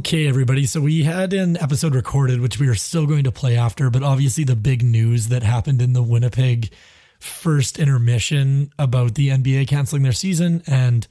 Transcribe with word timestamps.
Okay, 0.00 0.26
everybody. 0.26 0.64
So 0.64 0.80
we 0.80 1.02
had 1.02 1.34
an 1.34 1.58
episode 1.58 1.94
recorded, 1.94 2.40
which 2.40 2.58
we 2.58 2.68
are 2.68 2.74
still 2.74 3.04
going 3.04 3.24
to 3.24 3.30
play 3.30 3.54
after, 3.54 3.90
but 3.90 4.02
obviously 4.02 4.44
the 4.44 4.56
big 4.56 4.82
news 4.82 5.28
that 5.28 5.42
happened 5.42 5.82
in 5.82 5.92
the 5.92 6.02
Winnipeg 6.02 6.70
first 7.18 7.78
intermission 7.78 8.72
about 8.78 9.14
the 9.14 9.28
NBA 9.28 9.68
canceling 9.68 10.02
their 10.02 10.12
season 10.12 10.62
and 10.66 11.06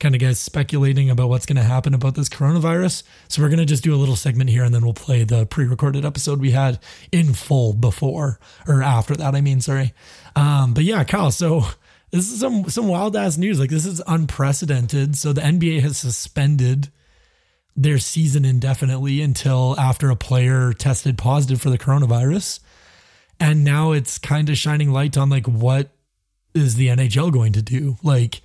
kind 0.00 0.16
of 0.16 0.20
guys 0.20 0.40
speculating 0.40 1.08
about 1.08 1.28
what's 1.28 1.46
going 1.46 1.54
to 1.54 1.62
happen 1.62 1.94
about 1.94 2.16
this 2.16 2.28
coronavirus. 2.28 3.04
So 3.28 3.42
we're 3.42 3.48
going 3.48 3.60
to 3.60 3.64
just 3.64 3.84
do 3.84 3.94
a 3.94 3.96
little 3.96 4.16
segment 4.16 4.50
here 4.50 4.64
and 4.64 4.74
then 4.74 4.82
we'll 4.82 4.92
play 4.92 5.22
the 5.22 5.46
pre-recorded 5.46 6.04
episode 6.04 6.40
we 6.40 6.50
had 6.50 6.80
in 7.12 7.34
full 7.34 7.74
before 7.74 8.40
or 8.66 8.82
after 8.82 9.14
that. 9.14 9.36
I 9.36 9.40
mean, 9.40 9.60
sorry. 9.60 9.94
Um, 10.34 10.74
but 10.74 10.82
yeah, 10.82 11.04
Kyle. 11.04 11.30
So 11.30 11.60
this 12.10 12.32
is 12.32 12.40
some 12.40 12.68
some 12.68 12.88
wild 12.88 13.14
ass 13.14 13.38
news. 13.38 13.60
Like 13.60 13.70
this 13.70 13.86
is 13.86 14.02
unprecedented. 14.04 15.16
So 15.16 15.32
the 15.32 15.42
NBA 15.42 15.82
has 15.82 15.96
suspended 15.96 16.90
their 17.76 17.98
season 17.98 18.44
indefinitely 18.44 19.22
until 19.22 19.78
after 19.78 20.10
a 20.10 20.16
player 20.16 20.72
tested 20.72 21.16
positive 21.16 21.60
for 21.60 21.70
the 21.70 21.78
coronavirus. 21.78 22.60
And 23.40 23.64
now 23.64 23.92
it's 23.92 24.18
kind 24.18 24.48
of 24.48 24.58
shining 24.58 24.90
light 24.90 25.16
on 25.16 25.30
like 25.30 25.46
what 25.46 25.90
is 26.54 26.76
the 26.76 26.88
NHL 26.88 27.32
going 27.32 27.52
to 27.54 27.62
do? 27.62 27.96
Like 28.02 28.42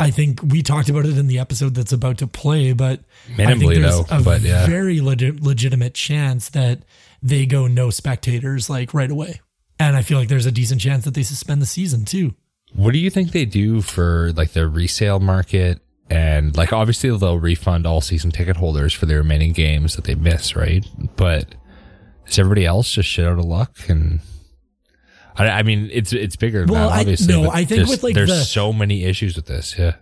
I 0.00 0.10
think 0.10 0.40
we 0.42 0.62
talked 0.62 0.88
about 0.88 1.06
it 1.06 1.18
in 1.18 1.26
the 1.26 1.38
episode 1.38 1.74
that's 1.74 1.92
about 1.92 2.18
to 2.18 2.26
play, 2.26 2.72
but 2.72 3.00
Minimally, 3.28 3.46
I 3.46 3.58
think 3.58 3.74
there's 3.74 4.06
though, 4.06 4.16
a 4.16 4.22
but 4.22 4.40
yeah. 4.42 4.66
very 4.66 5.00
legit, 5.00 5.42
legitimate 5.42 5.94
chance 5.94 6.48
that 6.50 6.82
they 7.22 7.46
go 7.46 7.66
no 7.66 7.90
spectators 7.90 8.70
like 8.70 8.94
right 8.94 9.10
away. 9.10 9.40
And 9.80 9.96
I 9.96 10.02
feel 10.02 10.18
like 10.18 10.28
there's 10.28 10.46
a 10.46 10.52
decent 10.52 10.80
chance 10.80 11.04
that 11.04 11.14
they 11.14 11.22
suspend 11.22 11.62
the 11.62 11.66
season 11.66 12.04
too. 12.04 12.34
What 12.74 12.92
do 12.92 12.98
you 12.98 13.10
think 13.10 13.32
they 13.32 13.44
do 13.44 13.80
for 13.80 14.32
like 14.36 14.52
the 14.52 14.68
resale 14.68 15.20
market? 15.20 15.80
And 16.10 16.56
like, 16.56 16.72
obviously 16.72 17.16
they'll 17.16 17.38
refund 17.38 17.86
all 17.86 18.00
season 18.00 18.30
ticket 18.30 18.56
holders 18.56 18.92
for 18.94 19.06
the 19.06 19.16
remaining 19.16 19.52
games 19.52 19.96
that 19.96 20.04
they 20.04 20.14
miss, 20.14 20.56
right? 20.56 20.86
But 21.16 21.54
is 22.26 22.38
everybody 22.38 22.64
else 22.64 22.90
just 22.90 23.08
shit 23.08 23.26
out 23.26 23.38
of 23.38 23.44
luck? 23.44 23.76
And 23.88 24.20
I, 25.36 25.48
I 25.48 25.62
mean, 25.62 25.88
it's, 25.92 26.12
it's 26.12 26.36
bigger 26.36 26.60
than 26.60 26.70
Well, 26.74 26.88
that, 26.88 26.96
I- 26.96 27.00
obviously. 27.00 27.34
no, 27.34 27.50
I 27.50 27.64
think 27.64 27.88
with, 27.88 28.02
like, 28.02 28.14
there's 28.14 28.30
the- 28.30 28.42
so 28.44 28.72
many 28.72 29.04
issues 29.04 29.36
with 29.36 29.46
this. 29.46 29.78
Yeah. 29.78 29.96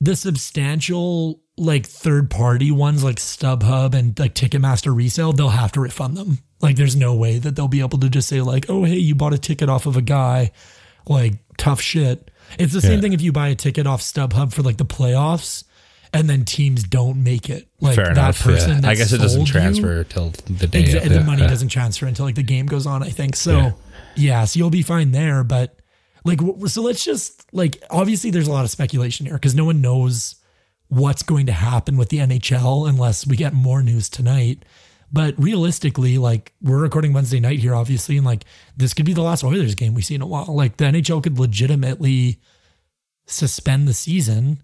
the 0.00 0.14
substantial 0.16 1.40
like 1.58 1.86
third 1.86 2.30
party 2.30 2.70
ones 2.70 3.02
like 3.02 3.16
StubHub 3.16 3.94
and 3.94 4.18
like 4.18 4.34
Ticketmaster 4.34 4.94
resale, 4.94 5.32
they'll 5.32 5.48
have 5.48 5.72
to 5.72 5.80
refund 5.80 6.16
them. 6.16 6.38
Like 6.60 6.76
there's 6.76 6.94
no 6.96 7.14
way 7.14 7.38
that 7.38 7.56
they'll 7.56 7.66
be 7.68 7.80
able 7.80 7.98
to 8.00 8.08
just 8.10 8.28
say 8.28 8.42
like, 8.42 8.66
"Oh, 8.68 8.84
hey, 8.84 8.96
you 8.96 9.14
bought 9.14 9.32
a 9.32 9.38
ticket 9.38 9.68
off 9.70 9.86
of 9.86 9.96
a 9.96 10.02
guy." 10.02 10.52
Like 11.08 11.34
tough 11.56 11.80
shit. 11.80 12.30
It's 12.58 12.72
the 12.72 12.80
same 12.80 12.92
Yeah. 12.94 13.00
thing 13.00 13.12
if 13.12 13.20
you 13.20 13.32
buy 13.32 13.48
a 13.48 13.54
ticket 13.54 13.86
off 13.86 14.00
StubHub 14.02 14.52
for 14.52 14.62
like 14.62 14.76
the 14.76 14.84
playoffs 14.84 15.64
and 16.12 16.30
then 16.30 16.44
teams 16.44 16.82
don't 16.84 17.22
make 17.22 17.50
it. 17.50 17.68
Like 17.80 17.96
Fair 17.96 18.06
that 18.06 18.12
enough. 18.12 18.42
person 18.42 18.70
yeah. 18.76 18.80
that 18.80 18.88
I 18.90 18.94
guess 18.94 19.12
it 19.12 19.18
doesn't 19.18 19.44
transfer 19.46 20.04
till 20.04 20.30
the 20.48 20.66
day. 20.66 20.84
Exa- 20.84 21.08
the 21.08 21.20
money 21.22 21.42
doesn't 21.46 21.68
transfer 21.68 22.06
until 22.06 22.24
like 22.24 22.36
the 22.36 22.42
game 22.42 22.66
goes 22.66 22.86
on, 22.86 23.02
I 23.02 23.10
think. 23.10 23.36
So, 23.36 23.56
Yeah. 23.58 23.72
yeah. 24.14 24.44
so 24.44 24.58
you'll 24.58 24.70
be 24.70 24.82
fine 24.82 25.12
there. 25.12 25.44
But 25.44 25.76
like, 26.24 26.40
so 26.68 26.82
let's 26.82 27.04
just 27.04 27.44
like, 27.52 27.82
obviously, 27.90 28.30
there's 28.30 28.48
a 28.48 28.52
lot 28.52 28.64
of 28.64 28.70
speculation 28.70 29.26
here 29.26 29.34
because 29.34 29.54
no 29.54 29.64
one 29.64 29.80
knows 29.80 30.36
what's 30.88 31.22
going 31.24 31.46
to 31.46 31.52
happen 31.52 31.96
with 31.96 32.08
the 32.10 32.18
NHL 32.18 32.88
unless 32.88 33.26
we 33.26 33.36
get 33.36 33.52
more 33.52 33.82
news 33.82 34.08
tonight. 34.08 34.64
But 35.12 35.34
realistically, 35.38 36.18
like, 36.18 36.52
we're 36.60 36.78
recording 36.80 37.12
Wednesday 37.12 37.38
night 37.40 37.60
here, 37.60 37.74
obviously, 37.74 38.16
and 38.16 38.26
like, 38.26 38.44
this 38.76 38.92
could 38.92 39.06
be 39.06 39.12
the 39.14 39.22
last 39.22 39.44
Oilers 39.44 39.74
game 39.74 39.94
we 39.94 40.02
see 40.02 40.14
in 40.16 40.22
a 40.22 40.26
while. 40.26 40.46
Like, 40.54 40.76
the 40.78 40.84
NHL 40.86 41.22
could 41.22 41.38
legitimately 41.38 42.40
suspend 43.26 43.86
the 43.88 43.94
season, 43.94 44.62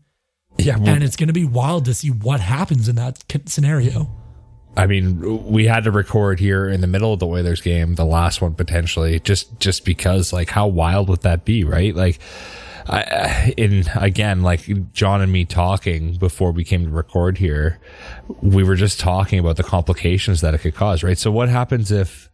Yeah. 0.58 0.76
well, 0.78 0.94
and 0.94 1.04
it's 1.04 1.16
going 1.16 1.28
to 1.28 1.32
be 1.32 1.44
wild 1.44 1.84
to 1.86 1.94
see 1.94 2.08
what 2.10 2.40
happens 2.40 2.88
in 2.88 2.96
that 2.96 3.22
scenario. 3.46 4.10
I 4.76 4.86
mean, 4.86 5.44
we 5.50 5.66
had 5.66 5.84
to 5.84 5.90
record 5.90 6.40
here 6.40 6.68
in 6.68 6.80
the 6.80 6.86
middle 6.86 7.12
of 7.12 7.18
the 7.20 7.26
Oilers 7.26 7.60
game, 7.60 7.94
the 7.94 8.06
last 8.06 8.40
one 8.40 8.54
potentially, 8.54 9.20
just 9.20 9.60
just 9.60 9.84
because, 9.84 10.32
like, 10.32 10.48
how 10.48 10.66
wild 10.66 11.08
would 11.08 11.22
that 11.22 11.44
be, 11.44 11.62
right? 11.62 11.94
Like, 11.94 12.18
I, 12.86 13.54
in 13.56 13.84
again, 13.94 14.42
like 14.42 14.68
Jon 14.92 15.20
and 15.20 15.32
me 15.32 15.44
talking 15.44 16.16
before 16.16 16.52
we 16.52 16.64
came 16.64 16.84
to 16.84 16.90
record 16.90 17.38
here, 17.38 17.78
we 18.40 18.64
were 18.64 18.76
just 18.76 19.00
talking 19.00 19.38
about 19.38 19.56
the 19.56 19.62
complications 19.62 20.40
that 20.40 20.54
it 20.54 20.58
could 20.58 20.74
cause, 20.74 21.02
right? 21.02 21.18
So, 21.18 21.30
what 21.30 21.48
happens 21.48 21.90
if 21.90 22.30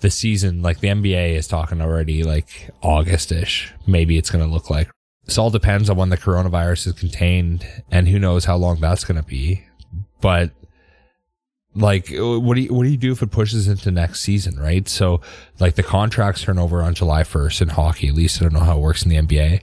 the 0.00 0.10
season, 0.10 0.62
like 0.62 0.80
the 0.80 0.88
NBA 0.88 1.34
is 1.34 1.48
talking 1.48 1.80
already, 1.80 2.22
like 2.22 2.70
Augustish, 2.82 3.72
maybe 3.86 4.18
it's 4.18 4.30
going 4.30 4.44
to 4.44 4.50
look 4.50 4.70
like. 4.70 4.90
This 5.24 5.38
all 5.38 5.50
depends 5.50 5.90
on 5.90 5.96
when 5.96 6.10
the 6.10 6.16
coronavirus 6.16 6.88
is 6.88 6.92
contained, 6.92 7.66
and 7.90 8.06
who 8.06 8.18
knows 8.18 8.44
how 8.44 8.56
long 8.56 8.78
that's 8.78 9.04
going 9.04 9.20
to 9.20 9.26
be, 9.26 9.64
but 10.20 10.50
like 11.76 12.08
what 12.10 12.54
do 12.54 12.62
you 12.62 12.72
what 12.72 12.84
do 12.84 12.88
you 12.88 12.96
do 12.96 13.12
if 13.12 13.22
it 13.22 13.30
pushes 13.30 13.68
into 13.68 13.90
next 13.90 14.22
season 14.22 14.58
right 14.58 14.88
so 14.88 15.20
like 15.60 15.74
the 15.74 15.82
contracts 15.82 16.42
turn 16.42 16.58
over 16.58 16.82
on 16.82 16.94
july 16.94 17.22
1st 17.22 17.62
in 17.62 17.68
hockey 17.68 18.08
at 18.08 18.14
least 18.14 18.40
i 18.40 18.44
don't 18.44 18.54
know 18.54 18.60
how 18.60 18.78
it 18.78 18.80
works 18.80 19.04
in 19.04 19.10
the 19.10 19.16
nba 19.16 19.60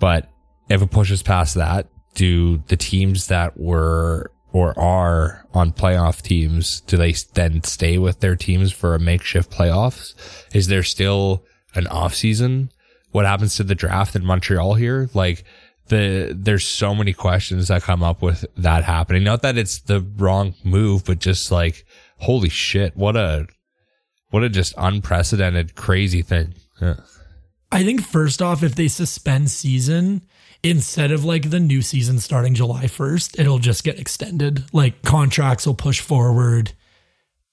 but 0.00 0.28
if 0.68 0.82
it 0.82 0.90
pushes 0.90 1.22
past 1.22 1.54
that 1.54 1.86
do 2.14 2.58
the 2.66 2.76
teams 2.76 3.28
that 3.28 3.56
were 3.58 4.32
or 4.52 4.76
are 4.76 5.46
on 5.54 5.70
playoff 5.70 6.22
teams 6.22 6.80
do 6.82 6.96
they 6.96 7.14
then 7.34 7.62
stay 7.62 7.98
with 7.98 8.18
their 8.18 8.34
teams 8.34 8.72
for 8.72 8.96
a 8.96 8.98
makeshift 8.98 9.50
playoffs 9.50 10.14
is 10.52 10.66
there 10.66 10.82
still 10.82 11.44
an 11.76 11.86
off 11.86 12.14
season 12.14 12.68
what 13.12 13.26
happens 13.26 13.54
to 13.54 13.62
the 13.62 13.76
draft 13.76 14.16
in 14.16 14.24
montreal 14.24 14.74
here 14.74 15.08
like 15.14 15.44
the 15.90 16.34
there's 16.34 16.64
so 16.64 16.94
many 16.94 17.12
questions 17.12 17.68
that 17.68 17.82
come 17.82 18.02
up 18.02 18.22
with 18.22 18.46
that 18.56 18.84
happening. 18.84 19.22
Not 19.22 19.42
that 19.42 19.58
it's 19.58 19.80
the 19.80 20.00
wrong 20.00 20.54
move, 20.64 21.04
but 21.04 21.18
just 21.18 21.52
like 21.52 21.84
holy 22.18 22.48
shit, 22.48 22.96
what 22.96 23.16
a 23.16 23.46
what 24.30 24.42
a 24.42 24.48
just 24.48 24.72
unprecedented 24.78 25.74
crazy 25.74 26.22
thing. 26.22 26.54
Yeah. 26.80 26.94
I 27.72 27.84
think 27.84 28.02
first 28.02 28.42
off, 28.42 28.62
if 28.62 28.74
they 28.74 28.88
suspend 28.88 29.50
season 29.50 30.22
instead 30.62 31.10
of 31.10 31.24
like 31.24 31.50
the 31.50 31.60
new 31.60 31.82
season 31.82 32.18
starting 32.18 32.54
July 32.54 32.84
1st, 32.84 33.38
it'll 33.38 33.58
just 33.58 33.84
get 33.84 33.98
extended. 33.98 34.64
Like 34.72 35.02
contracts 35.02 35.66
will 35.66 35.74
push 35.74 36.00
forward 36.00 36.72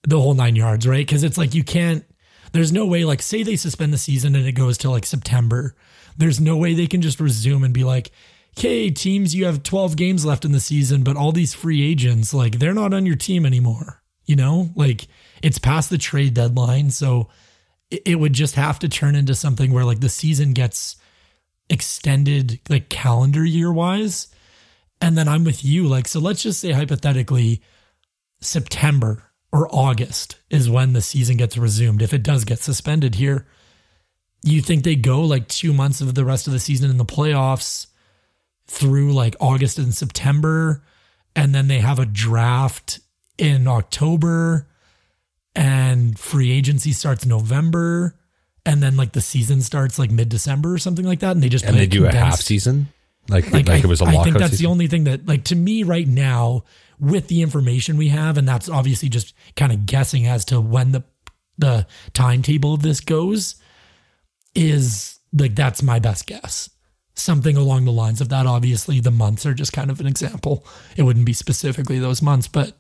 the 0.04 0.20
whole 0.20 0.34
nine 0.34 0.56
yards, 0.56 0.88
right? 0.88 1.06
Because 1.06 1.24
it's 1.24 1.38
like 1.38 1.54
you 1.54 1.64
can't, 1.64 2.04
there's 2.52 2.72
no 2.72 2.86
way, 2.86 3.06
like, 3.06 3.22
say 3.22 3.44
they 3.44 3.56
suspend 3.56 3.94
the 3.94 3.98
season 3.98 4.36
and 4.36 4.48
it 4.48 4.54
goes 4.54 4.78
to 4.80 4.90
like 4.90 5.06
September. 5.06 5.76
There's 6.18 6.40
no 6.40 6.58
way 6.58 6.74
they 6.74 6.88
can 6.88 7.02
just 7.02 7.20
resume 7.20 7.64
and 7.64 7.74
be 7.74 7.84
like, 7.84 8.12
okay, 8.58 8.90
teams, 8.90 9.36
you 9.36 9.46
have 9.46 9.64
12 9.64 9.96
games 9.96 10.26
left 10.26 10.46
in 10.46 10.52
the 10.52 10.60
season, 10.60 11.04
but 11.04 11.16
all 11.16 11.32
these 11.32 11.54
free 11.54 11.88
agents, 11.88 12.34
like, 12.34 12.58
they're 12.58 12.74
not 12.74 12.94
on 12.94 13.06
your 13.06 13.16
team 13.16 13.46
anymore. 13.46 14.02
You 14.26 14.36
know, 14.36 14.72
like 14.76 15.08
it's 15.42 15.58
past 15.58 15.90
the 15.90 15.98
trade 15.98 16.34
deadline. 16.34 16.90
So, 16.90 17.30
it 17.90 18.20
would 18.20 18.34
just 18.34 18.56
have 18.56 18.80
to 18.80 18.90
turn 18.90 19.16
into 19.16 19.36
something 19.36 19.72
where 19.72 19.86
like 19.86 20.00
the 20.00 20.10
season 20.10 20.54
gets 20.54 20.96
extended 21.70 22.60
like 22.70 22.90
calendar 22.90 23.46
year 23.46 23.72
wise. 23.72 24.28
And 25.00 25.18
then 25.18 25.28
i'm 25.28 25.44
with 25.44 25.64
you. 25.64 25.88
Like 25.88 26.08
so 26.08 26.20
let's 26.20 26.44
just 26.44 26.60
say 26.60 26.72
hypothetically 26.72 27.62
september 28.42 29.24
or 29.52 29.68
august 29.74 30.40
is 30.50 30.70
when 30.70 30.94
the 30.94 31.02
season 31.02 31.38
gets 31.38 31.58
resumed. 31.58 32.02
If 32.02 32.14
it 32.14 32.24
does 32.24 32.44
get 32.44 32.60
suspended 32.60 33.16
here 33.16 33.48
you 34.44 34.62
think 34.62 34.84
they 34.84 34.96
go 34.96 35.22
like 35.22 35.48
two 35.48 35.74
months 35.74 36.02
of 36.02 36.16
the 36.16 36.26
rest 36.26 36.48
of 36.48 36.54
the 36.54 36.60
season 36.60 36.90
in 36.90 36.98
the 36.98 37.06
playoffs 37.06 37.88
through 38.68 39.14
like 39.14 39.36
august 39.40 39.78
and 39.78 39.94
september 39.94 40.84
and 41.36 41.54
then 41.54 41.68
they 41.68 41.80
have 41.80 42.00
a 42.00 42.06
draft 42.06 43.00
in 43.38 43.68
october 43.68 44.67
and 45.58 46.18
free 46.18 46.52
agency 46.52 46.92
starts 46.94 47.26
November, 47.26 48.16
and 48.66 48.82
then 48.82 48.96
like 48.96 49.14
the 49.14 49.22
season 49.22 49.62
starts 49.62 49.98
like 49.98 50.12
mid 50.12 50.30
December 50.30 50.72
or 50.72 50.78
something 50.78 51.04
like 51.06 51.20
that, 51.22 51.32
and 51.32 51.42
they 51.42 51.50
just 51.50 51.66
And 51.66 51.76
they 51.76 51.88
do 51.88 52.06
a 52.06 52.14
half 52.14 52.40
season, 52.40 52.90
like 53.28 53.52
like, 53.52 53.68
I, 53.68 53.78
it 53.78 53.86
was 53.86 54.00
a 54.00 54.06
I 54.06 54.24
think 54.24 54.38
that's 54.38 54.52
season. 54.52 54.64
the 54.64 54.70
only 54.70 54.88
thing 54.88 55.04
that 55.06 55.26
like 55.28 55.46
to 55.46 55.56
me 55.56 55.82
right 55.82 56.08
now 56.08 56.64
with 57.00 57.28
the 57.28 57.42
information 57.42 57.98
we 57.98 58.10
have, 58.10 58.38
and 58.38 58.48
that's 58.48 58.70
obviously 58.70 59.10
just 59.10 59.34
kind 59.56 59.72
of 59.72 59.88
guessing 59.88 60.28
as 60.28 60.46
to 60.46 60.62
when 60.62 60.92
the 60.92 61.04
the 61.58 61.88
timetable 62.14 62.76
of 62.76 62.84
this 62.84 63.00
goes 63.00 63.56
is 64.54 65.20
like 65.34 65.56
that's 65.56 65.82
my 65.82 65.98
best 65.98 66.28
guess. 66.28 66.70
Something 67.16 67.58
along 67.58 67.86
the 67.86 67.92
lines 67.92 68.22
of 68.22 68.30
that. 68.30 68.46
Obviously, 68.46 69.00
the 69.00 69.10
months 69.10 69.44
are 69.48 69.56
just 69.56 69.74
kind 69.74 69.90
of 69.90 70.00
an 70.00 70.06
example. 70.06 70.68
It 70.96 71.02
wouldn't 71.02 71.26
be 71.26 71.34
specifically 71.34 71.98
those 71.98 72.22
months, 72.22 72.48
but 72.48 72.77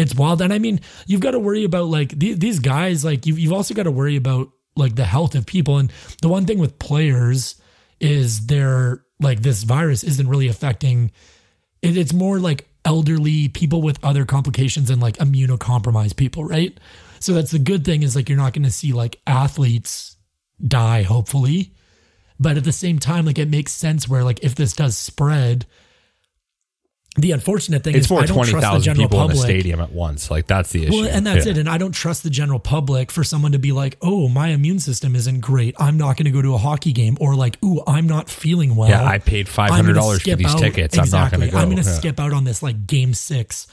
it's 0.00 0.14
wild. 0.14 0.42
And 0.42 0.52
I 0.52 0.58
mean, 0.58 0.80
you've 1.06 1.20
got 1.20 1.32
to 1.32 1.38
worry 1.38 1.64
about 1.64 1.86
like 1.86 2.10
these, 2.18 2.38
these 2.38 2.58
guys, 2.58 3.04
like 3.04 3.26
you've, 3.26 3.38
you've 3.38 3.52
also 3.52 3.74
got 3.74 3.84
to 3.84 3.90
worry 3.90 4.16
about 4.16 4.50
like 4.76 4.94
the 4.94 5.04
health 5.04 5.34
of 5.34 5.46
people. 5.46 5.78
And 5.78 5.92
the 6.22 6.28
one 6.28 6.46
thing 6.46 6.58
with 6.58 6.78
players 6.78 7.60
is 8.00 8.46
they're 8.46 9.04
like 9.20 9.42
this 9.42 9.62
virus 9.62 10.02
isn't 10.02 10.28
really 10.28 10.48
affecting 10.48 11.10
it, 11.82 11.96
it's 11.96 12.12
more 12.12 12.38
like 12.38 12.68
elderly 12.84 13.48
people 13.48 13.82
with 13.82 14.02
other 14.02 14.24
complications 14.24 14.90
and 14.90 15.02
like 15.02 15.16
immunocompromised 15.18 16.16
people, 16.16 16.44
right? 16.44 16.78
So 17.18 17.34
that's 17.34 17.50
the 17.50 17.58
good 17.58 17.84
thing 17.84 18.02
is 18.02 18.16
like 18.16 18.28
you're 18.28 18.38
not 18.38 18.54
going 18.54 18.64
to 18.64 18.70
see 18.70 18.92
like 18.92 19.20
athletes 19.26 20.16
die, 20.66 21.02
hopefully. 21.02 21.74
But 22.38 22.56
at 22.56 22.64
the 22.64 22.72
same 22.72 22.98
time, 22.98 23.26
like 23.26 23.38
it 23.38 23.50
makes 23.50 23.72
sense 23.72 24.08
where 24.08 24.24
like 24.24 24.42
if 24.42 24.54
this 24.54 24.72
does 24.72 24.96
spread, 24.96 25.66
the 27.16 27.32
unfortunate 27.32 27.82
thing 27.82 27.96
It's 27.96 28.06
is 28.06 28.10
more 28.10 28.20
I 28.22 28.26
don't 28.26 28.36
twenty 28.36 28.52
trust 28.52 28.72
the 28.72 28.78
general 28.80 29.06
people 29.06 29.18
public. 29.18 29.34
in 29.36 29.40
the 29.40 29.46
stadium 29.46 29.80
at 29.80 29.90
once. 29.92 30.30
Like 30.30 30.46
that's 30.46 30.70
the 30.70 30.84
issue. 30.86 30.92
Well, 31.02 31.10
and 31.10 31.26
that's 31.26 31.44
Yeah. 31.44 31.52
it. 31.52 31.58
And 31.58 31.68
I 31.68 31.76
don't 31.76 31.90
trust 31.92 32.22
the 32.22 32.30
general 32.30 32.60
public 32.60 33.10
for 33.10 33.24
someone 33.24 33.50
to 33.52 33.58
be 33.58 33.72
like, 33.72 33.96
"Oh, 34.00 34.28
my 34.28 34.48
immune 34.48 34.78
system 34.78 35.16
isn't 35.16 35.40
great. 35.40 35.74
I'm 35.78 35.96
not 35.96 36.16
going 36.16 36.26
to 36.26 36.30
go 36.30 36.40
to 36.40 36.54
a 36.54 36.58
hockey 36.58 36.92
game," 36.92 37.16
or 37.20 37.34
like, 37.34 37.58
"Ooh, 37.64 37.82
I'm 37.86 38.06
not 38.06 38.30
feeling 38.30 38.76
well." 38.76 38.88
Yeah, 38.90 39.04
I 39.04 39.18
paid 39.18 39.48
five 39.48 39.70
hundred 39.70 39.94
dollars 39.94 40.22
for 40.22 40.36
these 40.36 40.46
out- 40.46 40.58
tickets. 40.60 40.96
Exactly. 40.96 41.18
I'm 41.18 41.22
not 41.24 41.30
going 41.32 41.40
to 41.48 41.52
go. 41.52 41.58
I'm 41.58 41.70
going 41.70 41.82
to 41.82 41.88
Yeah. 41.90 41.96
skip 41.96 42.20
out 42.20 42.32
on 42.32 42.44
this 42.44 42.62
like 42.62 42.86
game 42.86 43.12
six 43.12 43.66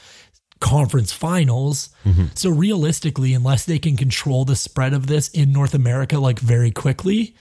conference 0.60 1.12
finals. 1.12 1.90
Mm-hmm. 2.04 2.24
So 2.34 2.50
realistically, 2.50 3.34
unless 3.34 3.64
they 3.64 3.78
can 3.78 3.96
control 3.96 4.44
the 4.44 4.56
spread 4.56 4.92
of 4.92 5.06
this 5.06 5.28
in 5.28 5.52
North 5.52 5.74
America 5.74 6.18
like 6.18 6.40
very 6.40 6.72
quickly, 6.72 7.36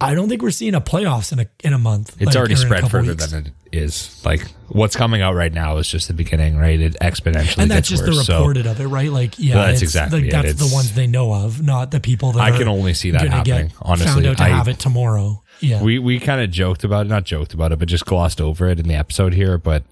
I 0.00 0.14
don't 0.14 0.28
think 0.28 0.42
we're 0.42 0.50
seeing 0.50 0.74
a 0.74 0.80
playoffs 0.80 1.32
in 1.32 1.38
a 1.38 1.46
in 1.62 1.72
a 1.72 1.78
month. 1.78 2.16
It's 2.18 2.26
like, 2.26 2.36
already 2.36 2.54
a 2.54 2.56
spread 2.56 2.90
further 2.90 3.12
weeks. 3.12 3.30
than 3.30 3.46
it 3.46 3.52
is. 3.72 4.22
Like 4.24 4.42
what's 4.68 4.96
coming 4.96 5.22
out 5.22 5.34
right 5.34 5.52
now 5.52 5.76
is 5.78 5.88
just 5.88 6.08
the 6.08 6.14
beginning, 6.14 6.56
right? 6.56 6.78
It 6.80 6.96
exponentially 7.00 7.58
and 7.62 7.70
that's 7.70 7.88
just 7.88 8.04
worse. 8.06 8.16
the 8.18 8.24
So 8.24 8.38
reported 8.38 8.66
of 8.66 8.80
it, 8.80 8.86
right? 8.86 9.10
Like, 9.10 9.38
yeah, 9.38 9.54
That's 9.54 9.68
it's- 9.78 9.82
exactly 9.82 10.20
like, 10.20 10.28
it. 10.28 10.32
that's 10.32 10.48
It's- 10.50 10.68
the 10.68 10.74
ones 10.74 10.92
they 10.94 11.06
know 11.06 11.32
of, 11.32 11.62
not 11.62 11.90
the 11.90 12.00
people 12.00 12.32
that 12.32 12.40
I 12.40 12.56
can 12.56 12.68
only 12.68 12.94
see 12.94 13.10
that 13.12 13.28
happening, 13.28 13.72
honestly. 13.82 14.06
found 14.12 14.26
out 14.26 14.36
to 14.38 14.42
I- 14.44 14.48
have 14.48 14.68
it 14.68 14.78
tomorrow. 14.78 15.42
Yeah, 15.60 15.82
we 15.82 15.98
we 15.98 16.20
kind 16.20 16.40
of 16.40 16.50
joked 16.52 16.84
about 16.84 17.06
it, 17.06 17.08
not 17.08 17.24
joked 17.24 17.52
about 17.54 17.72
it, 17.72 17.78
but 17.80 17.88
just 17.88 18.06
glossed 18.06 18.40
over 18.40 18.68
it 18.68 18.78
in 18.78 18.86
the 18.86 18.94
episode 18.94 19.34
here. 19.34 19.58
But 19.58 19.82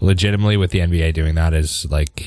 legitimately, 0.00 0.56
with 0.56 0.70
the 0.70 0.78
NBA 0.80 1.12
doing 1.12 1.34
that 1.34 1.52
is 1.52 1.86
like, 1.90 2.24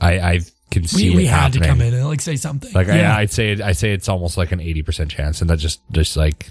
I 0.00 0.18
I 0.18 0.40
can 0.72 0.84
see 0.84 1.10
we, 1.10 1.14
it 1.14 1.16
we 1.16 1.26
had 1.26 1.36
happening. 1.54 1.62
to 1.62 1.68
come 1.68 1.80
in 1.82 1.94
and 1.94 2.06
like 2.08 2.20
say 2.20 2.34
something. 2.34 2.72
Like 2.72 2.88
yeah. 2.88 3.14
I, 3.16 3.20
I'd 3.20 3.30
say 3.30 3.60
I 3.62 3.70
say 3.70 3.92
it's 3.92 4.08
almost 4.08 4.36
like 4.36 4.50
an 4.50 4.60
eighty 4.60 4.82
percent 4.82 5.10
chance, 5.12 5.40
and 5.40 5.48
that's 5.48 5.62
just 5.62 5.80
just 5.92 6.16
like 6.16 6.48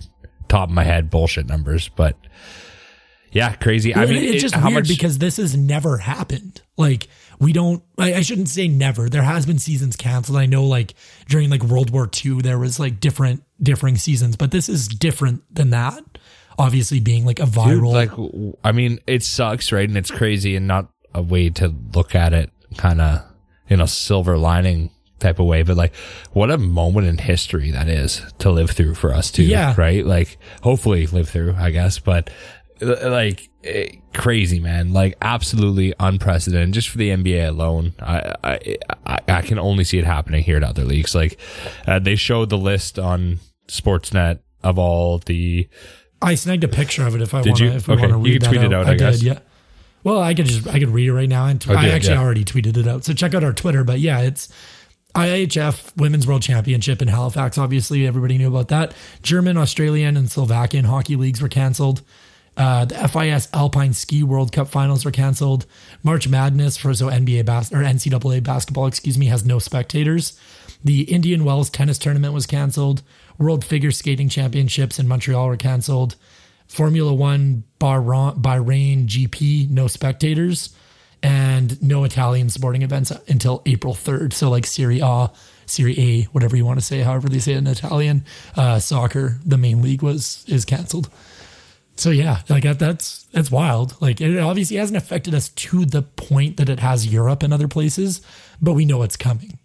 top 0.47 0.69
of 0.69 0.73
my 0.75 0.83
head 0.85 1.09
bullshit 1.09 1.47
numbers. 1.47 1.89
But 1.89 2.15
yeah, 3.33 3.55
crazy. 3.55 3.93
I 3.95 4.05
mean, 4.05 4.23
it's 4.23 4.35
it- 4.35 4.39
just 4.39 4.55
how 4.55 4.69
weird 4.69 4.83
much? 4.83 4.87
because 4.87 5.17
this 5.17 5.37
has 5.37 5.55
never 5.57 5.97
happened. 5.97 6.61
Like 6.77 7.07
we 7.39 7.51
don't. 7.53 7.83
I, 7.97 8.15
I 8.15 8.21
shouldn't 8.21 8.49
say 8.49 8.67
never. 8.67 9.09
There 9.09 9.21
has 9.23 9.45
been 9.45 9.59
seasons 9.59 9.95
canceled. 9.95 10.37
I 10.37 10.45
know, 10.45 10.63
like 10.65 10.93
during 11.27 11.49
like 11.49 11.63
World 11.63 11.89
War 11.89 12.09
II, 12.25 12.41
there 12.41 12.57
was 12.59 12.79
like 12.79 12.99
different 12.99 13.43
differing 13.61 13.97
seasons, 13.97 14.35
but 14.37 14.51
this 14.51 14.69
is 14.69 14.87
different 14.87 15.43
than 15.53 15.71
that. 15.71 16.03
Obviously, 16.57 16.99
being 16.99 17.25
like 17.25 17.39
a 17.39 17.45
Dude, 17.45 17.53
viral. 17.53 17.91
like 17.91 18.55
I 18.63 18.71
mean, 18.71 18.99
it 19.07 19.23
sucks, 19.23 19.71
right? 19.71 19.87
And 19.87 19.97
it's 19.97 20.11
crazy, 20.11 20.55
and 20.55 20.67
not 20.67 20.89
a 21.13 21.21
way 21.21 21.49
to 21.49 21.73
look 21.93 22.15
at 22.15 22.33
it, 22.33 22.51
kind 22.77 23.01
of 23.01 23.23
in 23.67 23.81
a 23.81 23.87
silver 23.87 24.37
lining 24.37 24.91
type 25.19 25.39
of 25.39 25.45
way. 25.47 25.63
But 25.63 25.77
like, 25.77 25.95
what 26.33 26.51
a 26.51 26.57
moment 26.57 27.07
in 27.07 27.17
history 27.17 27.71
that 27.71 27.87
is 27.87 28.21
to 28.39 28.51
live 28.51 28.69
through 28.71 28.95
for 28.95 29.13
us 29.13 29.31
too. 29.31 29.43
Yeah. 29.43 29.73
right. 29.77 30.05
Like, 30.05 30.37
hopefully 30.61 31.07
live 31.07 31.29
through, 31.29 31.55
I 31.57 31.71
guess. 31.71 31.97
But 31.97 32.29
like, 32.81 33.49
eh, 33.63 33.87
crazy 34.13 34.59
man, 34.59 34.93
like 34.93 35.15
absolutely 35.21 35.93
unprecedented. 35.99 36.73
Just 36.73 36.89
for 36.89 36.97
the 36.97 37.09
NBA 37.09 37.47
alone, 37.47 37.93
I 37.99 38.35
I 38.43 38.77
I, 39.05 39.19
I 39.27 39.41
can 39.41 39.59
only 39.59 39.83
see 39.83 39.97
it 39.99 40.05
happening 40.05 40.43
here 40.43 40.57
at 40.57 40.63
other 40.63 40.83
leagues. 40.85 41.13
Like, 41.15 41.39
uh, 41.87 41.99
they 41.99 42.15
showed 42.15 42.49
the 42.49 42.57
list 42.57 42.97
on 42.99 43.39
Sportsnet 43.67 44.39
of 44.63 44.77
all 44.79 45.19
the 45.19 45.67
I 46.21 46.35
snagged 46.35 46.63
a 46.63 46.67
picture 46.69 47.05
of 47.05 47.15
it 47.15 47.21
if 47.21 47.33
I 47.33 47.41
want 47.41 47.57
to. 47.57 47.65
If 47.65 47.87
we 47.87 47.93
Okay, 47.95 48.01
want 48.07 48.13
to 48.13 48.17
you 48.19 48.23
read 48.35 48.41
can 48.43 48.51
that 48.51 48.57
tweet 48.59 48.71
it 48.71 48.73
out, 48.73 48.85
I 48.87 48.95
guess. 48.95 49.19
did, 49.19 49.25
yeah. 49.25 49.39
Well, 50.05 50.21
I 50.21 50.33
could 50.33 50.45
just 50.45 50.67
I 50.67 50.79
could 50.79 50.89
read 50.89 51.07
it 51.07 51.13
right 51.13 51.29
now, 51.29 51.45
and 51.47 51.63
Oh, 51.69 51.73
I 51.75 51.89
actually 51.89 52.13
yeah. 52.15 52.21
already 52.21 52.43
tweeted 52.45 52.77
it 52.77 52.87
out. 52.87 53.03
So 53.05 53.13
check 53.13 53.33
out 53.33 53.43
our 53.43 53.53
Twitter. 53.53 53.83
But 53.83 53.99
yeah, 53.99 54.19
it's 54.19 54.49
IHF 55.15 55.95
Women's 55.95 56.25
World 56.25 56.41
Championship 56.41 57.01
in 57.01 57.07
Halifax. 57.07 57.57
Obviously, 57.57 58.07
everybody 58.07 58.37
knew 58.37 58.47
about 58.47 58.69
that. 58.69 58.93
German, 59.21 59.57
Australian, 59.57 60.17
and 60.17 60.29
Slovakian 60.31 60.85
hockey 60.85 61.15
leagues 61.15 61.41
were 61.41 61.49
canceled. 61.49 62.01
Uh, 62.55 62.85
the 62.85 62.95
FIS 63.07 63.47
Alpine 63.53 63.93
Ski 63.93 64.21
World 64.23 64.51
Cup 64.51 64.67
finals 64.67 65.05
were 65.05 65.11
canceled. 65.11 65.65
March 66.03 66.27
Madness 66.27 66.77
for 66.77 66.93
so 66.93 67.07
NBA 67.07 67.45
bas- 67.45 67.71
or 67.71 67.77
NCAA 67.77 68.43
basketball, 68.43 68.85
excuse 68.85 69.17
me, 69.17 69.27
has 69.27 69.45
no 69.45 69.59
spectators. 69.59 70.39
The 70.83 71.01
Indian 71.03 71.45
Wells 71.45 71.69
tennis 71.69 71.97
tournament 71.97 72.33
was 72.33 72.45
canceled. 72.45 73.01
World 73.39 73.65
Figure 73.65 73.91
Skating 73.91 74.29
Championships 74.29 74.99
in 74.99 75.07
Montreal 75.07 75.47
were 75.47 75.57
canceled. 75.57 76.15
Formula 76.67 77.13
One 77.13 77.63
Bahrain, 77.79 78.39
Bahrain 78.41 79.07
GP, 79.07 79.69
no 79.69 79.87
spectators, 79.87 80.75
and 81.21 81.81
no 81.81 82.03
Italian 82.03 82.49
sporting 82.49 82.81
events 82.81 83.11
until 83.27 83.61
April 83.65 83.93
3rd. 83.93 84.33
So, 84.33 84.49
like 84.49 84.65
Serie 84.65 84.99
A, 85.01 85.31
Serie 85.65 85.99
A, 85.99 86.23
whatever 86.25 86.55
you 86.55 86.65
want 86.65 86.79
to 86.79 86.85
say, 86.85 87.01
however 87.01 87.29
they 87.29 87.39
say 87.39 87.53
it 87.53 87.57
in 87.57 87.67
Italian, 87.67 88.25
uh, 88.55 88.79
soccer, 88.79 89.39
the 89.45 89.57
main 89.57 89.81
league 89.81 90.01
was 90.01 90.45
is 90.47 90.65
canceled. 90.65 91.09
So 91.95 92.09
yeah, 92.09 92.41
like 92.49 92.63
that's 92.77 93.23
that's 93.25 93.51
wild. 93.51 94.01
Like 94.01 94.19
it 94.19 94.39
obviously 94.39 94.77
hasn't 94.77 94.97
affected 94.97 95.35
us 95.35 95.49
to 95.49 95.85
the 95.85 96.01
point 96.01 96.57
that 96.57 96.69
it 96.69 96.79
has 96.79 97.07
Europe 97.07 97.43
and 97.43 97.53
other 97.53 97.67
places, 97.67 98.21
but 98.61 98.73
we 98.73 98.85
know 98.85 99.03
it's 99.03 99.17
coming. 99.17 99.59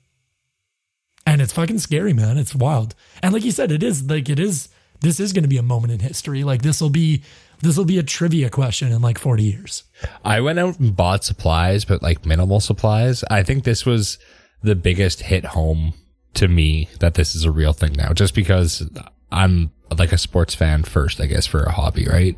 And 1.26 1.40
it's 1.42 1.52
fucking 1.52 1.78
scary, 1.78 2.12
man. 2.12 2.38
It's 2.38 2.54
wild. 2.54 2.94
And 3.22 3.32
like 3.32 3.44
you 3.44 3.50
said, 3.50 3.72
it 3.72 3.82
is 3.82 4.04
like 4.04 4.28
it 4.28 4.38
is 4.38 4.68
this 5.00 5.20
is 5.20 5.32
going 5.32 5.44
to 5.44 5.48
be 5.48 5.58
a 5.58 5.62
moment 5.62 5.92
in 5.92 6.00
history. 6.00 6.44
Like 6.44 6.62
this 6.62 6.80
will 6.80 6.90
be 6.90 7.22
this 7.60 7.76
will 7.76 7.84
be 7.84 7.98
a 7.98 8.02
trivia 8.02 8.50
question 8.50 8.92
in 8.92 9.02
like 9.02 9.18
40 9.18 9.42
years. 9.42 9.84
I 10.24 10.40
went 10.40 10.58
out 10.58 10.78
and 10.78 10.94
bought 10.94 11.24
supplies, 11.24 11.84
but 11.84 12.02
like 12.02 12.24
minimal 12.24 12.60
supplies. 12.60 13.24
I 13.30 13.42
think 13.42 13.64
this 13.64 13.84
was 13.84 14.18
the 14.62 14.74
biggest 14.74 15.22
hit 15.22 15.44
home 15.44 15.94
to 16.34 16.46
me 16.48 16.88
that 17.00 17.14
this 17.14 17.34
is 17.34 17.44
a 17.44 17.50
real 17.50 17.72
thing 17.72 17.94
now, 17.94 18.12
just 18.12 18.34
because 18.34 18.88
I'm 19.30 19.70
like 19.96 20.12
a 20.12 20.18
sports 20.18 20.54
fan 20.54 20.82
first, 20.82 21.20
I 21.20 21.26
guess, 21.26 21.46
for 21.46 21.62
a 21.62 21.72
hobby, 21.72 22.06
right? 22.06 22.36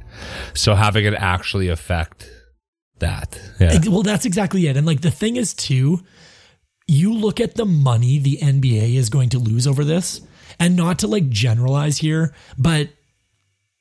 So 0.54 0.74
having 0.74 1.04
it 1.04 1.14
actually 1.14 1.68
affect 1.68 2.30
that. 2.98 3.40
Yeah. 3.58 3.78
Well, 3.88 4.02
that's 4.02 4.24
exactly 4.24 4.66
it. 4.66 4.76
And 4.76 4.86
like 4.86 5.00
the 5.00 5.10
thing 5.10 5.36
is 5.36 5.54
too, 5.54 6.00
you 6.86 7.12
look 7.12 7.40
at 7.40 7.54
the 7.54 7.64
money 7.64 8.18
the 8.18 8.38
NBA 8.42 8.94
is 8.94 9.10
going 9.10 9.28
to 9.30 9.38
lose 9.38 9.66
over 9.66 9.84
this, 9.84 10.20
and 10.58 10.76
not 10.76 10.98
to 11.00 11.06
like 11.06 11.28
generalize 11.28 11.98
here, 11.98 12.34
but 12.58 12.90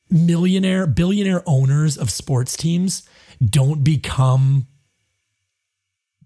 millionaire, 0.09 0.88
billionaire 0.88 1.44
owners 1.45 1.97
of 1.97 2.09
sports 2.09 2.56
teams 2.56 3.07
don't 3.44 3.83
become 3.83 4.67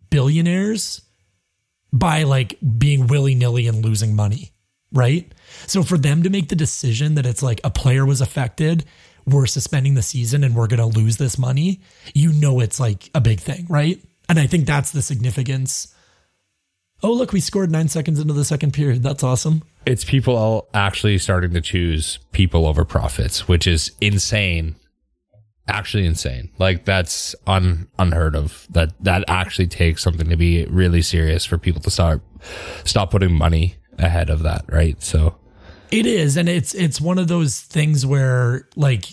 billionaires 0.09 1.01
by 1.91 2.23
like 2.23 2.57
being 2.77 3.07
willy 3.07 3.35
nilly 3.35 3.67
and 3.67 3.83
losing 3.83 4.15
money, 4.15 4.51
right? 4.91 5.31
So 5.67 5.83
for 5.83 5.97
them 5.97 6.23
to 6.23 6.29
make 6.29 6.49
the 6.49 6.55
decision 6.55 7.15
that 7.15 7.25
it's 7.25 7.43
like 7.43 7.61
a 7.63 7.69
player 7.69 8.05
was 8.05 8.21
affected, 8.21 8.85
we're 9.25 9.45
suspending 9.45 9.93
the 9.93 10.01
season 10.01 10.43
and 10.43 10.55
we're 10.55 10.67
going 10.67 10.79
to 10.79 10.99
lose 10.99 11.17
this 11.17 11.37
money, 11.37 11.81
you 12.13 12.31
know 12.33 12.59
it's 12.59 12.79
like 12.79 13.09
a 13.15 13.21
big 13.21 13.39
thing, 13.39 13.65
right? 13.69 14.01
And 14.29 14.39
I 14.39 14.47
think 14.47 14.65
that's 14.65 14.91
the 14.91 15.01
significance. 15.01 15.93
Oh, 17.01 17.11
look, 17.11 17.33
we 17.33 17.41
scored 17.41 17.71
nine 17.71 17.89
seconds 17.89 18.19
into 18.19 18.33
the 18.33 18.45
second 18.45 18.73
period. 18.73 19.03
That's 19.03 19.23
awesome. 19.23 19.63
It's 19.85 20.05
people 20.05 20.37
all 20.37 20.69
actually 20.73 21.17
starting 21.17 21.51
to 21.51 21.61
choose 21.61 22.19
people 22.31 22.65
over 22.65 22.85
profits, 22.85 23.47
which 23.47 23.67
is 23.67 23.91
insane. 23.99 24.75
Actually 25.67 26.05
insane. 26.05 26.49
Like 26.57 26.85
that's 26.85 27.35
un, 27.47 27.87
unheard 27.99 28.35
of. 28.35 28.67
That 28.69 28.91
that 29.03 29.23
actually 29.27 29.67
takes 29.67 30.01
something 30.01 30.29
to 30.29 30.37
be 30.37 30.65
really 30.65 31.01
serious 31.01 31.45
for 31.45 31.57
people 31.57 31.81
to 31.81 31.91
start 31.91 32.21
stop 32.85 33.11
putting 33.11 33.33
money 33.33 33.75
ahead 33.97 34.29
of 34.29 34.43
that, 34.43 34.65
right? 34.67 35.01
So 35.01 35.35
It 35.93 36.07
is, 36.07 36.37
and 36.37 36.49
it's 36.49 36.73
it's 36.73 36.99
one 36.99 37.19
of 37.19 37.27
those 37.27 37.59
things 37.59 38.03
where 38.03 38.67
like, 38.75 39.05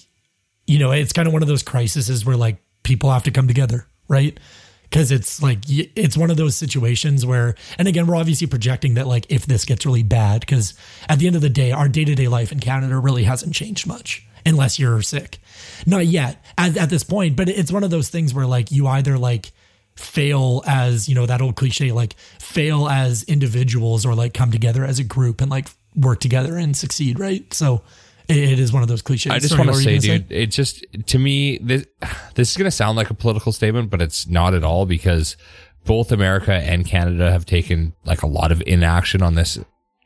you 0.66 0.78
know, 0.78 0.92
it's 0.92 1.12
kind 1.12 1.28
of 1.28 1.34
one 1.34 1.42
of 1.42 1.48
those 1.48 1.62
crises 1.62 2.24
where 2.24 2.38
like 2.38 2.56
people 2.84 3.10
have 3.10 3.24
to 3.24 3.30
come 3.30 3.46
together, 3.46 3.86
right? 4.08 4.40
Because 4.84 5.12
it's 5.12 5.42
like 5.42 5.58
it's 5.68 6.16
one 6.16 6.30
of 6.30 6.38
those 6.38 6.56
situations 6.56 7.26
where, 7.26 7.54
and 7.78 7.86
again, 7.86 8.06
we're 8.06 8.16
obviously 8.16 8.46
projecting 8.46 8.94
that 8.94 9.06
like 9.06 9.26
if 9.28 9.44
this 9.44 9.66
gets 9.66 9.84
really 9.84 10.02
bad, 10.02 10.40
because 10.40 10.72
at 11.06 11.18
the 11.18 11.26
end 11.26 11.36
of 11.36 11.42
the 11.42 11.50
day, 11.50 11.70
our 11.70 11.86
day 11.86 12.06
to 12.06 12.14
day 12.14 12.28
life 12.28 12.50
in 12.50 12.60
Canada 12.60 12.98
really 12.98 13.24
hasn't 13.24 13.54
changed 13.54 13.86
much 13.86 14.26
unless 14.46 14.78
you're 14.78 15.02
sick, 15.02 15.38
not 15.84 16.06
yet 16.06 16.42
at, 16.56 16.78
at 16.78 16.88
this 16.88 17.04
point. 17.04 17.36
But 17.36 17.50
it's 17.50 17.70
one 17.70 17.84
of 17.84 17.90
those 17.90 18.08
things 18.08 18.32
where 18.32 18.46
like 18.46 18.70
you 18.70 18.86
either 18.86 19.18
like 19.18 19.52
fail 19.96 20.62
as 20.66 21.10
you 21.10 21.14
know 21.14 21.26
that 21.26 21.42
old 21.42 21.56
cliche 21.56 21.92
like 21.92 22.14
fail 22.38 22.88
as 22.88 23.22
individuals 23.24 24.06
or 24.06 24.14
like 24.14 24.32
come 24.32 24.50
together 24.50 24.82
as 24.82 24.98
a 24.98 25.04
group 25.04 25.42
and 25.42 25.50
like 25.50 25.68
work 25.96 26.20
together 26.20 26.56
and 26.56 26.76
succeed 26.76 27.18
right 27.18 27.52
so 27.52 27.82
it, 28.30 28.58
is 28.60 28.72
one 28.72 28.82
of 28.82 28.88
those 28.88 29.02
cliches 29.02 29.32
I 29.32 29.38
just 29.38 29.50
Sorry, 29.50 29.66
want 29.66 29.68
to 29.70 29.72
what 29.72 29.84
were 29.84 29.90
you 29.90 30.00
say, 30.00 30.18
dude, 30.18 30.30
it 30.30 30.46
just 30.46 30.84
to 31.06 31.18
me 31.18 31.58
this 31.58 31.86
this 32.34 32.50
is 32.50 32.56
going 32.56 32.66
to 32.66 32.70
sound 32.70 32.96
like 32.96 33.10
a 33.10 33.14
political 33.14 33.52
statement, 33.52 33.90
but 33.90 34.00
it's 34.00 34.26
not 34.26 34.54
at 34.54 34.62
all 34.62 34.86
because 34.86 35.36
both 35.84 36.12
America 36.12 36.52
and 36.52 36.86
Canada 36.86 37.32
have 37.32 37.44
taken 37.44 37.94
like 38.04 38.22
a 38.22 38.26
lot 38.26 38.52
of 38.52 38.62
inaction 38.66 39.22
on 39.22 39.34
this 39.34 39.58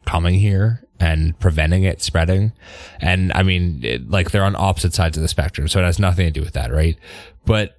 coming 0.07 0.35
here 0.35 0.87
and 1.01 1.39
preventing 1.39 1.85
it 1.85 2.01
spreading. 2.01 2.53
And 3.01 3.33
I 3.33 3.43
mean, 3.43 3.81
it, 3.83 4.09
like 4.09 4.31
they're 4.31 4.45
on 4.45 4.57
opposite 4.57 4.95
sides 4.95 5.17
of 5.17 5.23
the 5.23 5.29
spectrum, 5.29 5.69
so 5.69 5.81
it 5.81 5.85
has 5.85 5.99
nothing 5.99 6.27
to 6.27 6.31
do 6.31 6.43
with 6.43 6.55
that, 6.55 6.73
right? 6.73 6.97
But 7.45 7.77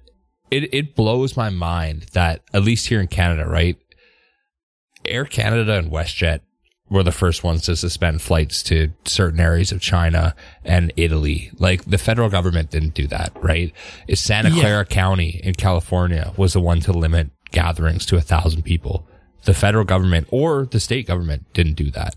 it 0.50 0.72
it 0.72 0.94
blows 0.94 1.36
my 1.36 1.50
mind 1.50 2.06
that 2.12 2.42
at 2.52 2.62
least 2.62 2.88
here 2.88 3.00
in 3.00 3.08
Canada, 3.08 3.48
right? 3.48 3.76
Air 5.04 5.24
Canada 5.24 5.78
and 5.78 5.90
WestJet 5.90 6.40
were 6.88 7.02
the 7.02 7.12
first 7.12 7.42
ones 7.42 7.62
to 7.62 7.74
suspend 7.74 8.22
flights 8.22 8.62
to 8.62 8.92
certain 9.04 9.40
areas 9.40 9.72
of 9.72 9.80
China 9.80 10.34
and 10.64 10.92
Italy. 10.96 11.50
Like 11.58 11.84
the 11.84 11.98
federal 11.98 12.28
government 12.30 12.70
didn't 12.70 12.94
do 12.94 13.06
that, 13.08 13.32
right? 13.42 13.72
Santa 14.14 14.50
Yeah. 14.50 14.60
Clara 14.60 14.84
County 14.84 15.40
in 15.42 15.54
California 15.54 16.32
was 16.36 16.52
the 16.52 16.60
one 16.60 16.80
to 16.80 16.92
limit 16.92 17.30
gatherings 17.50 18.06
to 18.06 18.16
a 18.16 18.20
thousand 18.20 18.62
people. 18.62 19.06
The 19.44 19.54
federal 19.54 19.84
government 19.84 20.28
or 20.30 20.66
the 20.66 20.78
state 20.80 21.06
government 21.06 21.52
didn't 21.52 21.74
do 21.74 21.90
that. 21.92 22.14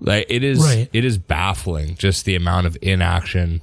Like 0.00 0.26
it 0.28 0.42
is, 0.42 0.58
Right. 0.60 0.88
it 0.92 1.04
is 1.04 1.18
baffling 1.18 1.94
just 1.96 2.24
the 2.24 2.34
amount 2.34 2.66
of 2.66 2.76
inaction 2.82 3.62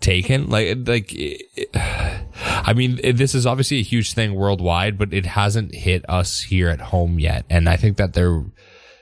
taken. 0.00 0.48
Like, 0.48 0.78
like, 0.86 1.12
it- 1.12 1.42
I 1.74 2.72
mean, 2.72 3.00
it- 3.02 3.16
this 3.16 3.34
is 3.34 3.46
obviously 3.46 3.78
a 3.78 3.82
huge 3.82 4.12
thing 4.12 4.34
worldwide, 4.34 4.96
but 4.98 5.12
it 5.12 5.26
hasn't 5.26 5.74
hit 5.74 6.04
us 6.08 6.42
here 6.42 6.68
at 6.68 6.80
home 6.80 7.18
yet. 7.18 7.44
And 7.50 7.68
I 7.68 7.76
think 7.76 7.96
that 7.96 8.12
there, 8.12 8.44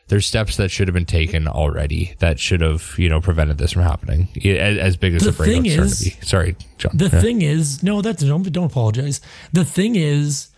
there's 0.08 0.24
steps 0.26 0.56
that 0.56 0.70
should 0.70 0.86
have 0.88 0.94
been 0.94 1.04
taken 1.04 1.48
already 1.48 2.14
that 2.20 2.38
should 2.38 2.60
have, 2.60 2.94
you 2.96 3.08
know, 3.08 3.20
prevented 3.20 3.58
this 3.58 3.72
from 3.72 3.82
happening. 3.82 4.28
As, 4.44 4.78
as 4.78 4.96
big 4.96 5.14
as 5.14 5.24
The 5.24 5.32
the, 5.32 5.44
thing 5.44 5.66
is- 5.66 5.98
to 5.98 6.04
be. 6.04 6.10
Sorry, 6.24 6.56
Jon. 6.78 6.92
The 6.96 7.10
thing 7.10 7.42
is, 7.42 7.82
no, 7.82 8.02
that's 8.02 8.22
don't 8.22 8.42
don't 8.52 8.70
apologize. 8.70 9.20
The 9.52 9.64
thing 9.64 9.96
is, 9.96 10.50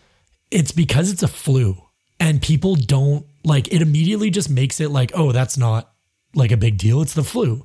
it's 0.51 0.73
because 0.73 1.11
it's 1.11 1.23
a 1.23 1.29
flu, 1.29 1.77
and 2.21 2.43
people 2.43 2.75
don't 2.77 3.27
like 3.45 3.73
it. 3.73 3.81
Immediately, 3.83 4.31
just 4.31 4.51
makes 4.51 4.81
it 4.81 4.91
like, 4.91 5.13
oh, 5.15 5.33
that's 5.33 5.57
not 5.57 5.93
like 6.35 6.53
a 6.53 6.57
big 6.57 6.77
deal. 6.79 7.01
It's 7.01 7.15
the 7.15 7.25
flu, 7.25 7.65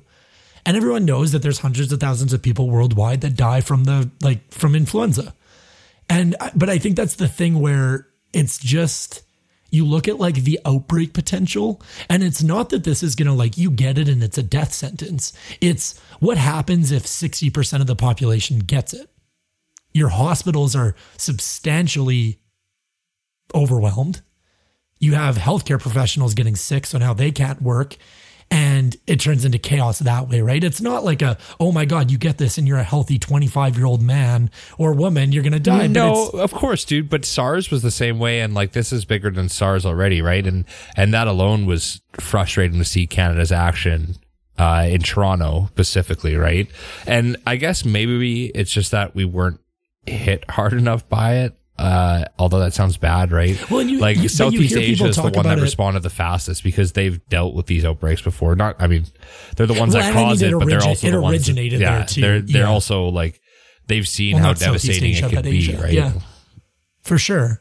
and 0.64 0.76
everyone 0.76 1.04
knows 1.04 1.32
that 1.32 1.42
there's 1.42 1.58
hundreds 1.58 1.92
of 1.92 2.00
thousands 2.00 2.32
of 2.32 2.40
people 2.40 2.70
worldwide 2.70 3.20
that 3.20 3.36
die 3.36 3.60
from 3.60 3.84
the 3.84 4.10
like 4.22 4.50
from 4.52 4.74
influenza, 4.74 5.34
and 6.08 6.34
but 6.54 6.70
I 6.70 6.78
think 6.78 6.96
that's 6.96 7.16
the 7.16 7.28
thing 7.28 7.60
where 7.60 8.06
it's 8.32 8.56
just 8.58 9.22
you 9.74 9.84
look 9.84 10.06
at 10.06 10.20
like 10.20 10.36
the 10.36 10.60
outbreak 10.64 11.12
potential 11.12 11.82
and 12.08 12.22
it's 12.22 12.42
not 12.42 12.70
that 12.70 12.84
this 12.84 13.02
is 13.02 13.16
going 13.16 13.26
to 13.26 13.34
like 13.34 13.58
you 13.58 13.70
get 13.70 13.98
it 13.98 14.08
and 14.08 14.22
it's 14.22 14.38
a 14.38 14.42
death 14.42 14.72
sentence. 14.72 15.32
It's 15.60 15.98
what 16.20 16.38
happens 16.38 16.92
if 16.92 17.02
60% 17.02 17.80
of 17.80 17.88
the 17.88 17.96
population 17.96 18.60
gets 18.60 18.94
it. 18.94 19.10
Your 19.92 20.10
hospitals 20.10 20.76
are 20.76 20.94
substantially 21.16 22.38
overwhelmed. 23.52 24.22
You 25.00 25.14
have 25.14 25.36
healthcare 25.36 25.80
professionals 25.80 26.34
getting 26.34 26.56
sick 26.56 26.86
so 26.86 26.98
now 26.98 27.12
they 27.12 27.32
can't 27.32 27.60
work 27.60 27.96
and 28.54 28.96
it 29.06 29.18
turns 29.18 29.44
into 29.44 29.58
chaos 29.58 29.98
that 29.98 30.28
way 30.28 30.40
right 30.40 30.62
it's 30.62 30.80
not 30.80 31.04
like 31.04 31.22
a 31.22 31.36
oh 31.58 31.72
my 31.72 31.84
god 31.84 32.10
you 32.10 32.16
get 32.16 32.38
this 32.38 32.56
and 32.56 32.68
you're 32.68 32.78
a 32.78 32.84
healthy 32.84 33.18
25 33.18 33.76
year 33.76 33.86
old 33.86 34.00
man 34.00 34.48
or 34.78 34.92
woman 34.92 35.32
you're 35.32 35.42
going 35.42 35.52
to 35.52 35.58
die 35.60 35.86
No, 35.88 36.28
of 36.30 36.52
course, 36.52 36.84
dude. 36.84 37.10
But 37.10 37.24
SARS 37.24 37.70
was 37.70 37.82
the 37.82 37.90
same 37.90 38.18
way, 38.18 38.40
and 38.40 38.54
like 38.54 38.72
this 38.72 38.92
is 38.92 39.04
bigger 39.04 39.30
than 39.30 39.48
SARS 39.48 39.84
already, 39.84 40.22
right? 40.22 40.46
And 40.46 40.64
and 40.96 41.12
that 41.12 41.26
alone 41.26 41.66
was 41.66 42.00
frustrating 42.12 42.78
to 42.78 42.84
see 42.84 43.06
Canada's 43.06 43.52
action 43.52 44.16
uh, 44.58 44.86
in 44.88 45.02
Toronto 45.02 45.66
specifically, 45.72 46.36
right? 46.36 46.68
And 47.06 47.36
I 47.46 47.56
guess 47.56 47.84
maybe 47.84 48.46
it's 48.46 48.70
just 48.70 48.90
that 48.92 49.14
we 49.14 49.24
weren't 49.24 49.60
hit 50.06 50.48
hard 50.50 50.72
enough 50.84 51.08
by 51.08 51.34
it. 51.38 51.56
Uh, 51.76 52.24
although 52.38 52.60
that 52.60 52.72
sounds 52.72 52.96
bad, 52.96 53.32
right? 53.32 53.58
Well, 53.70 53.80
and 53.80 53.90
you- 53.90 53.98
like 53.98 54.16
you- 54.16 54.22
you 54.24 54.28
Southeast 54.28 54.74
people 54.74 54.82
Asia 54.84 55.06
is 55.08 55.16
the 55.16 55.22
one 55.22 55.32
that 55.44 55.58
it- 55.58 55.62
responded 55.62 56.04
the 56.04 56.10
fastest 56.10 56.62
because 56.62 56.92
they've 56.92 57.20
dealt 57.28 57.54
with 57.54 57.66
these 57.66 57.84
outbreaks 57.84 58.22
before. 58.22 58.54
Not, 58.54 58.76
I 58.78 58.86
mean, 58.86 59.06
they're 59.56 59.66
the 59.66 59.72
ones 59.74 59.92
Well, 59.94 60.02
that 60.02 60.10
and 60.10 60.18
I 60.18 60.20
mean, 60.20 60.28
caused 60.30 60.42
it 60.42 60.52
it, 60.52 60.58
but 60.58 60.68
they're 60.68 60.82
also 60.84 61.06
it 61.08 61.10
the 61.10 61.20
ones 61.20 61.46
that- 61.46 61.50
originated 61.52 61.80
yeah, 61.80 61.96
there, 61.98 62.06
too. 62.06 62.20
They're 62.20 62.40
they're 62.42 62.62
Yeah. 62.62 62.68
also 62.70 63.06
like 63.08 63.40
they've 63.88 64.06
seen 64.06 64.34
Well, 64.36 64.44
how 64.44 64.52
devastating 64.54 65.10
Asia, 65.14 65.26
it 65.26 65.32
could 65.34 65.42
be, 65.44 65.58
Asia. 65.58 65.78
right? 65.82 65.92
Yeah. 65.92 66.12
for 67.02 67.18
sure. 67.18 67.60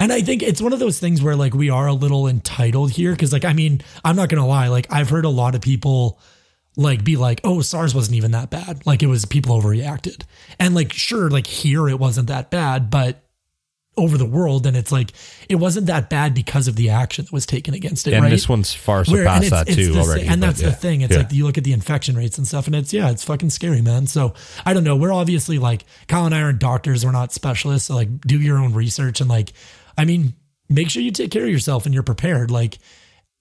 And 0.00 0.12
I 0.12 0.22
think 0.22 0.42
it's 0.42 0.62
one 0.62 0.72
of 0.72 0.78
those 0.78 0.98
things 0.98 1.20
where 1.20 1.36
like 1.36 1.52
we 1.54 1.68
are 1.68 1.86
a 1.88 1.92
little 1.92 2.26
entitled 2.26 2.92
here 2.92 3.12
because 3.12 3.32
like 3.32 3.44
I 3.44 3.52
mean 3.52 3.80
I'm 4.04 4.16
not 4.16 4.28
gonna 4.28 4.46
lie 4.46 4.68
like 4.68 4.86
I've 4.90 5.10
heard 5.10 5.24
a 5.24 5.28
lot 5.30 5.54
of 5.54 5.60
people 5.60 6.18
like 6.76 7.04
be 7.04 7.16
like 7.16 7.40
oh 7.44 7.60
SARS 7.60 7.94
wasn't 7.94 8.16
even 8.16 8.30
that 8.30 8.50
bad 8.50 8.86
like 8.86 9.02
it 9.02 9.08
was 9.08 9.24
people 9.26 9.60
overreacted 9.60 10.22
and 10.58 10.74
like 10.74 10.92
sure 10.92 11.28
like 11.28 11.46
here 11.46 11.88
it 11.88 11.98
wasn't 12.00 12.28
that 12.28 12.50
bad 12.50 12.88
but 12.90 13.22
over 13.98 14.16
the 14.16 14.24
world 14.26 14.66
and 14.66 14.76
it's 14.76 14.90
like 14.92 15.12
it 15.48 15.56
wasn't 15.56 15.86
that 15.86 16.08
bad 16.08 16.32
because 16.34 16.68
of 16.68 16.76
the 16.76 16.88
action 16.88 17.24
that 17.26 17.32
was 17.32 17.44
taken 17.44 17.74
against 17.74 18.06
it 18.06 18.14
And 18.14 18.22
right 18.22 18.30
this 18.30 18.48
one's 18.48 18.72
far 18.72 19.04
surpassed 19.04 19.50
that 19.50 19.68
it's 19.68 19.76
too 19.76 19.94
already. 19.98 20.26
And 20.26 20.42
that's 20.42 20.62
yeah. 20.62 20.68
the 20.70 20.74
thing. 20.74 21.00
It's 21.02 21.12
Yeah. 21.12 21.22
like 21.22 21.32
you 21.32 21.44
look 21.44 21.58
at 21.58 21.64
the 21.64 21.72
infection 21.72 22.16
rates 22.16 22.38
and 22.38 22.46
stuff, 22.46 22.66
and 22.66 22.76
it's 22.76 22.92
yeah, 22.92 23.10
it's 23.10 23.24
fucking 23.24 23.50
scary, 23.50 23.82
man. 23.82 24.06
So 24.06 24.34
I 24.64 24.72
don't 24.72 24.84
know. 24.84 24.96
We're 24.96 25.12
obviously 25.12 25.58
like 25.58 25.84
Kyle 26.06 26.24
and 26.26 26.34
I 26.34 26.40
aren't 26.42 26.60
doctors. 26.60 27.04
We're 27.04 27.12
not 27.12 27.32
specialists. 27.32 27.88
So 27.88 27.94
like, 27.94 28.20
do 28.22 28.40
your 28.40 28.58
own 28.58 28.72
research 28.72 29.20
and 29.20 29.28
like, 29.28 29.52
I 29.96 30.04
mean, 30.04 30.34
make 30.68 30.88
sure 30.90 31.02
you 31.02 31.10
take 31.10 31.30
care 31.30 31.44
of 31.44 31.50
yourself 31.50 31.84
and 31.84 31.92
you're 31.92 32.02
prepared. 32.02 32.50
Like, 32.50 32.78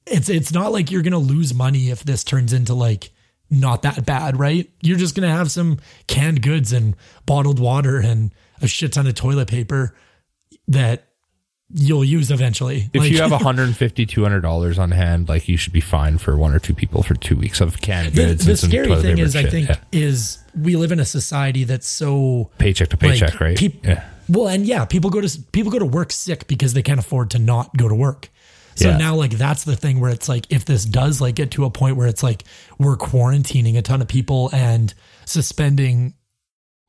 it's 0.05 0.29
it's 0.29 0.51
not 0.53 0.71
like 0.71 0.89
you're 0.91 1.03
gonna 1.03 1.17
lose 1.19 1.53
money 1.53 1.89
if 1.91 2.03
this 2.03 2.23
turns 2.23 2.51
into 2.53 2.73
like 2.73 3.11
not 3.49 3.83
that 3.83 4.05
bad, 4.05 4.37
right? 4.39 4.69
You're 4.81 4.97
just 4.97 5.15
gonna 5.15 5.31
have 5.31 5.51
some 5.51 5.79
canned 6.07 6.41
goods 6.41 6.73
and 6.73 6.95
bottled 7.25 7.59
water 7.59 7.97
and 7.99 8.31
a 8.61 8.67
shit 8.67 8.93
ton 8.93 9.05
of 9.07 9.15
toilet 9.15 9.47
paper 9.47 9.95
that 10.67 11.03
you'll 11.73 12.03
use 12.05 12.31
eventually. 12.31 12.89
if 12.93 13.01
Like- 13.01 13.11
you 13.11 13.17
have 13.21 13.31
150 13.43 14.05
200 14.05 14.39
dollars 14.41 14.79
on 14.79 14.91
hand 14.91 15.27
like 15.27 15.47
you 15.49 15.57
should 15.57 15.73
be 15.73 15.81
fine 15.81 16.17
for 16.17 16.37
one 16.37 16.53
or 16.53 16.59
two 16.59 16.73
people 16.73 17.03
for 17.03 17.13
two 17.15 17.35
weeks 17.35 17.59
of 17.59 17.81
canned 17.81 18.13
the, 18.13 18.25
goods 18.27 18.45
the 18.45 18.55
some 18.55 18.69
scary 18.69 18.95
thing 19.01 19.17
is, 19.17 19.35
I 19.35 19.43
think, 19.43 19.67
Yeah. 19.69 19.75
is 19.91 20.39
we 20.57 20.75
live 20.77 20.91
in 20.93 20.99
a 20.99 21.05
society 21.05 21.65
that's 21.65 21.87
so 21.87 22.51
paycheck 22.57 22.89
to 22.89 22.97
paycheck 22.97 23.31
like, 23.33 23.39
right 23.41 23.57
peop- 23.57 23.85
yeah 23.85 24.05
Well, 24.29 24.47
and 24.47 24.65
yeah, 24.65 24.85
people 24.85 25.09
go 25.09 25.19
to 25.21 25.41
people 25.51 25.71
go 25.71 25.79
to 25.79 25.85
work 25.85 26.11
sick 26.13 26.47
because 26.47 26.73
they 26.73 26.81
can't 26.83 26.99
afford 26.99 27.31
to 27.31 27.39
not 27.39 27.75
go 27.77 27.87
to 27.89 27.95
work. 27.95 28.29
So 28.75 28.89
Yeah. 28.89 28.97
now, 28.97 29.15
like, 29.15 29.31
that's 29.31 29.63
the 29.63 29.75
thing 29.75 29.99
where 29.99 30.11
it's 30.11 30.29
like, 30.29 30.45
if 30.51 30.63
this 30.65 30.85
does 30.85 31.19
like 31.19 31.33
get 31.35 31.49
to 31.51 31.65
a 31.65 31.69
point 31.71 31.95
where 31.97 32.07
it's 32.07 32.21
like 32.23 32.43
we're 32.77 32.95
quarantining 32.97 33.75
a 33.77 33.81
ton 33.81 34.01
of 34.01 34.07
people 34.07 34.51
and 34.53 34.93
suspending, 35.25 36.13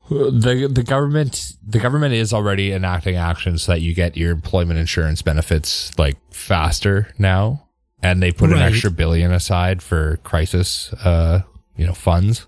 the 0.09 0.69
the 0.71 0.83
government 0.83 1.53
the 1.65 1.79
government 1.79 2.13
is 2.13 2.33
already 2.33 2.71
enacting 2.71 3.15
actions 3.15 3.63
so 3.63 3.73
that 3.73 3.81
you 3.81 3.93
get 3.93 4.17
your 4.17 4.31
employment 4.31 4.79
insurance 4.79 5.21
benefits 5.21 5.97
like 5.97 6.17
faster 6.31 7.07
now 7.17 7.67
and 8.01 8.21
they 8.21 8.31
put 8.31 8.51
an 8.51 8.57
extra 8.57 8.89
billion 8.89 9.31
aside 9.31 9.81
for 9.81 10.17
crisis 10.17 10.91
uh 11.05 11.41
you 11.75 11.85
know 11.85 11.93
funds 11.93 12.47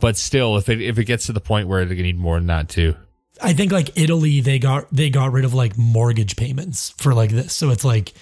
but 0.00 0.16
still 0.16 0.56
if 0.56 0.68
it 0.68 0.80
if 0.80 0.98
it 0.98 1.04
gets 1.04 1.26
to 1.26 1.32
the 1.32 1.40
point 1.40 1.68
where 1.68 1.84
gonna 1.84 2.02
need 2.02 2.18
more 2.18 2.36
than 2.36 2.46
that 2.46 2.68
too 2.68 2.94
I 3.42 3.52
think 3.54 3.72
like 3.72 3.98
Italy, 3.98 4.40
they 4.40 4.58
got 4.58 4.90
they 4.92 5.10
got 5.10 5.32
rid 5.32 5.44
of 5.44 5.52
like 5.52 5.76
mortgage 5.76 6.36
payments 6.36 6.90
for 6.98 7.12
like 7.12 7.30
this. 7.30 7.52
So 7.52 7.70
it's 7.70 7.84
like 7.84 8.12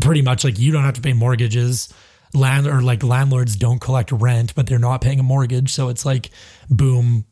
pretty 0.00 0.22
much 0.22 0.44
like 0.44 0.58
you 0.58 0.72
don't 0.72 0.82
have 0.82 0.94
to 0.94 1.00
pay 1.00 1.12
mortgages. 1.12 1.92
Land 2.32 2.66
or 2.66 2.82
like 2.82 3.04
landlords 3.04 3.54
don't 3.54 3.80
collect 3.80 4.10
rent, 4.10 4.56
but 4.56 4.66
they're 4.66 4.80
not 4.80 5.00
paying 5.00 5.20
a 5.20 5.22
mortgage. 5.22 5.72
So 5.72 5.88
it's 5.88 6.04
like 6.04 6.30
boom, 6.68 7.26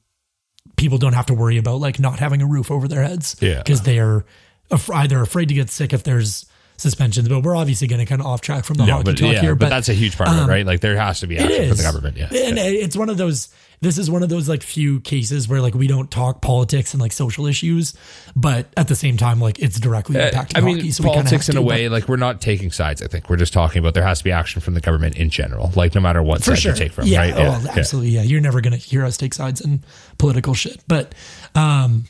people 0.83 0.99
don't 0.99 1.13
have 1.13 1.27
to 1.27 1.35
worry 1.35 1.59
about 1.59 1.77
like 1.77 2.01
not 2.01 2.19
having 2.19 2.43
a 2.43 2.47
roof 2.47 2.69
over 2.69 2.89
their 2.89 3.05
heads. 3.05 3.37
Yeah. 3.41 3.59
Because 3.59 3.83
they're 3.83 4.25
af- 4.69 4.91
either 4.91 5.21
afraid 5.23 5.47
to 5.49 5.55
get 5.55 5.71
sick 5.71 5.93
if 5.93 6.03
there's 6.03 6.45
suspensions. 6.83 7.29
But 7.29 7.43
we're 7.43 7.57
obviously 7.57 7.87
going 7.87 8.01
to 8.01 8.07
kind 8.07 8.21
of 8.21 8.27
off 8.27 8.41
track 8.43 8.65
from 8.65 8.77
the 8.77 8.85
no 8.85 8.93
hockey 8.95 9.05
but 9.05 9.19
talk 9.19 9.33
yeah 9.33 9.41
here. 9.41 9.55
but, 9.55 9.71
that's 9.71 9.89
a 9.89 9.95
huge 9.95 10.19
part 10.19 10.29
of 10.29 10.37
it 10.37 10.51
right 10.51 10.67
like 10.67 10.81
there 10.81 10.97
has 10.97 11.21
to 11.21 11.27
be 11.27 11.39
action 11.39 11.57
for 11.67 11.73
is 11.73 11.77
the 11.79 11.83
government 11.83 12.17
yeah 12.17 12.27
and 12.27 12.59
it's 12.59 12.97
one 12.97 13.09
of 13.09 13.17
those. 13.17 13.49
This 13.81 13.99
is 13.99 14.09
one 14.09 14.23
of 14.23 14.29
those 14.29 14.49
like 14.49 14.63
few 14.63 15.01
cases 15.01 15.49
where 15.49 15.61
like 15.61 15.75
we 15.75 15.89
don't 15.89 16.09
talk 16.09 16.41
politics 16.41 16.95
and 16.95 17.01
like 17.01 17.11
social 17.11 17.49
issues, 17.49 17.95
but 18.37 18.69
at 18.77 18.87
the 18.87 18.95
same 18.95 19.17
time, 19.17 19.41
like 19.41 19.59
it's 19.59 19.81
directly 19.81 20.21
Uh, 20.21 20.31
impacting 20.31 20.53
I 20.57 20.61
mean, 20.61 20.77
hockey. 20.77 20.91
So 20.93 21.03
politics 21.03 21.49
in 21.49 21.57
a 21.57 21.59
to, 21.59 21.63
way, 21.63 21.89
like 21.89 22.09
we're 22.09 22.17
not 22.17 22.41
taking 22.41 22.71
sides. 22.71 23.03
I 23.03 23.09
think 23.09 23.29
we're 23.29 23.39
just 23.39 23.53
talking 23.53 23.81
about 23.81 23.95
there 23.95 24.05
has 24.05 24.19
to 24.19 24.25
be 24.25 24.31
action 24.31 24.61
from 24.61 24.75
the 24.75 24.81
government 24.81 25.17
in 25.17 25.31
general, 25.31 25.73
like 25.75 25.97
no 25.97 26.01
matter 26.01 26.23
what 26.23 26.45
side 26.45 26.61
sure. 26.61 26.73
you 26.73 26.79
take 26.79 26.93
from, 26.93 27.09
yeah, 27.09 27.19
right? 27.23 27.35
oh, 27.37 27.67
absolutely. 27.77 28.11
Yeah, 28.11 28.23
you're 28.23 28.41
never 28.41 28.61
gonna 28.61 28.77
hear 28.77 29.05
us 29.05 29.17
take 29.17 29.35
sides 29.35 29.61
in 29.61 29.83
political 30.17 30.55
shit. 30.55 30.81
But 30.87 31.13
um, 31.57 32.05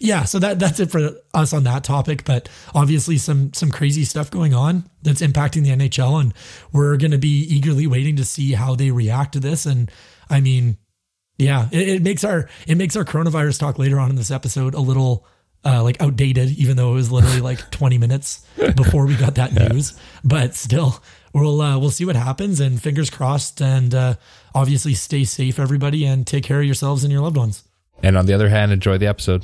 yeah, 0.00 0.24
so 0.24 0.38
that 0.38 0.58
that's 0.58 0.78
it 0.78 0.90
for 0.90 1.12
us 1.32 1.52
on 1.52 1.64
that 1.64 1.84
topic. 1.84 2.24
But 2.24 2.48
obviously, 2.74 3.16
some 3.16 3.52
some 3.54 3.70
crazy 3.70 4.04
stuff 4.04 4.30
going 4.30 4.52
on 4.52 4.88
that's 5.02 5.22
impacting 5.22 5.62
the 5.62 5.70
NHL, 5.70 6.20
and 6.20 6.34
we're 6.72 6.96
gonna 6.96 7.18
be 7.18 7.44
eagerly 7.48 7.86
waiting 7.86 8.16
to 8.16 8.24
see 8.24 8.52
how 8.52 8.74
they 8.74 8.90
react 8.90 9.32
to 9.32 9.40
this. 9.40 9.64
And 9.64 9.90
I 10.28 10.40
mean, 10.40 10.76
yeah, 11.38 11.68
it, 11.72 11.88
it 11.88 12.02
makes 12.02 12.24
our 12.24 12.48
it 12.66 12.76
makes 12.76 12.94
our 12.94 13.04
coronavirus 13.04 13.58
talk 13.58 13.78
later 13.78 13.98
on 13.98 14.10
in 14.10 14.16
this 14.16 14.30
episode 14.30 14.74
a 14.74 14.80
little 14.80 15.26
uh, 15.64 15.82
like 15.82 16.00
outdated, 16.02 16.50
even 16.50 16.76
though 16.76 16.92
it 16.92 16.94
was 16.94 17.10
literally 17.10 17.40
like 17.40 17.70
20 17.70 17.96
minutes 17.96 18.46
before 18.76 19.06
we 19.06 19.16
got 19.16 19.36
that 19.36 19.54
news. 19.54 19.98
But 20.22 20.54
still, 20.54 21.02
we'll 21.32 21.60
uh, 21.62 21.78
we'll 21.78 21.90
see 21.90 22.04
what 22.04 22.16
happens, 22.16 22.60
and 22.60 22.82
fingers 22.82 23.08
crossed. 23.08 23.62
And 23.62 23.94
uh, 23.94 24.14
obviously, 24.54 24.92
stay 24.92 25.24
safe, 25.24 25.58
everybody, 25.58 26.04
and 26.04 26.26
take 26.26 26.44
care 26.44 26.60
of 26.60 26.66
yourselves 26.66 27.02
and 27.02 27.10
your 27.10 27.22
loved 27.22 27.38
ones. 27.38 27.64
And 28.02 28.18
on 28.18 28.26
the 28.26 28.34
other 28.34 28.50
hand, 28.50 28.72
enjoy 28.72 28.98
the 28.98 29.06
episode. 29.06 29.42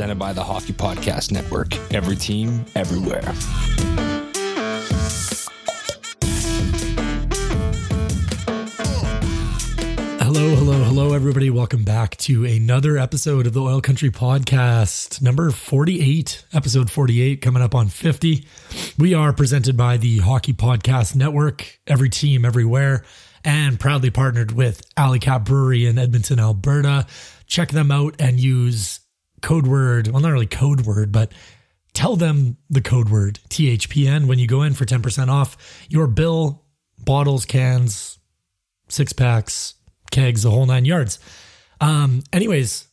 Presented 0.00 0.18
by 0.18 0.32
the 0.32 0.42
Hockey 0.42 0.72
Podcast 0.72 1.30
Network. 1.30 1.76
Every 1.92 2.16
team, 2.16 2.64
everywhere. 2.74 3.20
Hello, 10.22 10.54
hello, 10.54 10.84
hello, 10.84 11.12
everybody. 11.12 11.50
Welcome 11.50 11.84
back 11.84 12.16
to 12.16 12.46
another 12.46 12.96
episode 12.96 13.46
of 13.46 13.52
the 13.52 13.60
Oil 13.60 13.82
Country 13.82 14.08
Podcast, 14.08 15.20
number 15.20 15.50
48, 15.50 16.46
episode 16.54 16.90
48, 16.90 17.42
coming 17.42 17.62
up 17.62 17.74
on 17.74 17.88
50. 17.88 18.46
We 18.96 19.12
are 19.12 19.34
presented 19.34 19.76
by 19.76 19.98
the 19.98 20.20
Hockey 20.20 20.54
Podcast 20.54 21.14
Network, 21.14 21.78
every 21.86 22.08
team, 22.08 22.46
everywhere, 22.46 23.04
and 23.44 23.78
proudly 23.78 24.08
partnered 24.08 24.52
with 24.52 24.80
Alley 24.96 25.18
Kat 25.18 25.44
Brewery 25.44 25.84
in 25.84 25.98
Edmonton, 25.98 26.40
Alberta. 26.40 27.06
Check 27.46 27.68
them 27.68 27.90
out 27.90 28.14
and 28.18 28.40
use 28.40 28.99
code 29.40 29.66
word, 29.66 30.08
well, 30.08 30.20
not 30.20 30.32
really 30.32 30.46
code 30.46 30.82
word, 30.82 31.12
but 31.12 31.32
tell 31.92 32.16
them 32.16 32.56
the 32.68 32.80
code 32.80 33.08
word 33.08 33.40
THPN 33.48 34.26
when 34.26 34.38
you 34.38 34.46
go 34.46 34.62
in 34.62 34.74
for 34.74 34.84
10% 34.84 35.28
off 35.28 35.86
your 35.88 36.06
bill, 36.06 36.64
bottles, 36.98 37.44
cans, 37.44 38.18
six 38.88 39.12
packs, 39.12 39.74
kegs, 40.10 40.42
the 40.42 40.50
whole 40.50 40.66
nine 40.66 40.84
yards. 40.84 41.18
Um, 41.80 42.22
anyways, 42.32 42.86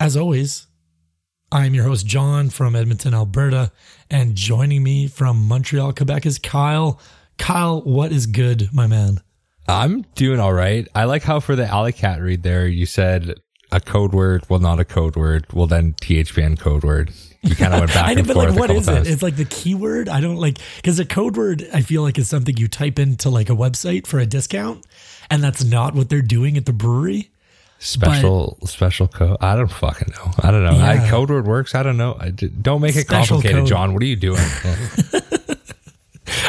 as 0.00 0.16
always, 0.16 0.66
I'm 1.50 1.74
your 1.74 1.84
host, 1.84 2.06
Jon 2.06 2.50
from 2.50 2.76
Edmonton, 2.76 3.14
Alberta, 3.14 3.72
and 4.10 4.34
joining 4.34 4.82
me 4.82 5.08
from 5.08 5.46
Montreal, 5.48 5.92
Quebec 5.92 6.26
is 6.26 6.38
Kyle. 6.38 7.00
Kyle, 7.38 7.80
what 7.82 8.12
is 8.12 8.26
good, 8.26 8.68
my 8.72 8.86
man? 8.86 9.20
I'm 9.66 10.02
doing 10.14 10.40
all 10.40 10.52
right. 10.52 10.88
I 10.94 11.04
like 11.04 11.22
how 11.22 11.40
for 11.40 11.54
the 11.54 11.66
Alley 11.66 11.92
Kat 11.92 12.20
read 12.20 12.42
there, 12.42 12.66
you 12.66 12.86
said 12.86 13.34
a 13.70 13.80
code 13.80 14.12
word, 14.12 14.44
well, 14.48 14.60
not 14.60 14.80
a 14.80 14.84
code 14.84 15.16
word, 15.16 15.46
well, 15.52 15.66
then 15.66 15.92
THPN 15.94 16.58
code 16.58 16.84
word. 16.84 17.12
You 17.42 17.54
kind 17.54 17.72
of 17.74 17.80
went 17.80 17.94
back 17.94 18.04
I 18.08 18.12
and 18.12 18.26
but 18.26 18.34
forth. 18.34 18.50
like, 18.50 18.58
what 18.58 18.70
is 18.70 18.86
times. 18.86 19.06
it? 19.08 19.12
It's 19.12 19.22
like 19.22 19.36
the 19.36 19.44
keyword. 19.44 20.08
I 20.08 20.20
don't 20.20 20.36
like 20.36 20.58
because 20.76 20.98
a 20.98 21.04
code 21.04 21.36
word. 21.36 21.68
I 21.72 21.82
feel 21.82 22.02
like 22.02 22.18
is 22.18 22.28
something 22.28 22.56
you 22.56 22.66
type 22.68 22.98
into 22.98 23.30
like 23.30 23.48
a 23.48 23.54
website 23.54 24.06
for 24.06 24.18
a 24.18 24.26
discount, 24.26 24.84
and 25.30 25.42
that's 25.42 25.62
not 25.62 25.94
what 25.94 26.08
they're 26.08 26.20
doing 26.22 26.56
at 26.56 26.66
the 26.66 26.72
brewery. 26.72 27.30
Special 27.80 28.58
special 28.64 29.06
code. 29.06 29.36
I 29.40 29.54
don't 29.54 29.70
fucking 29.70 30.12
know. 30.12 30.32
I 30.40 30.50
don't 30.50 30.64
know. 30.64 30.84
I, 30.84 31.08
code 31.08 31.30
word 31.30 31.46
works. 31.46 31.76
I 31.76 31.84
don't 31.84 31.96
know. 31.96 32.16
I 32.18 32.30
don't 32.30 32.80
make 32.80 32.96
it 32.96 33.02
Special 33.06 33.36
complicated, 33.36 33.60
code. 33.60 33.68
Jon. 33.68 33.92
What 33.94 34.02
are 34.02 34.06
you 34.06 34.16
doing? 34.16 34.40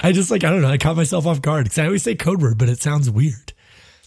I 0.01 0.11
just 0.11 0.31
like 0.31 0.43
I 0.43 0.49
don't 0.49 0.61
know. 0.61 0.69
I 0.69 0.77
caught 0.77 0.95
myself 0.95 1.27
off 1.27 1.41
guard 1.41 1.65
because 1.65 1.77
I 1.77 1.85
always 1.85 2.01
say 2.03 2.15
code 2.15 2.41
word, 2.41 2.57
but 2.57 2.67
it 2.67 2.81
sounds 2.81 3.09
weird. 3.11 3.53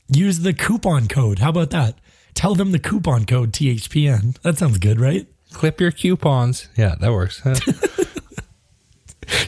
Use 0.08 0.40
the 0.40 0.52
coupon 0.52 1.06
code. 1.06 1.38
How 1.38 1.50
about 1.50 1.70
that? 1.70 1.94
Tell 2.34 2.54
them 2.54 2.72
the 2.72 2.78
coupon 2.78 3.26
code 3.26 3.52
THPN. 3.52 4.40
That 4.42 4.58
sounds 4.58 4.78
good, 4.78 5.00
right? 5.00 5.26
Clip 5.52 5.80
your 5.80 5.90
coupons. 5.90 6.68
Yeah, 6.76 6.94
that 7.00 7.12
works. 7.12 7.42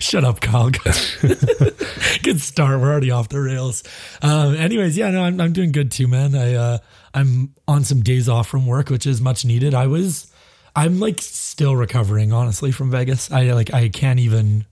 Shut 0.01 0.25
up, 0.25 0.41
Kyle. 0.41 0.71
good 2.23 2.41
start. 2.41 2.81
We're 2.81 2.91
already 2.91 3.11
off 3.11 3.29
the 3.29 3.41
rails. 3.41 3.83
Um, 4.23 4.55
anyways, 4.55 4.97
yeah, 4.97 5.11
no, 5.11 5.23
I'm, 5.23 5.41
I'm 5.41 5.53
doing 5.53 5.73
good 5.73 5.91
too, 5.91 6.07
man. 6.07 6.35
I 6.35 6.55
uh, 6.55 6.79
I'm 7.13 7.55
on 7.67 7.85
some 7.85 8.01
days 8.01 8.29
off 8.29 8.49
from 8.49 8.67
work, 8.67 8.91
which 8.91 9.07
is 9.07 9.21
much 9.21 9.45
needed. 9.45 9.75
I 9.75 9.87
was, 9.87 10.33
I'm 10.77 11.01
like 11.01 11.21
still 11.21 11.77
recovering, 11.77 12.33
honestly, 12.33 12.71
from 12.71 12.91
Vegas. 12.91 13.31
I 13.31 13.53
like 13.53 13.75
I 13.75 13.89
can't 13.89 14.21
even. 14.21 14.67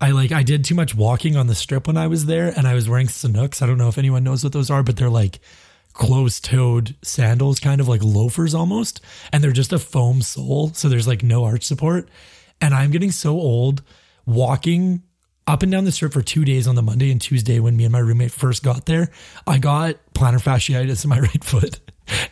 I 0.00 0.10
like 0.10 0.32
I 0.32 0.42
did 0.42 0.64
too 0.64 0.74
much 0.74 0.94
walking 0.94 1.36
on 1.36 1.46
the 1.46 1.54
strip 1.54 1.86
when 1.86 1.96
I 1.96 2.06
was 2.06 2.26
there, 2.26 2.52
and 2.56 2.66
I 2.66 2.74
was 2.74 2.88
wearing 2.88 3.06
Sanuks. 3.06 3.62
I 3.62 3.66
don't 3.66 3.78
know 3.78 3.88
if 3.88 3.98
anyone 3.98 4.24
knows 4.24 4.44
what 4.44 4.52
those 4.52 4.70
are, 4.70 4.82
but 4.82 4.96
they're 4.96 5.10
like 5.10 5.40
closed-toed 5.96 6.96
sandals, 7.02 7.60
kind 7.60 7.80
of 7.80 7.88
like 7.88 8.02
loafers 8.02 8.54
almost, 8.54 9.00
and 9.32 9.42
they're 9.42 9.52
just 9.52 9.72
a 9.72 9.78
foam 9.78 10.22
sole, 10.22 10.72
so 10.74 10.88
there's 10.88 11.08
like 11.08 11.22
no 11.22 11.44
arch 11.44 11.64
support. 11.64 12.08
And 12.60 12.74
I'm 12.74 12.90
getting 12.90 13.10
so 13.10 13.32
old 13.32 13.82
walking 14.24 15.02
up 15.46 15.62
and 15.62 15.70
down 15.70 15.84
the 15.84 15.92
strip 15.92 16.12
for 16.12 16.22
two 16.22 16.44
days 16.44 16.66
on 16.66 16.74
the 16.74 16.82
Monday 16.82 17.10
and 17.10 17.20
Tuesday 17.20 17.60
when 17.60 17.76
me 17.76 17.84
and 17.84 17.92
my 17.92 17.98
roommate 17.98 18.32
first 18.32 18.62
got 18.62 18.86
there. 18.86 19.10
I 19.46 19.58
got 19.58 19.96
plantar 20.12 20.42
fasciitis 20.42 21.04
in 21.04 21.10
my 21.10 21.20
right 21.20 21.44
foot 21.44 21.80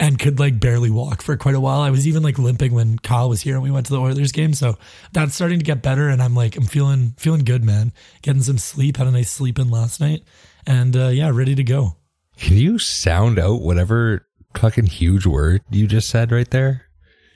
and 0.01 0.19
could 0.19 0.39
like 0.39 0.59
barely 0.59 0.91
walk 0.91 1.23
for 1.23 1.37
quite 1.37 1.55
a 1.55 1.61
while. 1.61 1.81
I 1.81 1.91
was 1.91 2.07
even 2.07 2.23
like 2.23 2.39
limping 2.39 2.75
when 2.75 2.99
Kyle 2.99 3.29
was 3.29 3.43
here 3.43 3.55
and 3.55 3.63
we 3.63 3.71
went 3.71 3.87
to 3.87 3.93
the 3.93 4.01
Oilers 4.01 4.33
game. 4.33 4.55
So 4.55 4.79
that's 5.13 5.35
starting 5.35 5.59
to 5.59 5.65
get 5.65 5.83
better. 5.83 6.09
And 6.09 6.23
I'm 6.23 6.35
like, 6.35 6.57
I'm 6.57 6.67
feeling, 6.67 7.15
feeling 7.17 7.45
good, 7.45 7.65
man. 7.65 7.93
Getting 8.23 8.43
some 8.43 8.59
sleep. 8.59 8.97
Had 8.97 9.07
a 9.07 9.13
nice 9.13 9.31
sleep 9.31 9.59
in 9.59 9.71
last 9.71 10.01
night. 10.01 10.23
And 10.67 10.97
uh, 10.97 11.09
yeah, 11.09 11.31
ready 11.33 11.55
to 11.55 11.65
go. 11.65 11.97
Can 12.39 12.57
you 12.57 12.79
sound 12.79 13.39
out 13.39 13.63
whatever 13.63 14.27
fucking 14.57 14.87
huge 14.87 15.27
word 15.27 15.63
you 15.71 15.87
just 15.87 16.09
said 16.09 16.33
right 16.33 16.51
there? 16.51 16.87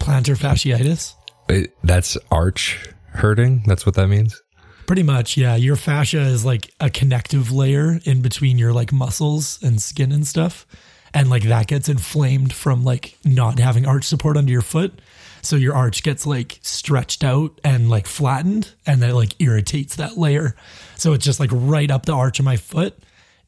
Plantar 0.01 0.37
fasciitis. 0.37 1.15
It, 1.49 1.73
that's 1.83 2.17
arch 2.31 2.79
hurting. 3.13 3.63
That's 3.67 3.87
what 3.87 3.95
that 3.97 4.09
means. 4.09 4.41
Pretty 4.87 5.03
much, 5.03 5.37
yeah. 5.37 5.55
Your 5.55 5.77
fascia 5.77 6.21
is 6.21 6.45
like 6.45 6.73
a 6.81 6.89
connective 6.89 7.53
layer 7.53 8.01
in 8.05 8.23
between 8.23 8.59
your 8.59 8.73
like 8.73 8.93
muscles 8.93 9.59
and 9.63 9.81
skin 9.81 10.13
and 10.13 10.27
stuff. 10.27 10.67
And 11.13 11.31
like 11.31 11.45
that 11.45 11.67
gets 11.67 11.89
inflamed 11.89 12.53
from 12.53 12.85
like 12.85 13.19
not 13.25 13.59
having 13.59 13.87
arch 13.87 14.05
support 14.05 14.37
under 14.37 14.53
your 14.53 14.63
foot. 14.63 15.01
So 15.43 15.57
your 15.57 15.75
arch 15.75 16.03
gets 16.03 16.27
like 16.27 16.59
stretched 16.63 17.25
out 17.25 17.61
and 17.65 17.89
like 17.91 18.07
flattened 18.07 18.75
and 18.87 19.03
that 19.03 19.15
like 19.15 19.35
irritates 19.41 19.97
that 19.97 20.17
layer. 20.17 20.55
So 20.97 21.13
it's 21.13 21.25
just 21.25 21.41
like 21.41 21.51
right 21.53 21.91
up 21.91 22.07
the 22.07 22.15
arch 22.15 22.39
of 22.39 22.45
my 22.45 22.57
foot. 22.57 22.99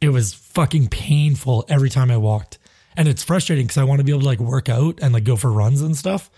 It 0.01 0.11
was 0.11 0.33
fucking 0.33 0.89
painful 0.89 1.65
every 1.69 1.91
time 1.91 2.11
I 2.11 2.17
walked. 2.17 2.59
And 2.97 3.07
it's 3.07 3.23
frustrating 3.23 3.67
because 3.67 3.79
I 3.79 3.85
want 3.85 4.01
to 4.01 4.05
be 4.05 4.13
able 4.13 4.23
to 4.23 4.27
like 4.27 4.41
work 4.41 4.69
out 4.69 4.99
and 5.01 5.13
like 5.13 5.25
go 5.25 5.37
for 5.37 5.51
runs 5.51 5.83
and 5.83 5.97
stuff. 5.97 6.31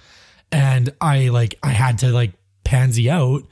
And 0.51 0.93
I 1.01 1.29
like, 1.29 1.59
I 1.63 1.71
had 1.71 1.99
to 1.99 2.09
like 2.09 2.33
pansy 2.65 3.09
out 3.09 3.43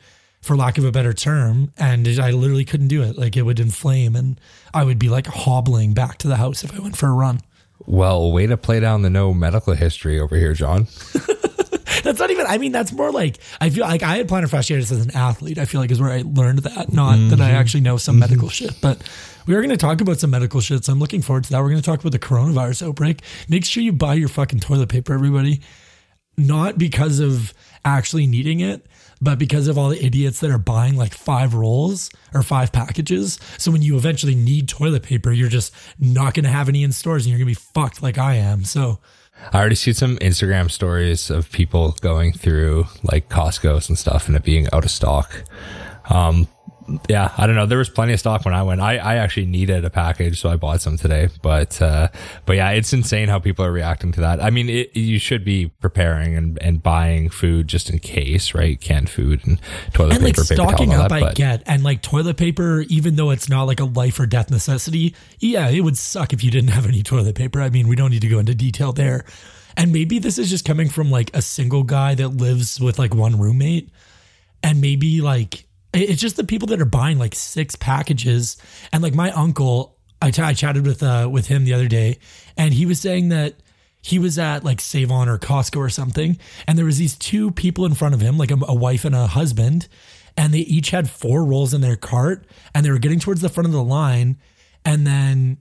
for 0.41 0.57
lack 0.57 0.79
of 0.79 0.85
a 0.85 0.93
better 0.93 1.13
term. 1.13 1.73
And 1.79 2.07
I 2.07 2.31
literally 2.33 2.65
couldn't 2.65 2.89
do 2.89 3.03
it. 3.03 3.17
Like 3.17 3.37
it 3.37 3.43
would 3.43 3.61
inflame 3.61 4.17
and 4.17 4.41
I 4.75 4.85
would 4.85 4.99
be 4.99 5.09
like 5.09 5.27
hobbling 5.27 5.95
back 5.95 6.19
to 6.19 6.29
the 6.29 6.37
house 6.37 6.65
if 6.65 6.75
I 6.75 6.81
went 6.81 6.97
for 6.97 7.09
a 7.09 7.13
run. 7.13 7.41
Well, 7.87 8.31
way 8.33 8.47
to 8.47 8.57
play 8.57 8.81
down 8.81 9.03
the 9.03 9.11
no 9.11 9.33
medical 9.33 9.75
history 9.75 10.21
over 10.21 10.37
here, 10.37 10.53
Jon. 10.53 10.87
That's 12.03 12.19
not 12.19 12.31
even, 12.31 12.47
I 12.47 12.59
mean, 12.59 12.73
that's 12.73 12.93
more 12.93 13.11
like, 13.11 13.39
I 13.61 13.69
feel 13.69 13.85
like 13.85 14.03
I 14.03 14.17
had 14.17 14.29
plantar 14.29 14.49
fasciitis 14.49 14.91
as 14.91 15.05
an 15.05 15.11
athlete. 15.15 15.59
I 15.59 15.67
feel 15.67 15.83
like 15.83 15.91
is 15.91 16.01
where 16.01 16.11
I 16.11 16.23
learned 16.25 16.61
that, 16.61 16.93
not 16.93 17.17
that 17.31 17.41
I 17.41 17.49
mm-hmm. 17.49 17.57
actually 17.57 17.83
know 17.83 17.99
some 17.99 18.15
mm-hmm. 18.15 18.21
medical 18.21 18.49
shit. 18.49 18.81
But 18.81 19.03
we 19.47 19.55
are 19.55 19.61
going 19.61 19.71
to 19.71 19.77
talk 19.77 20.01
about 20.01 20.19
some 20.19 20.31
medical 20.31 20.61
shit. 20.61 20.85
So 20.85 20.93
I'm 20.93 20.99
looking 20.99 21.23
forward 21.23 21.45
to 21.45 21.51
that. 21.51 21.61
We're 21.61 21.71
going 21.71 21.81
to 21.81 21.87
talk 21.87 22.01
about 22.01 22.13
the 22.13 22.19
coronavirus 22.19 22.89
outbreak. 22.89 23.23
Make 23.49 23.65
sure 23.65 23.83
you 23.83 23.93
buy 23.93 24.15
your 24.15 24.29
fucking 24.29 24.61
toilet 24.61 24.89
paper, 24.89 25.15
everybody. 25.15 25.61
Not 26.37 26.79
because 26.79 27.21
of 27.21 27.53
actually 27.85 28.27
needing 28.27 28.61
it, 28.61 28.87
but 29.21 29.39
because 29.39 29.69
of 29.69 29.77
all 29.77 29.91
the 29.91 30.05
idiots 30.05 30.41
that 30.41 30.51
are 30.51 30.59
buying 30.59 30.97
like 30.97 31.13
five 31.13 31.55
rolls 31.55 32.11
or 32.33 32.43
five 32.43 32.73
packages. 32.73 33.39
So 33.59 33.71
when 33.71 33.83
you 33.83 33.97
eventually 33.97 34.35
need 34.35 34.69
toilet 34.69 35.03
paper, 35.03 35.33
you're 35.33 35.49
just 35.49 35.75
not 35.99 36.35
going 36.35 36.45
to 36.45 36.51
have 36.51 36.69
any 36.69 36.83
in 36.83 36.93
stores 36.93 37.25
and 37.25 37.31
you're 37.31 37.39
going 37.39 37.55
to 37.55 37.61
be 37.61 37.67
fucked 37.75 38.03
like 38.03 38.17
I 38.17 38.37
am. 38.37 38.65
So 38.65 39.01
I 39.53 39.59
already 39.59 39.75
see 39.75 39.93
some 39.93 40.17
Instagram 40.19 40.71
stories 40.71 41.31
of 41.31 41.51
people 41.51 41.93
going 42.01 42.33
through 42.33 42.87
like 43.03 43.29
Costco's 43.29 43.89
and 43.89 43.99
stuff 43.99 44.27
and 44.27 44.37
it 44.37 44.45
being 44.45 44.69
out 44.73 44.85
of 44.85 44.91
stock. 44.91 45.45
Um, 46.09 46.49
yeah, 47.09 47.33
I 47.37 47.47
don't 47.47 47.57
know. 47.57 47.67
There 47.67 47.79
was 47.79 47.89
plenty 47.89 48.13
of 48.13 48.21
stock 48.21 48.45
when 48.45 48.55
I 48.55 48.63
went. 48.63 48.81
I, 48.81 48.97
I 48.97 49.17
actually 49.17 49.47
needed 49.47 49.85
a 49.85 49.91
package, 49.91 50.41
so 50.41 50.49
I 50.49 50.57
bought 50.57 50.81
some 50.81 50.97
today. 50.97 51.29
But 51.43 51.81
uh, 51.81 52.09
but 52.47 52.57
yeah, 52.57 52.71
it's 52.71 52.93
insane 52.93 53.29
how 53.29 53.39
people 53.39 53.65
are 53.65 53.73
reacting 53.73 54.13
to 54.13 54.21
that. 54.21 54.43
I 54.43 54.51
mean, 54.51 54.69
it, 54.69 54.97
you 54.97 55.19
should 55.19 55.45
be 55.45 55.69
preparing 55.81 56.37
and, 56.37 56.59
and 56.63 56.83
buying 56.83 57.29
food 57.29 57.69
just 57.69 57.91
in 57.91 57.99
case, 57.99 58.55
right? 58.55 58.81
Canned 58.81 59.11
food 59.11 59.47
and 59.47 59.61
toilet 59.93 60.15
and 60.15 60.25
like 60.25 60.35
paper, 60.35 60.45
paper 60.45 60.63
towel, 60.63 60.93
up, 60.93 61.11
that. 61.11 61.23
I 61.23 61.33
get, 61.33 61.63
and 61.67 61.83
like 61.83 62.03
toilet 62.03 62.37
paper, 62.37 62.81
even 62.89 63.17
though 63.17 63.31
it's 63.31 63.49
not 63.49 63.65
like 63.65 63.81
a 63.81 63.85
life 63.85 64.19
or 64.19 64.27
death 64.27 64.51
necessity, 64.51 65.15
yeah, 65.39 65.69
it 65.69 65.81
would 65.81 65.99
suck 65.99 66.33
if 66.33 66.43
you 66.43 66.51
didn't 66.51 66.71
have 66.71 66.87
any 66.87 67.03
toilet 67.03 67.35
paper. 67.35 67.61
I 67.61 67.71
mean, 67.71 67.89
we 67.89 67.97
don't 67.97 68.11
need 68.11 68.23
to 68.23 68.29
go 68.29 68.39
into 68.39 68.55
detail 68.55 68.93
there. 68.93 69.25
And 69.77 69.93
maybe 69.93 70.19
this 70.19 70.37
is 70.37 70.51
just 70.51 70.65
coming 70.65 70.89
from 70.89 71.11
like 71.11 71.31
a 71.35 71.41
single 71.41 71.85
guy 71.85 72.15
that 72.17 72.29
lives 72.29 72.81
with 72.81 72.99
like 72.99 73.15
one 73.15 73.39
roommate, 73.39 73.91
and 74.63 74.81
maybe 74.81 75.21
like 75.21 75.65
it's 75.93 76.21
just 76.21 76.37
the 76.37 76.45
people 76.45 76.69
that 76.69 76.81
are 76.81 76.87
buying 76.87 77.19
like 77.19 77.35
six 77.35 77.77
packages. 77.77 78.57
And 78.93 79.03
like 79.03 79.15
my 79.15 79.31
uncle, 79.33 79.97
I 80.23 80.33
I 80.39 80.55
chatted 80.55 80.87
with 80.87 81.03
uh 81.03 81.29
with 81.31 81.47
him 81.47 81.65
the 81.65 81.75
other 81.75 81.89
day, 81.89 82.19
and 82.57 82.75
he 82.75 82.87
was 82.87 83.01
saying 83.01 83.31
that 83.31 83.57
he 84.03 84.19
was 84.19 84.39
at 84.39 84.65
like 84.65 84.81
Save 84.81 85.11
On 85.11 85.29
or 85.29 85.39
Costco 85.39 85.79
or 85.79 85.91
something, 85.91 86.39
and 86.67 86.79
there 86.79 86.87
was 86.87 86.99
these 86.99 87.17
two 87.17 87.51
people 87.51 87.85
in 87.85 87.95
front 87.95 88.15
of 88.15 88.21
him, 88.21 88.39
like 88.39 88.51
a, 88.51 88.59
a 88.67 88.75
wife 88.75 89.05
and 89.05 89.15
a 89.15 89.27
husband, 89.27 89.89
and 90.37 90.55
they 90.55 90.61
each 90.61 90.91
had 90.91 91.11
four 91.11 91.45
rolls 91.45 91.75
in 91.75 91.81
their 91.81 91.97
cart, 91.97 92.47
and 92.75 92.85
they 92.85 92.91
were 92.91 92.99
getting 92.99 93.21
towards 93.21 93.41
the 93.41 93.49
front 93.49 93.67
of 93.67 93.73
the 93.73 93.83
line, 93.83 94.39
and 94.85 95.07
then 95.07 95.59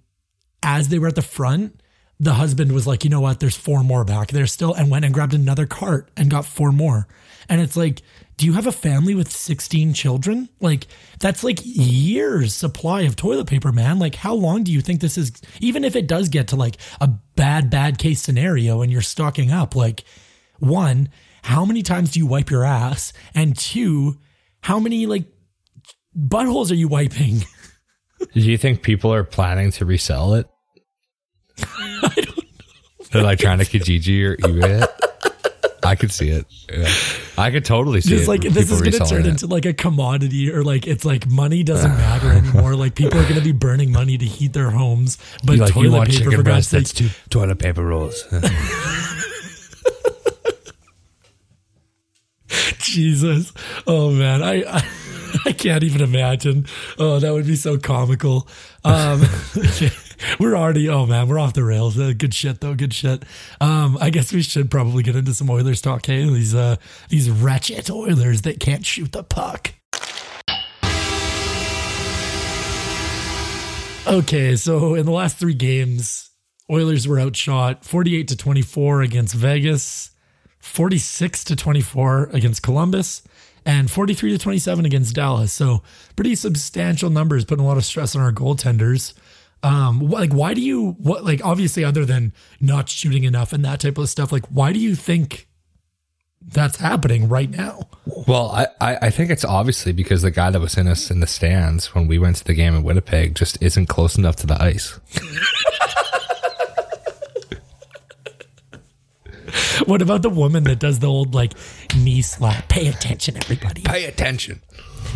as 0.64 0.90
they 0.90 1.00
were 1.00 1.08
at 1.08 1.16
the 1.16 1.22
front, 1.22 1.82
the 2.20 2.34
husband 2.34 2.72
was 2.74 2.86
like, 2.86 3.04
you 3.04 3.10
know 3.10 3.22
what, 3.22 3.40
there's 3.40 3.56
four 3.56 3.84
more 3.84 4.04
back 4.04 4.30
there 4.30 4.48
still, 4.48 4.74
and 4.74 4.90
went 4.90 5.06
and 5.06 5.14
grabbed 5.14 5.34
another 5.34 5.66
cart 5.66 6.10
and 6.18 6.30
got 6.30 6.46
four 6.46 6.72
more. 6.72 7.08
And 7.48 7.62
it's 7.62 7.78
like, 7.78 8.02
do 8.40 8.46
you 8.46 8.54
have 8.54 8.68
a 8.68 8.72
family 8.72 9.16
with 9.16 9.30
16 9.30 9.94
children? 9.94 10.48
Like, 10.62 10.88
that's 11.20 11.44
like 11.44 11.60
years 11.62 12.56
supply 12.56 13.02
of 13.02 13.18
toilet 13.18 13.48
paper, 13.48 13.74
man. 13.74 14.00
Like, 14.00 14.16
how 14.16 14.34
long 14.34 14.64
do 14.64 14.72
you 14.72 14.80
think 14.80 15.02
this 15.02 15.18
is? 15.18 15.34
Even 15.60 15.84
if 15.84 15.94
it 15.94 16.08
does 16.08 16.30
get 16.30 16.48
to 16.48 16.56
like 16.56 16.78
a 17.02 17.10
bad, 17.36 17.70
bad 17.70 17.98
case 17.98 18.22
scenario 18.22 18.82
and 18.82 18.94
you're 18.94 19.02
stocking 19.02 19.52
up, 19.52 19.76
like, 19.76 20.06
one, 20.60 21.10
how 21.42 21.66
many 21.66 21.84
times 21.84 22.12
do 22.12 22.20
you 22.20 22.28
wipe 22.28 22.50
your 22.50 22.64
ass? 22.64 23.12
And 23.36 23.58
two, 23.58 24.18
how 24.62 24.80
many 24.80 25.06
like 25.06 25.26
buttholes 26.18 26.72
are 26.72 26.76
you 26.76 26.88
wiping? 26.88 27.40
do 28.34 28.40
you 28.40 28.58
think 28.58 28.84
people 28.84 29.14
are 29.14 29.26
planning 29.26 29.72
to 29.72 29.86
resell 29.86 30.36
it? 30.36 30.48
I 31.62 32.26
They're 33.12 33.22
like 33.22 33.40
trying 33.40 33.60
to 33.60 33.66
Kijiji 33.66 34.24
or 34.24 34.38
eBay 34.38 34.84
it. 34.84 34.90
I 35.90 35.96
could 35.96 36.12
see 36.12 36.30
it. 36.30 36.46
Yeah. 36.72 36.88
I 37.36 37.50
could 37.50 37.66
totally 37.66 38.00
see 38.02 38.10
Just 38.12 38.26
it. 38.26 38.28
like 38.28 38.42
this 38.42 38.70
is 38.70 38.80
going 38.80 38.92
to 38.92 39.00
turn 39.00 39.22
it. 39.22 39.28
into 39.28 39.48
like 39.48 39.66
a 39.66 39.74
commodity, 39.74 40.52
or 40.52 40.64
like 40.64 40.86
it's 40.86 41.04
like 41.04 41.26
money 41.26 41.64
doesn't 41.64 41.90
matter 41.98 42.30
anymore. 42.30 42.76
Like 42.76 42.94
people 42.94 43.18
are 43.18 43.24
going 43.24 43.40
to 43.40 43.42
be 43.42 43.54
burning 43.54 43.92
money 43.92 44.16
to 44.16 44.26
heat 44.26 44.54
their 44.54 44.70
homes, 44.70 45.18
but 45.44 45.58
like 45.58 45.70
you 45.70 45.74
toilet 45.86 45.98
want 45.98 46.10
paper 46.10 46.20
chicken 46.20 46.38
for 46.38 46.44
breast, 46.44 46.70
that's 46.70 46.94
two 46.94 47.10
toilet 47.30 47.58
paper 47.58 47.84
rolls. 47.84 48.24
Jesus, 52.78 53.52
oh 53.88 54.12
man, 54.12 54.44
I, 54.44 54.64
I 54.68 54.88
I 55.46 55.54
can't 55.54 55.84
even 55.84 56.02
imagine. 56.02 56.66
Oh, 56.98 57.20
that 57.20 57.34
would 57.34 57.48
be 57.48 57.56
so 57.56 57.78
comical. 57.78 58.48
Um, 58.84 59.22
we're 60.40 60.56
already. 60.56 60.90
Oh 60.90 61.06
man, 61.06 61.28
we're 61.28 61.40
off 61.40 61.54
the 61.54 61.64
rails. 61.64 61.98
Uh, 61.98 62.14
good 62.18 62.34
shit 62.34 62.62
though. 62.62 62.76
Good 62.76 62.94
shit. 62.94 63.24
Um, 63.62 63.98
I 64.00 64.10
guess 64.10 64.32
we 64.34 64.42
should 64.42 64.70
probably 64.72 65.04
get 65.04 65.16
into 65.16 65.34
some 65.34 65.50
Oilers 65.50 65.82
talk. 65.82 66.06
Hey, 66.06 66.24
these 66.24 66.56
uh 66.56 66.78
these 67.10 67.30
wretched 67.30 67.90
Oilers 67.90 68.42
that 68.44 68.60
can't 68.60 68.86
shoot 68.86 69.12
the 69.12 69.24
puck. 69.24 69.74
Okay, 74.08 74.56
so 74.56 74.96
in 74.96 75.06
the 75.06 75.12
last 75.12 75.38
three 75.38 75.54
games, 75.54 76.32
Oilers 76.72 77.08
were 77.08 77.20
outshot 77.20 77.86
48 77.86 78.28
to 78.30 78.36
24 78.38 79.02
against 79.04 79.36
Vegas, 79.36 80.10
46 80.58 81.44
to 81.44 81.56
24 81.56 82.30
against 82.34 82.64
Columbus, 82.64 83.22
and 83.66 83.90
43 83.90 84.32
to 84.32 84.38
27 84.40 84.86
against 84.86 85.16
Dallas. 85.16 85.54
So 85.54 85.84
pretty 86.16 86.34
substantial 86.34 87.12
numbers, 87.12 87.46
putting 87.46 87.64
a 87.64 87.68
lot 87.68 87.78
of 87.78 87.86
stress 87.86 88.16
on 88.16 88.22
our 88.24 88.32
goaltenders. 88.32 89.14
Um, 89.62 90.00
like, 90.10 90.32
why 90.32 90.54
do 90.54 90.62
you 90.62 90.92
what? 91.00 91.26
Like, 91.26 91.44
obviously, 91.44 91.84
other 91.84 92.06
than 92.06 92.34
not 92.62 92.90
shooting 92.90 93.24
enough 93.26 93.52
and 93.54 93.64
that 93.66 93.82
type 93.82 93.98
of 93.98 94.10
stuff, 94.10 94.32
like, 94.32 94.46
why 94.48 94.72
do 94.72 94.80
you 94.80 94.96
think 94.96 95.48
that's 96.42 96.78
happening 96.78 97.28
right 97.28 97.50
now? 97.50 97.90
well, 98.28 98.52
I, 98.52 98.68
I, 98.80 98.98
I 99.04 99.10
think 99.10 99.30
it's 99.30 99.46
obviously 99.46 99.92
because 99.92 100.22
the 100.22 100.32
guy 100.32 100.50
that 100.50 100.60
was 100.60 100.78
in 100.78 100.88
us 100.88 101.12
in 101.12 101.20
the 101.20 101.28
stands 101.28 101.94
when 101.94 102.08
we 102.08 102.18
went 102.18 102.38
to 102.38 102.46
the 102.46 102.54
game 102.54 102.76
in 102.76 102.84
Winnipeg 102.84 103.36
just 103.36 103.62
isn't 103.62 103.88
close 103.88 104.18
enough 104.18 104.38
to 104.38 104.48
the 104.48 104.62
ice. 104.62 105.00
What 109.86 110.02
about 110.02 110.22
the 110.22 110.30
woman 110.30 110.66
that 110.66 110.78
does 110.80 111.00
the 111.00 111.08
old 111.08 111.34
like 111.34 111.54
knee 111.98 112.22
slap? 112.22 112.68
Pay 112.70 112.88
attention, 112.88 113.38
everybody. 113.38 113.82
Pay 113.82 114.06
attention. 114.06 114.62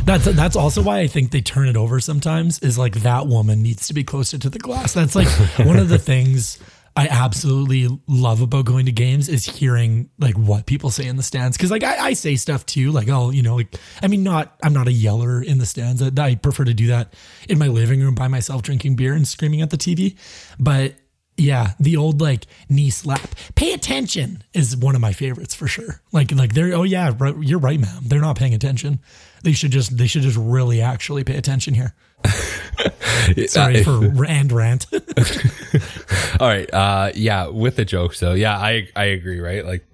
That's 0.05 0.25
that's 0.25 0.55
also 0.57 0.83
why 0.83 0.99
I 0.99 1.07
think 1.07 1.31
they 1.31 1.41
turn 1.41 1.69
it 1.69 1.77
over 1.77 1.99
sometimes. 1.99 2.59
Is 2.59 2.77
like 2.77 2.95
that 3.01 3.27
woman 3.27 3.63
needs 3.63 3.87
to 3.87 3.93
be 3.93 4.03
closer 4.03 4.37
to 4.37 4.49
the 4.49 4.59
glass. 4.59 4.93
That's 4.93 5.15
like 5.15 5.27
one 5.65 5.79
of 5.79 5.87
the 5.87 5.97
things 5.97 6.59
I 6.95 7.07
absolutely 7.07 7.87
love 8.07 8.41
about 8.41 8.65
going 8.65 8.85
to 8.85 8.91
games 8.91 9.29
is 9.29 9.45
hearing 9.45 10.09
like 10.19 10.35
what 10.35 10.65
people 10.65 10.89
say 10.89 11.07
in 11.07 11.15
the 11.15 11.23
stands. 11.23 11.55
Because 11.57 11.71
like 11.71 11.83
I, 11.83 11.97
I 12.07 12.13
say 12.13 12.35
stuff 12.35 12.65
too, 12.65 12.91
like 12.91 13.07
oh 13.07 13.31
you 13.31 13.41
know 13.41 13.55
like 13.55 13.75
I 14.01 14.07
mean 14.07 14.23
not 14.23 14.57
I'm 14.61 14.73
not 14.73 14.87
a 14.87 14.91
yeller 14.91 15.41
in 15.41 15.57
the 15.57 15.65
stands. 15.65 16.01
I, 16.01 16.11
I 16.21 16.35
prefer 16.35 16.65
to 16.65 16.73
do 16.73 16.87
that 16.87 17.13
in 17.47 17.57
my 17.57 17.67
living 17.67 18.01
room 18.01 18.15
by 18.15 18.27
myself, 18.27 18.61
drinking 18.61 18.97
beer 18.97 19.13
and 19.13 19.27
screaming 19.27 19.61
at 19.61 19.69
the 19.69 19.77
TV. 19.77 20.17
But 20.59 20.95
yeah, 21.37 21.71
the 21.79 21.97
old 21.97 22.21
like 22.21 22.45
knee 22.69 22.89
slap. 22.89 23.35
Pay 23.55 23.73
attention 23.73 24.43
is 24.53 24.75
one 24.77 24.95
of 24.95 25.01
my 25.01 25.13
favorites 25.13 25.55
for 25.55 25.67
sure. 25.67 26.01
Like 26.11 26.31
like 26.33 26.53
they're 26.53 26.73
oh 26.73 26.83
yeah, 26.83 27.13
right, 27.17 27.35
you're 27.39 27.59
right, 27.59 27.79
ma'am. 27.79 28.03
They're 28.05 28.21
not 28.21 28.37
paying 28.37 28.53
attention. 28.53 28.99
They 29.43 29.51
should 29.53 29.71
just 29.71 29.97
they 29.97 30.07
should 30.07 30.21
just 30.23 30.37
really 30.37 30.81
actually 30.81 31.23
pay 31.23 31.35
attention 31.35 31.73
here. 31.73 31.93
Sorry 33.47 33.81
Uh, 33.81 33.83
for 33.83 34.25
and 34.25 34.51
rant. 34.51 34.85
All 36.39 36.47
right. 36.47 36.73
Uh, 36.73 37.11
yeah, 37.15 37.47
with 37.47 37.75
the 37.75 37.85
jokes 37.85 38.19
though. 38.19 38.33
Yeah, 38.33 38.57
I 38.57 38.87
I 38.95 39.05
agree. 39.05 39.39
Right, 39.39 39.65
like 39.65 39.85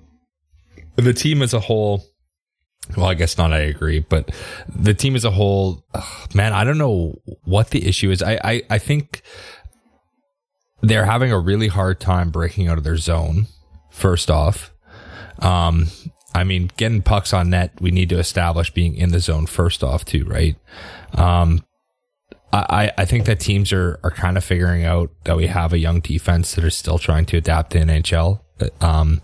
the 0.95 1.13
team 1.13 1.41
as 1.41 1.53
a 1.53 1.59
whole. 1.59 2.03
Well, 2.97 3.05
I 3.07 3.13
guess 3.13 3.37
not. 3.37 3.53
I 3.53 3.59
agree, 3.59 3.99
but 3.99 4.31
the 4.67 4.95
team 4.95 5.15
as 5.15 5.23
a 5.23 5.29
whole, 5.31 5.83
ugh, 5.93 6.33
man, 6.33 6.53
I 6.53 6.63
don't 6.63 6.79
know 6.79 7.19
what 7.43 7.69
the 7.69 7.87
issue 7.87 8.09
is. 8.09 8.23
I 8.23 8.39
I, 8.43 8.63
I 8.69 8.77
think 8.79 9.21
they're 10.81 11.05
having 11.05 11.31
a 11.31 11.39
really 11.39 11.67
hard 11.67 11.99
time 11.99 12.31
breaking 12.31 12.67
out 12.67 12.77
of 12.79 12.83
their 12.83 12.97
zone. 12.97 13.45
First 13.91 14.31
off, 14.31 14.71
um, 15.39 15.87
I 16.33 16.43
mean, 16.43 16.69
getting 16.77 17.01
pucks 17.01 17.33
on 17.33 17.49
net, 17.49 17.71
we 17.79 17.91
need 17.91 18.09
to 18.09 18.19
establish 18.19 18.71
being 18.71 18.95
in 18.95 19.11
the 19.11 19.19
zone 19.19 19.45
first 19.47 19.83
off, 19.83 20.05
too, 20.05 20.25
right? 20.25 20.55
Um, 21.13 21.63
I, 22.51 22.91
I 22.97 23.05
think 23.05 23.25
that 23.25 23.39
teams 23.39 23.71
are, 23.71 23.99
are 24.03 24.11
kind 24.11 24.37
of 24.37 24.43
figuring 24.43 24.83
out 24.83 25.11
that 25.25 25.37
we 25.37 25.47
have 25.47 25.71
a 25.71 25.77
young 25.77 25.99
defense 25.99 26.55
that 26.55 26.63
are 26.63 26.69
still 26.71 26.97
trying 26.97 27.25
to 27.27 27.37
adapt 27.37 27.71
to 27.71 27.79
NHL. 27.79 28.41
Um, 28.81 29.21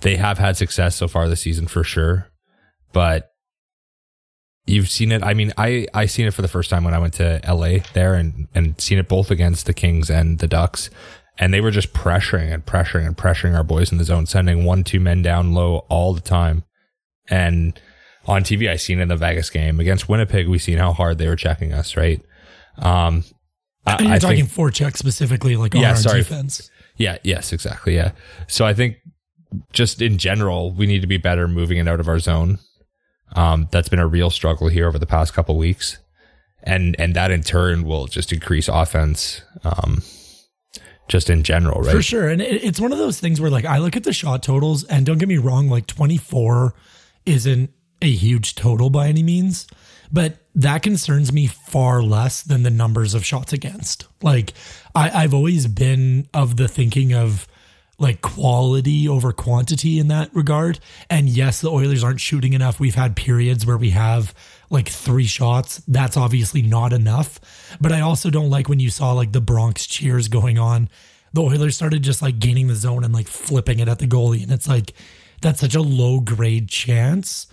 they 0.00 0.16
have 0.16 0.38
had 0.38 0.56
success 0.56 0.96
so 0.96 1.06
far 1.06 1.28
this 1.28 1.42
season 1.42 1.66
for 1.66 1.84
sure, 1.84 2.30
but 2.92 3.30
you've 4.66 4.88
seen 4.88 5.12
it. 5.12 5.22
I 5.22 5.34
mean, 5.34 5.52
I, 5.58 5.86
I 5.92 6.06
seen 6.06 6.26
it 6.26 6.32
for 6.32 6.42
the 6.42 6.48
first 6.48 6.70
time 6.70 6.84
when 6.84 6.94
I 6.94 6.98
went 6.98 7.14
to 7.14 7.40
LA 7.46 7.78
there 7.92 8.14
and, 8.14 8.48
and 8.54 8.80
seen 8.80 8.98
it 8.98 9.08
both 9.08 9.30
against 9.30 9.66
the 9.66 9.74
Kings 9.74 10.10
and 10.10 10.38
the 10.38 10.48
Ducks. 10.48 10.90
And 11.38 11.52
they 11.52 11.60
were 11.60 11.72
just 11.72 11.92
pressuring 11.92 12.52
and 12.52 12.64
pressuring 12.64 13.06
and 13.06 13.16
pressuring 13.16 13.56
our 13.56 13.64
boys 13.64 13.90
in 13.90 13.98
the 13.98 14.04
zone, 14.04 14.26
sending 14.26 14.64
one, 14.64 14.84
two 14.84 15.00
men 15.00 15.20
down 15.22 15.52
low 15.52 15.78
all 15.88 16.14
the 16.14 16.20
time. 16.20 16.62
And 17.28 17.78
on 18.26 18.42
TV, 18.44 18.70
I 18.70 18.76
seen 18.76 19.00
in 19.00 19.08
the 19.08 19.16
Vegas 19.16 19.50
game 19.50 19.80
against 19.80 20.08
Winnipeg. 20.08 20.48
We 20.48 20.58
seen 20.58 20.78
how 20.78 20.92
hard 20.92 21.18
they 21.18 21.26
were 21.26 21.34
checking 21.36 21.72
us, 21.72 21.96
right? 21.96 22.22
Um, 22.78 23.24
I, 23.86 23.94
And 23.96 24.06
you're 24.06 24.14
I 24.14 24.18
talking 24.18 24.46
think, 24.46 24.50
forecheck 24.74 24.96
specifically, 24.96 25.56
like 25.56 25.74
on 25.74 25.80
Yeah, 25.80 25.90
our 25.90 25.96
sorry. 25.96 26.20
defense. 26.20 26.70
yeah, 26.96 27.18
yes, 27.24 27.52
exactly. 27.52 27.96
Yeah. 27.96 28.12
So 28.46 28.64
I 28.64 28.72
think 28.72 28.96
just 29.72 30.00
in 30.00 30.18
general, 30.18 30.72
we 30.72 30.86
need 30.86 31.00
to 31.00 31.06
be 31.08 31.16
better 31.18 31.48
moving 31.48 31.78
it 31.78 31.88
out 31.88 31.98
of 32.00 32.08
our 32.08 32.18
zone. 32.20 32.60
Um, 33.34 33.68
that's 33.72 33.88
been 33.88 33.98
a 33.98 34.06
real 34.06 34.30
struggle 34.30 34.68
here 34.68 34.86
over 34.86 34.98
the 34.98 35.06
past 35.06 35.34
couple 35.34 35.56
weeks. 35.56 35.98
And, 36.62 36.94
and 36.98 37.14
that 37.16 37.30
in 37.32 37.42
turn 37.42 37.84
will 37.84 38.06
just 38.06 38.32
increase 38.32 38.68
offense, 38.68 39.42
um, 39.64 40.02
just 41.08 41.30
in 41.30 41.42
general, 41.42 41.80
right? 41.80 41.94
For 41.94 42.02
sure. 42.02 42.28
And 42.28 42.40
it, 42.40 42.64
it's 42.64 42.80
one 42.80 42.92
of 42.92 42.98
those 42.98 43.20
things 43.20 43.40
where 43.40 43.50
like 43.50 43.64
I 43.64 43.78
look 43.78 43.96
at 43.96 44.04
the 44.04 44.12
shot 44.12 44.42
totals 44.42 44.84
and 44.84 45.04
don't 45.04 45.18
get 45.18 45.28
me 45.28 45.38
wrong, 45.38 45.68
like 45.68 45.86
24 45.86 46.74
isn't 47.26 47.70
a 48.02 48.10
huge 48.10 48.54
total 48.54 48.90
by 48.90 49.08
any 49.08 49.22
means, 49.22 49.66
but 50.12 50.36
that 50.54 50.82
concerns 50.82 51.32
me 51.32 51.46
far 51.46 52.02
less 52.02 52.42
than 52.42 52.62
the 52.62 52.70
numbers 52.70 53.14
of 53.14 53.24
shots 53.24 53.52
against. 53.52 54.06
Like 54.22 54.52
I, 54.94 55.24
I've 55.24 55.34
always 55.34 55.66
been 55.66 56.28
of 56.32 56.56
the 56.56 56.68
thinking 56.68 57.12
of 57.12 57.46
like 57.98 58.20
quality 58.20 59.08
over 59.08 59.32
quantity 59.32 59.98
in 59.98 60.08
that 60.08 60.34
regard. 60.34 60.80
And 61.08 61.28
yes, 61.28 61.60
the 61.60 61.70
Oilers 61.70 62.02
aren't 62.02 62.20
shooting 62.20 62.52
enough. 62.52 62.80
We've 62.80 62.94
had 62.94 63.16
periods 63.16 63.64
where 63.64 63.76
we 63.76 63.90
have 63.90 64.34
like 64.70 64.88
three 64.88 65.26
shots. 65.26 65.82
That's 65.86 66.16
obviously 66.16 66.62
not 66.62 66.92
enough. 66.92 67.38
But 67.80 67.92
I 67.92 68.00
also 68.00 68.30
don't 68.30 68.50
like 68.50 68.68
when 68.68 68.80
you 68.80 68.90
saw 68.90 69.12
like 69.12 69.32
the 69.32 69.40
Bronx 69.40 69.86
cheers 69.86 70.28
going 70.28 70.58
on. 70.58 70.88
The 71.32 71.42
Oilers 71.42 71.76
started 71.76 72.02
just 72.02 72.22
like 72.22 72.38
gaining 72.38 72.68
the 72.68 72.74
zone 72.74 73.04
and 73.04 73.14
like 73.14 73.28
flipping 73.28 73.78
it 73.78 73.88
at 73.88 73.98
the 73.98 74.06
goalie. 74.06 74.42
And 74.42 74.52
it's 74.52 74.68
like, 74.68 74.92
that's 75.40 75.60
such 75.60 75.74
a 75.74 75.82
low 75.82 76.20
grade 76.20 76.68
chance 76.68 77.46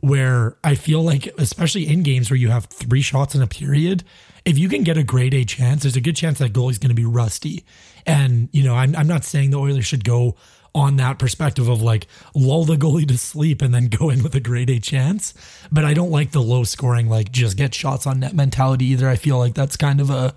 where 0.00 0.56
I 0.62 0.74
feel 0.74 1.02
like, 1.02 1.26
especially 1.38 1.86
in 1.86 2.02
games 2.02 2.30
where 2.30 2.36
you 2.36 2.50
have 2.50 2.66
three 2.66 3.00
shots 3.00 3.34
in 3.34 3.42
a 3.42 3.46
period, 3.46 4.04
if 4.44 4.58
you 4.58 4.68
can 4.68 4.82
get 4.82 4.98
a 4.98 5.02
grade 5.02 5.32
A 5.34 5.44
chance, 5.44 5.82
there's 5.82 5.96
a 5.96 6.00
good 6.00 6.16
chance 6.16 6.38
that 6.38 6.52
goalie's 6.52 6.78
going 6.78 6.90
to 6.90 6.94
be 6.94 7.06
rusty. 7.06 7.64
And, 8.06 8.48
you 8.52 8.62
know, 8.62 8.74
I'm, 8.74 8.94
I'm 8.96 9.06
not 9.06 9.24
saying 9.24 9.50
the 9.50 9.58
Oilers 9.58 9.86
should 9.86 10.04
go 10.04 10.36
on 10.74 10.96
that 10.96 11.18
perspective 11.18 11.68
of 11.68 11.80
like 11.80 12.08
lull 12.34 12.64
the 12.64 12.76
goalie 12.76 13.06
to 13.06 13.16
sleep 13.16 13.62
and 13.62 13.72
then 13.72 13.86
go 13.98 14.10
in 14.10 14.22
with 14.22 14.34
a 14.34 14.40
grade 14.40 14.70
A 14.70 14.78
chance. 14.78 15.34
But 15.70 15.84
I 15.84 15.94
don't 15.94 16.10
like 16.10 16.32
the 16.32 16.42
low 16.42 16.64
scoring, 16.64 17.08
like 17.08 17.30
just 17.30 17.56
get 17.56 17.74
shots 17.74 18.06
on 18.06 18.20
net 18.20 18.34
mentality 18.34 18.86
either. 18.86 19.08
I 19.08 19.16
feel 19.16 19.38
like 19.38 19.54
that's 19.54 19.76
kind 19.76 20.00
of 20.00 20.10
a, 20.10 20.34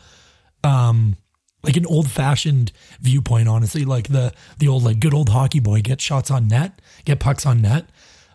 um, 0.63 1.17
like 1.63 1.75
an 1.75 1.85
old 1.85 2.09
fashioned 2.09 2.71
viewpoint, 3.01 3.49
honestly, 3.49 3.83
like 3.83 4.07
the, 4.07 4.33
the 4.59 4.67
old, 4.67 4.83
like 4.83 4.99
good 4.99 5.13
old 5.13 5.29
hockey 5.29 5.59
boy, 5.59 5.81
get 5.81 5.99
shots 5.99 6.31
on 6.31 6.47
net, 6.47 6.79
get 7.03 7.19
pucks 7.19 7.45
on 7.45 7.61
net. 7.61 7.89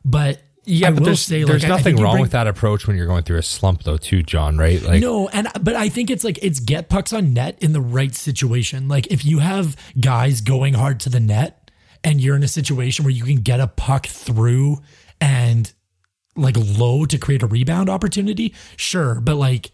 But 0.04 0.42
Yeah, 0.64 0.88
I 0.88 0.90
but 0.92 1.00
will 1.00 1.06
there's, 1.06 1.22
say, 1.22 1.42
there's 1.42 1.62
like, 1.62 1.68
nothing 1.68 1.96
wrong 1.96 2.14
bring- 2.14 2.22
with 2.22 2.32
that 2.32 2.46
approach 2.46 2.86
when 2.86 2.96
you're 2.96 3.06
going 3.06 3.24
through 3.24 3.38
a 3.38 3.42
slump, 3.42 3.82
though, 3.82 3.96
too, 3.96 4.22
Jon. 4.22 4.56
Right? 4.56 4.80
Like, 4.80 5.00
no, 5.00 5.28
and 5.28 5.48
but 5.60 5.74
I 5.74 5.88
think 5.88 6.08
it's 6.08 6.22
like 6.22 6.38
it's 6.40 6.60
get 6.60 6.88
pucks 6.88 7.12
on 7.12 7.32
net 7.32 7.58
in 7.60 7.72
the 7.72 7.80
right 7.80 8.14
situation. 8.14 8.86
Like 8.86 9.08
if 9.08 9.24
you 9.24 9.40
have 9.40 9.76
guys 9.98 10.40
going 10.40 10.74
hard 10.74 11.00
to 11.00 11.08
the 11.08 11.20
net 11.20 11.70
and 12.04 12.20
you're 12.20 12.36
in 12.36 12.42
a 12.42 12.48
situation 12.48 13.04
where 13.04 13.12
you 13.12 13.24
can 13.24 13.36
get 13.36 13.58
a 13.58 13.66
puck 13.66 14.06
through 14.06 14.78
and 15.20 15.72
like 16.36 16.56
low 16.56 17.04
to 17.06 17.18
create 17.18 17.42
a 17.42 17.46
rebound 17.46 17.90
opportunity, 17.90 18.54
sure. 18.76 19.20
But 19.20 19.36
like 19.36 19.72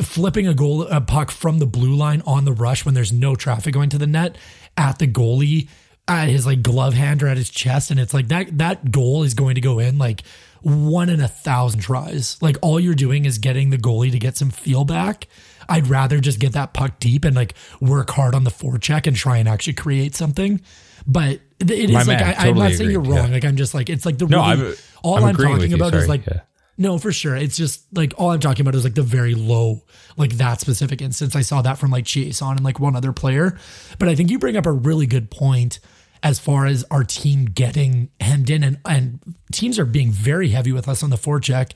flipping 0.00 0.46
a 0.46 0.54
goal 0.54 0.82
a 0.82 1.00
puck 1.00 1.30
from 1.30 1.58
the 1.58 1.66
blue 1.66 1.94
line 1.94 2.22
on 2.26 2.44
the 2.44 2.52
rush 2.52 2.84
when 2.84 2.94
there's 2.94 3.12
no 3.12 3.36
traffic 3.36 3.74
going 3.74 3.90
to 3.90 3.98
the 3.98 4.06
net 4.06 4.36
at 4.76 4.98
the 4.98 5.06
goalie 5.06 5.68
at 6.06 6.28
his 6.28 6.44
like 6.46 6.62
glove 6.62 6.94
hand 6.94 7.22
or 7.22 7.28
at 7.28 7.36
his 7.36 7.50
chest, 7.50 7.90
and 7.90 7.98
it's 7.98 8.12
like 8.14 8.28
that 8.28 8.58
that 8.58 8.90
goal 8.90 9.22
is 9.22 9.34
going 9.34 9.54
to 9.54 9.60
go 9.60 9.78
in 9.78 9.98
like 9.98 10.22
one 10.62 11.08
in 11.10 11.20
a 11.20 11.28
thousand 11.28 11.80
tries. 11.80 12.40
Like 12.42 12.56
all 12.62 12.78
you're 12.80 12.94
doing 12.94 13.24
is 13.24 13.38
getting 13.38 13.70
the 13.70 13.78
goalie 13.78 14.10
to 14.12 14.18
get 14.18 14.36
some 14.36 14.50
feel 14.50 14.84
back. 14.84 15.26
I'd 15.68 15.86
rather 15.86 16.20
just 16.20 16.38
get 16.40 16.52
that 16.52 16.74
puck 16.74 16.98
deep 17.00 17.24
and 17.24 17.34
like 17.34 17.54
work 17.80 18.10
hard 18.10 18.34
on 18.34 18.44
the 18.44 18.50
forecheck 18.50 19.06
and 19.06 19.16
try 19.16 19.38
and 19.38 19.48
actually 19.48 19.74
create 19.74 20.14
something. 20.14 20.60
But 21.06 21.40
it 21.60 21.70
is 21.70 21.90
My 21.90 21.98
like 22.02 22.06
man, 22.06 22.22
I, 22.22 22.28
I'm 22.30 22.36
totally 22.36 22.68
not 22.68 22.72
saying 22.72 22.90
you're 22.90 23.00
wrong. 23.00 23.28
yeah. 23.28 23.34
Like 23.34 23.44
I'm 23.44 23.56
just 23.56 23.74
like 23.74 23.88
it's 23.90 24.04
like 24.06 24.18
the 24.18 24.26
No, 24.26 24.38
really, 24.46 24.66
I'm- 24.68 24.74
all 25.02 25.16
I'm 25.16 25.24
I'm, 25.24 25.36
talking 25.36 25.70
you, 25.70 25.76
about 25.76 25.94
is 25.94 26.08
like 26.08 26.26
yeah. 26.26 26.40
no, 26.78 26.98
for 26.98 27.12
sure. 27.12 27.36
It's 27.36 27.56
just 27.58 27.84
like 27.94 28.14
all 28.16 28.30
I'm 28.30 28.40
talking 28.40 28.62
about 28.62 28.74
is 28.74 28.84
like 28.84 28.94
the 28.94 29.02
very 29.02 29.34
low, 29.34 29.82
like 30.16 30.32
that 30.34 30.60
specific 30.60 31.02
instance. 31.02 31.36
I 31.36 31.42
saw 31.42 31.60
that 31.62 31.76
from 31.78 31.90
like 31.90 32.04
Jason 32.04 32.48
and 32.48 32.64
like 32.64 32.80
one 32.80 32.96
other 32.96 33.12
player. 33.12 33.58
But 33.98 34.08
I 34.08 34.14
think 34.14 34.30
you 34.30 34.38
bring 34.38 34.56
up 34.56 34.64
a 34.66 34.72
really 34.72 35.06
good 35.06 35.30
point 35.30 35.78
as 36.24 36.38
far 36.38 36.64
as 36.64 36.84
our 36.90 37.04
team 37.04 37.44
getting 37.44 38.08
hemmed 38.18 38.48
in 38.48 38.64
and, 38.64 38.78
and 38.86 39.20
teams 39.52 39.78
are 39.78 39.84
being 39.84 40.10
very 40.10 40.48
heavy 40.48 40.72
with 40.72 40.88
us 40.88 41.02
on 41.02 41.10
the 41.10 41.16
forecheck. 41.16 41.72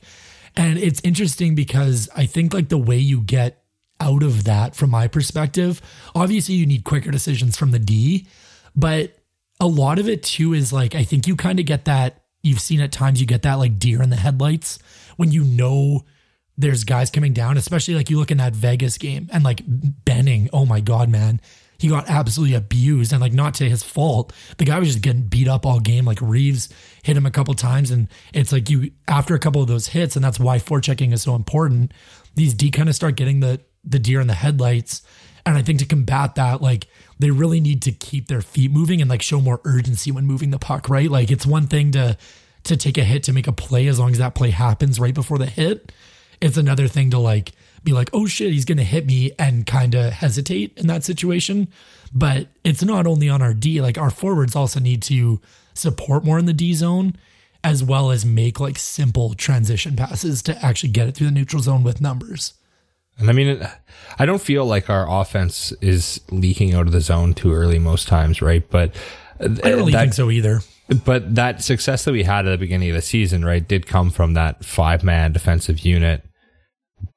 And 0.57 0.79
it's 0.79 0.99
interesting 1.01 1.53
because 1.53 2.09
I 2.15 2.25
think 2.25 2.51
like 2.51 2.69
the 2.69 2.77
way 2.77 2.97
you 2.97 3.21
get 3.21 3.63
out 4.01 4.23
of 4.23 4.45
that 4.45 4.75
from 4.75 4.89
my 4.89 5.07
perspective, 5.07 5.81
obviously 6.15 6.55
you 6.55 6.65
need 6.65 6.83
quicker 6.83 7.11
decisions 7.11 7.55
from 7.55 7.69
the 7.69 7.79
D, 7.79 8.27
but 8.75 9.13
a 9.59 9.67
lot 9.67 9.99
of 9.99 10.09
it 10.09 10.23
too 10.23 10.53
is 10.53 10.73
like 10.73 10.95
I 10.95 11.03
think 11.03 11.27
you 11.27 11.35
kind 11.35 11.59
of 11.59 11.67
get 11.67 11.85
that 11.85 12.23
you've 12.41 12.61
seen 12.61 12.81
at 12.81 12.91
times 12.91 13.21
you 13.21 13.27
get 13.27 13.43
that 13.43 13.55
like 13.55 13.77
deer 13.77 14.01
in 14.01 14.09
the 14.09 14.15
headlights 14.15 14.79
when 15.17 15.31
you 15.31 15.43
know 15.43 16.05
there's 16.57 16.83
guys 16.83 17.11
coming 17.11 17.33
down, 17.33 17.55
especially 17.55 17.93
like 17.93 18.09
you 18.09 18.17
look 18.17 18.31
in 18.31 18.37
that 18.37 18.55
Vegas 18.55 18.97
game 18.97 19.29
and 19.31 19.43
like 19.43 19.61
Benning, 19.65 20.49
oh 20.51 20.65
my 20.65 20.81
god, 20.81 21.07
man. 21.07 21.39
He 21.79 21.87
got 21.87 22.09
absolutely 22.09 22.55
abused 22.55 23.13
and 23.13 23.21
like 23.21 23.33
not 23.33 23.53
to 23.55 23.69
his 23.69 23.81
fault. 23.83 24.33
The 24.57 24.65
guy 24.65 24.77
was 24.79 24.89
just 24.89 25.01
getting 25.01 25.23
beat 25.23 25.47
up 25.47 25.65
all 25.65 25.79
game. 25.79 26.05
Like 26.05 26.21
Reaves 26.21 26.69
hit 27.03 27.15
him 27.15 27.25
a 27.25 27.31
couple 27.31 27.53
times 27.53 27.89
and 27.89 28.09
it's 28.33 28.51
like 28.51 28.69
you 28.69 28.91
after 29.07 29.33
a 29.33 29.39
couple 29.39 29.61
of 29.61 29.67
those 29.67 29.87
hits, 29.87 30.15
and 30.15 30.23
that's 30.23 30.39
why 30.39 30.59
forechecking 30.59 31.13
is 31.13 31.21
so 31.21 31.35
important. 31.35 31.93
These 32.35 32.53
D 32.53 32.69
kind 32.69 32.89
of 32.89 32.95
start 32.95 33.15
getting 33.15 33.39
the 33.39 33.61
the 33.83 33.97
deer 33.97 34.19
in 34.19 34.27
the 34.27 34.33
headlights. 34.33 35.01
And 35.45 35.57
I 35.57 35.61
think 35.61 35.79
to 35.79 35.85
combat 35.85 36.35
that, 36.35 36.61
like 36.61 36.87
they 37.17 37.31
really 37.31 37.61
need 37.61 37.81
to 37.83 37.91
keep 37.91 38.27
their 38.27 38.41
feet 38.41 38.71
moving 38.71 39.01
and 39.01 39.09
like 39.09 39.21
show 39.21 39.39
more 39.39 39.61
urgency 39.63 40.11
when 40.11 40.25
moving 40.25 40.51
the 40.51 40.59
puck, 40.59 40.89
right? 40.89 41.09
Like 41.09 41.31
it's 41.31 41.45
one 41.45 41.67
thing 41.67 41.91
to 41.93 42.17
to 42.65 42.75
take 42.75 42.97
a 42.97 43.03
hit 43.03 43.23
to 43.23 43.33
make 43.33 43.47
a 43.47 43.53
play 43.53 43.87
as 43.87 43.99
long 43.99 44.11
as 44.11 44.17
that 44.17 44.35
play 44.35 44.49
happens 44.49 44.99
right 44.99 45.13
before 45.13 45.37
the 45.37 45.45
hit. 45.45 45.93
It's 46.41 46.57
another 46.57 46.87
thing 46.87 47.09
to 47.11 47.19
like 47.19 47.53
be 47.83 47.93
like, 47.93 48.09
oh 48.13 48.25
shit, 48.25 48.51
he's 48.51 48.65
gonna 48.65 48.83
hit 48.83 49.05
me 49.05 49.31
and 49.39 49.65
kind 49.65 49.95
of 49.95 50.13
hesitate 50.13 50.77
in 50.77 50.87
that 50.87 51.03
situation. 51.03 51.67
But 52.13 52.47
it's 52.63 52.83
not 52.83 53.07
only 53.07 53.29
on 53.29 53.41
our 53.41 53.53
D, 53.53 53.81
like 53.81 53.97
our 53.97 54.09
forwards 54.09 54.55
also 54.55 54.79
need 54.79 55.01
to 55.03 55.39
support 55.73 56.23
more 56.23 56.39
in 56.39 56.45
the 56.45 56.53
D 56.53 56.73
zone 56.73 57.15
as 57.63 57.83
well 57.83 58.11
as 58.11 58.25
make 58.25 58.59
like 58.59 58.77
simple 58.77 59.33
transition 59.33 59.95
passes 59.95 60.41
to 60.43 60.65
actually 60.65 60.89
get 60.89 61.07
it 61.07 61.15
through 61.15 61.27
the 61.27 61.33
neutral 61.33 61.61
zone 61.61 61.83
with 61.83 61.99
numbers. 62.01 62.53
And 63.17 63.29
I 63.29 63.33
mean, 63.33 63.67
I 64.17 64.25
don't 64.25 64.41
feel 64.41 64.65
like 64.65 64.89
our 64.89 65.05
offense 65.09 65.73
is 65.81 66.21
leaking 66.31 66.73
out 66.73 66.87
of 66.87 66.93
the 66.93 67.01
zone 67.01 67.33
too 67.33 67.53
early 67.53 67.77
most 67.77 68.07
times, 68.07 68.41
right? 68.41 68.67
But 68.69 68.95
I 69.41 69.47
don't 69.47 69.63
really 69.65 69.91
that- 69.91 70.01
think 70.01 70.13
so 70.13 70.31
either. 70.31 70.61
But 71.05 71.35
that 71.35 71.61
success 71.61 72.05
that 72.05 72.13
we 72.13 72.23
had 72.23 72.47
at 72.47 72.51
the 72.51 72.57
beginning 72.57 72.89
of 72.89 72.95
the 72.95 73.01
season, 73.03 73.45
right, 73.45 73.65
did 73.65 73.85
come 73.85 74.09
from 74.09 74.33
that 74.33 74.65
five 74.65 75.03
man 75.03 75.33
defensive 75.33 75.79
unit. 75.79 76.25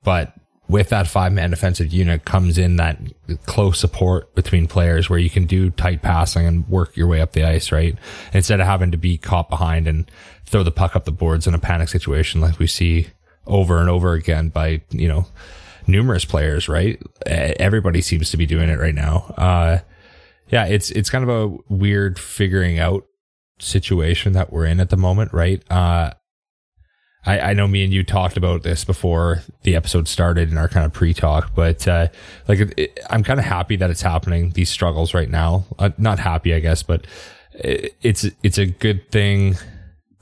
But 0.04 0.34
with 0.72 0.88
that 0.88 1.06
five 1.06 1.32
man 1.32 1.50
defensive 1.50 1.92
unit 1.92 2.24
comes 2.24 2.56
in 2.56 2.76
that 2.76 2.98
close 3.44 3.78
support 3.78 4.34
between 4.34 4.66
players 4.66 5.10
where 5.10 5.18
you 5.18 5.28
can 5.28 5.44
do 5.44 5.68
tight 5.70 6.00
passing 6.00 6.46
and 6.46 6.66
work 6.66 6.96
your 6.96 7.06
way 7.06 7.20
up 7.20 7.32
the 7.32 7.44
ice, 7.44 7.70
right? 7.70 7.96
Instead 8.32 8.58
of 8.58 8.66
having 8.66 8.90
to 8.90 8.96
be 8.96 9.18
caught 9.18 9.50
behind 9.50 9.86
and 9.86 10.10
throw 10.46 10.62
the 10.62 10.72
puck 10.72 10.96
up 10.96 11.04
the 11.04 11.12
boards 11.12 11.46
in 11.46 11.52
a 11.52 11.58
panic 11.58 11.90
situation 11.90 12.40
like 12.40 12.58
we 12.58 12.66
see 12.66 13.08
over 13.46 13.80
and 13.80 13.90
over 13.90 14.14
again 14.14 14.48
by, 14.48 14.80
you 14.90 15.06
know, 15.06 15.26
numerous 15.86 16.24
players, 16.24 16.70
right? 16.70 17.00
Everybody 17.26 18.00
seems 18.00 18.30
to 18.30 18.38
be 18.38 18.46
doing 18.46 18.70
it 18.70 18.78
right 18.78 18.94
now. 18.94 19.34
Uh, 19.36 19.78
yeah, 20.48 20.64
it's, 20.64 20.90
it's 20.92 21.10
kind 21.10 21.28
of 21.28 21.30
a 21.30 21.56
weird 21.68 22.18
figuring 22.18 22.78
out 22.78 23.04
situation 23.58 24.32
that 24.32 24.50
we're 24.50 24.64
in 24.64 24.80
at 24.80 24.88
the 24.88 24.96
moment, 24.96 25.34
right? 25.34 25.62
Uh, 25.70 26.12
I, 27.24 27.38
I 27.38 27.52
know 27.52 27.68
me 27.68 27.84
and 27.84 27.92
you 27.92 28.02
talked 28.02 28.36
about 28.36 28.62
this 28.64 28.84
before 28.84 29.42
the 29.62 29.76
episode 29.76 30.08
started 30.08 30.50
in 30.50 30.58
our 30.58 30.68
kind 30.68 30.84
of 30.84 30.92
pre-talk, 30.92 31.54
but 31.54 31.86
uh, 31.86 32.08
like 32.48 32.58
it, 32.60 32.74
it- 32.76 32.98
I'm 33.10 33.22
kind 33.22 33.38
of 33.38 33.46
happy 33.46 33.76
that 33.76 33.90
it's 33.90 34.02
happening. 34.02 34.50
These 34.50 34.70
struggles 34.70 35.14
right 35.14 35.30
now, 35.30 35.64
uh, 35.78 35.90
not 35.98 36.18
happy, 36.18 36.52
I 36.52 36.58
guess, 36.60 36.82
but 36.82 37.06
it, 37.52 37.94
it's 38.02 38.24
it's 38.42 38.58
a 38.58 38.66
good 38.66 39.10
thing 39.12 39.56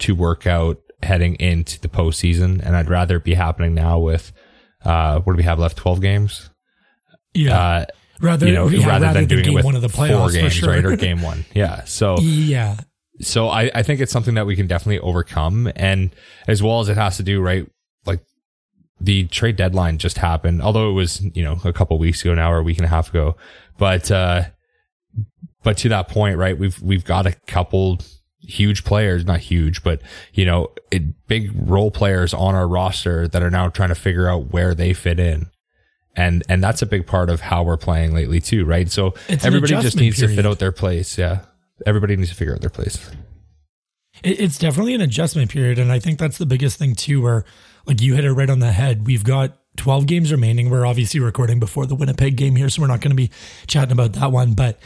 to 0.00 0.14
work 0.14 0.46
out 0.46 0.78
heading 1.02 1.36
into 1.36 1.80
the 1.80 1.88
postseason, 1.88 2.60
and 2.62 2.76
I'd 2.76 2.90
rather 2.90 3.16
it 3.16 3.24
be 3.24 3.34
happening 3.34 3.74
now 3.74 3.98
with 3.98 4.32
uh, 4.84 5.20
what 5.20 5.32
do 5.32 5.36
we 5.38 5.44
have 5.44 5.58
left? 5.58 5.78
Twelve 5.78 6.00
games. 6.02 6.50
Yeah. 7.32 7.58
Uh, 7.58 7.86
rather, 8.20 8.46
you 8.46 8.52
know, 8.52 8.68
yeah, 8.68 8.86
rather, 8.86 9.12
than 9.14 9.26
doing 9.26 9.44
game 9.44 9.52
it 9.52 9.56
with 9.56 9.64
one 9.64 9.76
of 9.76 9.82
the 9.82 9.88
four 9.88 10.06
playoffs 10.06 10.32
games, 10.34 10.54
for 10.54 10.60
sure. 10.64 10.70
right, 10.74 10.84
or 10.84 10.96
game 10.96 11.22
one, 11.22 11.44
yeah. 11.54 11.84
So 11.84 12.18
yeah. 12.20 12.76
So 13.20 13.48
I, 13.48 13.70
I 13.74 13.82
think 13.82 14.00
it's 14.00 14.12
something 14.12 14.34
that 14.34 14.46
we 14.46 14.56
can 14.56 14.66
definitely 14.66 15.00
overcome. 15.00 15.70
And 15.76 16.10
as 16.48 16.62
well 16.62 16.80
as 16.80 16.88
it 16.88 16.96
has 16.96 17.16
to 17.18 17.22
do 17.22 17.40
right 17.40 17.68
like 18.06 18.20
the 19.00 19.26
trade 19.26 19.56
deadline 19.56 19.98
just 19.98 20.18
happened 20.18 20.62
although 20.62 20.90
it 20.90 20.94
was 20.94 21.22
you 21.34 21.42
know 21.42 21.58
a 21.64 21.72
couple 21.72 21.98
weeks 21.98 22.22
ago 22.22 22.34
now 22.34 22.52
or 22.52 22.58
a 22.58 22.62
week 22.62 22.78
and 22.78 22.86
a 22.86 22.88
half 22.88 23.10
ago. 23.10 23.36
But 23.78 24.10
uh 24.10 24.44
but 25.62 25.76
to 25.78 25.88
that 25.90 26.08
point 26.08 26.38
right 26.38 26.58
we've 26.58 26.80
we've 26.80 27.04
got 27.04 27.26
a 27.26 27.32
couple 27.46 28.00
huge 28.42 28.84
players 28.84 29.24
not 29.26 29.38
huge 29.38 29.82
but 29.82 30.00
you 30.32 30.46
know 30.46 30.68
it, 30.90 31.26
big 31.28 31.52
role 31.54 31.90
players 31.90 32.32
on 32.32 32.54
our 32.54 32.66
roster 32.66 33.28
that 33.28 33.42
are 33.42 33.50
now 33.50 33.68
trying 33.68 33.90
to 33.90 33.94
figure 33.94 34.28
out 34.28 34.52
where 34.52 34.74
they 34.74 34.92
fit 34.92 35.20
in. 35.20 35.46
And 36.16 36.42
and 36.48 36.62
that's 36.62 36.82
a 36.82 36.86
big 36.86 37.06
part 37.06 37.30
of 37.30 37.40
how 37.40 37.62
we're 37.62 37.76
playing 37.76 38.14
lately 38.14 38.40
too 38.40 38.64
right? 38.64 38.90
So 38.90 39.14
It's 39.28 39.44
everybody 39.44 39.74
just 39.74 39.96
needs 39.96 40.18
to 40.18 40.28
fit 40.28 40.46
out 40.46 40.58
their 40.58 40.72
place 40.72 41.18
yeah 41.18 41.44
everybody 41.86 42.16
needs 42.16 42.30
to 42.30 42.36
figure 42.36 42.54
out 42.54 42.60
their 42.60 42.70
place 42.70 43.10
it's 44.22 44.58
definitely 44.58 44.94
an 44.94 45.00
adjustment 45.00 45.50
period. 45.50 45.78
And 45.78 45.90
I 45.90 45.98
think 45.98 46.18
that's 46.18 46.38
the 46.38 46.46
biggest 46.46 46.78
thing, 46.78 46.94
too, 46.94 47.22
where 47.22 47.44
like 47.86 48.00
you 48.00 48.14
hit 48.14 48.24
it 48.24 48.32
right 48.32 48.50
on 48.50 48.58
the 48.58 48.72
head. 48.72 49.06
We've 49.06 49.24
got 49.24 49.56
12 49.76 50.06
games 50.06 50.32
remaining. 50.32 50.70
We're 50.70 50.86
obviously 50.86 51.20
recording 51.20 51.60
before 51.60 51.86
the 51.86 51.94
Winnipeg 51.94 52.36
game 52.36 52.56
here, 52.56 52.68
so 52.68 52.82
we're 52.82 52.88
not 52.88 53.00
going 53.00 53.12
to 53.12 53.16
be 53.16 53.30
chatting 53.66 53.92
about 53.92 54.14
that 54.14 54.32
one. 54.32 54.54
But 54.54 54.78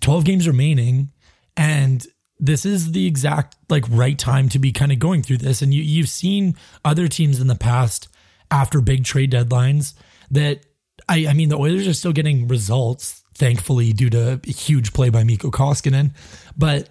12 0.00 0.24
games 0.24 0.48
remaining. 0.48 1.12
And 1.56 2.04
this 2.38 2.64
is 2.64 2.92
the 2.92 3.06
exact 3.06 3.56
like 3.68 3.84
right 3.88 4.18
time 4.18 4.48
to 4.50 4.58
be 4.58 4.72
kind 4.72 4.92
of 4.92 4.98
going 4.98 5.22
through 5.22 5.38
this. 5.38 5.62
And 5.62 5.72
you, 5.72 5.82
you've 5.82 6.08
seen 6.08 6.56
other 6.84 7.06
teams 7.06 7.40
in 7.40 7.46
the 7.46 7.54
past 7.54 8.08
after 8.50 8.80
big 8.80 9.04
trade 9.04 9.32
deadlines 9.32 9.94
that 10.30 10.64
I, 11.08 11.26
I 11.28 11.32
mean, 11.34 11.48
the 11.48 11.58
Oilers 11.58 11.86
are 11.86 11.94
still 11.94 12.12
getting 12.12 12.48
results, 12.48 13.19
thankfully, 13.40 13.92
due 13.94 14.10
to 14.10 14.38
a 14.46 14.50
huge 14.50 14.92
play 14.92 15.08
by 15.08 15.24
Mikko 15.24 15.50
Koskinen. 15.50 16.14
But 16.56 16.90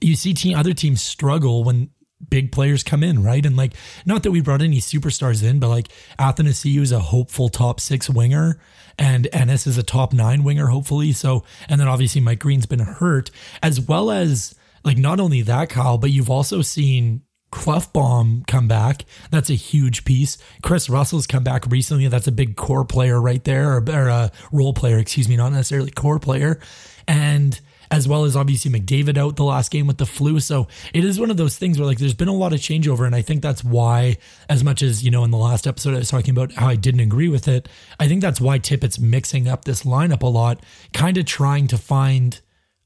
you 0.00 0.14
see 0.14 0.32
team 0.32 0.56
other 0.56 0.72
teams 0.72 1.02
struggle 1.02 1.64
when 1.64 1.90
big 2.28 2.52
players 2.52 2.84
come 2.84 3.02
in, 3.02 3.22
right? 3.22 3.44
And 3.44 3.56
like, 3.56 3.74
not 4.06 4.22
that 4.22 4.30
we 4.30 4.40
brought 4.40 4.62
any 4.62 4.78
superstars 4.78 5.42
in, 5.42 5.58
but 5.58 5.68
like 5.68 5.88
Athanasiu 6.18 6.80
is 6.80 6.92
a 6.92 7.00
hopeful 7.00 7.48
top 7.48 7.80
six 7.80 8.08
winger, 8.08 8.60
and 8.98 9.28
Ennis 9.32 9.66
is 9.66 9.76
a 9.76 9.82
top 9.82 10.12
nine 10.12 10.44
winger, 10.44 10.68
hopefully. 10.68 11.12
So, 11.12 11.44
and 11.68 11.80
then 11.80 11.88
obviously 11.88 12.20
Mike 12.20 12.38
Green's 12.38 12.66
been 12.66 12.78
hurt, 12.78 13.30
as 13.62 13.80
well 13.80 14.10
as 14.10 14.54
like 14.84 14.96
not 14.96 15.18
only 15.18 15.42
that, 15.42 15.70
Kyle, 15.70 15.98
but 15.98 16.10
you've 16.10 16.30
also 16.30 16.62
seen 16.62 17.22
Klefbom 17.52 18.46
come 18.46 18.68
back. 18.68 19.04
That's 19.30 19.50
a 19.50 19.54
huge 19.54 20.04
piece. 20.04 20.38
Kris 20.62 20.88
Russell's 20.88 21.26
come 21.26 21.44
back 21.44 21.66
recently. 21.66 22.06
That's 22.08 22.28
a 22.28 22.32
big 22.32 22.56
core 22.56 22.84
player 22.84 23.20
right 23.20 23.42
there, 23.44 23.72
or, 23.72 23.84
or 23.90 24.08
a 24.08 24.30
role 24.52 24.72
player, 24.72 24.98
excuse 24.98 25.28
me, 25.28 25.36
not 25.36 25.52
necessarily 25.52 25.90
core 25.90 26.18
player. 26.18 26.60
And 27.08 27.60
as 27.90 28.06
well 28.06 28.24
as 28.24 28.36
obviously 28.36 28.70
McDavid 28.70 29.18
out 29.18 29.34
the 29.34 29.44
last 29.44 29.70
game 29.70 29.86
with 29.86 29.98
the 29.98 30.06
flu. 30.06 30.38
So 30.38 30.68
it 30.94 31.04
is 31.04 31.18
one 31.18 31.30
of 31.30 31.36
those 31.36 31.58
things 31.58 31.78
where 31.78 31.86
like 31.86 31.98
there's 31.98 32.14
been 32.14 32.28
a 32.28 32.32
lot 32.32 32.52
of 32.52 32.60
changeover. 32.60 33.04
And 33.04 33.16
I 33.16 33.22
think 33.22 33.42
that's 33.42 33.64
why, 33.64 34.16
as 34.48 34.62
much 34.62 34.82
as, 34.82 35.02
you 35.02 35.10
know, 35.10 35.24
in 35.24 35.32
the 35.32 35.36
last 35.36 35.66
episode 35.66 35.94
I 35.94 35.98
was 35.98 36.08
talking 36.08 36.30
about 36.30 36.52
how 36.52 36.68
I 36.68 36.76
didn't 36.76 37.00
agree 37.00 37.28
with 37.28 37.48
it, 37.48 37.68
I 37.98 38.06
think 38.06 38.22
that's 38.22 38.40
why 38.40 38.58
Tippett's 38.58 39.00
mixing 39.00 39.48
up 39.48 39.64
this 39.64 39.82
lineup 39.82 40.22
a 40.22 40.28
lot, 40.28 40.64
kind 40.92 41.18
of 41.18 41.24
trying 41.24 41.66
to 41.68 41.76
find 41.76 42.40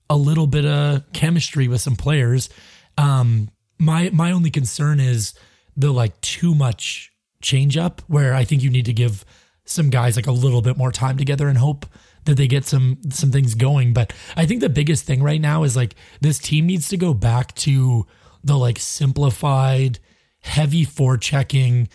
a 0.09 0.17
little 0.17 0.47
bit 0.47 0.65
of 0.65 1.13
chemistry 1.13 1.69
with 1.69 1.83
some 1.83 1.97
players. 1.97 2.49
Um, 2.97 3.51
my 3.79 4.11
my 4.11 4.33
only 4.33 4.51
concern 4.51 5.01
is 5.01 5.35
the 5.77 5.93
like 5.93 6.21
too 6.21 6.55
much 6.55 7.13
change 7.43 7.77
up 7.77 8.03
where 8.07 8.35
I 8.35 8.45
think 8.45 8.63
you 8.63 8.71
need 8.71 8.87
to 8.87 8.93
give 8.93 9.25
some 9.65 9.91
guys 9.91 10.17
like 10.17 10.27
a 10.27 10.33
little 10.33 10.63
bit 10.63 10.77
more 10.77 10.93
time 10.93 11.17
together 11.17 11.49
and 11.49 11.59
hope 11.59 11.87
that 12.25 12.37
they 12.37 12.47
get 12.47 12.65
some 12.65 12.99
some 13.11 13.31
things 13.31 13.55
going. 13.55 13.93
But 13.93 14.13
I 14.37 14.47
think 14.47 14.61
the 14.61 14.69
biggest 14.69 15.05
thing 15.05 15.23
right 15.23 15.41
now 15.41 15.63
is 15.63 15.77
like 15.77 15.95
this 16.21 16.39
team 16.39 16.67
needs 16.67 16.89
to 16.89 16.97
go 16.97 17.15
back 17.15 17.55
to 17.57 18.07
the 18.43 18.57
like 18.57 18.79
simplified, 18.79 19.99
heavy 20.41 20.85
forechecking, 20.85 21.89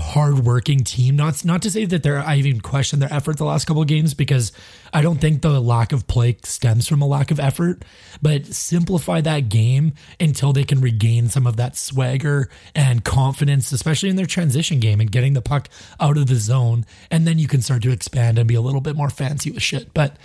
hardworking 0.00 0.84
team. 0.84 1.16
Not 1.16 1.44
not 1.44 1.62
to 1.62 1.70
say 1.70 1.84
that 1.84 2.02
they're 2.02 2.18
I 2.18 2.36
even 2.36 2.60
question 2.60 2.98
their 2.98 3.12
effort 3.12 3.36
the 3.36 3.44
last 3.44 3.66
couple 3.66 3.82
of 3.82 3.88
games 3.88 4.14
because 4.14 4.52
I 4.92 5.02
don't 5.02 5.20
think 5.20 5.42
the 5.42 5.60
lack 5.60 5.92
of 5.92 6.06
play 6.06 6.36
stems 6.42 6.88
from 6.88 7.02
a 7.02 7.06
lack 7.06 7.30
of 7.30 7.38
effort, 7.38 7.84
but 8.20 8.46
simplify 8.46 9.20
that 9.20 9.48
game 9.48 9.92
until 10.18 10.52
they 10.52 10.64
can 10.64 10.80
regain 10.80 11.28
some 11.28 11.46
of 11.46 11.56
that 11.56 11.76
swagger 11.76 12.48
and 12.74 13.04
confidence, 13.04 13.70
especially 13.72 14.08
in 14.08 14.16
their 14.16 14.26
transition 14.26 14.80
game 14.80 15.00
and 15.00 15.12
getting 15.12 15.34
the 15.34 15.42
puck 15.42 15.68
out 16.00 16.16
of 16.16 16.26
the 16.26 16.36
zone, 16.36 16.84
and 17.10 17.26
then 17.26 17.38
you 17.38 17.46
can 17.46 17.62
start 17.62 17.82
to 17.82 17.92
expand 17.92 18.38
and 18.38 18.48
be 18.48 18.54
a 18.54 18.60
little 18.60 18.80
bit 18.80 18.96
more 18.96 19.10
fancy 19.10 19.50
with 19.50 19.62
shit. 19.62 19.94
But 19.94 20.16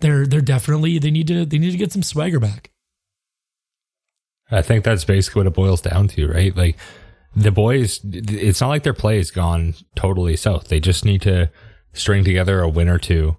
they're 0.00 0.26
they're 0.26 0.40
definitely 0.40 0.98
they 0.98 1.10
need 1.10 1.28
to 1.28 1.44
they 1.44 1.58
need 1.58 1.72
to 1.72 1.78
get 1.78 1.92
some 1.92 2.02
swagger 2.02 2.40
back. 2.40 2.70
I 4.50 4.62
think 4.62 4.84
that's 4.84 5.04
basically 5.04 5.40
what 5.40 5.46
it 5.46 5.54
boils 5.54 5.82
down 5.82 6.08
to, 6.08 6.26
right? 6.26 6.56
Like 6.56 6.76
the 7.38 7.52
boys, 7.52 8.00
it's 8.04 8.60
not 8.60 8.68
like 8.68 8.82
their 8.82 8.94
play 8.94 9.18
has 9.18 9.30
gone 9.30 9.74
totally 9.94 10.36
south. 10.36 10.68
They 10.68 10.80
just 10.80 11.04
need 11.04 11.22
to 11.22 11.50
string 11.92 12.24
together 12.24 12.60
a 12.60 12.68
win 12.68 12.88
or 12.88 12.98
two 12.98 13.36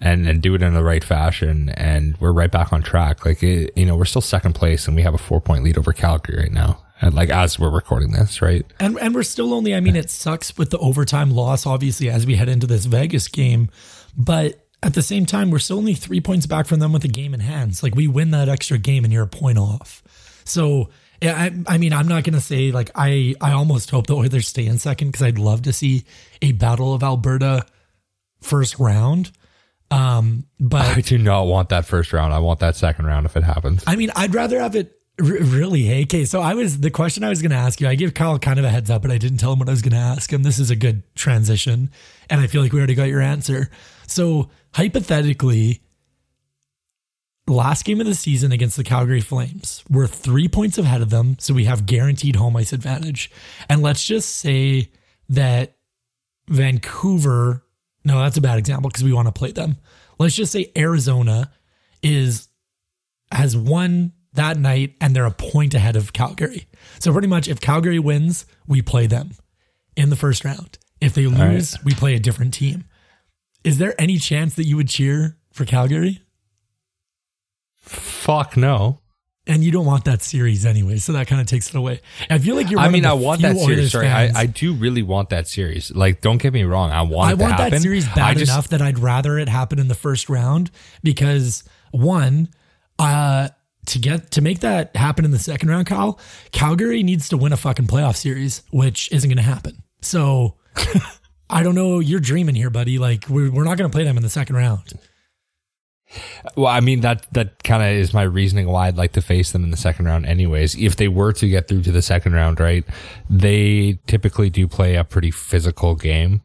and, 0.00 0.28
and 0.28 0.42
do 0.42 0.54
it 0.54 0.62
in 0.62 0.74
the 0.74 0.84
right 0.84 1.02
fashion. 1.02 1.70
And 1.70 2.16
we're 2.20 2.32
right 2.32 2.50
back 2.50 2.72
on 2.72 2.82
track. 2.82 3.24
Like, 3.24 3.42
it, 3.42 3.72
you 3.76 3.86
know, 3.86 3.96
we're 3.96 4.04
still 4.04 4.22
second 4.22 4.54
place 4.54 4.86
and 4.86 4.94
we 4.96 5.02
have 5.02 5.14
a 5.14 5.18
four 5.18 5.40
point 5.40 5.64
lead 5.64 5.78
over 5.78 5.92
Calgary 5.92 6.38
right 6.38 6.52
now. 6.52 6.82
And 7.00 7.14
like, 7.14 7.30
as 7.30 7.58
we're 7.58 7.70
recording 7.70 8.12
this, 8.12 8.42
right? 8.42 8.66
And, 8.78 8.98
and 8.98 9.14
we're 9.14 9.22
still 9.22 9.54
only, 9.54 9.74
I 9.74 9.80
mean, 9.80 9.96
it 9.96 10.10
sucks 10.10 10.58
with 10.58 10.68
the 10.68 10.78
overtime 10.78 11.30
loss, 11.30 11.64
obviously, 11.64 12.10
as 12.10 12.26
we 12.26 12.36
head 12.36 12.50
into 12.50 12.66
this 12.66 12.84
Vegas 12.84 13.26
game. 13.26 13.70
But 14.14 14.66
at 14.82 14.92
the 14.92 15.02
same 15.02 15.24
time, 15.24 15.50
we're 15.50 15.60
still 15.60 15.78
only 15.78 15.94
three 15.94 16.20
points 16.20 16.44
back 16.44 16.66
from 16.66 16.78
them 16.78 16.92
with 16.92 17.02
the 17.02 17.08
game 17.08 17.32
in 17.32 17.40
hands. 17.40 17.82
Like, 17.82 17.94
we 17.94 18.06
win 18.06 18.32
that 18.32 18.50
extra 18.50 18.76
game 18.76 19.04
and 19.04 19.12
you're 19.12 19.24
a 19.24 19.28
point 19.28 19.56
off. 19.56 20.02
So, 20.44 20.90
yeah, 21.20 21.34
I, 21.36 21.74
I 21.74 21.78
mean, 21.78 21.92
I'm 21.92 22.08
not 22.08 22.24
gonna 22.24 22.40
say 22.40 22.72
like 22.72 22.90
I. 22.94 23.34
I 23.40 23.52
almost 23.52 23.90
hope 23.90 24.06
the 24.06 24.16
Oilers 24.16 24.48
stay 24.48 24.66
in 24.66 24.78
second 24.78 25.08
because 25.08 25.22
I'd 25.22 25.38
love 25.38 25.62
to 25.62 25.72
see 25.72 26.04
a 26.40 26.52
Battle 26.52 26.94
of 26.94 27.02
Alberta 27.02 27.66
first 28.40 28.78
round. 28.78 29.30
Um, 29.90 30.46
but 30.58 30.96
I 30.96 31.00
do 31.00 31.18
not 31.18 31.44
want 31.44 31.70
that 31.70 31.84
first 31.84 32.12
round. 32.12 32.32
I 32.32 32.38
want 32.38 32.60
that 32.60 32.76
second 32.76 33.06
round 33.06 33.26
if 33.26 33.36
it 33.36 33.42
happens. 33.42 33.82
I 33.86 33.96
mean, 33.96 34.10
I'd 34.14 34.34
rather 34.34 34.60
have 34.60 34.76
it 34.76 34.92
r- 35.18 35.26
really. 35.26 35.82
Hey, 35.82 36.02
okay. 36.04 36.24
So 36.24 36.40
I 36.40 36.54
was 36.54 36.80
the 36.80 36.90
question 36.90 37.24
I 37.24 37.28
was 37.28 37.42
going 37.42 37.50
to 37.50 37.56
ask 37.56 37.80
you. 37.80 37.88
I 37.88 37.96
gave 37.96 38.14
Kyle 38.14 38.38
kind 38.38 38.58
of 38.58 38.64
a 38.64 38.70
heads 38.70 38.88
up, 38.88 39.02
but 39.02 39.10
I 39.10 39.18
didn't 39.18 39.38
tell 39.38 39.52
him 39.52 39.58
what 39.58 39.68
I 39.68 39.72
was 39.72 39.82
going 39.82 39.92
to 39.92 39.98
ask 39.98 40.32
him. 40.32 40.42
This 40.42 40.58
is 40.58 40.70
a 40.70 40.76
good 40.76 41.02
transition, 41.16 41.90
and 42.28 42.40
I 42.40 42.46
feel 42.46 42.62
like 42.62 42.72
we 42.72 42.78
already 42.78 42.94
got 42.94 43.08
your 43.08 43.20
answer. 43.20 43.68
So 44.06 44.48
hypothetically, 44.74 45.82
last 47.50 47.84
game 47.84 48.00
of 48.00 48.06
the 48.06 48.14
season 48.14 48.52
against 48.52 48.76
the 48.76 48.84
Calgary 48.84 49.20
Flames. 49.20 49.84
We're 49.90 50.06
three 50.06 50.48
points 50.48 50.78
ahead 50.78 51.02
of 51.02 51.10
them, 51.10 51.36
so 51.38 51.54
we 51.54 51.64
have 51.64 51.86
guaranteed 51.86 52.36
home 52.36 52.56
ice 52.56 52.72
advantage. 52.72 53.30
And 53.68 53.82
let's 53.82 54.04
just 54.04 54.36
say 54.36 54.90
that 55.28 55.76
Vancouver, 56.48 57.64
no, 58.04 58.20
that's 58.20 58.36
a 58.36 58.40
bad 58.40 58.58
example 58.58 58.90
because 58.90 59.04
we 59.04 59.12
want 59.12 59.28
to 59.28 59.32
play 59.32 59.52
them. 59.52 59.76
Let's 60.18 60.34
just 60.34 60.52
say 60.52 60.72
Arizona 60.76 61.50
is 62.02 62.48
has 63.32 63.56
won 63.56 64.12
that 64.32 64.56
night 64.56 64.96
and 65.00 65.14
they're 65.14 65.26
a 65.26 65.30
point 65.30 65.74
ahead 65.74 65.96
of 65.96 66.12
Calgary. 66.12 66.66
So 66.98 67.12
pretty 67.12 67.28
much 67.28 67.48
if 67.48 67.60
Calgary 67.60 67.98
wins, 67.98 68.46
we 68.66 68.82
play 68.82 69.06
them 69.06 69.30
in 69.96 70.10
the 70.10 70.16
first 70.16 70.44
round. 70.44 70.78
If 71.00 71.14
they 71.14 71.26
lose, 71.26 71.74
right. 71.74 71.84
we 71.84 71.94
play 71.94 72.14
a 72.14 72.18
different 72.18 72.54
team. 72.54 72.84
Is 73.64 73.78
there 73.78 73.94
any 73.98 74.18
chance 74.18 74.54
that 74.54 74.66
you 74.66 74.76
would 74.76 74.88
cheer 74.88 75.38
for 75.52 75.64
Calgary? 75.64 76.22
Fuck 77.80 78.56
no. 78.56 79.00
And 79.46 79.64
you 79.64 79.72
don't 79.72 79.86
want 79.86 80.04
that 80.04 80.22
series 80.22 80.66
anyway, 80.66 80.98
so 80.98 81.12
that 81.12 81.26
kind 81.26 81.40
of 81.40 81.46
takes 81.46 81.70
it 81.70 81.74
away. 81.74 82.02
I 82.28 82.38
feel 82.38 82.54
like 82.54 82.70
you're. 82.70 82.78
I 82.78 82.88
mean, 82.88 83.06
I 83.06 83.14
want 83.14 83.40
that 83.40 83.56
series. 83.56 83.90
Sorry, 83.90 84.06
I, 84.06 84.30
I, 84.32 84.46
do 84.46 84.74
really 84.74 85.02
want 85.02 85.30
that 85.30 85.48
series. 85.48 85.90
Like, 85.90 86.20
don't 86.20 86.40
get 86.40 86.52
me 86.52 86.62
wrong, 86.62 86.90
I 86.90 87.02
want. 87.02 87.30
I 87.30 87.34
want 87.34 87.56
that 87.56 87.80
series 87.80 88.06
bad 88.14 88.36
just, 88.36 88.52
enough 88.52 88.68
that 88.68 88.82
I'd 88.82 88.98
rather 88.98 89.38
it 89.38 89.48
happen 89.48 89.78
in 89.78 89.88
the 89.88 89.94
first 89.94 90.28
round 90.28 90.70
because 91.02 91.64
one, 91.90 92.48
uh, 92.98 93.48
to 93.86 93.98
get 93.98 94.30
to 94.32 94.42
make 94.42 94.60
that 94.60 94.94
happen 94.94 95.24
in 95.24 95.30
the 95.30 95.38
second 95.38 95.70
round, 95.70 95.86
Kyle, 95.86 96.20
Calgary 96.52 97.02
needs 97.02 97.30
to 97.30 97.36
win 97.36 97.52
a 97.52 97.56
fucking 97.56 97.86
playoff 97.86 98.16
series, 98.16 98.62
which 98.70 99.10
isn't 99.10 99.28
going 99.28 99.38
to 99.38 99.42
happen. 99.42 99.82
So, 100.02 100.58
I 101.50 101.62
don't 101.62 101.74
know. 101.74 101.98
You're 101.98 102.20
dreaming 102.20 102.54
here, 102.54 102.70
buddy. 102.70 102.98
Like, 102.98 103.28
we're 103.28 103.50
we're 103.50 103.64
not 103.64 103.78
going 103.78 103.90
to 103.90 103.94
play 103.94 104.04
them 104.04 104.16
in 104.16 104.22
the 104.22 104.30
second 104.30 104.56
round. 104.56 104.92
Well, 106.56 106.66
I 106.66 106.80
mean 106.80 107.00
that 107.00 107.26
that 107.32 107.62
kind 107.62 107.82
of 107.82 107.88
is 107.90 108.12
my 108.12 108.22
reasoning 108.22 108.66
why 108.66 108.88
I'd 108.88 108.96
like 108.96 109.12
to 109.12 109.22
face 109.22 109.52
them 109.52 109.64
in 109.64 109.70
the 109.70 109.76
second 109.76 110.06
round. 110.06 110.26
Anyways, 110.26 110.74
if 110.76 110.96
they 110.96 111.08
were 111.08 111.32
to 111.34 111.48
get 111.48 111.68
through 111.68 111.82
to 111.82 111.92
the 111.92 112.02
second 112.02 112.32
round, 112.32 112.58
right, 112.58 112.84
they 113.28 113.98
typically 114.06 114.50
do 114.50 114.66
play 114.66 114.96
a 114.96 115.04
pretty 115.04 115.30
physical 115.30 115.94
game, 115.94 116.42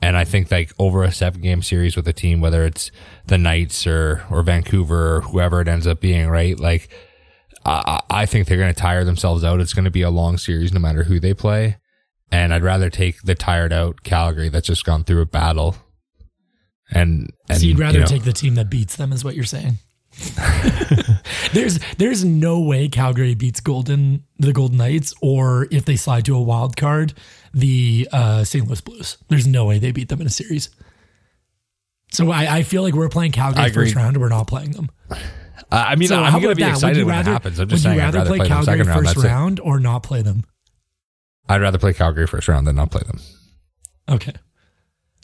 and 0.00 0.16
I 0.16 0.24
think 0.24 0.50
like 0.50 0.72
over 0.78 1.02
a 1.02 1.10
seven 1.10 1.40
game 1.40 1.62
series 1.62 1.96
with 1.96 2.06
a 2.06 2.12
team, 2.12 2.40
whether 2.40 2.64
it's 2.64 2.90
the 3.26 3.38
Knights 3.38 3.86
or 3.86 4.24
or 4.30 4.42
Vancouver 4.42 5.16
or 5.16 5.20
whoever 5.22 5.60
it 5.60 5.68
ends 5.68 5.86
up 5.86 6.00
being, 6.00 6.28
right, 6.28 6.58
like. 6.58 6.88
I, 7.64 8.00
I 8.10 8.26
think 8.26 8.48
they're 8.48 8.58
going 8.58 8.74
to 8.74 8.80
tire 8.80 9.04
themselves 9.04 9.44
out. 9.44 9.60
It's 9.60 9.72
going 9.72 9.84
to 9.84 9.90
be 9.92 10.02
a 10.02 10.10
long 10.10 10.36
series 10.36 10.72
no 10.72 10.80
matter 10.80 11.04
who 11.04 11.20
they 11.20 11.32
play. 11.32 11.76
And 12.32 12.52
I'd 12.52 12.64
rather 12.64 12.90
take 12.90 13.22
the 13.22 13.36
tired 13.36 13.72
out 13.72 14.02
Calgary 14.02 14.48
that's 14.48 14.66
just 14.66 14.84
gone 14.84 15.04
through 15.04 15.20
a 15.20 15.26
battle 15.26 15.76
and, 16.94 17.32
and 17.48 17.58
so 17.58 17.66
you'd 17.66 17.78
rather 17.78 17.98
you 17.98 18.00
know, 18.00 18.06
take 18.06 18.24
the 18.24 18.32
team 18.32 18.54
that 18.56 18.70
beats 18.70 18.96
them, 18.96 19.12
is 19.12 19.24
what 19.24 19.34
you're 19.34 19.44
saying. 19.44 19.78
there's 21.54 21.78
there's 21.96 22.22
no 22.22 22.60
way 22.60 22.86
Calgary 22.86 23.34
beats 23.34 23.60
Golden 23.60 24.24
the 24.38 24.52
Golden 24.52 24.76
Knights, 24.76 25.14
or 25.22 25.68
if 25.70 25.86
they 25.86 25.96
slide 25.96 26.26
to 26.26 26.36
a 26.36 26.42
wild 26.42 26.76
card, 26.76 27.14
the 27.54 28.08
uh, 28.12 28.44
St. 28.44 28.66
Louis 28.66 28.80
Blues. 28.82 29.16
There's 29.28 29.46
no 29.46 29.64
way 29.64 29.78
they 29.78 29.90
beat 29.90 30.08
them 30.08 30.20
in 30.20 30.26
a 30.26 30.30
series. 30.30 30.68
So 32.10 32.30
I, 32.30 32.58
I 32.58 32.62
feel 32.62 32.82
like 32.82 32.92
we're 32.92 33.08
playing 33.08 33.32
Calgary 33.32 33.70
first 33.70 33.94
round, 33.94 34.16
and 34.16 34.22
we're 34.22 34.28
not 34.28 34.46
playing 34.46 34.72
them. 34.72 34.90
Uh, 35.10 35.16
I 35.70 35.96
mean, 35.96 36.08
so 36.08 36.22
I'm 36.22 36.42
going 36.42 36.54
to 36.54 36.54
be 36.54 36.68
excited 36.68 36.98
rather, 36.98 37.06
when 37.06 37.18
it 37.20 37.24
happens. 37.24 37.58
I'm 37.58 37.68
just 37.68 37.84
would 37.84 37.88
saying, 37.88 37.96
you 37.98 38.04
rather, 38.04 38.18
rather 38.18 38.28
play, 38.28 38.38
play 38.40 38.48
Calgary 38.48 38.84
first 38.84 39.16
round, 39.16 39.24
round 39.24 39.60
or 39.60 39.80
not 39.80 40.02
play 40.02 40.20
them? 40.20 40.44
I'd 41.48 41.62
rather 41.62 41.78
play 41.78 41.94
Calgary 41.94 42.26
first 42.26 42.48
round 42.48 42.66
than 42.66 42.76
not 42.76 42.90
play 42.90 43.02
them. 43.06 43.18
Okay. 44.10 44.34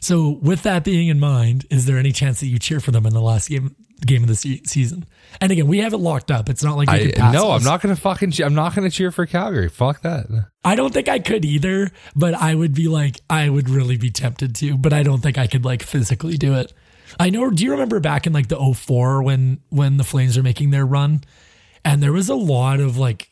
So, 0.01 0.39
with 0.41 0.63
that 0.63 0.83
being 0.83 1.09
in 1.09 1.19
mind, 1.19 1.65
is 1.69 1.85
there 1.85 1.97
any 1.97 2.11
chance 2.11 2.39
that 2.39 2.47
you 2.47 2.57
cheer 2.57 2.79
for 2.79 2.91
them 2.91 3.05
in 3.05 3.13
the 3.13 3.21
last 3.21 3.49
game 3.49 3.75
game 4.05 4.23
of 4.23 4.29
the 4.29 4.35
se- 4.35 4.61
season? 4.65 5.05
And 5.41 5.51
again, 5.51 5.67
we 5.67 5.79
have 5.79 5.93
it 5.93 5.97
locked 5.97 6.31
up. 6.31 6.49
It's 6.49 6.63
not 6.63 6.77
like 6.77 6.87
I, 6.89 7.11
no. 7.31 7.51
Us. 7.51 7.61
I'm 7.61 7.65
not 7.69 7.81
gonna 7.81 7.97
fucking. 7.97 8.33
I'm 8.41 8.55
not 8.55 8.73
gonna 8.73 8.89
cheer 8.89 9.11
for 9.11 9.25
Calgary. 9.25 9.67
Fuck 9.67 10.01
that. 10.01 10.25
I 10.63 10.75
don't 10.75 10.93
think 10.93 11.09
I 11.09 11.19
could 11.19 11.43
either. 11.43 11.91
But 12.15 12.33
I 12.33 12.55
would 12.55 12.73
be 12.73 12.87
like, 12.87 13.19
I 13.29 13.49
would 13.49 13.69
really 13.69 13.97
be 13.97 14.09
tempted 14.09 14.55
to. 14.55 14.77
But 14.77 14.93
I 14.93 15.03
don't 15.03 15.21
think 15.21 15.37
I 15.37 15.47
could 15.47 15.65
like 15.65 15.83
physically 15.83 16.37
do 16.37 16.53
it. 16.53 16.71
I 17.19 17.29
know. 17.29 17.49
Do 17.49 17.63
you 17.65 17.71
remember 17.71 17.99
back 17.99 18.25
in 18.25 18.31
like 18.31 18.47
the 18.47 18.73
04 18.73 19.21
when 19.21 19.59
when 19.69 19.97
the 19.97 20.05
Flames 20.05 20.37
are 20.37 20.43
making 20.43 20.69
their 20.69 20.85
run, 20.85 21.25
and 21.83 22.01
there 22.01 22.13
was 22.13 22.29
a 22.29 22.35
lot 22.35 22.79
of 22.79 22.97
like 22.97 23.31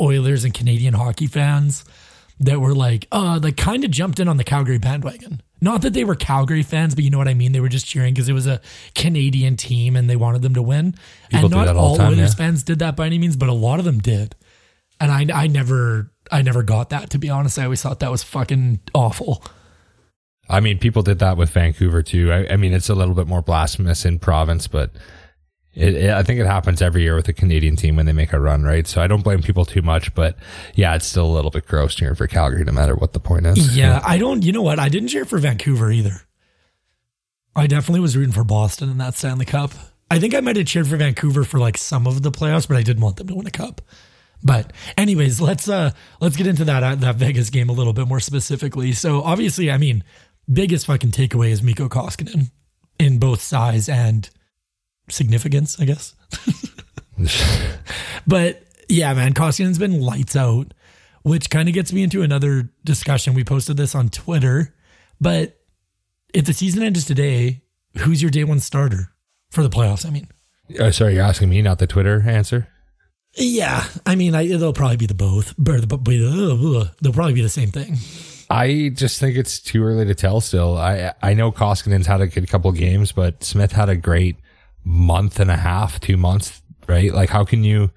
Oilers 0.00 0.42
and 0.42 0.52
Canadian 0.52 0.94
hockey 0.94 1.28
fans 1.28 1.84
that 2.40 2.60
were 2.60 2.74
like, 2.74 3.06
uh, 3.12 3.38
like 3.40 3.56
kind 3.56 3.84
of 3.84 3.90
jumped 3.92 4.18
in 4.18 4.28
on 4.28 4.36
the 4.36 4.44
Calgary 4.44 4.78
bandwagon 4.78 5.42
not 5.60 5.82
that 5.82 5.92
they 5.92 6.04
were 6.04 6.14
Calgary 6.14 6.62
fans, 6.62 6.94
but 6.94 7.04
you 7.04 7.10
know 7.10 7.18
what 7.18 7.28
I 7.28 7.34
mean. 7.34 7.52
They 7.52 7.60
were 7.60 7.68
just 7.68 7.86
cheering 7.86 8.14
because 8.14 8.28
it 8.28 8.32
was 8.32 8.46
a 8.46 8.60
Canadian 8.94 9.56
team 9.56 9.96
and 9.96 10.08
they 10.08 10.16
wanted 10.16 10.42
them 10.42 10.54
to 10.54 10.62
win. 10.62 10.94
People 11.30 11.46
and 11.46 11.50
not 11.50 11.68
all, 11.68 11.90
all 11.90 11.96
time, 11.96 12.12
Oilers 12.12 12.34
yeah. 12.34 12.46
fans 12.46 12.62
did 12.62 12.78
that 12.78 12.96
by 12.96 13.06
any 13.06 13.18
means, 13.18 13.36
but 13.36 13.48
a 13.48 13.54
lot 13.54 13.78
of 13.78 13.84
them 13.84 13.98
did. 13.98 14.34
And 15.00 15.10
I, 15.10 15.42
I 15.42 15.46
never, 15.46 16.12
I 16.30 16.42
never 16.42 16.62
got 16.62 16.90
that. 16.90 17.10
To 17.10 17.18
be 17.18 17.30
honest, 17.30 17.58
I 17.58 17.64
always 17.64 17.82
thought 17.82 18.00
that 18.00 18.10
was 18.10 18.22
fucking 18.22 18.80
awful. 18.94 19.44
I 20.48 20.60
mean, 20.60 20.78
people 20.78 21.02
did 21.02 21.18
that 21.18 21.36
with 21.36 21.50
Vancouver 21.50 22.02
too. 22.02 22.32
I, 22.32 22.54
I 22.54 22.56
mean, 22.56 22.72
it's 22.72 22.88
a 22.88 22.94
little 22.94 23.14
bit 23.14 23.26
more 23.26 23.42
blasphemous 23.42 24.04
in 24.04 24.18
province, 24.18 24.66
but 24.66 24.92
it, 25.78 25.94
it, 25.94 26.10
I 26.10 26.22
think 26.24 26.40
it 26.40 26.46
happens 26.46 26.82
every 26.82 27.02
year 27.02 27.14
with 27.14 27.26
the 27.26 27.32
Canadian 27.32 27.76
team 27.76 27.96
when 27.96 28.06
they 28.06 28.12
make 28.12 28.32
a 28.32 28.40
run, 28.40 28.64
right? 28.64 28.86
So 28.86 29.00
I 29.00 29.06
don't 29.06 29.22
blame 29.22 29.42
people 29.42 29.64
too 29.64 29.82
much, 29.82 30.12
but 30.14 30.36
yeah, 30.74 30.96
it's 30.96 31.06
still 31.06 31.26
a 31.26 31.32
little 31.32 31.52
bit 31.52 31.66
gross 31.66 31.94
cheering 31.94 32.16
for 32.16 32.26
Calgary, 32.26 32.64
no 32.64 32.72
matter 32.72 32.96
what 32.96 33.12
the 33.12 33.20
point 33.20 33.46
is. 33.46 33.76
Yeah, 33.76 33.94
yeah, 33.94 34.02
I 34.04 34.18
don't. 34.18 34.44
You 34.44 34.52
know 34.52 34.62
what? 34.62 34.80
I 34.80 34.88
didn't 34.88 35.08
cheer 35.08 35.24
for 35.24 35.38
Vancouver 35.38 35.92
either. 35.92 36.20
I 37.54 37.68
definitely 37.68 38.00
was 38.00 38.16
rooting 38.16 38.32
for 38.32 38.44
Boston 38.44 38.90
in 38.90 38.98
that 38.98 39.14
Stanley 39.14 39.44
Cup. 39.44 39.70
I 40.10 40.18
think 40.18 40.34
I 40.34 40.40
might 40.40 40.56
have 40.56 40.66
cheered 40.66 40.88
for 40.88 40.96
Vancouver 40.96 41.44
for 41.44 41.58
like 41.58 41.76
some 41.76 42.06
of 42.06 42.22
the 42.22 42.32
playoffs, 42.32 42.66
but 42.66 42.76
I 42.76 42.82
didn't 42.82 43.02
want 43.02 43.16
them 43.16 43.28
to 43.28 43.34
win 43.34 43.46
a 43.46 43.50
cup. 43.50 43.80
But 44.42 44.72
anyways, 44.96 45.40
let's 45.40 45.68
uh 45.68 45.90
let's 46.20 46.36
get 46.36 46.46
into 46.46 46.64
that 46.64 46.82
uh, 46.82 46.94
that 46.96 47.16
Vegas 47.16 47.50
game 47.50 47.68
a 47.68 47.72
little 47.72 47.92
bit 47.92 48.06
more 48.06 48.20
specifically. 48.20 48.92
So 48.92 49.22
obviously, 49.22 49.70
I 49.70 49.78
mean, 49.78 50.04
biggest 50.50 50.86
fucking 50.86 51.10
takeaway 51.10 51.50
is 51.50 51.62
Mikko 51.62 51.88
Koskinen 51.88 52.50
in 52.98 53.18
both 53.18 53.40
size 53.40 53.88
and 53.88 54.30
significance, 55.10 55.78
I 55.80 55.84
guess. 55.84 56.14
but 58.26 58.62
yeah, 58.88 59.14
man, 59.14 59.34
Koskinen's 59.34 59.78
been 59.78 60.00
lights 60.00 60.36
out, 60.36 60.74
which 61.22 61.50
kind 61.50 61.68
of 61.68 61.74
gets 61.74 61.92
me 61.92 62.02
into 62.02 62.22
another 62.22 62.70
discussion. 62.84 63.34
We 63.34 63.44
posted 63.44 63.76
this 63.76 63.94
on 63.94 64.08
Twitter, 64.08 64.74
but 65.20 65.58
if 66.32 66.44
the 66.44 66.52
season 66.52 66.82
ends 66.82 67.04
today, 67.04 67.62
who's 67.98 68.22
your 68.22 68.30
day 68.30 68.44
one 68.44 68.60
starter 68.60 69.12
for 69.50 69.62
the 69.62 69.70
playoffs? 69.70 70.06
I 70.06 70.10
mean, 70.10 70.28
uh, 70.78 70.90
sorry, 70.90 71.14
you're 71.14 71.24
asking 71.24 71.48
me, 71.48 71.62
not 71.62 71.78
the 71.78 71.86
Twitter 71.86 72.22
answer. 72.26 72.68
Yeah, 73.34 73.84
I 74.06 74.14
mean, 74.14 74.34
I, 74.34 74.46
they'll 74.46 74.72
probably 74.72 74.96
be 74.96 75.06
the 75.06 75.14
both, 75.14 75.54
but 75.58 75.92
uh, 75.92 75.96
uh, 75.96 76.78
uh, 76.80 76.88
they'll 77.00 77.12
probably 77.12 77.34
be 77.34 77.42
the 77.42 77.48
same 77.48 77.70
thing. 77.70 77.96
I 78.50 78.90
just 78.94 79.20
think 79.20 79.36
it's 79.36 79.60
too 79.60 79.84
early 79.84 80.06
to 80.06 80.14
tell 80.14 80.40
still. 80.40 80.76
I 80.78 81.12
I 81.22 81.34
know 81.34 81.52
Koskinen's 81.52 82.06
had 82.06 82.20
a 82.20 82.26
good 82.26 82.48
couple 82.48 82.72
games, 82.72 83.12
but 83.12 83.44
Smith 83.44 83.72
had 83.72 83.88
a 83.90 83.96
great 83.96 84.36
month 84.88 85.38
and 85.38 85.50
a 85.50 85.56
half, 85.56 86.00
two 86.00 86.16
months, 86.16 86.62
right? 86.88 87.12
Like 87.12 87.28
how 87.28 87.44
can 87.44 87.62
you 87.62 87.90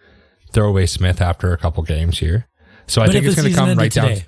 throw 0.51 0.67
away 0.67 0.85
Smith 0.85 1.21
after 1.21 1.53
a 1.53 1.57
couple 1.57 1.81
games 1.83 2.19
here? 2.19 2.47
So 2.87 3.01
I 3.01 3.05
But 3.05 3.13
think 3.13 3.25
it's 3.25 3.35
going 3.35 3.49
to 3.49 3.55
come 3.55 3.77
right 3.77 3.91
down. 3.91 4.09
today? 4.09 4.25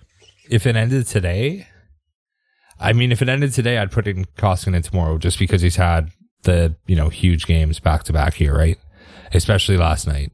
If 0.50 0.66
it 0.66 0.76
ended 0.78 1.06
today, 1.08 1.68
I 2.80 2.94
mean, 2.94 3.12
if 3.12 3.22
it 3.22 3.28
ended 3.30 3.54
today, 3.54 3.78
I'd 3.78 3.92
put 3.92 4.08
in 4.08 4.26
Koskinen 4.38 4.84
tomorrow 4.84 5.18
just 5.18 5.38
because 5.40 5.62
he's 5.62 5.76
had 5.76 6.12
the 6.44 6.76
you 6.88 6.96
know 6.96 7.10
huge 7.10 7.46
games 7.46 7.80
back 7.80 8.04
to 8.06 8.14
back 8.14 8.34
here, 8.36 8.56
right? 8.56 8.78
Especially 9.34 9.78
last 9.78 10.08
night. 10.08 10.32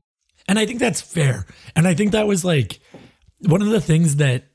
And 0.48 0.58
I 0.60 0.66
think 0.66 0.80
that's 0.80 1.02
fair. 1.02 1.46
And 1.76 1.88
I 1.88 1.94
think 1.94 2.12
that 2.12 2.28
was 2.28 2.44
like 2.46 2.80
one 3.42 3.62
of 3.62 3.70
the 3.70 3.82
things 3.82 4.18
that 4.18 4.46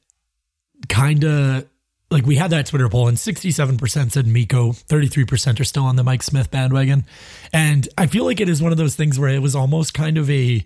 kind 0.88 1.24
of 1.24 1.66
like 2.10 2.26
we 2.26 2.36
had 2.36 2.50
that 2.50 2.66
Twitter 2.66 2.88
poll 2.88 3.08
and 3.08 3.16
67% 3.16 4.12
said 4.12 4.26
Mikko, 4.26 4.72
33% 4.72 5.60
are 5.60 5.64
still 5.64 5.84
on 5.84 5.96
the 5.96 6.04
Mike 6.04 6.22
Smith 6.22 6.50
bandwagon. 6.50 7.04
And 7.52 7.88
I 7.96 8.06
feel 8.06 8.24
like 8.24 8.40
it 8.40 8.48
is 8.48 8.62
one 8.62 8.72
of 8.72 8.78
those 8.78 8.94
things 8.94 9.18
where 9.18 9.30
it 9.30 9.40
was 9.42 9.56
almost 9.56 9.94
kind 9.94 10.18
of 10.18 10.30
a 10.30 10.64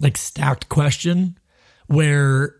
like 0.00 0.16
stacked 0.16 0.68
question 0.68 1.38
where 1.86 2.56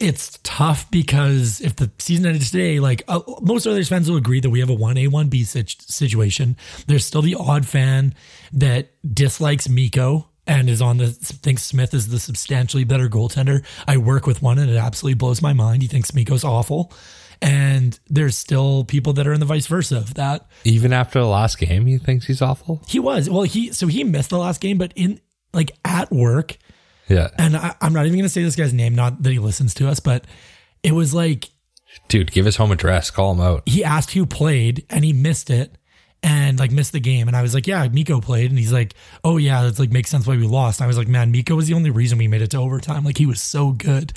it's 0.00 0.38
tough 0.42 0.90
because 0.90 1.60
if 1.60 1.76
the 1.76 1.90
season 1.98 2.26
ended 2.26 2.42
today, 2.42 2.80
like 2.80 3.02
uh, 3.06 3.20
most 3.42 3.66
other 3.66 3.84
fans 3.84 4.10
will 4.10 4.16
agree 4.16 4.40
that 4.40 4.50
we 4.50 4.60
have 4.60 4.70
a 4.70 4.76
1A, 4.76 5.08
1B 5.08 5.44
sit- 5.44 5.82
situation. 5.82 6.56
There's 6.86 7.04
still 7.04 7.22
the 7.22 7.34
odd 7.34 7.66
fan 7.66 8.14
that 8.52 8.92
dislikes 9.14 9.68
Mikko 9.68 10.29
and 10.50 10.68
is 10.68 10.82
on 10.82 10.96
the 10.96 11.06
thinks 11.06 11.62
Smith 11.62 11.94
is 11.94 12.08
the 12.08 12.18
substantially 12.18 12.82
better 12.82 13.08
goaltender. 13.08 13.64
I 13.86 13.96
work 13.98 14.26
with 14.26 14.42
one 14.42 14.58
and 14.58 14.68
it 14.68 14.76
absolutely 14.76 15.14
blows 15.14 15.40
my 15.40 15.52
mind. 15.52 15.82
He 15.82 15.88
thinks 15.88 16.12
Mikko's 16.12 16.42
awful. 16.42 16.92
And 17.40 17.98
there's 18.08 18.36
still 18.36 18.82
people 18.84 19.12
that 19.14 19.28
are 19.28 19.32
in 19.32 19.38
the 19.38 19.46
vice 19.46 19.68
versa 19.68 19.96
of 19.96 20.14
that. 20.14 20.46
Even 20.64 20.92
after 20.92 21.20
the 21.20 21.26
last 21.26 21.56
game, 21.58 21.86
he 21.86 21.98
thinks 21.98 22.26
he's 22.26 22.42
awful. 22.42 22.82
He 22.88 22.98
was. 22.98 23.30
Well, 23.30 23.44
he 23.44 23.72
so 23.72 23.86
he 23.86 24.02
missed 24.02 24.30
the 24.30 24.38
last 24.38 24.60
game, 24.60 24.76
but 24.76 24.92
in 24.96 25.20
like 25.54 25.70
at 25.84 26.10
work, 26.10 26.58
Yeah, 27.08 27.28
and 27.38 27.56
I, 27.56 27.76
I'm 27.80 27.92
not 27.92 28.06
even 28.06 28.18
gonna 28.18 28.28
say 28.28 28.42
this 28.42 28.56
guy's 28.56 28.74
name, 28.74 28.94
not 28.96 29.22
that 29.22 29.30
he 29.30 29.38
listens 29.38 29.72
to 29.74 29.88
us, 29.88 30.00
but 30.00 30.26
it 30.82 30.92
was 30.92 31.14
like 31.14 31.48
dude, 32.08 32.32
give 32.32 32.44
his 32.44 32.56
home 32.56 32.72
address. 32.72 33.10
Call 33.10 33.32
him 33.32 33.40
out. 33.40 33.62
he 33.66 33.82
asked 33.84 34.10
who 34.10 34.26
played 34.26 34.84
and 34.90 35.04
he 35.04 35.12
missed 35.12 35.48
it 35.48 35.76
and 36.22 36.58
like 36.58 36.70
missed 36.70 36.92
the 36.92 37.00
game. 37.00 37.28
And 37.28 37.36
I 37.36 37.42
was 37.42 37.54
like, 37.54 37.66
yeah, 37.66 37.86
Mikko 37.88 38.20
played. 38.20 38.50
And 38.50 38.58
he's 38.58 38.72
like, 38.72 38.94
oh 39.24 39.36
yeah, 39.36 39.62
that's 39.62 39.78
like 39.78 39.90
makes 39.90 40.10
sense 40.10 40.26
why 40.26 40.36
we 40.36 40.46
lost. 40.46 40.80
And 40.80 40.84
I 40.84 40.88
was 40.88 40.98
like, 40.98 41.08
man, 41.08 41.30
Mikko 41.30 41.54
was 41.54 41.66
the 41.66 41.74
only 41.74 41.90
reason 41.90 42.18
we 42.18 42.28
made 42.28 42.42
it 42.42 42.50
to 42.50 42.58
overtime. 42.58 43.04
Like 43.04 43.18
he 43.18 43.26
was 43.26 43.40
so 43.40 43.72
good. 43.72 44.12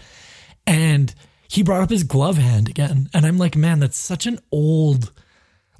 And 0.67 1.13
he 1.47 1.63
brought 1.63 1.81
up 1.81 1.89
his 1.89 2.03
glove 2.03 2.37
hand 2.37 2.69
again. 2.69 3.09
And 3.13 3.25
I'm 3.25 3.37
like, 3.37 3.55
man, 3.55 3.79
that's 3.79 3.97
such 3.97 4.25
an 4.25 4.39
old 4.51 5.11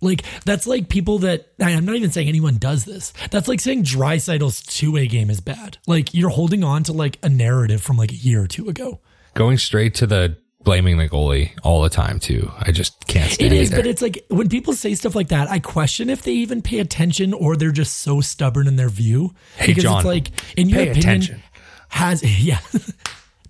like 0.04 0.24
that's 0.44 0.68
like 0.68 0.90
people 0.90 1.20
that 1.20 1.54
I'm 1.62 1.86
not 1.86 1.96
even 1.96 2.12
saying 2.12 2.28
anyone 2.28 2.58
does 2.58 2.86
this. 2.86 3.14
That's 3.32 3.48
like 3.48 3.62
saying 3.62 3.86
Draisaitl's 3.86 4.62
two 4.62 4.92
way 4.92 5.08
game 5.08 5.30
is 5.30 5.40
bad. 5.40 5.78
Like 5.88 6.14
you're 6.14 6.30
holding 6.30 6.64
on 6.64 6.84
to 6.84 6.94
like 6.94 7.18
a 7.24 7.30
narrative 7.30 7.82
from 7.82 7.98
like 7.98 8.12
a 8.12 8.16
year 8.16 8.44
or 8.44 8.48
two 8.48 8.68
ago. 8.68 9.00
Going 9.34 9.58
straight 9.58 9.96
to 9.96 10.06
the 10.06 10.38
blaming 10.64 10.97
the 10.97 11.09
goalie 11.09 11.51
all 11.64 11.82
the 11.82 11.89
time 11.89 12.20
too. 12.20 12.51
I 12.59 12.72
just 12.72 13.05
can't 13.07 13.30
It 13.32 13.36
stand 13.36 13.53
is, 13.53 13.70
either. 13.72 13.82
but 13.82 13.88
it's 13.88 14.01
like 14.01 14.26
when 14.30 14.49
people 14.49 14.74
say 14.74 14.95
stuff 14.95 15.16
like 15.16 15.28
that, 15.30 15.49
I 15.49 15.59
question 15.59 16.09
if 16.09 16.22
they 16.24 16.34
even 16.34 16.61
pay 16.61 16.80
attention 16.80 17.34
or 17.34 17.55
they're 17.55 17.72
just 17.72 17.99
so 17.99 18.22
stubborn 18.22 18.68
in 18.68 18.76
their 18.76 18.89
view. 18.89 19.34
Hey, 19.57 19.68
because 19.68 19.84
John, 19.84 19.97
it's 19.97 20.05
like, 20.05 20.32
in 20.57 20.70
your 20.70 20.80
pay 20.80 20.89
opinion, 20.91 20.99
attention. 21.09 21.43
has 21.89 22.24
yeah, 22.43 22.59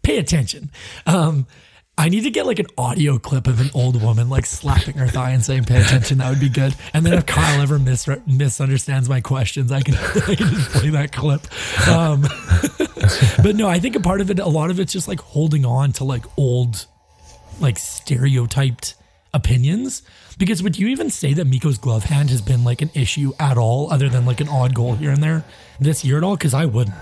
pay 0.01 0.17
attention. 0.17 0.71
Um, 1.05 1.45
I 1.95 2.09
need 2.09 2.21
to 2.21 2.31
get 2.31 2.47
like 2.47 2.57
an 2.57 2.65
audio 2.75 3.19
clip 3.19 3.45
of 3.45 3.61
an 3.61 3.69
old 3.75 4.01
woman 4.01 4.27
like 4.27 4.47
slapping 4.47 4.95
her 4.95 5.07
thigh 5.07 5.29
and 5.29 5.45
saying 5.45 5.65
"pay 5.65 5.79
attention." 5.79 6.17
That 6.17 6.29
would 6.31 6.39
be 6.39 6.49
good. 6.49 6.73
And 6.91 7.05
then 7.05 7.13
if 7.13 7.27
Kyle 7.27 7.61
ever 7.61 7.77
mis- 7.77 8.09
misunderstands 8.25 9.07
my 9.07 9.21
questions, 9.21 9.71
I 9.71 9.81
can 9.81 9.93
I 10.27 10.33
can 10.33 10.47
just 10.49 10.71
play 10.71 10.89
that 10.89 11.11
clip. 11.11 11.41
Um, 11.87 12.21
but 13.43 13.55
no, 13.55 13.67
I 13.69 13.77
think 13.77 13.95
a 13.95 13.99
part 13.99 14.21
of 14.21 14.31
it, 14.31 14.39
a 14.39 14.47
lot 14.47 14.71
of 14.71 14.79
it's 14.79 14.91
just 14.91 15.07
like 15.07 15.19
holding 15.19 15.65
on 15.65 15.91
to 15.93 16.03
like 16.03 16.25
old 16.35 16.87
like 17.59 17.77
stereotyped 17.77 18.95
opinions 19.33 20.03
because 20.37 20.61
would 20.61 20.77
you 20.77 20.87
even 20.87 21.09
say 21.09 21.33
that 21.33 21.45
Mikko's 21.45 21.77
glove 21.77 22.03
hand 22.03 22.29
has 22.29 22.41
been 22.41 22.63
like 22.63 22.81
an 22.81 22.91
issue 22.93 23.33
at 23.39 23.57
all 23.57 23.91
other 23.91 24.07
than 24.09 24.25
like 24.25 24.39
an 24.41 24.47
odd 24.47 24.75
goal 24.75 24.95
here 24.95 25.11
and 25.11 25.23
there 25.23 25.43
this 25.79 26.05
year 26.05 26.17
at 26.17 26.23
all 26.23 26.35
because 26.35 26.53
I 26.53 26.65
wouldn't 26.65 26.95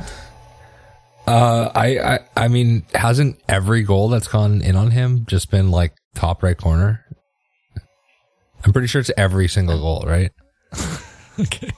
Uh, 1.27 1.69
I, 1.75 1.99
I, 1.99 2.19
I 2.35 2.47
mean, 2.47 2.83
hasn't 2.93 3.39
every 3.47 3.83
goal 3.83 4.09
that's 4.09 4.27
gone 4.27 4.61
in 4.61 4.75
on 4.75 4.91
him 4.91 5.25
just 5.27 5.51
been 5.51 5.69
like 5.69 5.93
top 6.15 6.41
right 6.41 6.57
corner? 6.57 7.05
I'm 8.63 8.73
pretty 8.73 8.87
sure 8.87 9.01
it's 9.01 9.11
every 9.17 9.47
single 9.47 9.79
goal, 9.79 10.03
right? 10.07 10.31
okay 11.39 11.71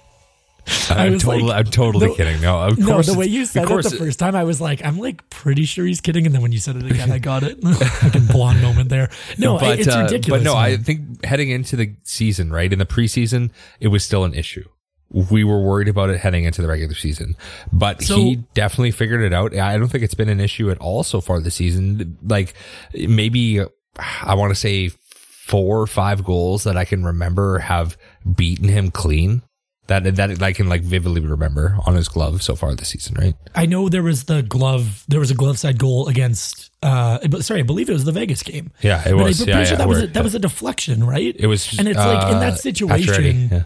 I'm 0.90 1.20
totally, 1.20 1.44
like- 1.44 1.58
I'm 1.66 1.72
totally 1.72 2.08
No- 2.08 2.16
kidding. 2.16 2.42
No, 2.42 2.60
of 2.62 2.78
no 2.78 2.86
course. 2.86 3.08
the 3.08 3.18
way 3.18 3.26
you 3.26 3.46
said 3.46 3.70
it 3.70 3.84
the 3.84 3.90
first 3.90 4.20
time 4.20 4.36
I 4.36 4.44
was 4.44 4.62
like 4.62 4.84
I'm 4.86 4.98
like 4.98 5.30
pretty 5.30 5.66
sure 5.66 5.86
he's 5.86 6.02
kidding 6.02 6.26
and 6.26 6.34
then 6.34 6.42
when 6.42 6.52
you 6.52 6.60
said 6.60 6.76
it 6.76 6.90
again 6.90 7.12
I 7.12 7.20
got 7.20 7.44
it 7.44 7.62
fucking 8.02 8.28
blonde 8.28 8.62
moment 8.62 8.90
there 8.90 9.10
no 9.38 9.58
but, 9.60 9.80
it's 9.80 9.88
uh, 9.88 10.04
ridiculous 10.04 10.42
But 10.42 10.46
no, 10.46 10.56
I 10.56 10.78
think 10.78 11.26
heading 11.26 11.50
into 11.50 11.76
the 11.76 11.96
season, 12.04 12.52
right 12.52 12.72
in 12.72 12.80
the 12.80 12.86
preseason, 12.86 13.52
it 13.80 13.90
was 13.90 14.04
still 14.04 14.24
an 14.24 14.34
issue. 14.34 14.64
We 15.12 15.44
were 15.44 15.62
worried 15.62 15.90
about 15.90 16.10
it 16.10 16.20
heading 16.20 16.44
into 16.46 16.62
the 16.62 16.68
regular 16.68 16.96
season, 16.96 17.36
but 17.72 18.02
So- 18.02 18.16
he 18.16 18.36
definitely 18.54 18.92
figured 18.92 19.22
it 19.22 19.34
out. 19.34 19.56
I 19.56 19.78
don't 19.78 19.90
think 19.90 20.04
it's 20.04 20.16
been 20.16 20.30
an 20.30 20.40
issue 20.40 20.72
at 20.72 20.78
all 20.80 21.04
so 21.04 21.22
far 21.22 21.40
this 21.40 21.56
season. 21.56 22.18
Like 22.24 22.54
maybe 22.94 23.62
I 24.24 24.34
want 24.36 24.52
to 24.52 24.56
say 24.56 24.90
four 25.46 25.82
or 25.82 25.88
five 25.88 26.24
goals 26.24 26.64
that 26.64 26.78
I 26.78 26.86
can 26.86 27.04
remember 27.04 27.60
have 27.60 27.98
beaten 28.36 28.70
him 28.70 28.90
clean. 28.92 29.42
That 29.88 30.16
that 30.16 30.42
I 30.42 30.54
can 30.54 30.70
like 30.70 30.82
vividly 30.82 31.20
remember 31.20 31.78
on 31.86 31.96
his 31.96 32.08
glove 32.08 32.42
so 32.42 32.56
far 32.56 32.74
this 32.74 32.90
season, 32.90 33.16
right? 33.20 33.36
I 33.54 33.66
know 33.66 33.90
there 33.90 34.04
was 34.04 34.24
the 34.26 34.42
glove 34.42 35.04
there 35.08 35.20
was 35.20 35.30
a 35.30 35.36
glove 35.36 35.60
side 35.60 35.78
goal 35.78 36.08
against 36.08 36.72
uh 36.82 37.20
sorry 37.42 37.60
I 37.60 37.64
believe 37.64 37.90
it 37.90 37.94
was 37.94 38.06
the 38.06 38.14
Vegas 38.14 38.44
game 38.44 38.72
Yeah, 38.82 39.02
it 39.02 39.12
but 39.12 39.24
was. 39.24 39.42
I'm 39.42 39.46
pretty 39.46 39.60
yeah, 39.60 39.66
sure 39.66 39.78
that 39.78 39.88
was 39.90 40.04
a, 40.04 40.08
that 40.08 40.24
was 40.24 40.36
a 40.36 40.40
deflection 40.40 41.04
right 41.06 41.36
It 41.38 41.48
was, 41.48 41.78
and 41.78 41.88
it's 41.90 41.98
like 41.98 42.32
in 42.32 42.38
uh, 42.38 42.40
that 42.40 42.60
situation 42.60 43.66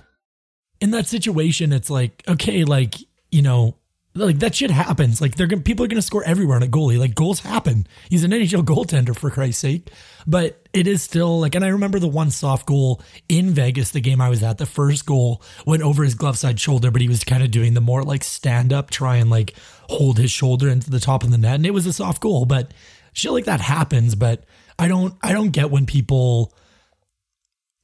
in 0.79 0.91
that 0.91 1.07
situation, 1.07 1.73
it's 1.73 1.89
like, 1.89 2.23
okay, 2.27 2.63
like, 2.63 2.95
you 3.31 3.41
know, 3.41 3.77
like 4.13 4.39
that 4.39 4.55
shit 4.55 4.71
happens. 4.71 5.21
Like 5.21 5.35
they're 5.35 5.47
gonna, 5.47 5.61
people 5.61 5.85
are 5.85 5.87
going 5.87 5.97
to 6.01 6.05
score 6.05 6.23
everywhere 6.23 6.55
on 6.55 6.63
a 6.63 6.67
goalie. 6.67 6.99
Like 6.99 7.15
goals 7.15 7.41
happen. 7.41 7.87
He's 8.09 8.23
an 8.23 8.31
NHL 8.31 8.63
goaltender 8.63 9.15
for 9.15 9.29
Christ's 9.29 9.61
sake. 9.61 9.91
But 10.29 10.67
it 10.73 10.87
is 10.87 11.01
still 11.01 11.39
like, 11.39 11.55
and 11.55 11.63
I 11.63 11.69
remember 11.69 11.99
the 11.99 12.07
one 12.07 12.31
soft 12.31 12.65
goal 12.65 13.01
in 13.29 13.51
Vegas, 13.51 13.91
the 13.91 14.01
game 14.01 14.19
I 14.19 14.27
was 14.27 14.43
at, 14.43 14.57
the 14.57 14.65
first 14.65 15.05
goal 15.05 15.41
went 15.65 15.83
over 15.83 16.03
his 16.03 16.15
glove 16.15 16.37
side 16.37 16.59
shoulder, 16.59 16.91
but 16.91 17.01
he 17.01 17.07
was 17.07 17.23
kind 17.23 17.43
of 17.43 17.49
doing 17.49 17.73
the 17.73 17.81
more 17.81 18.03
like 18.03 18.23
stand 18.23 18.73
up, 18.73 18.89
try 18.89 19.15
and 19.15 19.29
like 19.29 19.55
hold 19.89 20.17
his 20.17 20.29
shoulder 20.29 20.67
into 20.67 20.89
the 20.89 20.99
top 20.99 21.23
of 21.23 21.31
the 21.31 21.37
net. 21.37 21.55
And 21.55 21.65
it 21.65 21.73
was 21.73 21.85
a 21.85 21.93
soft 21.93 22.21
goal, 22.21 22.45
but 22.45 22.73
shit 23.13 23.31
like 23.31 23.45
that 23.45 23.61
happens. 23.61 24.15
But 24.15 24.43
I 24.77 24.89
don't, 24.89 25.15
I 25.23 25.31
don't 25.31 25.51
get 25.51 25.71
when 25.71 25.85
people, 25.85 26.53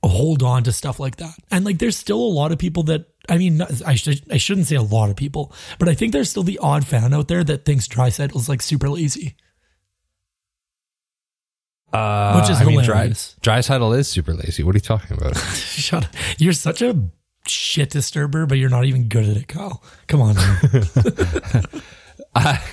hold 0.04 0.44
on 0.44 0.64
to 0.64 0.72
stuff 0.72 1.00
like 1.00 1.18
that. 1.18 1.36
And 1.50 1.66
like 1.66 1.80
there's 1.80 1.98
still 1.98 2.20
a 2.20 2.36
lot 2.36 2.52
of 2.52 2.58
people 2.58 2.84
that 2.84 3.06
I 3.30 3.38
mean 3.38 3.62
I 3.86 3.96
should 3.96 4.22
I 4.32 4.38
shouldn't 4.38 4.68
say 4.68 4.76
a 4.76 4.82
lot 4.82 5.10
of 5.10 5.16
people, 5.16 5.54
but 5.80 5.88
I 5.88 5.94
think 5.94 6.12
there's 6.12 6.30
still 6.30 6.44
the 6.44 6.60
odd 6.60 6.86
fan 6.86 7.14
out 7.14 7.28
there 7.28 7.44
that 7.44 7.66
thinks 7.66 7.88
Draisaitl's 7.88 8.50
like 8.50 8.62
super 8.62 8.90
lazy. 8.90 9.36
Uh, 11.94 12.40
Which 12.40 12.50
is 12.50 12.60
I 12.60 12.66
mean, 12.66 12.80
hilarious. 12.80 13.36
Dry, 13.42 13.60
Draisaitl 13.60 13.98
is 13.98 14.08
super 14.08 14.34
lazy. 14.34 14.64
What 14.64 14.74
are 14.74 14.78
you 14.78 14.82
talking 14.82 15.16
about? 15.16 15.38
Shut 15.56 16.06
up. 16.06 16.12
You're 16.40 16.54
such 16.54 16.82
a 16.82 17.00
shit 17.48 17.92
disturber, 17.92 18.48
but 18.48 18.58
you're 18.58 18.70
not 18.70 18.86
even 18.86 19.08
good 19.08 19.30
at 19.30 19.38
it, 19.38 19.48
Kyle. 19.48 19.84
Come 20.08 20.22
on. 20.22 20.36
I, 22.36 22.64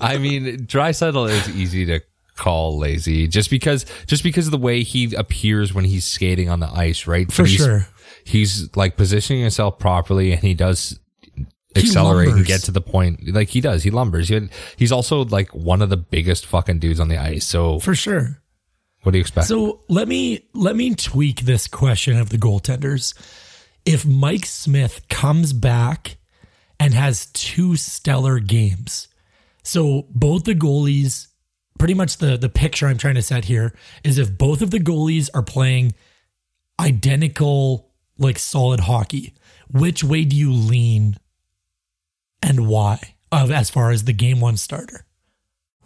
I 0.00 0.16
mean, 0.16 0.66
Draisaitl 0.66 1.28
is 1.28 1.54
easy 1.54 1.84
to 1.86 2.00
call 2.36 2.78
lazy 2.78 3.28
just 3.28 3.50
because 3.50 3.84
just 4.06 4.22
because 4.22 4.46
of 4.46 4.50
the 4.50 4.58
way 4.58 4.82
he 4.82 5.14
appears 5.14 5.74
when 5.74 5.84
he's 5.84 6.06
skating 6.06 6.48
on 6.48 6.60
the 6.60 6.70
ice, 6.70 7.06
right? 7.06 7.30
For 7.30 7.44
he's, 7.44 7.58
sure. 7.58 7.86
He's 8.24 8.74
like 8.76 8.96
positioning 8.96 9.42
himself 9.42 9.78
properly, 9.78 10.32
and 10.32 10.40
he 10.40 10.54
does 10.54 10.98
accelerate 11.76 12.28
and 12.30 12.46
get 12.46 12.62
to 12.62 12.70
the 12.70 12.80
point. 12.80 13.28
Like 13.28 13.50
he 13.50 13.60
does, 13.60 13.82
he 13.82 13.90
lumbers. 13.90 14.28
He, 14.28 14.48
he's 14.76 14.92
also 14.92 15.24
like 15.24 15.54
one 15.54 15.82
of 15.82 15.90
the 15.90 15.96
biggest 15.96 16.46
fucking 16.46 16.78
dudes 16.78 17.00
on 17.00 17.08
the 17.08 17.18
ice. 17.18 17.44
So 17.44 17.78
For 17.78 17.94
sure. 17.94 18.39
What 19.02 19.12
do 19.12 19.18
you 19.18 19.22
expect? 19.22 19.46
So 19.46 19.80
let 19.88 20.08
me 20.08 20.46
let 20.52 20.76
me 20.76 20.94
tweak 20.94 21.40
this 21.42 21.66
question 21.66 22.18
of 22.18 22.28
the 22.28 22.38
goaltenders. 22.38 23.14
If 23.86 24.04
Mike 24.04 24.44
Smith 24.44 25.08
comes 25.08 25.52
back 25.52 26.18
and 26.78 26.92
has 26.92 27.26
two 27.26 27.76
stellar 27.76 28.38
games, 28.40 29.08
so 29.62 30.06
both 30.10 30.44
the 30.44 30.54
goalies, 30.54 31.28
pretty 31.78 31.94
much 31.94 32.18
the 32.18 32.36
the 32.36 32.50
picture 32.50 32.86
I'm 32.86 32.98
trying 32.98 33.14
to 33.14 33.22
set 33.22 33.46
here 33.46 33.74
is 34.04 34.18
if 34.18 34.36
both 34.36 34.60
of 34.60 34.70
the 34.70 34.80
goalies 34.80 35.30
are 35.34 35.42
playing 35.42 35.94
identical 36.78 37.90
like 38.18 38.38
solid 38.38 38.80
hockey, 38.80 39.34
which 39.70 40.04
way 40.04 40.24
do 40.24 40.36
you 40.36 40.52
lean 40.52 41.16
and 42.42 42.68
why? 42.68 43.14
Of 43.32 43.50
as 43.50 43.70
far 43.70 43.92
as 43.92 44.04
the 44.04 44.12
game 44.12 44.40
one 44.40 44.56
starter. 44.56 45.06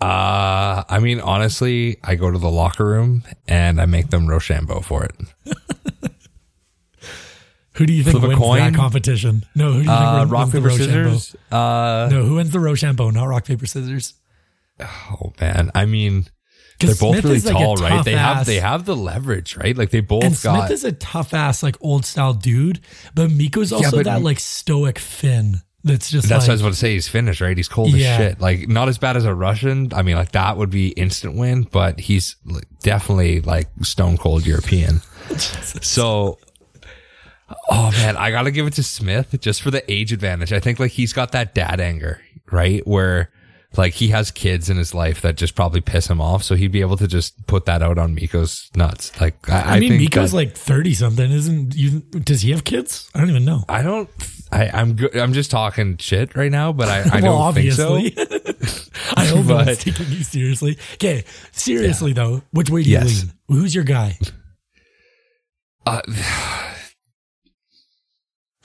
Uh, 0.05 0.85
I 0.89 0.99
mean, 0.99 1.21
honestly, 1.21 1.97
I 2.05 2.15
go 2.17 2.31
to 2.31 2.39
the 2.39 2.51
locker 2.51 2.85
room 2.85 3.23
and 3.49 3.81
I 3.81 3.87
make 3.87 4.11
them 4.11 4.27
Rochambeau 4.27 4.81
for 4.81 5.05
it. 5.05 5.15
Who 7.75 7.87
do 7.87 7.93
you 7.93 8.05
think 8.05 8.19
Flip 8.21 8.39
wins 8.39 8.57
that 8.73 8.75
competition? 8.75 9.45
No, 9.57 9.73
who 9.73 9.73
do 9.73 9.79
you 9.79 9.85
think 9.87 9.91
Uh, 9.91 10.17
wins 10.21 10.31
rock, 10.31 10.51
the 10.51 10.59
paper, 10.61 10.71
scissors. 10.71 11.37
Uh, 11.51 12.09
No, 12.11 12.23
who 12.25 12.37
wins 12.37 12.53
the 12.53 12.61
Rochambeau? 12.61 13.11
Not 13.11 13.25
rock 13.25 13.45
paper 13.47 13.67
scissors. 13.67 14.15
oh 14.81 15.33
man. 15.41 15.71
I 15.75 15.85
mean, 15.87 16.27
they're 16.79 16.91
both 16.95 17.15
Smith 17.21 17.25
really 17.25 17.41
like 17.41 17.53
tall, 17.53 17.75
right? 17.77 18.05
They 18.05 18.13
have 18.15 18.47
they 18.47 18.61
have 18.61 18.85
the 18.85 18.95
leverage, 18.95 19.57
right? 19.57 19.77
Like 19.77 19.91
they 19.91 20.01
both 20.01 20.23
And 20.23 20.41
got. 20.41 20.67
Smith 20.67 20.71
is 20.71 20.85
a 20.85 20.93
tough 20.93 21.35
ass, 21.35 21.63
like 21.65 21.77
old 21.81 22.05
style 22.05 22.33
dude, 22.35 22.81
but 23.15 23.31
Mikko's 23.33 23.73
also 23.73 23.97
but- 23.99 24.05
that 24.05 24.23
like 24.23 24.39
stoic 24.39 24.99
Finn. 25.01 25.57
That's 25.85 26.11
just 26.11 26.29
that's 26.29 26.45
like 26.45 26.49
what 26.49 26.49
I 26.49 26.53
was 26.55 26.61
about 26.63 26.71
to 26.71 26.77
say. 26.77 26.95
He's 26.95 27.09
finished, 27.09 27.43
right? 27.43 27.55
He's 27.57 27.69
cold 27.69 27.91
Yeah. 27.93 28.09
as 28.09 28.17
shit. 28.17 28.41
Like 28.41 28.69
not 28.69 28.89
as 28.89 28.97
bad 28.97 29.17
as 29.19 29.27
a 29.27 29.35
Russian. 29.35 29.93
I 29.93 30.01
mean, 30.03 30.17
like 30.17 30.33
that 30.33 30.57
would 30.57 30.71
be 30.71 30.89
instant 30.89 31.37
win, 31.37 31.65
but 31.65 32.01
he's 32.01 32.37
definitely 32.83 33.41
like 33.43 33.69
stone 33.83 34.17
cold 34.17 34.47
European. 34.47 35.03
so, 35.37 36.39
oh 37.71 37.91
man, 37.93 38.17
I 38.17 38.31
gotta 38.31 38.51
give 38.51 38.67
it 38.67 38.73
to 38.75 38.83
Smith 38.83 39.37
just 39.41 39.61
for 39.63 39.71
the 39.71 39.89
age 39.93 40.13
advantage. 40.13 40.53
I 40.55 40.61
think 40.61 40.81
like 40.81 40.93
he's 40.93 41.13
got 41.13 41.33
that 41.33 41.55
dad 41.55 41.81
anger, 41.81 42.21
right? 42.51 42.87
Where 42.87 43.31
like 43.77 43.95
he 43.95 44.09
has 44.09 44.31
kids 44.31 44.71
in 44.71 44.77
his 44.77 44.95
life 44.95 45.21
that 45.23 45.37
just 45.37 45.55
probably 45.55 45.81
piss 45.81 46.09
him 46.09 46.21
off, 46.21 46.43
so 46.43 46.55
he'd 46.55 46.73
be 46.73 46.81
able 46.81 46.97
to 46.99 47.09
just 47.09 47.47
put 47.47 47.65
that 47.67 47.83
out 47.83 47.99
on 47.99 48.15
Mikko's 48.15 48.71
nuts. 48.77 49.19
Like 49.21 49.49
I, 49.49 49.77
I 49.77 49.81
mean, 49.81 49.91
think 49.91 50.03
Mikko's 50.03 50.31
that- 50.31 50.37
like 50.37 50.55
thirty 50.57 50.95
something, 50.95 51.31
isn't? 51.31 51.75
You 51.75 52.01
does 52.01 52.43
he 52.43 52.51
have 52.53 52.65
kids? 52.65 53.11
I 53.15 53.21
don't 53.21 53.31
even 53.31 53.45
know. 53.45 53.65
I 53.69 53.83
don't. 53.83 54.09
I, 54.53 54.69
I'm. 54.69 54.97
I'm 55.15 55.33
just 55.33 55.51
talking 55.51 55.97
shit 55.97 56.37
right 56.37 56.51
now, 56.53 56.73
but 56.73 56.89
I, 56.89 57.19
I 57.19 57.21
well, 57.23 57.53
don't 57.53 57.55
think 57.55 57.73
so. 57.73 57.97
I 59.17 59.25
hope 59.27 59.47
But- 59.47 59.79
taking 59.81 60.07
you 60.11 60.23
seriously. 60.23 60.79
Okay, 60.95 61.25
seriously 61.53 62.13
though, 62.13 62.43
which 62.53 62.71
way 62.71 62.83
do 62.83 62.91
you 62.91 62.99
Yes. 62.99 63.25
lean? 63.25 63.33
Who's 63.49 63.75
your 63.75 63.85
guy? 63.85 64.19
Uh, 65.87 66.01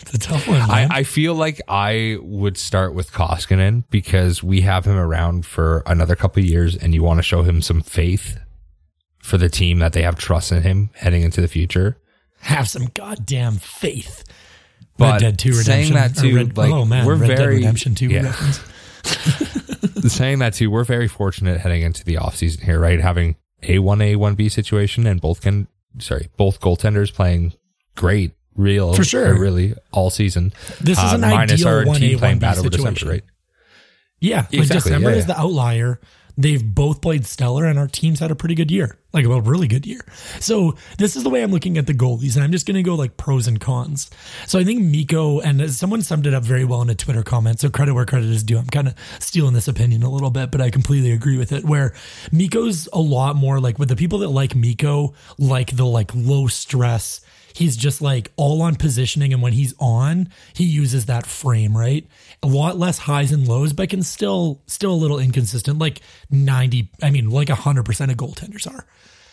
It's 0.01 0.13
a 0.13 0.19
tough 0.19 0.47
one. 0.47 0.61
I. 0.61 0.87
I 0.89 1.03
feel 1.03 1.35
like 1.35 1.61
I 1.67 2.17
would 2.21 2.57
start 2.57 2.93
with 2.93 3.11
Koskinen 3.11 3.83
because 3.89 4.41
we 4.43 4.61
have 4.61 4.85
him 4.85 4.97
around 4.97 5.45
for 5.45 5.83
another 5.85 6.15
couple 6.15 6.41
of 6.41 6.47
years, 6.47 6.75
and 6.75 6.93
you 6.93 7.03
want 7.03 7.17
to 7.19 7.23
show 7.23 7.43
him 7.43 7.61
some 7.61 7.81
faith 7.81 8.39
for 9.21 9.37
the 9.37 9.49
team 9.49 9.79
that 9.79 9.93
they 9.93 10.01
have 10.01 10.15
trust 10.17 10.51
in 10.51 10.63
him 10.63 10.89
heading 10.95 11.21
into 11.23 11.41
the 11.41 11.47
future. 11.47 11.97
have 12.41 12.69
some 12.69 12.85
goddamn 12.93 13.55
faith. 13.55 14.23
But 14.97 15.13
Red 15.13 15.19
Dead 15.19 15.39
Two 15.39 15.53
saying 15.53 15.93
Redemption. 15.93 15.95
that 15.95 16.17
or 16.23 16.29
too, 16.29 16.35
Red, 16.35 16.57
like, 16.57 16.71
oh 16.71 16.85
man, 16.85 17.05
we're 17.05 17.15
Red 17.15 17.27
Dead 17.27 17.37
very- 17.37 17.55
Redemption 17.57 17.95
Two 17.95 18.07
yeah. 18.07 18.23
reference. 18.23 18.59
saying 20.13 20.39
that 20.39 20.53
too, 20.53 20.69
we're 20.71 20.83
very 20.83 21.07
fortunate 21.07 21.59
heading 21.61 21.81
into 21.81 22.03
the 22.03 22.15
offseason 22.15 22.61
here, 22.63 22.79
right? 22.79 22.99
Having 22.99 23.35
a 23.63 23.79
one 23.79 24.01
A 24.01 24.15
one 24.15 24.35
B 24.35 24.49
situation 24.49 25.05
and 25.05 25.19
both 25.21 25.41
can 25.41 25.67
sorry, 25.99 26.29
both 26.37 26.59
goaltenders 26.59 27.13
playing 27.13 27.53
great, 27.95 28.31
real 28.59 28.93
For 28.93 29.03
sure. 29.03 29.39
really 29.39 29.73
all 29.91 30.09
season. 30.09 30.51
This 30.81 30.97
is 30.97 31.11
Uh, 31.13 31.15
an 31.15 31.21
minus 31.21 31.53
ideal 31.65 31.67
1A, 31.93 31.97
team 31.97 32.19
playing 32.19 32.37
1B 32.37 32.41
bad 32.41 32.57
over 32.59 32.69
December, 32.69 32.89
situation. 32.99 33.09
right? 33.09 33.23
Yeah, 34.21 34.41
like 34.51 34.53
Exactly, 34.53 34.89
December 34.91 35.11
yeah, 35.11 35.15
is 35.17 35.25
the 35.27 35.39
outlier. 35.39 35.99
They've 36.37 36.63
both 36.63 37.01
played 37.01 37.25
stellar, 37.25 37.65
and 37.65 37.77
our 37.77 37.87
teams 37.87 38.19
had 38.21 38.31
a 38.31 38.35
pretty 38.35 38.55
good 38.55 38.71
year, 38.71 38.97
like 39.11 39.25
a 39.25 39.41
really 39.41 39.67
good 39.67 39.85
year. 39.85 39.99
So 40.39 40.75
this 40.97 41.17
is 41.17 41.23
the 41.23 41.29
way 41.29 41.43
I'm 41.43 41.51
looking 41.51 41.77
at 41.77 41.85
the 41.85 41.93
goalies, 41.93 42.35
and 42.35 42.43
I'm 42.45 42.51
just 42.53 42.65
going 42.65 42.77
to 42.77 42.83
go 42.83 42.95
like 42.95 43.17
pros 43.17 43.45
and 43.45 43.59
cons. 43.59 44.09
So 44.47 44.57
I 44.57 44.63
think 44.63 44.81
Mikko, 44.81 45.41
and 45.41 45.69
someone 45.69 46.01
summed 46.01 46.27
it 46.27 46.33
up 46.33 46.43
very 46.45 46.63
well 46.63 46.81
in 46.81 46.89
a 46.89 46.95
Twitter 46.95 47.23
comment. 47.23 47.59
So 47.59 47.69
credit 47.69 47.93
where 47.93 48.05
credit 48.05 48.29
is 48.29 48.43
due. 48.43 48.57
I'm 48.57 48.67
kind 48.67 48.87
of 48.87 48.95
stealing 49.19 49.53
this 49.53 49.67
opinion 49.67 50.01
a 50.03 50.09
little 50.09 50.29
bit, 50.29 50.49
but 50.49 50.61
I 50.61 50.69
completely 50.69 51.11
agree 51.11 51.37
with 51.37 51.51
it. 51.51 51.65
Where 51.65 51.93
Mikko's 52.31 52.87
a 52.93 53.01
lot 53.01 53.35
more 53.35 53.59
like 53.59 53.77
with 53.77 53.89
the 53.89 53.97
people 53.97 54.19
that 54.19 54.29
like 54.29 54.55
Mikko, 54.55 55.13
like 55.37 55.75
the 55.75 55.85
like 55.85 56.11
low 56.15 56.47
stress. 56.47 57.19
He's 57.53 57.75
just 57.75 58.01
like 58.01 58.31
all 58.35 58.61
on 58.61 58.75
positioning, 58.75 59.33
and 59.33 59.41
when 59.41 59.53
he's 59.53 59.73
on, 59.79 60.29
he 60.53 60.65
uses 60.65 61.05
that 61.07 61.25
frame 61.25 61.75
right. 61.75 62.07
A 62.43 62.47
lot 62.47 62.77
less 62.77 62.99
highs 62.99 63.31
and 63.31 63.47
lows, 63.47 63.73
but 63.73 63.89
can 63.89 64.03
still 64.03 64.61
still 64.67 64.93
a 64.93 64.95
little 64.95 65.19
inconsistent. 65.19 65.79
Like 65.79 66.01
ninety, 66.29 66.91
I 67.01 67.11
mean, 67.11 67.29
like 67.29 67.49
hundred 67.49 67.85
percent 67.85 68.11
of 68.11 68.17
goaltenders 68.17 68.69
are. 68.71 68.85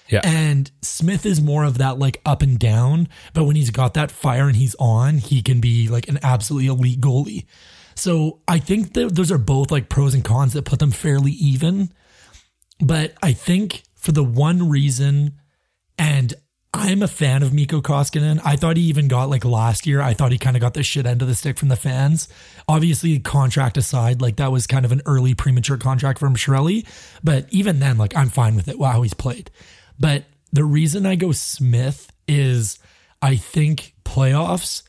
Yeah. 0.08 0.20
And 0.22 0.70
Smith 0.82 1.26
is 1.26 1.40
more 1.40 1.64
of 1.64 1.78
that 1.78 1.98
like 1.98 2.20
up 2.24 2.42
and 2.42 2.58
down, 2.58 3.08
but 3.34 3.44
when 3.44 3.56
he's 3.56 3.70
got 3.70 3.94
that 3.94 4.10
fire 4.10 4.46
and 4.46 4.56
he's 4.56 4.76
on, 4.78 5.18
he 5.18 5.42
can 5.42 5.60
be 5.60 5.88
like 5.88 6.08
an 6.08 6.18
absolutely 6.22 6.68
elite 6.68 7.00
goalie. 7.00 7.46
So 7.96 8.40
I 8.46 8.58
think 8.58 8.92
that 8.94 9.14
those 9.14 9.32
are 9.32 9.38
both 9.38 9.70
like 9.70 9.88
pros 9.88 10.14
and 10.14 10.24
cons 10.24 10.52
that 10.52 10.64
put 10.64 10.78
them 10.78 10.90
fairly 10.90 11.32
even. 11.32 11.92
But 12.78 13.14
I 13.22 13.32
think 13.32 13.82
for 13.94 14.12
the 14.12 14.22
one 14.22 14.68
reason, 14.68 15.40
and 15.98 16.34
I'm 16.78 17.02
a 17.02 17.08
fan 17.08 17.42
of 17.42 17.54
Mikko 17.54 17.80
Koskinen. 17.80 18.38
I 18.44 18.56
thought 18.56 18.76
he 18.76 18.82
even 18.84 19.08
got 19.08 19.30
like 19.30 19.46
last 19.46 19.86
year. 19.86 20.02
I 20.02 20.12
thought 20.12 20.30
he 20.30 20.36
kind 20.36 20.56
of 20.56 20.60
got 20.60 20.74
the 20.74 20.82
shit 20.82 21.06
end 21.06 21.22
of 21.22 21.28
the 21.28 21.34
stick 21.34 21.56
from 21.56 21.68
the 21.68 21.76
fans. 21.76 22.28
Obviously, 22.68 23.18
contract 23.18 23.78
aside, 23.78 24.20
like 24.20 24.36
that 24.36 24.52
was 24.52 24.66
kind 24.66 24.84
of 24.84 24.92
an 24.92 25.00
early 25.06 25.34
premature 25.34 25.78
contract 25.78 26.18
from 26.18 26.36
Chiarelli. 26.36 26.86
But 27.24 27.46
even 27.50 27.78
then, 27.78 27.96
like 27.96 28.14
I'm 28.14 28.28
fine 28.28 28.56
with 28.56 28.68
it. 28.68 28.78
Wow, 28.78 29.00
he's 29.00 29.14
played. 29.14 29.50
But 29.98 30.24
the 30.52 30.64
reason 30.64 31.06
I 31.06 31.14
go 31.14 31.32
Smith 31.32 32.12
is 32.28 32.78
I 33.22 33.36
think 33.36 33.94
playoffs, 34.04 34.82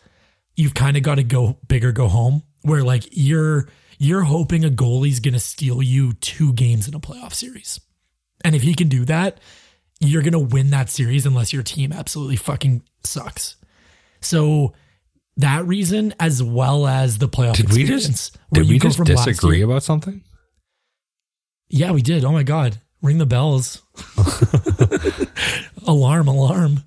you've 0.57 0.73
kind 0.73 0.97
of 0.97 1.03
got 1.03 1.15
to 1.15 1.23
go 1.23 1.57
big 1.69 1.85
or 1.85 1.93
go 1.93 2.09
home. 2.09 2.43
Where 2.63 2.83
like 2.83 3.07
you're 3.11 3.69
you're 3.97 4.23
hoping 4.23 4.65
a 4.65 4.69
goalie's 4.69 5.21
gonna 5.21 5.39
steal 5.39 5.81
you 5.81 6.13
two 6.13 6.51
games 6.51 6.89
in 6.89 6.95
a 6.95 6.99
playoff 6.99 7.33
series. 7.33 7.79
And 8.43 8.55
if 8.55 8.61
he 8.61 8.73
can 8.73 8.89
do 8.89 9.05
that, 9.05 9.39
you're 9.99 10.21
going 10.21 10.33
to 10.33 10.39
win 10.39 10.69
that 10.71 10.89
series 10.89 11.25
unless 11.25 11.53
your 11.53 11.63
team 11.63 11.91
absolutely 11.91 12.35
fucking 12.35 12.83
sucks. 13.03 13.55
So 14.21 14.73
that 15.37 15.65
reason, 15.65 16.13
as 16.19 16.41
well 16.41 16.87
as 16.87 17.19
the 17.19 17.29
playoff 17.29 17.55
Did 17.55 17.71
we 17.71 17.81
experience, 17.81 18.07
just 18.07 18.37
did 18.51 18.67
we 18.67 18.79
go 18.79 18.89
just 18.89 19.03
disagree 19.03 19.61
about 19.61 19.83
something? 19.83 20.23
Yeah, 21.69 21.91
we 21.91 22.01
did. 22.01 22.23
Oh 22.23 22.31
my 22.31 22.43
God. 22.43 22.79
Ring 23.01 23.19
the 23.19 23.25
bells. 23.25 23.83
alarm, 25.87 26.27
alarm. 26.27 26.83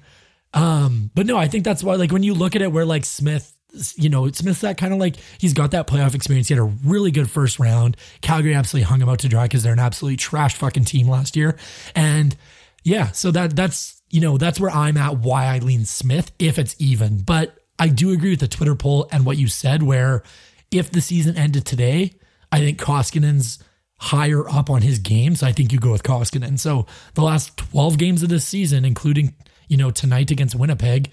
Um, 0.52 1.10
but 1.14 1.26
no, 1.26 1.36
I 1.36 1.46
think 1.46 1.64
that's 1.64 1.84
why, 1.84 1.94
like, 1.94 2.10
when 2.10 2.24
you 2.24 2.34
look 2.34 2.56
at 2.56 2.62
it, 2.62 2.72
where 2.72 2.84
like 2.84 3.04
Smith, 3.04 3.56
you 3.94 4.08
know, 4.08 4.28
Smith's 4.32 4.62
that 4.62 4.76
kind 4.78 4.92
of 4.92 4.98
like 4.98 5.16
he's 5.38 5.54
got 5.54 5.70
that 5.70 5.86
playoff 5.86 6.14
experience. 6.14 6.48
He 6.48 6.54
had 6.54 6.60
a 6.60 6.72
really 6.84 7.12
good 7.12 7.30
first 7.30 7.60
round. 7.60 7.96
Calgary 8.20 8.54
absolutely 8.54 8.86
hung 8.86 9.00
him 9.00 9.08
out 9.08 9.20
to 9.20 9.28
dry 9.28 9.44
because 9.44 9.62
they're 9.62 9.72
an 9.72 9.78
absolutely 9.78 10.16
trash 10.16 10.56
fucking 10.56 10.84
team 10.84 11.08
last 11.08 11.36
year. 11.36 11.56
And 11.94 12.36
yeah, 12.82 13.12
so 13.12 13.30
that 13.30 13.56
that's 13.56 14.02
you 14.10 14.20
know 14.20 14.38
that's 14.38 14.60
where 14.60 14.70
I'm 14.70 14.96
at. 14.96 15.18
Why 15.18 15.46
I 15.46 15.58
lean 15.58 15.84
Smith 15.84 16.32
if 16.38 16.58
it's 16.58 16.74
even, 16.78 17.22
but 17.22 17.58
I 17.78 17.88
do 17.88 18.10
agree 18.10 18.30
with 18.30 18.40
the 18.40 18.48
Twitter 18.48 18.74
poll 18.74 19.08
and 19.12 19.24
what 19.24 19.38
you 19.38 19.48
said. 19.48 19.82
Where 19.82 20.22
if 20.70 20.90
the 20.90 21.00
season 21.00 21.36
ended 21.36 21.66
today, 21.66 22.14
I 22.52 22.58
think 22.58 22.78
Koskinen's 22.78 23.62
higher 24.00 24.48
up 24.48 24.70
on 24.70 24.82
his 24.82 24.98
game. 24.98 25.36
So 25.36 25.46
I 25.46 25.52
think 25.52 25.72
you 25.72 25.78
go 25.78 25.92
with 25.92 26.02
Koskinen. 26.02 26.58
So 26.58 26.86
the 27.14 27.22
last 27.22 27.56
12 27.58 27.98
games 27.98 28.22
of 28.22 28.30
this 28.30 28.46
season, 28.46 28.86
including, 28.86 29.34
you 29.68 29.76
know, 29.76 29.90
tonight 29.90 30.30
against 30.30 30.54
Winnipeg, 30.54 31.10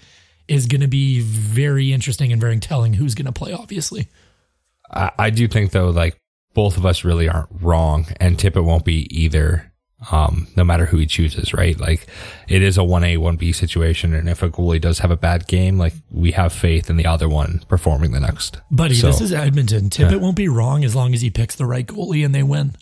is 0.48 0.66
going 0.66 0.80
to 0.80 0.88
be 0.88 1.20
very 1.20 1.92
interesting 1.92 2.32
and 2.32 2.40
very 2.40 2.58
telling 2.58 2.94
who's 2.94 3.14
going 3.14 3.26
to 3.26 3.32
play, 3.32 3.52
obviously. 3.52 4.08
I, 4.90 5.10
I 5.18 5.30
do 5.30 5.46
think 5.46 5.72
though, 5.72 5.90
like 5.90 6.16
both 6.54 6.78
of 6.78 6.86
us 6.86 7.04
really 7.04 7.28
aren't 7.28 7.50
wrong, 7.60 8.06
and 8.18 8.38
Tippett 8.38 8.64
won't 8.64 8.84
be 8.84 9.06
either. 9.14 9.67
Um, 10.12 10.46
no 10.54 10.62
matter 10.62 10.86
who 10.86 10.98
he 10.98 11.06
chooses, 11.06 11.52
right? 11.52 11.78
Like 11.78 12.06
it 12.46 12.62
is 12.62 12.78
a 12.78 12.84
one 12.84 13.02
A 13.02 13.16
one 13.16 13.34
B 13.34 13.50
situation, 13.50 14.14
and 14.14 14.28
if 14.28 14.44
a 14.44 14.48
goalie 14.48 14.80
does 14.80 15.00
have 15.00 15.10
a 15.10 15.16
bad 15.16 15.48
game, 15.48 15.76
like 15.76 15.92
we 16.12 16.30
have 16.32 16.52
faith 16.52 16.88
in 16.88 16.96
the 16.96 17.06
other 17.06 17.28
one 17.28 17.62
performing 17.68 18.12
the 18.12 18.20
next. 18.20 18.58
Buddy, 18.70 18.94
So- 18.94 19.08
this 19.08 19.20
is 19.20 19.32
Edmonton. 19.32 19.90
Tippett 19.90 20.20
won't 20.20 20.36
be 20.36 20.46
wrong 20.48 20.84
as 20.84 20.94
long 20.94 21.14
as 21.14 21.20
he 21.20 21.30
picks 21.30 21.56
the 21.56 21.66
right 21.66 21.84
goalie 21.84 22.24
and 22.24 22.32
they 22.32 22.44
win. 22.44 22.76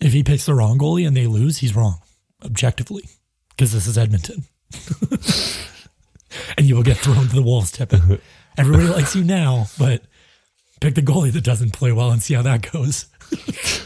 If 0.00 0.12
he 0.12 0.22
picks 0.22 0.46
the 0.46 0.54
wrong 0.54 0.78
goalie 0.78 1.06
and 1.06 1.16
they 1.16 1.26
lose, 1.26 1.58
he's 1.58 1.74
wrong, 1.74 1.98
objectively, 2.44 3.08
because 3.50 3.72
this 3.72 3.88
is 3.88 3.98
Edmonton. 3.98 4.44
and 6.56 6.66
you 6.68 6.76
will 6.76 6.82
get 6.82 6.98
thrown 6.98 7.26
to 7.28 7.34
the 7.34 7.42
wolves, 7.42 7.72
Tippett. 7.72 8.20
Everybody 8.56 8.88
likes 8.88 9.16
you 9.16 9.24
now, 9.24 9.66
but 9.78 10.02
pick 10.80 10.94
the 10.94 11.02
goalie 11.02 11.32
that 11.32 11.42
doesn't 11.44 11.72
play 11.72 11.90
well 11.92 12.10
and 12.10 12.22
see 12.22 12.34
how 12.34 12.42
that 12.42 12.70
goes. 12.70 13.06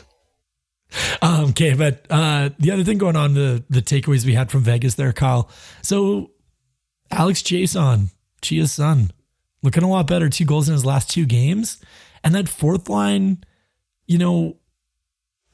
um, 1.22 1.50
okay, 1.50 1.74
but 1.74 2.06
uh, 2.10 2.50
the 2.58 2.70
other 2.70 2.84
thing 2.84 2.98
going 2.98 3.16
on, 3.16 3.34
the 3.34 3.64
the 3.70 3.80
takeaways 3.80 4.24
we 4.24 4.34
had 4.34 4.50
from 4.50 4.62
Vegas 4.62 4.94
there, 4.94 5.12
Kyle. 5.12 5.50
So 5.82 6.30
Alex 7.10 7.42
Chiasson, 7.42 8.10
Chia's 8.42 8.72
son, 8.72 9.10
looking 9.62 9.82
a 9.82 9.88
lot 9.88 10.06
better. 10.06 10.28
Two 10.28 10.44
goals 10.44 10.68
in 10.68 10.74
his 10.74 10.84
last 10.84 11.10
two 11.10 11.26
games. 11.26 11.78
And 12.24 12.34
that 12.34 12.48
fourth 12.48 12.88
line, 12.88 13.44
you 14.06 14.18
know, 14.18 14.56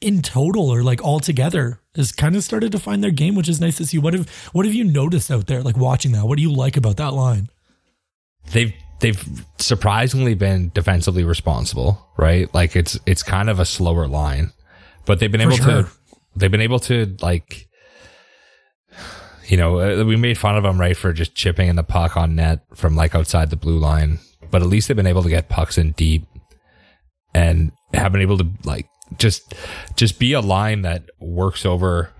in 0.01 0.21
total 0.21 0.69
or 0.69 0.81
like 0.81 1.03
all 1.03 1.19
together 1.19 1.79
has 1.95 2.11
kind 2.11 2.35
of 2.35 2.43
started 2.43 2.71
to 2.71 2.79
find 2.79 3.03
their 3.03 3.11
game, 3.11 3.35
which 3.35 3.47
is 3.47 3.61
nice 3.61 3.77
to 3.77 3.85
see. 3.85 3.99
What 3.99 4.13
have 4.13 4.29
what 4.53 4.65
have 4.65 4.73
you 4.73 4.83
noticed 4.83 5.29
out 5.29 5.47
there, 5.47 5.61
like 5.61 5.77
watching 5.77 6.13
that? 6.13 6.25
What 6.25 6.37
do 6.37 6.41
you 6.41 6.51
like 6.51 6.77
about 6.77 6.97
that 6.97 7.13
line? 7.13 7.49
they've 8.51 8.73
they've 8.99 9.45
surprisingly 9.57 10.33
been 10.33 10.71
defensively 10.73 11.23
responsible, 11.23 12.09
right? 12.17 12.53
Like 12.53 12.75
it's 12.75 12.99
it's 13.05 13.23
kind 13.23 13.49
of 13.49 13.59
a 13.59 13.65
slower 13.65 14.07
line, 14.07 14.51
but 15.05 15.19
they've 15.19 15.31
been 15.31 15.41
able 15.41 15.55
sure. 15.55 15.83
to 15.83 15.89
they've 16.35 16.51
been 16.51 16.61
able 16.61 16.79
to 16.79 17.15
like 17.21 17.67
you 19.47 19.57
know 19.57 19.79
uh, 19.79 20.03
we 20.03 20.15
made 20.15 20.37
fun 20.37 20.57
of 20.57 20.63
them 20.63 20.79
right 20.79 20.97
for 20.97 21.13
just 21.13 21.35
chipping 21.35 21.67
in 21.67 21.75
the 21.75 21.83
puck 21.83 22.17
on 22.17 22.35
net 22.35 22.61
from 22.75 22.95
like 22.95 23.15
outside 23.15 23.49
the 23.49 23.55
blue 23.55 23.77
line 23.77 24.19
but 24.51 24.61
at 24.61 24.67
least 24.67 24.87
they've 24.87 24.97
been 24.97 25.07
able 25.07 25.23
to 25.23 25.29
get 25.29 25.49
pucks 25.49 25.77
in 25.77 25.91
deep 25.91 26.25
and 27.33 27.71
have 27.93 28.11
been 28.11 28.21
able 28.21 28.37
to 28.37 28.47
like 28.63 28.87
just 29.17 29.53
just 29.95 30.19
be 30.19 30.33
a 30.33 30.41
line 30.41 30.81
that 30.83 31.09
works 31.19 31.65
over 31.65 32.11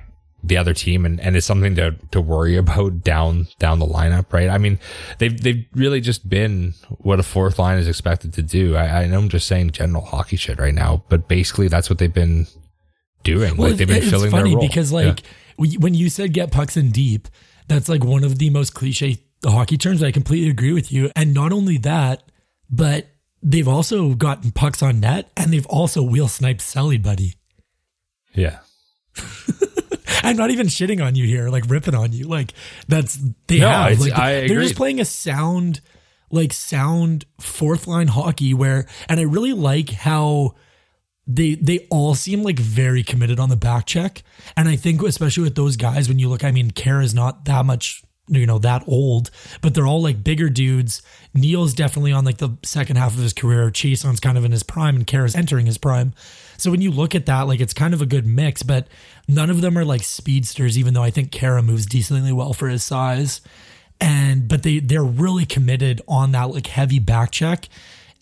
the 0.43 0.57
other 0.57 0.73
team 0.73 1.05
and, 1.05 1.21
and 1.21 1.37
is 1.37 1.45
something 1.45 1.75
to, 1.75 1.95
to 2.11 2.19
worry 2.19 2.57
about 2.57 3.01
down 3.01 3.47
down 3.59 3.79
the 3.79 3.87
lineup, 3.87 4.31
right? 4.33 4.49
I 4.49 4.57
mean, 4.57 4.79
they've 5.19 5.39
they've 5.39 5.65
really 5.73 6.01
just 6.01 6.27
been 6.27 6.73
what 6.89 7.19
a 7.19 7.23
fourth 7.23 7.57
line 7.57 7.77
is 7.77 7.87
expected 7.87 8.33
to 8.33 8.41
do. 8.41 8.75
I, 8.75 9.03
I 9.03 9.07
know 9.07 9.19
I'm 9.19 9.29
just 9.29 9.47
saying 9.47 9.71
general 9.71 10.03
hockey 10.03 10.35
shit 10.35 10.59
right 10.59 10.73
now, 10.73 11.03
but 11.09 11.27
basically 11.27 11.67
that's 11.67 11.89
what 11.89 11.99
they've 11.99 12.13
been 12.13 12.47
doing. 13.23 13.55
like 13.57 13.75
they've 13.75 13.87
been 13.87 13.97
it's 13.97 14.09
filling 14.09 14.31
funny 14.31 14.51
their 14.51 14.57
role. 14.57 14.67
because 14.67 14.91
like 14.91 15.21
we- 15.57 15.77
when 15.77 15.93
you 15.93 16.09
said 16.09 16.33
get 16.33 16.51
pucks 16.51 16.77
in 16.77 16.91
deep, 16.91 17.27
that's 17.67 17.87
like 17.89 18.03
one 18.03 18.23
of 18.23 18.37
the 18.39 18.49
most 18.49 18.73
cliche 18.73 19.17
hockey 19.45 19.77
terms. 19.77 20.01
I 20.03 20.11
completely 20.11 20.49
agree 20.49 20.73
with 20.73 20.91
you. 20.91 21.11
And 21.15 21.33
not 21.33 21.51
only 21.53 21.77
that, 21.79 22.23
but 22.69 23.07
they've 23.41 23.67
also 23.67 24.13
gotten 24.15 24.51
pucks 24.51 24.81
on 24.81 24.99
net 24.99 25.29
and 25.35 25.51
they've 25.51 25.65
also 25.67 26.01
wheel 26.01 26.27
sniped 26.27 26.61
Selly, 26.61 27.01
buddy. 27.01 27.33
yeah. 28.33 28.59
I'm 30.23 30.37
not 30.37 30.51
even 30.51 30.67
shitting 30.67 31.03
on 31.05 31.15
you 31.15 31.25
here, 31.25 31.49
like 31.49 31.65
ripping 31.69 31.95
on 31.95 32.13
you. 32.13 32.27
Like 32.27 32.53
that's 32.87 33.17
they 33.47 33.59
No, 33.59 33.67
have. 33.69 33.99
Like 33.99 34.13
I 34.13 34.47
they're 34.47 34.61
just 34.61 34.75
playing 34.75 34.99
a 35.01 35.05
sound, 35.05 35.81
like 36.31 36.53
sound 36.53 37.25
fourth 37.41 37.87
line 37.87 38.07
hockey 38.07 38.53
where, 38.53 38.85
and 39.09 39.19
I 39.19 39.23
really 39.23 39.53
like 39.53 39.89
how 39.89 40.55
they 41.25 41.55
they 41.55 41.87
all 41.89 42.15
seem 42.15 42.43
like 42.43 42.59
very 42.59 43.03
committed 43.03 43.39
on 43.39 43.49
the 43.49 43.55
back 43.55 43.85
check. 43.85 44.23
And 44.57 44.67
I 44.67 44.75
think 44.75 45.01
especially 45.01 45.43
with 45.43 45.55
those 45.55 45.77
guys, 45.77 46.07
when 46.09 46.19
you 46.19 46.29
look, 46.29 46.43
I 46.43 46.51
mean, 46.51 46.71
Khaira's 46.71 47.13
not 47.13 47.45
that 47.45 47.65
much, 47.65 48.03
you 48.27 48.45
know, 48.45 48.59
that 48.59 48.83
old, 48.87 49.31
but 49.61 49.73
they're 49.73 49.87
all 49.87 50.01
like 50.01 50.23
bigger 50.23 50.49
dudes. 50.49 51.01
Neal's 51.33 51.73
definitely 51.73 52.11
on 52.11 52.25
like 52.25 52.37
the 52.37 52.57
second 52.63 52.97
half 52.97 53.13
of 53.13 53.21
his 53.21 53.33
career. 53.33 53.69
Chiasson's 53.69 54.19
kind 54.19 54.37
of 54.37 54.43
in 54.43 54.51
his 54.51 54.63
prime, 54.63 54.95
and 54.95 55.07
Khaira's 55.07 55.35
entering 55.35 55.65
his 55.65 55.77
prime. 55.77 56.13
So 56.57 56.71
when 56.71 56.81
you 56.81 56.91
look 56.91 57.15
at 57.15 57.25
that, 57.25 57.43
like 57.43 57.61
it's 57.61 57.73
kind 57.73 57.93
of 57.93 58.01
a 58.01 58.05
good 58.05 58.25
mix, 58.25 58.61
but 58.61 58.87
none 59.27 59.49
of 59.49 59.61
them 59.61 59.77
are 59.77 59.85
like 59.85 60.03
speedsters, 60.03 60.77
even 60.77 60.93
though 60.93 61.03
I 61.03 61.09
think 61.09 61.31
Kara 61.31 61.61
moves 61.61 61.85
decently 61.85 62.33
well 62.33 62.53
for 62.53 62.67
his 62.67 62.83
size. 62.83 63.41
And 64.01 64.49
but 64.49 64.63
they 64.63 64.79
they're 64.79 65.03
really 65.03 65.45
committed 65.45 66.01
on 66.07 66.33
that 66.33 66.49
like 66.49 66.67
heavy 66.67 66.99
back 66.99 67.31
check 67.31 67.69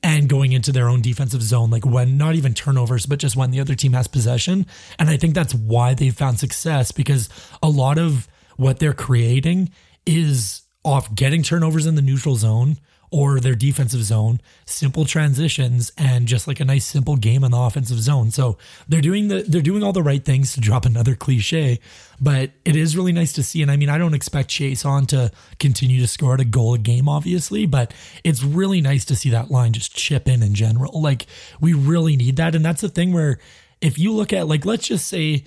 and 0.04 0.28
going 0.28 0.52
into 0.52 0.72
their 0.72 0.89
own 0.89 1.02
defensive 1.02 1.43
zone, 1.43 1.70
like 1.70 1.86
when 1.86 2.18
not 2.18 2.36
even 2.36 2.54
turnovers, 2.54 3.06
but 3.06 3.20
just 3.20 3.36
when 3.36 3.52
the 3.52 3.60
other 3.60 3.76
team 3.76 3.93
has 3.93 4.08
possession. 4.08 4.66
And 4.97 5.10
I 5.10 5.18
think 5.18 5.36
that's 5.36 5.54
why 5.54 5.93
they've 5.93 6.16
found 6.16 6.39
success 6.39 6.91
because 6.91 7.30
a 7.62 7.70
lot 7.70 7.97
of 7.97 8.28
what 8.58 8.80
they're 8.80 8.93
creating 8.93 9.70
is 10.06 10.64
off 10.84 11.14
getting 11.14 11.43
turnovers 11.43 11.86
in 11.86 11.95
the 11.95 12.02
neutral 12.02 12.36
zone 12.36 12.78
or 13.12 13.41
their 13.41 13.55
defensive 13.55 14.03
zone, 14.03 14.39
simple 14.66 15.03
transitions, 15.03 15.91
and 15.97 16.28
just 16.28 16.47
like 16.47 16.62
a 16.62 16.66
nice 16.66 16.86
simple 16.86 17.18
game 17.18 17.43
in 17.43 17.51
the 17.51 17.57
offensive 17.57 17.99
zone. 17.99 18.32
So 18.32 18.57
they're 18.88 19.01
doing 19.01 19.28
the 19.28 19.43
they're 19.43 19.62
doing 19.62 19.84
all 19.84 19.91
the 19.91 20.01
right 20.01 20.24
things 20.24 20.53
to 20.53 20.62
drop 20.62 20.86
another 20.86 21.14
cliche, 21.14 21.80
but 22.22 22.51
it 22.64 22.78
is 22.78 22.95
really 22.95 23.12
nice 23.12 23.34
to 23.34 23.43
see. 23.43 23.62
And 23.62 23.70
I 23.70 23.76
mean, 23.76 23.89
I 23.89 23.97
don't 23.97 24.14
expect 24.14 24.49
Chiasson 24.49 25.07
to 25.09 25.32
continue 25.59 25.99
to 25.99 26.07
score 26.07 26.36
at 26.36 26.39
a 26.39 26.45
goal 26.45 26.74
a 26.74 26.78
game, 26.78 27.09
obviously, 27.09 27.66
but 27.66 27.93
it's 28.24 28.43
really 28.43 28.80
nice 28.80 29.03
to 29.05 29.16
see 29.16 29.30
that 29.32 29.51
line 29.51 29.74
just 29.74 29.93
chip 29.93 30.30
in 30.30 30.41
in 30.41 30.55
general. 30.55 31.01
Like 31.01 31.28
we 31.59 31.74
really 31.74 32.16
need 32.16 32.38
that, 32.38 32.55
and 32.55 32.64
that's 32.64 32.82
the 32.82 32.89
thing 32.89 33.12
where 33.12 33.39
if 33.82 33.99
you 33.99 34.14
look 34.14 34.32
at 34.32 34.47
like 34.47 34.66
let's 34.66 34.88
just 34.88 35.07
say 35.07 35.43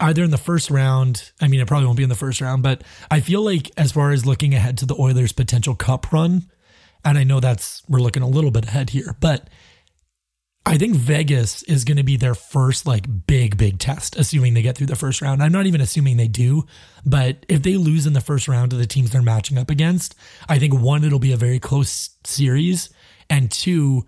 either 0.00 0.24
in 0.24 0.30
the 0.30 0.38
first 0.38 0.70
round. 0.70 1.30
I 1.42 1.48
mean, 1.48 1.60
it 1.60 1.68
probably 1.68 1.84
won't 1.84 1.98
be 1.98 2.02
in 2.02 2.08
the 2.08 2.14
first 2.14 2.40
round, 2.40 2.62
but 2.62 2.82
I 3.10 3.20
feel 3.20 3.42
like 3.42 3.70
as 3.76 3.92
far 3.92 4.12
as 4.12 4.24
looking 4.24 4.54
ahead 4.54 4.78
to 4.78 4.86
the 4.86 4.96
Oilers' 4.98 5.32
potential 5.32 5.74
cup 5.74 6.10
run, 6.10 6.48
and 7.04 7.18
I 7.18 7.24
know 7.24 7.40
that's 7.40 7.82
we're 7.88 8.00
looking 8.00 8.22
a 8.22 8.28
little 8.28 8.50
bit 8.50 8.66
ahead 8.66 8.90
here, 8.90 9.16
but 9.20 9.48
I 10.66 10.76
think 10.76 10.94
Vegas 10.94 11.62
is 11.62 11.84
going 11.84 11.96
to 11.96 12.02
be 12.02 12.16
their 12.16 12.34
first 12.34 12.86
like 12.86 13.26
big, 13.26 13.56
big 13.56 13.78
test, 13.78 14.16
assuming 14.16 14.54
they 14.54 14.62
get 14.62 14.76
through 14.76 14.88
the 14.88 14.96
first 14.96 15.22
round. 15.22 15.42
I'm 15.42 15.52
not 15.52 15.66
even 15.66 15.80
assuming 15.80 16.16
they 16.16 16.28
do, 16.28 16.64
but 17.04 17.46
if 17.48 17.62
they 17.62 17.76
lose 17.76 18.06
in 18.06 18.12
the 18.12 18.20
first 18.20 18.46
round 18.46 18.70
to 18.70 18.76
the 18.76 18.86
teams 18.86 19.10
they're 19.10 19.22
matching 19.22 19.56
up 19.56 19.70
against, 19.70 20.14
I 20.48 20.58
think 20.58 20.74
one, 20.74 21.02
it'll 21.02 21.18
be 21.18 21.32
a 21.32 21.38
very 21.38 21.58
close 21.58 22.10
series, 22.24 22.90
and 23.30 23.50
two, 23.50 24.06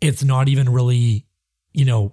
it's 0.00 0.22
not 0.22 0.48
even 0.48 0.68
really, 0.68 1.26
you 1.72 1.86
know, 1.86 2.12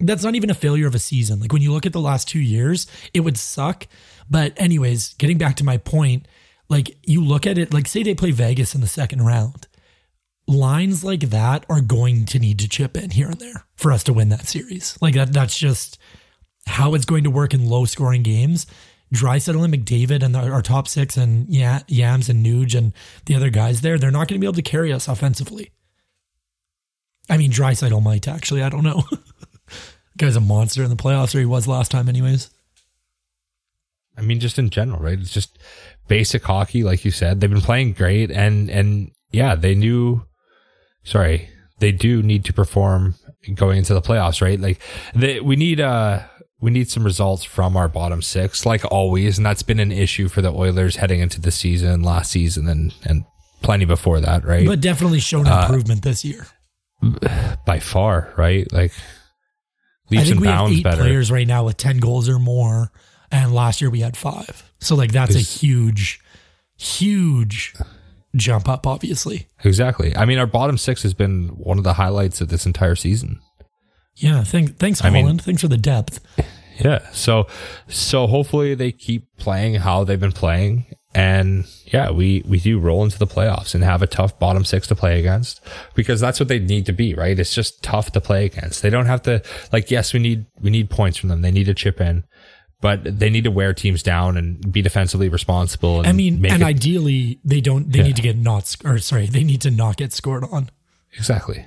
that's 0.00 0.24
not 0.24 0.34
even 0.34 0.50
a 0.50 0.54
failure 0.54 0.86
of 0.86 0.94
a 0.94 0.98
season. 0.98 1.40
Like 1.40 1.52
when 1.52 1.62
you 1.62 1.72
look 1.72 1.86
at 1.86 1.92
the 1.92 2.00
last 2.00 2.26
two 2.26 2.40
years, 2.40 2.86
it 3.14 3.20
would 3.20 3.38
suck. 3.38 3.86
But, 4.28 4.52
anyways, 4.56 5.14
getting 5.14 5.38
back 5.38 5.56
to 5.56 5.64
my 5.64 5.76
point, 5.76 6.26
like 6.70 6.96
you 7.02 7.22
look 7.22 7.46
at 7.46 7.58
it, 7.58 7.74
like 7.74 7.86
say 7.86 8.02
they 8.02 8.14
play 8.14 8.30
Vegas 8.30 8.74
in 8.74 8.80
the 8.80 8.86
second 8.86 9.26
round, 9.26 9.66
lines 10.46 11.04
like 11.04 11.20
that 11.20 11.66
are 11.68 11.80
going 11.80 12.24
to 12.26 12.38
need 12.38 12.58
to 12.60 12.68
chip 12.68 12.96
in 12.96 13.10
here 13.10 13.28
and 13.28 13.40
there 13.40 13.66
for 13.74 13.92
us 13.92 14.04
to 14.04 14.12
win 14.12 14.30
that 14.30 14.46
series. 14.46 14.96
Like 15.02 15.14
that, 15.14 15.32
that's 15.32 15.58
just 15.58 15.98
how 16.66 16.94
it's 16.94 17.04
going 17.04 17.24
to 17.24 17.30
work 17.30 17.52
in 17.52 17.68
low 17.68 17.84
scoring 17.84 18.22
games. 18.22 18.66
Draisaitl 19.12 19.64
and 19.64 19.74
McDavid 19.74 20.22
and 20.22 20.36
our 20.36 20.62
top 20.62 20.86
six 20.86 21.16
and 21.16 21.48
yeah, 21.48 21.80
Yams 21.88 22.28
and 22.28 22.46
Nuge 22.46 22.76
and 22.76 22.92
the 23.26 23.34
other 23.34 23.50
guys 23.50 23.80
there, 23.80 23.98
they're 23.98 24.12
not 24.12 24.28
going 24.28 24.38
to 24.38 24.38
be 24.38 24.46
able 24.46 24.54
to 24.54 24.62
carry 24.62 24.92
us 24.92 25.08
offensively. 25.08 25.72
I 27.28 27.36
mean, 27.36 27.50
Draisaitl 27.50 28.02
might 28.02 28.28
actually. 28.28 28.62
I 28.62 28.68
don't 28.68 28.84
know. 28.84 29.02
Guy's 30.16 30.36
a 30.36 30.40
monster 30.40 30.84
in 30.84 30.90
the 30.90 30.96
playoffs, 30.96 31.34
or 31.34 31.40
he 31.40 31.46
was 31.46 31.66
last 31.66 31.90
time, 31.90 32.08
anyways. 32.08 32.50
I 34.16 34.22
mean, 34.22 34.38
just 34.38 34.58
in 34.58 34.68
general, 34.70 35.00
right? 35.00 35.18
It's 35.18 35.32
just 35.32 35.58
basic 36.10 36.42
hockey, 36.44 36.82
like 36.82 37.04
you 37.06 37.10
said. 37.12 37.40
They've 37.40 37.48
been 37.48 37.62
playing 37.62 37.94
great, 37.94 38.30
and 38.30 38.68
and 38.68 39.12
yeah, 39.30 39.54
they 39.54 39.74
knew. 39.74 40.26
Sorry, 41.04 41.48
they 41.78 41.92
do 41.92 42.22
need 42.22 42.44
to 42.44 42.52
perform 42.52 43.14
going 43.54 43.78
into 43.78 43.94
the 43.94 44.02
playoffs, 44.02 44.42
right? 44.42 44.60
Like 44.60 44.78
they, 45.14 45.40
we 45.40 45.56
need 45.56 45.80
uh 45.80 46.20
we 46.60 46.70
need 46.70 46.90
some 46.90 47.04
results 47.04 47.42
from 47.44 47.74
our 47.76 47.88
bottom 47.88 48.20
six, 48.20 48.66
like 48.66 48.84
always, 48.92 49.38
and 49.38 49.46
that's 49.46 49.62
been 49.62 49.80
an 49.80 49.90
issue 49.92 50.28
for 50.28 50.42
the 50.42 50.52
Oilers 50.52 50.96
heading 50.96 51.20
into 51.20 51.40
the 51.40 51.50
season, 51.50 52.02
last 52.02 52.30
season, 52.32 52.68
and 52.68 52.92
and 53.06 53.24
plenty 53.62 53.86
before 53.86 54.20
that, 54.20 54.44
right? 54.44 54.66
But 54.66 54.80
definitely 54.80 55.20
shown 55.20 55.46
Uh, 55.46 55.62
improvement 55.62 56.02
this 56.02 56.24
year. 56.24 56.46
By 57.64 57.80
far, 57.80 58.34
right? 58.36 58.70
Like 58.70 58.92
I 60.12 60.16
think 60.24 60.30
and 60.32 60.40
we 60.40 60.48
have 60.48 60.68
eight 60.68 60.84
better. 60.84 61.02
players 61.02 61.30
right 61.30 61.46
now 61.46 61.64
with 61.64 61.76
ten 61.78 61.96
goals 61.98 62.28
or 62.28 62.38
more, 62.38 62.90
and 63.30 63.54
last 63.54 63.80
year 63.80 63.88
we 63.90 64.00
had 64.00 64.16
five. 64.16 64.69
So 64.80 64.96
like 64.96 65.12
that's 65.12 65.34
a 65.36 65.40
huge, 65.40 66.20
huge 66.78 67.74
jump 68.36 68.68
up. 68.68 68.86
Obviously, 68.86 69.46
Exactly. 69.64 70.16
I 70.16 70.24
mean, 70.24 70.38
our 70.38 70.46
bottom 70.46 70.78
six 70.78 71.02
has 71.02 71.14
been 71.14 71.48
one 71.48 71.78
of 71.78 71.84
the 71.84 71.94
highlights 71.94 72.40
of 72.40 72.48
this 72.48 72.66
entire 72.66 72.94
season. 72.96 73.40
yeah. 74.16 74.42
Thank, 74.44 74.78
thanks, 74.78 75.04
I 75.04 75.10
mean- 75.10 75.24
Holland. 75.24 75.42
thanks 75.42 75.62
for 75.62 75.68
the 75.68 75.76
depth. 75.76 76.20
Yeah. 76.78 77.00
So 77.12 77.46
so 77.88 78.26
hopefully 78.26 78.74
they 78.74 78.90
keep 78.92 79.26
playing 79.38 79.74
how 79.74 80.04
they've 80.04 80.18
been 80.20 80.32
playing. 80.32 80.86
And 81.12 81.66
yeah, 81.86 82.10
we, 82.12 82.42
we 82.46 82.60
do 82.60 82.78
roll 82.78 83.02
into 83.02 83.18
the 83.18 83.26
playoffs 83.26 83.74
and 83.74 83.82
have 83.82 84.00
a 84.00 84.06
tough 84.06 84.38
bottom 84.38 84.64
six 84.64 84.86
to 84.86 84.94
play 84.94 85.18
against 85.18 85.60
because 85.96 86.20
that's 86.20 86.38
what 86.38 86.48
they 86.48 86.60
need 86.60 86.86
to 86.86 86.92
be, 86.92 87.14
right? 87.14 87.36
It's 87.36 87.52
just 87.52 87.82
tough 87.82 88.12
to 88.12 88.20
play 88.20 88.44
against. 88.46 88.80
They 88.80 88.90
don't 88.90 89.06
have 89.06 89.20
to 89.22 89.42
like, 89.72 89.90
yes, 89.90 90.12
we 90.14 90.20
need, 90.20 90.46
we 90.60 90.70
need 90.70 90.88
points 90.88 91.18
from 91.18 91.28
them. 91.28 91.42
They 91.42 91.50
need 91.50 91.64
to 91.64 91.74
chip 91.74 92.00
in, 92.00 92.22
but 92.80 93.18
they 93.18 93.28
need 93.30 93.44
to 93.44 93.50
wear 93.50 93.74
teams 93.74 94.02
down 94.02 94.36
and 94.36 94.72
be 94.72 94.80
defensively 94.82 95.28
responsible. 95.28 95.98
And 95.98 96.08
I 96.08 96.12
mean, 96.12 96.44
and 96.46 96.62
it- 96.62 96.66
ideally 96.66 97.38
they 97.44 97.60
don't. 97.60 97.90
They 97.92 97.98
Yeah. 98.00 98.06
need 98.06 98.16
to 98.16 98.22
get 98.22 98.38
not 98.38 98.74
or 98.84 98.98
sorry, 98.98 99.26
they 99.26 99.44
need 99.44 99.60
to 99.62 99.70
not 99.70 99.96
get 99.96 100.12
scored 100.12 100.44
on. 100.50 100.70
exactly. 101.16 101.64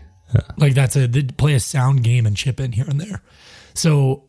Like 0.57 0.73
that's 0.73 0.95
a 0.95 1.07
they 1.07 1.23
play 1.23 1.53
a 1.53 1.59
sound 1.59 2.03
game 2.03 2.25
and 2.25 2.35
chip 2.35 2.59
in 2.59 2.71
here 2.71 2.85
and 2.87 2.99
there. 2.99 3.21
So 3.75 4.23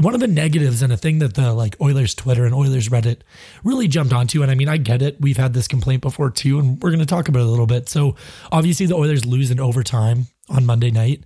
one 0.00 0.14
of 0.14 0.20
the 0.20 0.26
negatives 0.26 0.82
and 0.82 0.92
a 0.92 0.96
thing 0.96 1.18
that 1.20 1.34
the 1.34 1.52
like 1.52 1.76
Oilers 1.80 2.14
Twitter 2.14 2.44
and 2.44 2.54
Oilers 2.54 2.88
Reddit 2.88 3.18
really 3.62 3.86
jumped 3.86 4.12
onto, 4.12 4.42
and 4.42 4.50
I 4.50 4.54
mean 4.56 4.68
I 4.68 4.78
get 4.78 5.02
it. 5.02 5.20
We've 5.20 5.36
had 5.36 5.52
this 5.54 5.68
complaint 5.68 6.02
before 6.02 6.30
too, 6.30 6.58
and 6.58 6.82
we're 6.82 6.90
going 6.90 6.98
to 7.00 7.06
talk 7.06 7.28
about 7.28 7.40
it 7.40 7.46
a 7.46 7.50
little 7.50 7.66
bit. 7.66 7.88
So 7.88 8.16
obviously 8.50 8.86
the 8.86 8.94
Oilers 8.96 9.24
lose 9.24 9.50
in 9.52 9.60
overtime 9.60 10.26
on 10.48 10.66
Monday 10.66 10.90
night, 10.90 11.22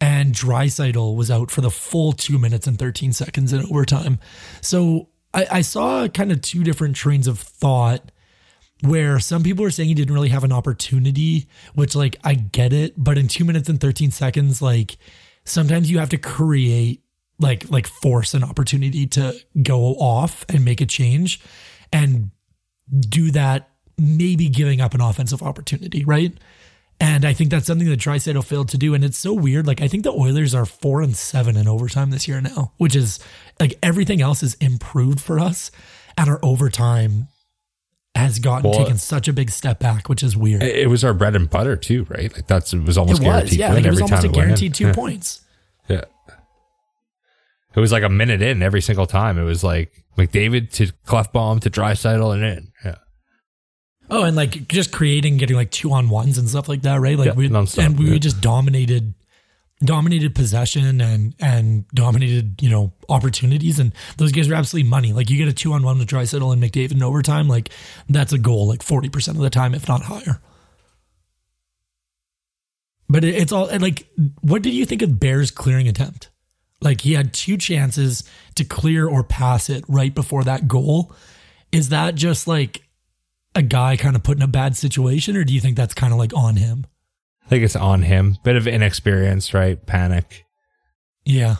and 0.00 0.32
Draisaitl 0.32 1.16
was 1.16 1.30
out 1.30 1.50
for 1.50 1.60
the 1.60 1.70
full 1.70 2.12
two 2.12 2.38
minutes 2.38 2.66
and 2.66 2.78
thirteen 2.78 3.12
seconds 3.12 3.52
in 3.52 3.64
overtime. 3.66 4.18
So 4.60 5.08
I, 5.34 5.46
I 5.50 5.60
saw 5.60 6.08
kind 6.08 6.32
of 6.32 6.40
two 6.40 6.64
different 6.64 6.96
trains 6.96 7.26
of 7.26 7.38
thought 7.38 8.10
where 8.82 9.18
some 9.18 9.42
people 9.42 9.64
are 9.64 9.70
saying 9.70 9.88
he 9.88 9.94
didn't 9.94 10.14
really 10.14 10.28
have 10.28 10.44
an 10.44 10.52
opportunity, 10.52 11.48
which 11.74 11.96
like 11.96 12.16
I 12.22 12.34
get 12.34 12.72
it, 12.72 12.94
but 12.96 13.18
in 13.18 13.28
two 13.28 13.44
minutes 13.44 13.68
and 13.68 13.80
13 13.80 14.10
seconds, 14.10 14.62
like 14.62 14.98
sometimes 15.44 15.90
you 15.90 15.98
have 15.98 16.10
to 16.10 16.18
create 16.18 17.02
like 17.40 17.70
like 17.70 17.86
force 17.86 18.34
an 18.34 18.44
opportunity 18.44 19.06
to 19.06 19.34
go 19.62 19.94
off 19.94 20.44
and 20.48 20.64
make 20.64 20.80
a 20.80 20.86
change 20.86 21.40
and 21.92 22.30
do 23.00 23.30
that, 23.32 23.70
maybe 23.96 24.48
giving 24.48 24.80
up 24.80 24.94
an 24.94 25.00
offensive 25.00 25.42
opportunity, 25.42 26.04
right? 26.04 26.36
And 27.00 27.24
I 27.24 27.32
think 27.32 27.50
that's 27.50 27.66
something 27.66 27.88
that 27.88 28.00
Draisaitl 28.00 28.44
failed 28.44 28.68
to 28.70 28.78
do. 28.78 28.92
And 28.92 29.04
it's 29.04 29.18
so 29.18 29.32
weird. 29.32 29.66
Like, 29.68 29.80
I 29.80 29.86
think 29.86 30.02
the 30.02 30.10
Oilers 30.12 30.52
are 30.54 30.64
four 30.66 31.00
and 31.00 31.16
seven 31.16 31.56
in 31.56 31.68
overtime 31.68 32.10
this 32.10 32.26
year 32.26 32.40
now, 32.40 32.72
which 32.76 32.96
is 32.96 33.20
like 33.60 33.78
everything 33.82 34.20
else 34.20 34.42
is 34.42 34.54
improved 34.54 35.20
for 35.20 35.38
us. 35.38 35.70
And 36.16 36.28
our 36.28 36.40
overtime 36.42 37.28
has 38.16 38.40
gotten 38.40 38.68
Well, 38.70 38.80
taken 38.80 38.98
such 38.98 39.28
a 39.28 39.32
big 39.32 39.50
step 39.50 39.78
back, 39.78 40.08
which 40.08 40.24
is 40.24 40.36
weird. 40.36 40.60
It, 40.64 40.88
was 40.90 41.04
our 41.04 41.14
bread 41.14 41.36
and 41.36 41.48
butter 41.48 41.76
too, 41.76 42.04
right? 42.08 42.32
Like 42.34 42.48
that's 42.48 42.72
it 42.74 42.82
was 42.82 42.98
almost 42.98 43.20
it 43.22 43.24
was, 43.26 43.32
guaranteed 43.32 43.58
yeah. 43.60 43.72
Like 43.74 43.84
it 43.84 43.90
was 43.90 44.00
almost 44.02 44.24
a 44.24 44.26
it 44.26 44.30
went 44.30 44.36
in. 44.36 44.42
guaranteed 44.46 44.74
two 44.74 44.86
Yeah. 44.88 44.92
points. 44.94 45.40
Yeah. 45.88 46.02
It 47.76 47.80
was 47.80 47.92
like 47.92 48.02
a 48.02 48.08
minute 48.08 48.42
in 48.42 48.60
every 48.60 48.80
single 48.80 49.06
time. 49.06 49.38
It 49.38 49.44
was 49.44 49.62
like 49.62 49.92
McDavid 50.16 50.72
to 50.72 50.86
Klefbom 51.06 51.60
to 51.60 51.70
Draisaitl 51.70 52.34
and 52.34 52.42
in. 52.42 52.72
Yeah. 52.84 52.96
Oh, 54.10 54.24
and 54.24 54.36
like 54.36 54.68
just 54.68 54.92
creating, 54.92 55.36
getting 55.36 55.56
like 55.56 55.70
two 55.70 55.92
on 55.92 56.08
ones 56.08 56.38
and 56.38 56.48
stuff 56.48 56.68
like 56.68 56.82
that, 56.82 57.00
right? 57.00 57.18
Like 57.18 57.26
Yeah, 57.26 57.34
we 57.34 57.48
nonstop, 57.48 57.84
and 57.84 57.98
we 57.98 58.10
yeah. 58.12 58.18
just 58.18 58.40
dominated, 58.40 59.14
dominated 59.80 60.34
possession 60.34 61.00
and 61.00 61.34
and 61.40 61.86
dominated, 61.88 62.62
you 62.62 62.70
know, 62.70 62.92
opportunities. 63.08 63.78
And 63.78 63.92
those 64.16 64.32
guys 64.32 64.48
were 64.48 64.54
absolutely 64.54 64.88
money. 64.88 65.12
Like 65.12 65.28
you 65.28 65.36
get 65.36 65.48
a 65.48 65.52
two 65.52 65.72
on 65.72 65.82
one 65.82 65.98
with 65.98 66.08
Draisaitl 66.08 66.52
and 66.52 66.62
McDavid 66.62 66.92
in 66.92 67.02
overtime, 67.02 67.48
like 67.48 67.68
that's 68.08 68.32
a 68.32 68.38
goal, 68.38 68.66
like 68.66 68.82
forty 68.82 69.08
percent 69.08 69.36
of 69.36 69.42
the 69.42 69.50
time, 69.50 69.74
if 69.74 69.86
not 69.88 70.02
higher. 70.02 70.40
But 73.10 73.24
it, 73.24 73.34
it's 73.34 73.52
all 73.52 73.66
and, 73.68 73.82
like, 73.82 74.06
what 74.40 74.62
did 74.62 74.72
you 74.74 74.86
think 74.86 75.02
of 75.02 75.20
Bears 75.20 75.50
clearing 75.50 75.88
attempt? 75.88 76.30
Like 76.80 77.00
he 77.00 77.14
had 77.14 77.34
two 77.34 77.56
chances 77.56 78.24
to 78.54 78.64
clear 78.64 79.08
or 79.08 79.24
pass 79.24 79.68
it 79.68 79.84
right 79.88 80.14
before 80.14 80.44
that 80.44 80.68
goal. 80.68 81.12
Is 81.72 81.88
that 81.90 82.14
just 82.14 82.46
like 82.46 82.82
a 83.54 83.62
guy 83.62 83.96
kind 83.96 84.16
of 84.16 84.22
put 84.22 84.36
in 84.36 84.42
a 84.42 84.48
bad 84.48 84.76
situation, 84.76 85.36
or 85.36 85.44
do 85.44 85.52
you 85.52 85.60
think 85.60 85.76
that's 85.76 85.94
kind 85.94 86.12
of 86.12 86.18
like 86.18 86.34
on 86.34 86.56
him? 86.56 86.86
I 87.44 87.48
think 87.48 87.64
it's 87.64 87.76
on 87.76 88.02
him. 88.02 88.36
Bit 88.44 88.56
of 88.56 88.66
inexperience, 88.66 89.54
right? 89.54 89.84
Panic. 89.86 90.44
Yeah. 91.24 91.56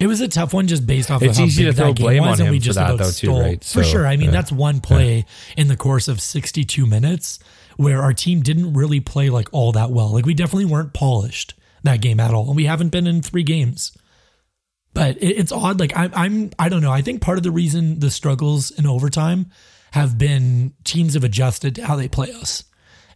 It 0.00 0.06
was 0.06 0.20
a 0.20 0.28
tough 0.28 0.52
one 0.52 0.66
just 0.66 0.86
based 0.86 1.10
off 1.10 1.22
It's 1.22 1.38
of 1.38 1.42
how 1.42 1.46
easy 1.46 1.64
big 1.64 1.72
to 1.72 1.76
throw 1.76 1.88
that 1.88 1.96
game 1.96 2.04
blame 2.04 2.22
was, 2.22 2.40
on 2.40 2.46
and 2.46 2.50
we 2.50 2.56
him 2.56 2.62
for 2.62 2.66
just 2.66 2.78
that, 2.78 2.90
about 2.90 2.98
though, 2.98 3.04
too, 3.06 3.12
stole. 3.12 3.40
right? 3.40 3.64
For 3.64 3.82
sure. 3.82 4.06
I 4.06 4.16
mean, 4.16 4.26
yeah. 4.26 4.32
that's 4.32 4.52
one 4.52 4.80
play 4.80 5.24
in 5.56 5.68
the 5.68 5.76
course 5.76 6.08
of 6.08 6.20
62 6.20 6.86
minutes 6.86 7.38
where 7.76 8.02
our 8.02 8.12
team 8.12 8.42
didn't 8.42 8.74
really 8.74 9.00
play 9.00 9.30
like 9.30 9.48
all 9.52 9.72
that 9.72 9.90
well. 9.90 10.12
Like 10.12 10.26
we 10.26 10.34
definitely 10.34 10.66
weren't 10.66 10.92
polished 10.92 11.54
that 11.84 12.00
game 12.00 12.20
at 12.20 12.34
all, 12.34 12.48
and 12.48 12.56
we 12.56 12.64
haven't 12.64 12.90
been 12.90 13.06
in 13.06 13.22
three 13.22 13.44
games. 13.44 13.96
But 14.94 15.16
it, 15.18 15.38
it's 15.38 15.52
odd. 15.52 15.78
Like 15.78 15.96
I'm, 15.96 16.12
I'm, 16.14 16.50
I 16.58 16.68
don't 16.68 16.82
know. 16.82 16.90
I 16.90 17.02
think 17.02 17.22
part 17.22 17.38
of 17.38 17.44
the 17.44 17.52
reason 17.52 18.00
the 18.00 18.10
struggles 18.10 18.70
in 18.72 18.86
overtime 18.86 19.50
have 19.92 20.18
been 20.18 20.74
teams 20.84 21.14
have 21.14 21.24
adjusted 21.24 21.74
to 21.76 21.86
how 21.86 21.96
they 21.96 22.08
play 22.08 22.32
us, 22.32 22.64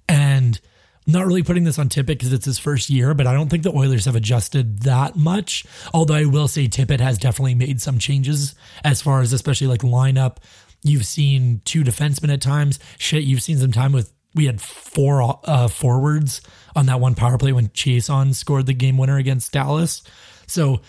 and 0.08 0.60
not 1.06 1.26
really 1.26 1.42
putting 1.42 1.64
this 1.64 1.78
on 1.78 1.88
Tippett 1.88 2.06
because 2.06 2.32
it's 2.32 2.44
his 2.44 2.58
first 2.58 2.88
year, 2.88 3.12
but 3.12 3.26
I 3.26 3.32
don't 3.32 3.48
think 3.48 3.64
the 3.64 3.72
Oilers 3.76 4.04
have 4.04 4.14
adjusted 4.14 4.82
that 4.82 5.16
much. 5.16 5.64
Although 5.92 6.14
I 6.14 6.26
will 6.26 6.48
say 6.48 6.68
Tippett 6.68 7.00
has 7.00 7.18
definitely 7.18 7.54
made 7.54 7.80
some 7.80 7.98
changes 7.98 8.54
as 8.84 9.02
far 9.02 9.20
as 9.20 9.32
especially 9.32 9.66
like 9.66 9.80
lineup. 9.80 10.36
You've 10.84 11.06
seen 11.06 11.60
two 11.64 11.82
defensemen 11.82 12.32
at 12.32 12.40
times. 12.40 12.78
Shit, 12.98 13.24
you've 13.24 13.42
seen 13.42 13.58
some 13.58 13.72
time 13.72 13.92
with 13.92 14.12
we 14.34 14.46
had 14.46 14.60
four 14.60 15.40
uh, 15.44 15.68
forwards 15.68 16.40
on 16.74 16.86
that 16.86 17.00
one 17.00 17.14
power 17.14 17.36
play 17.36 17.52
when 17.52 17.68
Chiasson 17.68 18.34
scored 18.34 18.66
the 18.66 18.72
game 18.72 18.96
winner 18.96 19.18
against 19.18 19.52
Dallas. 19.52 20.02
So 20.46 20.80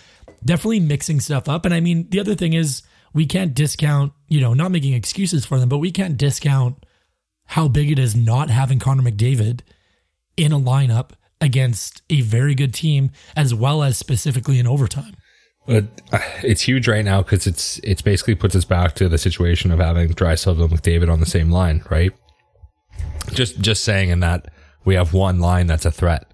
definitely 0.45 0.79
mixing 0.79 1.19
stuff 1.19 1.49
up. 1.49 1.65
And 1.65 1.73
I 1.73 1.79
mean, 1.79 2.09
the 2.09 2.19
other 2.19 2.35
thing 2.35 2.53
is 2.53 2.83
we 3.13 3.25
can't 3.25 3.53
discount, 3.53 4.13
you 4.33 4.41
know, 4.41 4.53
not 4.55 4.71
making 4.71 4.93
excuses 4.93 5.45
for 5.45 5.59
them, 5.59 5.69
but 5.69 5.77
we 5.77 5.91
can't 5.91 6.17
discount 6.17 6.83
how 7.47 7.67
big 7.67 7.91
it 7.91 7.99
is 7.99 8.15
not 8.15 8.49
having 8.49 8.79
Connor 8.79 9.03
McDavid 9.03 9.61
in 10.35 10.51
a 10.51 10.59
lineup 10.59 11.11
against 11.39 12.01
a 12.09 12.21
very 12.21 12.55
good 12.55 12.73
team 12.73 13.11
as 13.35 13.53
well 13.53 13.83
as 13.83 13.95
specifically 13.97 14.57
in 14.57 14.65
overtime. 14.65 15.13
But 15.67 15.85
uh, 16.11 16.17
it's 16.41 16.61
huge 16.63 16.87
right 16.87 17.05
now 17.05 17.21
because 17.21 17.45
it's 17.45 17.77
it's 17.83 18.01
basically 18.01 18.33
puts 18.35 18.55
us 18.55 18.65
back 18.65 18.95
to 18.95 19.07
the 19.07 19.17
situation 19.19 19.71
of 19.71 19.79
having 19.79 20.09
Draisaitl 20.09 20.61
and 20.61 20.71
McDavid 20.71 21.11
on 21.11 21.19
the 21.19 21.25
same 21.27 21.51
line, 21.51 21.83
right? 21.91 22.11
Just 23.33 23.59
just 23.59 23.83
saying 23.83 24.09
in 24.09 24.19
that 24.21 24.47
we 24.83 24.95
have 24.95 25.13
one 25.13 25.39
line 25.39 25.67
that's 25.67 25.85
a 25.85 25.91
threat 25.91 26.25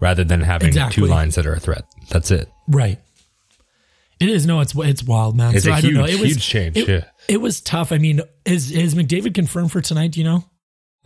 rather 0.00 0.24
than 0.24 0.40
having 0.40 0.68
Exactly. 0.68 1.02
two 1.02 1.06
lines 1.06 1.34
that 1.34 1.46
are 1.46 1.52
a 1.54 1.60
threat. 1.60 1.84
That's 2.08 2.30
it. 2.30 2.48
Right. 2.66 2.98
It 4.20 4.28
is 4.28 4.46
no, 4.46 4.60
it's 4.60 4.74
it's 4.76 5.02
wild, 5.02 5.36
man. 5.36 5.54
It's 5.54 5.64
so 5.64 5.70
a 5.72 5.74
I 5.74 5.80
don't 5.80 5.94
know. 5.94 6.04
huge, 6.04 6.14
It 6.14 6.20
was 6.20 6.30
a 6.30 6.34
huge 6.34 6.46
change, 6.46 6.76
It, 6.76 6.88
yeah. 6.88 7.04
It 7.28 7.40
was 7.40 7.60
tough. 7.60 7.92
I 7.92 7.98
mean, 7.98 8.20
is 8.44 8.70
is 8.72 8.94
McDavid 8.94 9.34
confirmed 9.34 9.72
for 9.72 9.80
tonight? 9.80 10.12
Do 10.12 10.20
you 10.20 10.24
know? 10.24 10.44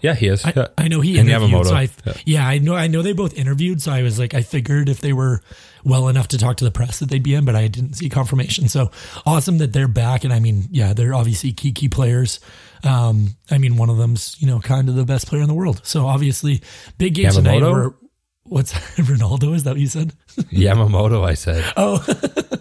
Yeah, 0.03 0.14
he 0.14 0.27
is. 0.27 0.45
I, 0.45 0.53
yeah. 0.55 0.67
I 0.77 0.89
know 0.89 1.01
he 1.01 1.17
And 1.19 1.27
interviewed. 1.27 1.67
So 1.67 1.75
I, 1.75 1.89
Yeah. 2.05 2.12
yeah. 2.27 2.47
I 2.47 2.59
know. 2.59 2.75
I 2.75 2.87
know 2.87 3.01
they 3.01 3.14
both 3.14 3.33
interviewed. 3.33 3.81
So 3.81 3.93
I 3.93 4.03
was 4.03 4.19
like, 4.19 4.35
I 4.35 4.43
figured 4.43 4.91
if 4.91 5.01
they 5.01 5.14
were 5.14 5.41
well 5.85 6.09
enough 6.09 6.29
to 6.29 6.39
talk 6.39 6.59
to 6.59 6.64
the 6.64 6.71
press 6.71 6.99
that 6.99 7.09
they'd 7.09 7.23
be 7.23 7.33
in, 7.35 7.47
but 7.47 7.57
I 7.57 7.67
didn't 7.69 7.95
see 7.95 8.11
confirmation. 8.11 8.69
So 8.69 8.91
awesome 9.25 9.57
that 9.59 9.73
they're 9.73 9.89
back. 9.89 10.25
And 10.25 10.35
I 10.35 10.39
mean, 10.39 10.69
yeah, 10.71 10.93
they're 10.93 11.14
obviously 11.14 11.53
key 11.53 11.73
key 11.73 11.89
players. 11.89 12.41
Um, 12.85 13.37
I 13.51 13.57
mean, 13.57 13.79
one 13.79 13.89
of 13.89 13.97
them's 13.97 14.37
you 14.39 14.47
know 14.47 14.61
kind 14.61 14.91
of 14.91 14.97
the 14.97 15.07
best 15.07 15.29
player 15.29 15.41
in 15.41 15.49
the 15.49 15.55
world. 15.55 15.81
So 15.83 16.07
obviously, 16.07 16.61
big 16.99 17.14
game 17.14 17.31
tonight. 17.31 17.62
Yamamoto? 17.62 17.73
Where, 17.73 17.95
what's 18.43 18.73
Ronaldo? 18.99 19.55
Is 19.55 19.64
that 19.64 19.71
what 19.71 19.81
you 19.81 19.87
said? 19.89 20.12
Yamamoto, 20.53 21.27
I 21.27 21.33
said. 21.33 21.64
Oh, 21.75 22.05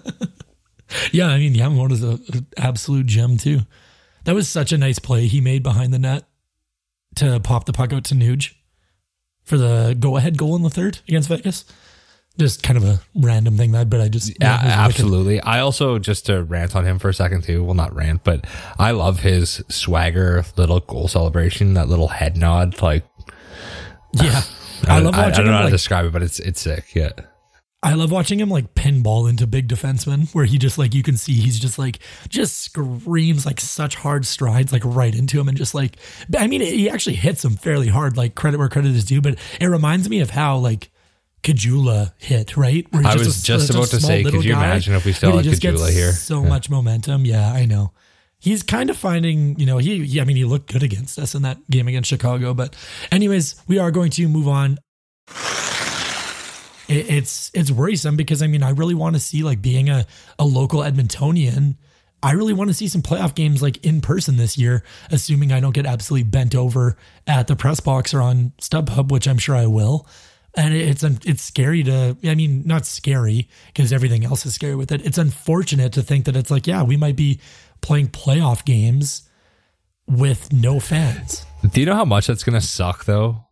yeah. 1.12 1.28
I 1.28 1.38
mean, 1.38 1.54
Yamamoto's 1.54 2.04
a, 2.04 2.20
an 2.36 2.48
absolute 2.58 3.06
gem 3.06 3.38
too. 3.38 3.62
That 4.26 4.36
was 4.36 4.50
such 4.50 4.72
a 4.72 4.78
nice 4.78 5.00
play 5.00 5.28
he 5.28 5.40
made 5.42 5.62
behind 5.64 5.94
the 5.94 6.00
net 6.00 6.24
to 7.16 7.40
pop 7.40 7.66
the 7.66 7.74
puck 7.74 7.94
out 7.94 8.04
to 8.06 8.16
Nuge 8.16 8.54
for 9.44 9.58
the 9.58 9.96
go-ahead 10.00 10.38
goal 10.38 10.56
in 10.56 10.64
the 10.64 10.70
third 10.70 11.00
against 11.08 11.30
Vegas. 11.30 11.64
Just 12.38 12.64
kind 12.64 12.76
of 12.78 12.84
a 12.84 13.00
random 13.16 13.56
thing 13.56 13.72
that, 13.72 13.90
but 13.90 14.02
I 14.02 14.10
just 14.10 14.34
Yeah, 14.42 14.56
was 14.56 14.64
wicked. 14.64 14.78
absolutely. 14.80 15.40
I 15.42 15.60
also 15.62 16.00
just 16.00 16.26
to 16.26 16.44
rant 16.44 16.76
on 16.76 16.84
him 16.86 17.00
for 17.00 17.08
a 17.08 17.14
second 17.14 17.44
too. 17.44 17.64
Well, 17.64 17.76
not 17.76 17.96
rant, 17.96 18.26
but 18.26 18.46
I 18.78 18.92
love 18.92 19.22
his 19.22 19.64
swagger, 19.70 20.44
little 20.58 20.82
goal 20.82 21.08
celebration, 21.08 21.76
that 21.76 21.88
little 21.88 22.10
head 22.10 22.36
nod. 22.36 22.82
Like 22.82 23.06
Yeah, 24.14 24.42
I, 24.88 25.00
love 25.00 25.16
I, 25.16 25.28
watching 25.30 25.46
don't 25.46 25.46
know 25.46 25.52
him. 25.52 25.58
how 25.60 25.66
to 25.66 25.70
describe 25.72 26.06
it, 26.08 26.12
but 26.12 26.24
it's 26.24 26.40
it's 26.42 26.60
sick. 26.60 26.94
Yeah. 26.94 27.12
I 27.86 27.94
love 27.94 28.12
watching 28.12 28.40
him 28.40 28.50
like 28.50 28.74
pinball 28.74 29.30
into 29.30 29.46
big 29.46 29.68
defensemen, 29.68 30.34
where 30.34 30.46
he 30.46 30.58
just 30.58 30.78
like 30.78 30.94
you 30.96 31.04
can 31.04 31.18
see 31.18 31.34
he's 31.34 31.60
just 31.60 31.78
like 31.78 32.00
just 32.28 32.58
screams 32.62 33.46
like 33.46 33.60
such 33.62 33.96
hard 33.96 34.26
strides 34.26 34.74
like 34.74 34.82
right 34.84 35.14
into 35.14 35.40
him 35.40 35.48
and 35.48 35.58
just 35.58 35.76
like 35.76 35.98
I 36.38 36.48
mean 36.48 36.62
he 36.62 36.90
actually 36.90 37.16
hits 37.16 37.46
him 37.46 37.56
fairly 37.58 37.88
hard. 37.88 38.18
Like 38.18 38.34
credit 38.36 38.58
where 38.58 38.70
credit 38.70 38.96
is 38.96 39.06
due, 39.06 39.22
but 39.22 39.38
it 39.62 39.68
reminds 39.68 40.10
me 40.10 40.20
of 40.22 40.32
how 40.32 40.58
like 40.58 40.90
Kajula 41.44 42.14
hit 42.18 42.58
right. 42.58 42.88
Where 42.92 43.06
I 43.06 43.14
just 43.14 43.26
was 43.26 43.44
a- 43.44 43.46
just 43.46 43.70
about 43.70 43.88
to 43.90 44.00
say, 44.02 44.24
could 44.24 44.44
you 44.44 44.54
guy, 44.54 44.66
imagine 44.66 44.96
if 44.96 45.06
we 45.06 45.12
still 45.14 45.36
had 45.36 45.44
just 45.46 45.62
Kajula 45.62 45.92
here? 45.94 46.12
So 46.12 46.42
Yeah. 46.42 46.50
much 46.50 46.70
momentum. 46.72 47.24
Yeah, 47.24 47.52
I 47.54 47.66
know. 47.66 47.92
He's 48.40 48.64
kind 48.64 48.90
of 48.90 48.98
finding, 48.98 49.58
you 49.60 49.66
know, 49.68 49.78
he, 49.78 50.04
he, 50.06 50.20
I 50.22 50.24
mean, 50.24 50.38
he 50.38 50.44
looked 50.44 50.72
good 50.74 50.82
against 50.84 51.18
us 51.20 51.36
in 51.36 51.44
that 51.44 51.58
game 51.70 51.88
against 51.88 52.10
Chicago. 52.10 52.54
But, 52.54 52.76
anyways, 53.12 53.56
we 53.68 53.78
are 53.80 53.92
going 53.92 54.10
to 54.12 54.28
move 54.28 54.48
on 54.48 54.78
it, 56.88 57.10
it's 57.10 57.52
it's 57.54 57.72
worrisome 57.72 58.16
because 58.16 58.42
I 58.42 58.48
mean 58.48 58.64
I 58.64 58.72
really 58.72 58.94
want 58.94 59.16
to 59.16 59.20
see 59.20 59.44
like 59.44 59.62
being 59.62 59.90
a 59.90 60.06
a 60.40 60.46
local 60.46 60.82
Edmontonian. 60.82 61.76
I 62.24 62.32
really 62.32 62.54
want 62.54 62.70
to 62.70 62.74
see 62.74 62.88
some 62.88 63.04
playoff 63.04 63.36
games 63.36 63.62
like 63.62 63.86
in 63.86 64.02
person 64.02 64.38
this 64.38 64.58
year, 64.58 64.84
assuming 65.12 65.52
I 65.52 65.60
don't 65.60 65.76
get 65.76 65.86
absolutely 65.86 66.24
bent 66.24 66.56
over 66.56 66.98
at 67.28 67.46
the 67.48 67.56
press 67.56 67.80
box 67.80 68.16
or 68.16 68.22
on 68.22 68.54
StubHub, 68.60 69.12
which 69.12 69.28
I'm 69.28 69.38
sure 69.38 69.56
I 69.56 69.68
will. 69.68 70.08
And 70.58 70.74
it's 70.74 71.04
it's 71.04 71.44
scary 71.44 71.84
to, 71.84 72.18
I 72.24 72.34
mean, 72.34 72.64
not 72.66 72.86
scary 72.86 73.50
because 73.68 73.92
everything 73.94 74.26
else 74.26 74.46
is 74.46 74.56
scary 74.56 74.76
with 74.76 74.92
it. 74.92 75.06
It's 75.06 75.18
unfortunate 75.18 75.94
to 75.94 76.02
think 76.02 76.26
that 76.26 76.36
it's 76.36 76.50
like, 76.50 76.66
yeah, 76.66 76.82
we 76.82 76.98
might 76.98 77.18
be 77.18 77.42
playing 77.82 78.08
playoff 78.08 78.66
games 78.66 79.30
with 80.08 80.52
no 80.54 80.80
fans. 80.80 81.46
Do 81.72 81.80
you 81.80 81.86
know 81.86 81.96
how 81.96 82.06
much 82.06 82.28
that's 82.28 82.44
gonna 82.44 82.62
suck 82.62 83.06
though? 83.06 83.45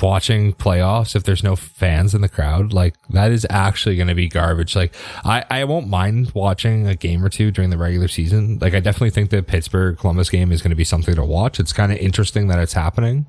Watching 0.00 0.52
playoffs 0.52 1.16
if 1.16 1.24
there's 1.24 1.42
no 1.42 1.56
fans 1.56 2.14
in 2.14 2.20
the 2.20 2.28
crowd, 2.28 2.72
like 2.72 2.94
that 3.10 3.32
is 3.32 3.46
actually 3.50 3.96
gonna 3.96 4.14
be 4.14 4.28
garbage. 4.28 4.76
Like 4.76 4.94
I, 5.24 5.44
I 5.50 5.64
won't 5.64 5.88
mind 5.88 6.30
watching 6.32 6.86
a 6.86 6.94
game 6.94 7.24
or 7.24 7.28
two 7.28 7.50
during 7.50 7.70
the 7.70 7.78
regular 7.78 8.08
season. 8.08 8.58
Like 8.60 8.74
I 8.74 8.80
definitely 8.80 9.10
think 9.10 9.30
the 9.30 9.42
Pittsburgh 9.42 9.98
Columbus 9.98 10.30
game 10.30 10.52
is 10.52 10.62
gonna 10.62 10.74
be 10.76 10.84
something 10.84 11.14
to 11.14 11.24
watch. 11.24 11.58
It's 11.58 11.72
kind 11.72 11.90
of 11.90 11.98
interesting 11.98 12.48
that 12.48 12.58
it's 12.60 12.72
happening. 12.72 13.26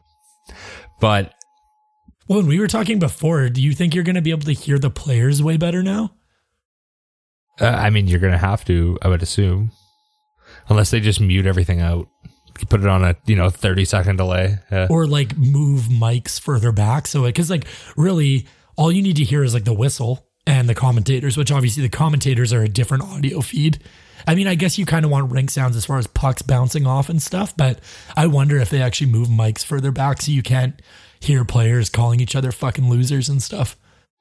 But 0.99 1.34
Well, 2.27 2.39
when 2.39 2.47
we 2.47 2.59
were 2.59 2.67
talking 2.67 2.99
before, 2.99 3.49
do 3.49 3.61
you 3.61 3.73
think 3.73 3.95
you're 3.95 4.03
going 4.03 4.15
to 4.15 4.21
be 4.21 4.32
able 4.32 4.43
to 4.43 4.53
hear 4.53 4.77
the 4.77 4.89
players 4.91 5.41
way 5.41 5.57
better 5.57 5.82
now? 5.82 6.11
uh, 7.61 7.65
I 7.65 7.89
mean 7.89 8.07
you're 8.07 8.19
gonna 8.19 8.38
have 8.38 8.63
to, 8.65 8.97
I 9.01 9.07
would 9.07 9.21
assume. 9.23 9.71
Unless 10.67 10.91
they 10.91 10.99
just 10.99 11.19
mute 11.21 11.45
everything 11.45 11.82
out. 11.82 12.07
Put 12.68 12.82
it 12.82 12.88
on 12.88 13.03
a, 13.03 13.16
you 13.26 13.36
know, 13.36 13.49
30 13.49 13.86
second 13.86 14.18
delay. 14.18 14.57
Yeah. 14.72 14.88
Or 14.89 15.07
like 15.07 15.38
move 15.38 15.84
mics 15.84 16.39
further 16.39 16.72
back? 16.72 17.07
So, 17.07 17.26
it 17.26 17.30
because 17.30 17.49
like 17.49 17.66
really, 17.95 18.47
all 18.76 18.91
you 18.91 19.01
need 19.01 19.18
to 19.18 19.24
hear 19.24 19.43
is 19.43 19.53
like 19.53 19.66
the 19.66 19.74
whistle 19.74 20.28
and 20.47 20.68
the 20.68 20.76
commentators, 20.76 21.38
which 21.38 21.51
obviously 21.51 21.84
the 21.84 21.89
commentators 21.89 22.51
are 22.53 22.64
a 22.64 22.70
different 22.70 23.03
audio 23.03 23.41
feed 23.41 23.80
I 24.28 24.36
mean, 24.36 24.47
I 24.47 24.55
guess 24.55 24.78
you 24.78 24.86
kind 24.86 25.05
of 25.05 25.12
want 25.12 25.32
ring 25.32 25.49
sounds 25.49 25.76
as 25.76 25.86
far 25.86 25.97
as 25.97 26.07
pucks 26.07 26.41
bouncing 26.41 26.86
off 26.86 27.10
and 27.10 27.22
stuff, 27.22 27.55
but 27.55 27.80
I 28.16 28.28
wonder 28.28 28.57
if 28.57 28.70
they 28.70 28.82
actually 28.82 29.12
move 29.12 29.28
mics 29.28 29.64
further 29.64 29.91
back 29.91 30.22
so 30.22 30.32
you 30.32 30.43
can't 30.43 30.80
hear 31.20 31.43
players 31.45 31.89
calling 31.89 32.20
each 32.20 32.36
other 32.36 32.51
fucking 32.51 32.89
losers 32.89 33.30
and 33.30 33.41
stuff. 33.41 33.78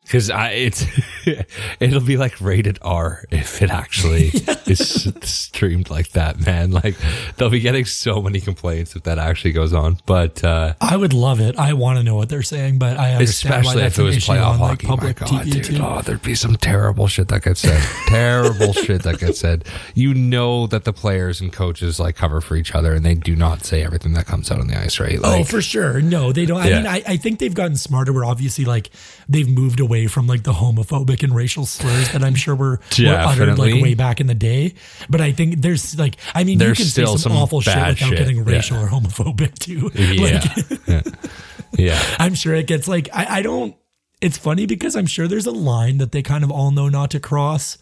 Because 0.09 0.31
I 0.31 0.51
it's 0.53 0.85
it'll 1.81 2.01
be 2.01 2.17
like 2.17 2.41
rated 2.41 2.79
R 2.83 3.25
if 3.31 3.61
it 3.63 3.71
actually 3.71 4.29
is 4.67 5.13
streamed 5.23 5.91
like 5.91 6.11
that, 6.13 6.41
man. 6.45 6.71
Like 6.71 6.97
they'll 7.37 7.51
be 7.51 7.61
getting 7.61 7.85
so 7.85 8.23
many 8.23 8.41
complaints 8.41 8.97
if 8.97 9.03
that 9.03 9.19
actually 9.19 9.53
goes 9.53 9.75
on. 9.75 9.99
But 10.07 10.43
uh 10.43 10.75
I 10.81 10.97
would 10.97 11.13
love 11.13 11.41
it. 11.41 11.59
I 11.59 11.75
want 11.75 11.99
to 11.99 12.03
know 12.05 12.15
what 12.15 12.29
they're 12.31 12.43
saying, 12.43 12.79
but 12.79 12.97
I 12.99 13.13
understand 13.15 13.53
why 13.53 13.61
especially 13.73 13.83
if 13.85 13.99
it 13.99 14.03
was 14.03 14.17
playoff 14.17 14.55
on 14.55 14.61
like 14.61 14.71
hockey, 14.83 14.87
my 14.87 14.97
public 14.97 15.17
God, 15.19 15.29
TV 15.29 15.53
dude, 15.53 15.65
too. 15.65 15.79
oh, 15.83 16.01
there'd 16.03 16.23
be 16.23 16.35
some 16.35 16.57
terrible 16.57 17.07
shit 17.07 17.29
that 17.29 17.43
gets 17.43 17.61
said. 17.61 17.83
terrible 18.09 18.73
shit 18.73 19.03
that 19.03 19.19
gets 19.19 19.39
said. 19.41 19.65
You 19.95 20.15
know 20.15 20.67
that 20.69 20.85
the 20.85 20.93
players 20.93 21.41
and 21.41 21.53
coaches 21.53 22.01
like 22.01 22.17
cover 22.17 22.41
for 22.41 22.57
each 22.57 22.75
other, 22.75 22.95
and 22.95 23.05
they 23.05 23.15
do 23.15 23.37
not 23.37 23.65
say 23.65 23.83
everything 23.85 24.15
that 24.15 24.27
comes 24.27 24.51
out 24.51 24.61
on 24.61 24.69
the 24.69 24.79
ice, 24.79 24.99
right? 24.99 25.19
oh, 25.23 25.45
for 25.45 25.61
sure. 25.61 26.01
No, 26.01 26.33
they 26.33 26.47
don't. 26.47 26.61
I 26.61 26.69
Yeah. 26.69 26.77
mean, 26.79 26.87
I, 26.87 27.03
I 27.07 27.17
think 27.19 27.39
they've 27.39 27.55
gotten 27.55 27.77
smarter. 27.77 28.13
Where 28.13 28.25
obviously, 28.25 28.65
like, 28.65 28.91
they've 29.29 29.49
moved 29.49 29.81
away 29.81 29.98
from 30.07 30.27
like 30.27 30.43
the 30.43 30.53
homophobic 30.53 31.23
and 31.23 31.35
racial 31.35 31.67
slurs 31.67 32.13
that 32.13 32.23
I'm 32.23 32.35
sure 32.35 32.55
were, 32.55 32.81
were 32.99 33.07
uttered 33.09 33.59
like 33.59 33.83
way 33.83 33.95
back 33.95 34.21
in 34.21 34.27
the 34.27 34.35
day. 34.35 34.75
But 35.09 35.21
I 35.21 35.33
think 35.33 35.61
there's 35.61 35.99
like, 35.99 36.17
I 36.35 36.45
mean, 36.45 36.59
There's 36.59 36.79
you 36.79 36.85
can 36.85 36.91
still 36.91 37.17
say 37.17 37.23
some, 37.23 37.33
some 37.33 37.43
awful 37.43 37.61
shit 37.61 37.75
without 37.75 37.97
shit, 37.97 38.19
getting 38.19 38.37
yeah. 38.39 38.45
racial 38.47 38.79
or 38.79 38.89
homophobic 38.89 39.59
too. 39.59 39.91
yeah, 39.95 40.43
Like, 40.87 41.15
yeah. 41.79 42.03
I'm 42.19 42.35
sure 42.35 42.55
it 42.55 42.67
gets 42.67 42.89
like 42.89 43.09
I, 43.13 43.39
I 43.39 43.43
don't. 43.43 43.75
It's 44.21 44.39
funny 44.39 44.67
because 44.67 44.97
I'm 44.97 45.07
sure 45.07 45.29
there's 45.29 45.47
a 45.47 45.53
line 45.53 45.99
that 45.99 46.13
they 46.13 46.23
kind 46.23 46.43
of 46.43 46.51
all 46.51 46.71
know 46.71 46.89
not 46.89 47.13
to 47.13 47.21
cross, 47.21 47.79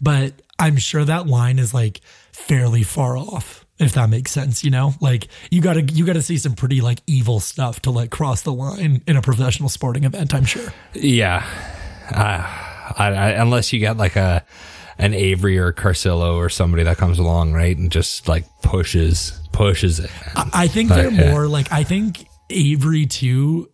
but 0.00 0.32
I'm 0.58 0.76
sure 0.76 1.04
that 1.04 1.26
line 1.26 1.58
is 1.58 1.72
like 1.72 2.00
fairly 2.32 2.82
far 2.82 3.16
off. 3.16 3.65
If 3.78 3.92
that 3.92 4.08
makes 4.08 4.30
sense, 4.30 4.64
you 4.64 4.70
know, 4.70 4.94
like 5.00 5.28
you 5.50 5.60
gotta 5.60 5.82
you 5.82 6.06
gotta 6.06 6.22
see 6.22 6.38
some 6.38 6.54
pretty 6.54 6.80
like 6.80 7.00
evil 7.06 7.40
stuff 7.40 7.80
to 7.82 7.90
like 7.90 8.10
cross 8.10 8.42
the 8.42 8.52
line 8.52 9.02
in 9.06 9.16
a 9.16 9.22
professional 9.22 9.68
sporting 9.68 10.04
event. 10.04 10.34
I'm 10.34 10.46
sure. 10.46 10.72
Yeah. 10.94 11.46
Uh, 12.10 12.42
I, 12.98 13.08
I, 13.08 13.28
unless 13.32 13.72
you 13.72 13.80
get 13.80 13.96
like 13.96 14.16
a 14.16 14.44
an 14.98 15.12
Avery 15.12 15.58
or 15.58 15.72
Carcillo 15.72 16.36
or 16.36 16.48
somebody 16.48 16.84
that 16.84 16.96
comes 16.96 17.18
along, 17.18 17.52
right, 17.52 17.76
and 17.76 17.90
just 17.92 18.28
like 18.28 18.44
pushes 18.62 19.38
pushes 19.52 19.98
it. 19.98 20.10
I 20.34 20.68
think 20.68 20.90
they're 20.90 21.10
yeah. 21.10 21.30
more 21.30 21.48
like 21.48 21.70
I 21.72 21.82
think 21.82 22.28
Avery 22.50 23.06
too. 23.06 23.70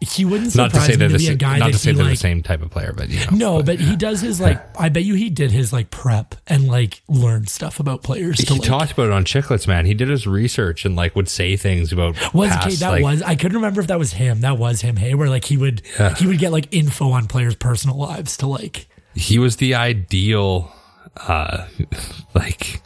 He 0.00 0.24
wouldn't 0.24 0.54
Not 0.54 0.70
surprise 0.70 0.86
to 0.86 0.92
say 0.92 0.98
me 0.98 1.06
to 1.08 1.12
the 1.12 1.18
be 1.18 1.28
a 1.28 1.34
guy 1.34 1.58
not 1.58 1.66
that 1.66 1.72
to 1.72 1.78
say 1.78 1.90
he 1.90 1.96
they're 1.96 2.06
the 2.06 2.16
same 2.16 2.42
type 2.42 2.62
of 2.62 2.70
player, 2.70 2.92
but 2.96 3.08
you 3.08 3.18
know. 3.30 3.58
No, 3.58 3.62
but 3.62 3.80
he 3.80 3.96
does 3.96 4.20
his 4.20 4.40
like. 4.40 4.60
I 4.78 4.88
bet 4.90 5.02
you 5.04 5.14
he 5.14 5.28
did 5.28 5.50
his 5.50 5.72
like 5.72 5.90
prep 5.90 6.36
and 6.46 6.68
like 6.68 7.02
learned 7.08 7.48
stuff 7.48 7.80
about 7.80 8.02
players. 8.04 8.36
To 8.38 8.46
he 8.54 8.58
like, 8.60 8.68
talked 8.68 8.92
about 8.92 9.06
it 9.06 9.12
on 9.12 9.24
Chiclets, 9.24 9.66
man. 9.66 9.86
He 9.86 9.94
did 9.94 10.08
his 10.08 10.26
research 10.26 10.84
and 10.84 10.94
like 10.94 11.16
would 11.16 11.28
say 11.28 11.56
things 11.56 11.92
about 11.92 12.14
was 12.32 12.48
past, 12.50 12.66
okay, 12.66 12.74
that 12.76 12.90
like, 12.90 13.02
was 13.02 13.22
I 13.22 13.34
couldn't 13.34 13.56
remember 13.56 13.80
if 13.80 13.88
that 13.88 13.98
was 13.98 14.12
him. 14.12 14.42
That 14.42 14.56
was 14.58 14.82
him. 14.82 14.96
Hey, 14.96 15.14
where 15.14 15.28
like 15.28 15.44
he 15.44 15.56
would 15.56 15.82
Yeah. 15.98 16.14
he 16.14 16.26
would 16.28 16.38
get 16.38 16.52
like 16.52 16.68
info 16.72 17.10
on 17.10 17.26
players' 17.26 17.56
personal 17.56 17.96
lives 17.96 18.36
to 18.38 18.46
like. 18.46 18.86
he 19.14 19.38
was 19.38 19.56
the 19.56 19.74
ideal 19.74 20.72
uh 21.16 21.66
like 22.34 22.82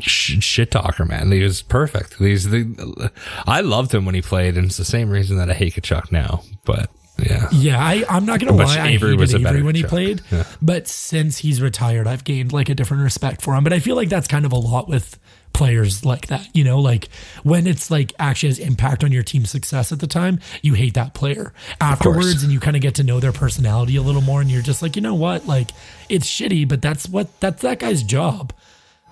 sh- 0.00 0.40
shit 0.42 0.70
talker 0.70 1.04
man 1.04 1.30
he 1.32 1.42
was 1.42 1.62
perfect 1.62 2.14
he's 2.14 2.50
the 2.50 3.10
i 3.46 3.60
loved 3.60 3.92
him 3.94 4.04
when 4.04 4.14
he 4.14 4.22
played 4.22 4.56
and 4.56 4.66
it's 4.66 4.76
the 4.76 4.84
same 4.84 5.10
reason 5.10 5.36
that 5.36 5.50
i 5.50 5.54
hate 5.54 5.74
Tkachuk 5.74 6.10
now 6.12 6.42
but 6.64 6.90
yeah 7.20 7.48
Yeah, 7.50 7.84
I 7.84 8.04
I'm 8.08 8.24
not 8.26 8.38
gonna 8.38 8.52
But 8.52 8.68
lie. 8.68 8.76
I 8.78 8.88
Avery 8.90 9.10
hated 9.10 9.20
was 9.20 9.34
a 9.34 9.38
Avery 9.38 9.62
when 9.62 9.74
he 9.74 9.82
played, 9.82 10.20
Yeah. 10.30 10.44
but 10.62 10.86
since 10.86 11.38
he's 11.38 11.60
retired, 11.60 12.06
I've 12.06 12.22
gained 12.22 12.52
like 12.52 12.68
a 12.68 12.76
different 12.76 13.02
respect 13.02 13.42
for 13.42 13.56
him. 13.56 13.64
But 13.64 13.72
I 13.72 13.80
feel 13.80 13.96
like 13.96 14.08
that's 14.08 14.28
kind 14.28 14.44
of 14.46 14.52
a 14.52 14.56
lot 14.56 14.88
with 14.88 15.18
players 15.52 16.04
like 16.04 16.28
that. 16.28 16.46
You 16.54 16.62
know, 16.62 16.78
like 16.78 17.08
when 17.42 17.66
it's 17.66 17.90
like 17.90 18.12
actually 18.20 18.50
has 18.50 18.60
impact 18.60 19.02
on 19.02 19.10
your 19.10 19.24
team's 19.24 19.50
success 19.50 19.90
at 19.90 19.98
the 19.98 20.06
time, 20.06 20.38
you 20.62 20.74
hate 20.74 20.94
that 20.94 21.12
player 21.12 21.52
afterwards, 21.80 22.44
and 22.44 22.52
you 22.52 22.60
kind 22.60 22.76
of 22.76 22.82
get 22.82 22.94
to 22.94 23.02
know 23.02 23.18
their 23.18 23.32
personality 23.32 23.96
a 23.96 24.02
little 24.02 24.22
more, 24.22 24.40
and 24.40 24.48
you're 24.48 24.62
just 24.62 24.80
like, 24.80 24.94
you 24.94 25.02
know 25.02 25.16
what, 25.16 25.44
like 25.44 25.70
it's 26.08 26.26
shitty, 26.28 26.68
but 26.68 26.80
that's 26.80 27.08
what 27.08 27.40
that's 27.40 27.62
that 27.62 27.80
guy's 27.80 28.04
job. 28.04 28.52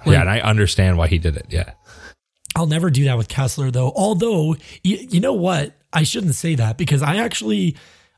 Yeah 0.04 0.20
and 0.20 0.30
i 0.30 0.40
understand 0.40 0.98
why 0.98 1.08
he 1.08 1.18
did 1.18 1.36
it 1.36 1.46
yeah 1.48 1.72
I'll 2.56 2.66
never 2.66 2.88
do 2.88 3.04
that 3.04 3.18
with 3.18 3.28
Kesler 3.28 3.70
though. 3.70 3.92
Although 3.94 4.56
you, 4.82 4.96
you 5.10 5.20
know 5.20 5.34
what, 5.34 5.74
I 5.92 6.04
shouldn't 6.04 6.36
say 6.36 6.54
that 6.54 6.78
because 6.78 7.02
I 7.02 7.16
actually 7.16 7.76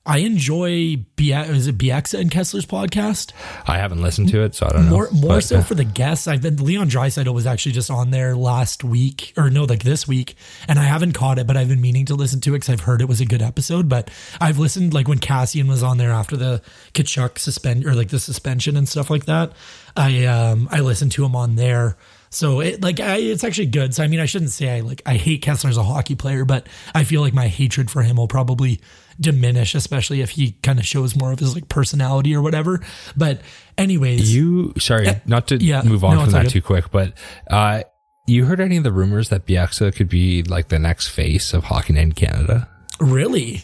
I 0.08 0.18
enjoy 0.18 0.96
B 1.16 1.32
is 1.32 1.66
it 1.66 1.76
Bieksa 1.78 2.18
and 2.18 2.30
Kesler's 2.30 2.64
podcast 2.64 3.32
i 3.66 3.76
haven't 3.76 4.00
listened 4.00 4.28
to 4.30 4.42
it 4.42 4.54
so 4.54 4.66
i 4.66 4.70
don't 4.70 4.86
know 4.86 4.90
more 4.90 5.10
more 5.12 5.34
But, 5.36 5.44
so 5.44 5.60
for 5.62 5.74
the 5.74 5.84
guests. 5.84 6.26
I've 6.26 6.42
been 6.42 6.56
Leon 6.56 6.88
Draisaitl 6.88 7.32
was 7.34 7.46
actually 7.46 7.72
just 7.72 7.90
on 7.90 8.10
there 8.10 8.34
last 8.36 8.84
week 8.84 9.32
or 9.36 9.50
no, 9.50 9.64
like 9.64 9.82
this 9.82 10.06
week, 10.08 10.36
and 10.66 10.78
I 10.78 10.84
haven't 10.84 11.12
caught 11.12 11.38
it, 11.38 11.46
but 11.46 11.56
I've 11.56 11.68
been 11.68 11.80
meaning 11.80 12.06
to 12.06 12.14
listen 12.14 12.40
to 12.42 12.50
it 12.54 12.60
because 12.60 12.70
I've 12.70 12.80
heard 12.80 13.00
it 13.00 13.08
was 13.08 13.20
a 13.20 13.26
good 13.26 13.42
episode. 13.42 13.88
But 13.88 14.10
I've 14.40 14.58
listened 14.58 14.94
like 14.94 15.08
when 15.08 15.18
Kassian 15.18 15.68
was 15.68 15.82
on 15.82 15.98
there 15.98 16.10
after 16.10 16.36
the 16.36 16.62
Tkachuk 16.94 17.38
suspend 17.38 17.84
or 17.84 17.94
like 17.94 18.08
the 18.08 18.18
suspension 18.18 18.76
and 18.76 18.88
stuff 18.88 19.10
like 19.10 19.26
that. 19.26 19.52
I 19.96 20.24
um 20.26 20.68
I 20.70 20.80
listened 20.80 21.12
to 21.12 21.24
him 21.24 21.34
on 21.36 21.56
there. 21.56 21.96
So 22.30 22.60
it 22.60 22.82
like 22.82 23.00
I, 23.00 23.16
it's 23.16 23.44
actually 23.44 23.66
good. 23.66 23.94
So 23.94 24.02
I 24.04 24.08
mean, 24.08 24.20
I 24.20 24.26
shouldn't 24.26 24.50
say 24.50 24.76
I 24.76 24.80
like 24.80 25.02
I 25.06 25.14
hate 25.14 25.42
Kessler 25.42 25.70
as 25.70 25.76
a 25.76 25.82
hockey 25.82 26.14
player, 26.14 26.44
but 26.44 26.66
I 26.94 27.04
feel 27.04 27.20
like 27.20 27.34
my 27.34 27.48
hatred 27.48 27.90
for 27.90 28.02
him 28.02 28.16
will 28.16 28.28
probably 28.28 28.80
diminish, 29.20 29.74
especially 29.74 30.20
if 30.20 30.30
he 30.30 30.52
kind 30.62 30.78
of 30.78 30.86
shows 30.86 31.16
more 31.16 31.32
of 31.32 31.38
his 31.38 31.54
like 31.54 31.68
personality 31.68 32.34
or 32.34 32.42
whatever. 32.42 32.80
But 33.16 33.40
anyways, 33.76 34.34
you 34.34 34.74
sorry 34.78 35.08
not 35.26 35.48
to 35.48 35.56
yeah, 35.56 35.82
move 35.82 36.04
on 36.04 36.16
no, 36.16 36.22
from 36.24 36.32
that 36.32 36.42
good. 36.44 36.50
too 36.50 36.62
quick 36.62 36.90
but 36.90 37.12
uh 37.50 37.82
you 38.26 38.44
heard 38.44 38.60
any 38.60 38.76
of 38.76 38.84
the 38.84 38.92
rumors 38.92 39.30
that 39.30 39.46
Bieksa 39.46 39.94
could 39.96 40.08
be 40.08 40.42
like 40.42 40.68
the 40.68 40.78
next 40.78 41.08
face 41.08 41.54
of 41.54 41.64
Hockey 41.64 41.94
Night 41.94 42.02
in 42.02 42.12
Canada? 42.12 42.68
really, 43.00 43.62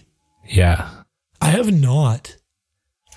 Yeah. 0.48 0.88
I 1.40 1.48
have 1.48 1.70
not. 1.70 2.34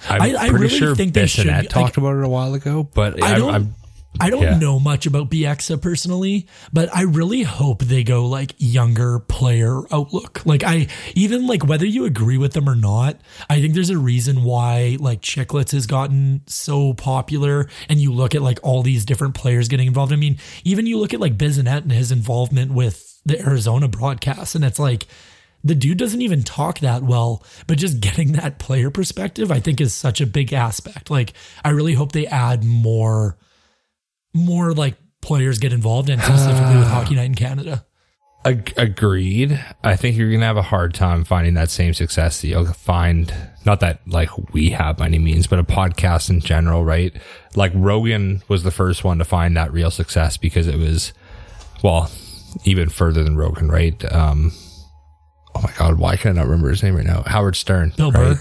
I'm 0.10 0.22
I- 0.22 0.36
I 0.36 0.50
pretty 0.50 0.66
really 0.66 0.78
sure 0.78 0.96
think 0.96 1.14
they 1.14 1.26
should- 1.26 1.46
Bissonnette 1.48 1.58
like- 1.60 1.70
talked 1.70 1.96
about 1.98 2.18
it 2.18 2.24
a 2.24 2.28
while 2.30 2.54
ago, 2.54 2.84
but 2.94 3.24
I 3.24 3.34
I'm, 3.34 3.40
don't. 3.40 3.54
I'm, 3.56 3.76
I 4.20 4.30
don't 4.30 4.42
yeah. 4.42 4.58
know 4.58 4.80
much 4.80 5.06
about 5.06 5.30
Bieksa 5.30 5.82
personally, 5.82 6.48
but 6.72 6.94
I 6.96 7.04
really 7.04 7.44
hope 7.44 7.84
they 7.84 8.04
go 8.04 8.26
like 8.26 8.54
younger 8.58 9.20
player 9.20 9.82
outlook. 9.92 10.46
Like 10.46 10.64
I 10.64 10.88
even 11.16 11.48
like 11.48 11.66
whether 11.66 11.86
you 11.86 12.06
agree 12.06 12.38
with 12.38 12.54
them 12.54 12.70
or 12.70 12.76
not, 12.76 13.20
I 13.50 13.62
think 13.62 13.74
there's 13.74 13.90
a 13.90 13.98
reason 13.98 14.44
why 14.44 14.98
like 15.00 15.22
Chiclets 15.22 15.72
has 15.72 15.86
gotten 15.86 16.42
so 16.48 16.94
popular 16.94 17.70
and 17.90 18.00
you 18.00 18.12
look 18.12 18.36
at 18.36 18.42
like 18.42 18.60
all 18.64 18.84
these 18.84 19.06
different 19.06 19.36
players 19.36 19.68
getting 19.68 19.88
involved. 19.88 20.14
I 20.14 20.18
mean, 20.18 20.38
even 20.64 20.88
you 20.88 20.98
look 20.98 21.14
at 21.14 21.20
like 21.20 21.38
Bissonnette 21.38 21.84
and 21.84 21.92
his 21.92 22.12
involvement 22.12 22.72
with 22.72 23.22
the 23.26 23.40
Arizona 23.42 23.88
broadcast 23.88 24.56
and 24.56 24.64
it's 24.64 24.80
like 24.80 25.06
the 25.64 25.76
dude 25.76 25.98
doesn't 25.98 26.22
even 26.22 26.44
talk 26.44 26.80
that 26.80 27.04
well, 27.04 27.44
but 27.68 27.78
just 27.78 28.00
getting 28.00 28.34
that 28.34 28.60
player 28.60 28.90
perspective, 28.90 29.52
I 29.52 29.60
think 29.60 29.82
is 29.82 29.94
such 29.94 30.22
a 30.22 30.26
big 30.26 30.54
aspect. 30.54 31.10
Like, 31.10 31.34
I 31.64 31.70
really 31.70 31.94
hope 31.94 32.12
they 32.12 32.28
add 32.28 32.64
more, 32.64 33.38
more 34.38 34.74
like 34.74 34.96
players 35.22 35.60
get 35.60 35.74
involved 35.74 36.10
and 36.10 36.22
specifically 36.22 36.78
with 36.78 36.88
Hockey 36.88 37.16
Night 37.16 37.26
in 37.26 37.36
Canada. 37.36 37.86
Ag- 38.46 38.74
agreed. 38.78 39.60
I 39.84 39.96
think 39.96 40.16
you're 40.16 40.32
gonna 40.32 40.46
have 40.46 40.58
a 40.58 40.62
hard 40.62 40.94
time 40.94 41.26
finding 41.26 41.56
that 41.56 41.70
same 41.70 41.94
success 41.94 42.40
that 42.42 42.48
you'll 42.48 42.66
find. 42.66 43.34
Not 43.66 43.82
that 43.82 44.00
like 44.08 44.30
we 44.54 44.70
have 44.70 44.98
by 44.98 45.08
any 45.08 45.20
means, 45.20 45.48
but 45.48 45.60
a 45.60 45.64
podcast 45.64 46.30
in 46.30 46.40
general, 46.40 46.86
right? 46.86 47.14
Like 47.56 47.74
Rogan 47.76 48.42
was 48.48 48.64
the 48.64 48.72
first 48.72 49.04
one 49.04 49.18
to 49.18 49.26
find 49.26 49.58
that 49.58 49.74
real 49.74 49.92
success 49.92 50.38
because 50.38 50.68
it 50.68 50.78
was, 50.78 51.12
well, 51.84 52.10
even 52.64 52.88
further 52.88 53.24
than 53.24 53.36
Rogan, 53.36 53.68
right? 53.68 54.02
Um, 54.14 54.54
oh 55.54 55.62
my 55.62 55.74
god, 55.78 56.00
why 56.00 56.16
can 56.16 56.32
I 56.32 56.34
not 56.36 56.48
remember 56.48 56.70
his 56.70 56.84
name 56.84 56.96
right 56.96 57.06
now? 57.06 57.24
Howard 57.24 57.58
Stern, 57.58 57.92
Bill 57.98 58.12
right? 58.12 58.38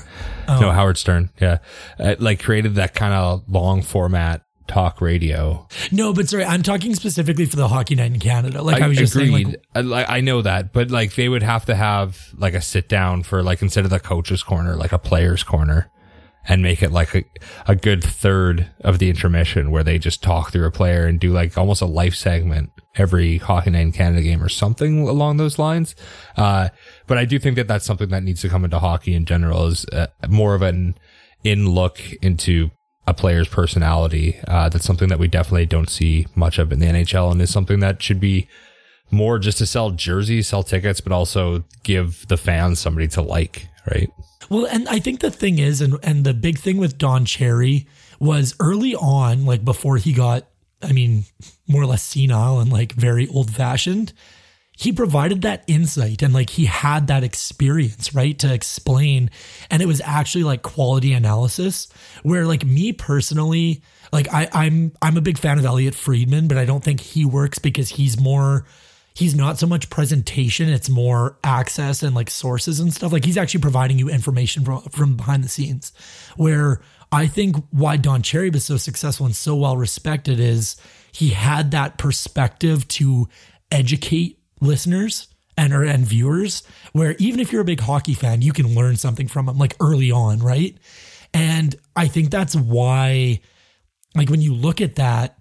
Burr. 0.47 0.61
No, 0.61 0.71
Howard 0.71 0.99
Stern. 0.99 1.31
Yeah, 1.41 1.59
uh, 1.99 2.15
like 2.21 2.41
created 2.41 2.77
that 2.77 2.95
kind 2.95 3.13
of 3.13 3.43
long 3.49 3.83
format 3.83 4.46
talk 4.67 5.01
radio 5.01 5.67
No, 5.93 6.13
but 6.13 6.29
sorry, 6.29 6.45
I'm 6.45 6.63
talking 6.63 6.95
specifically 6.95 7.47
for 7.47 7.57
the 7.57 7.69
Hockey 7.69 7.95
Night 7.95 8.13
in 8.13 8.21
Canada. 8.21 8.63
Like 8.63 8.83
I, 8.83 8.89
was 8.89 8.99
just 8.99 9.13
saying, 9.13 9.57
like, 9.75 10.07
I, 10.09 10.17
I 10.17 10.21
know 10.21 10.43
that, 10.43 10.73
but 10.73 10.91
like 10.91 11.15
they 11.15 11.29
would 11.29 11.43
have 11.43 11.65
to 11.67 11.75
have 11.75 12.35
like 12.37 12.55
a 12.55 12.61
sit 12.61 12.89
down 12.89 13.23
for 13.23 13.43
like 13.43 13.63
instead 13.63 13.85
of 13.85 13.91
the 13.91 14.01
coach's 14.01 14.43
corner, 14.43 14.77
like 14.77 14.93
a 14.93 14.99
player's 14.99 15.43
corner, 15.43 15.91
and 16.49 16.63
make 16.63 16.83
it 16.83 16.93
like 16.93 17.15
a, 17.15 17.25
a 17.67 17.75
good 17.75 18.03
third 18.03 18.71
of 18.81 18.99
the 18.99 19.11
intermission 19.11 19.71
where 19.71 19.83
they 19.83 19.99
just 19.99 20.23
talk 20.23 20.53
through 20.53 20.67
a 20.67 20.71
player 20.71 21.07
and 21.07 21.21
do 21.21 21.33
like 21.33 21.57
almost 21.59 21.83
a 21.83 21.87
life 21.87 22.15
segment 22.15 22.71
every 22.97 23.39
Hockey 23.39 23.71
Night 23.71 23.81
in 23.81 23.93
Canada 23.93 24.23
game 24.23 24.43
or 24.43 24.49
something 24.49 25.07
along 25.09 25.37
those 25.37 25.59
lines. 25.59 25.95
Uh, 26.37 26.69
but 27.07 27.19
I 27.19 27.25
do 27.25 27.39
think 27.39 27.57
that 27.57 27.69
that's 27.69 27.85
something 27.85 28.09
that 28.09 28.23
needs 28.23 28.41
to 28.43 28.49
come 28.49 28.65
into 28.65 28.79
hockey 28.79 29.15
in 29.15 29.25
general 29.25 29.67
is 29.67 29.85
uh, 29.87 30.07
more 30.29 30.55
of 30.55 30.63
an 30.63 30.97
in 31.45 31.69
look 31.69 32.01
into 32.23 32.71
a 33.07 33.15
player's 33.15 33.49
personality. 33.49 34.39
Uh, 34.49 34.69
that's 34.69 34.85
something 34.85 35.09
that 35.09 35.19
we 35.19 35.29
definitely 35.29 35.67
don't 35.67 35.91
see 35.91 36.27
much 36.35 36.59
of 36.59 36.73
in 36.73 36.81
the 36.81 36.87
NHL 36.87 37.31
and 37.31 37.41
is 37.41 37.53
something 37.53 37.81
that 37.81 38.03
should 38.03 38.21
be 38.21 38.49
more 39.11 39.39
just 39.39 39.59
to 39.59 39.67
sell 39.67 39.91
jerseys, 39.91 40.49
sell 40.49 40.63
tickets, 40.63 41.01
but 41.01 41.13
also 41.13 41.65
give 41.85 42.27
the 42.29 42.37
fans 42.37 42.81
somebody 42.81 43.07
to 43.09 43.23
like, 43.23 43.69
right? 43.91 44.11
Well, 44.51 44.67
and 44.67 44.89
I 44.89 44.99
think 44.99 45.21
the 45.21 45.31
thing 45.31 45.59
is, 45.59 45.81
and 45.81 45.99
and 46.03 46.25
the 46.25 46.35
big 46.35 46.59
thing 46.59 46.79
with 46.79 46.99
Don 46.99 47.25
Cherry 47.25 47.87
was 48.19 48.55
early 48.61 48.95
on, 48.95 49.45
like 49.45 49.65
before 49.65 49.97
he 49.97 50.13
got 50.13 50.47
I 50.83 50.93
mean, 50.93 51.25
more 51.67 51.83
or 51.83 51.87
less 51.87 52.03
senile 52.03 52.61
and 52.61 52.71
like 52.71 52.93
very 52.93 53.29
old 53.29 53.51
fashioned. 53.51 54.13
He 54.79 54.93
provided 54.93 55.43
that 55.43 55.65
insight 55.67 56.23
and 56.23 56.35
like 56.35 56.51
he 56.51 56.67
had 56.67 57.07
that 57.07 57.25
experience, 57.25 58.15
right? 58.15 58.39
To 58.39 58.53
explain. 58.53 59.31
And 59.71 59.81
it 59.81 59.87
was 59.87 60.03
actually 60.05 60.45
like 60.45 60.63
quality 60.63 61.15
analysis 61.15 61.89
where 62.23 62.45
like 62.45 62.65
me 62.65 62.93
personally, 62.93 63.83
like 64.13 64.29
I, 64.33 64.49
I'm 64.53 64.93
I'm 65.01 65.17
a 65.17 65.23
big 65.23 65.39
fan 65.39 65.59
of 65.59 65.65
Elliotte 65.65 65.95
Friedman, 65.95 66.47
but 66.47 66.59
I 66.59 66.67
don't 66.67 66.85
think 66.85 67.01
he 67.01 67.25
works 67.25 67.59
because 67.59 67.89
he's 67.89 68.21
more 68.21 68.67
he's 69.15 69.35
not 69.35 69.59
so 69.59 69.67
much 69.67 69.89
presentation, 69.89 70.69
it's 70.69 70.91
more 70.91 71.39
access 71.43 72.03
and 72.03 72.15
like 72.15 72.29
sources 72.29 72.79
and 72.79 72.93
stuff. 72.93 73.13
Like 73.13 73.25
he's 73.25 73.39
actually 73.39 73.63
providing 73.63 73.99
you 73.99 74.11
information 74.11 74.63
from, 74.63 74.83
from 74.83 75.17
behind 75.17 75.43
the 75.43 75.49
scenes. 75.49 75.93
Where 76.37 76.83
I 77.11 77.27
think 77.27 77.57
why 77.71 77.97
Don 77.97 78.21
Cherry 78.21 78.51
was 78.51 78.65
so 78.65 78.77
successful 78.77 79.25
and 79.25 79.35
so 79.35 79.57
well 79.57 79.79
respected 79.79 80.39
is 80.39 80.77
he 81.13 81.31
had 81.31 81.71
that 81.71 81.97
perspective 81.97 82.87
to 82.89 83.27
educate 83.71 84.36
listeners 84.61 85.29
and 85.57 85.73
or, 85.73 85.83
and 85.83 86.05
viewers 86.05 86.63
where 86.93 87.17
even 87.19 87.41
if 87.41 87.53
you're 87.53 87.63
a 87.63 87.65
big 87.67 87.81
hockey 87.81 88.15
fan, 88.15 88.43
you 88.43 88.53
can 88.53 88.75
learn 88.75 88.97
something 88.97 89.29
from 89.29 89.47
them 89.47 89.59
like 89.59 89.75
early 89.81 90.11
on, 90.11 90.39
right? 90.41 90.77
And 91.33 91.75
I 91.95 92.09
think 92.09 92.31
that's 92.31 92.55
why 92.55 93.41
like 94.15 94.31
when 94.31 94.41
you 94.41 94.55
look 94.55 94.81
at 94.81 94.97
that, 94.97 95.39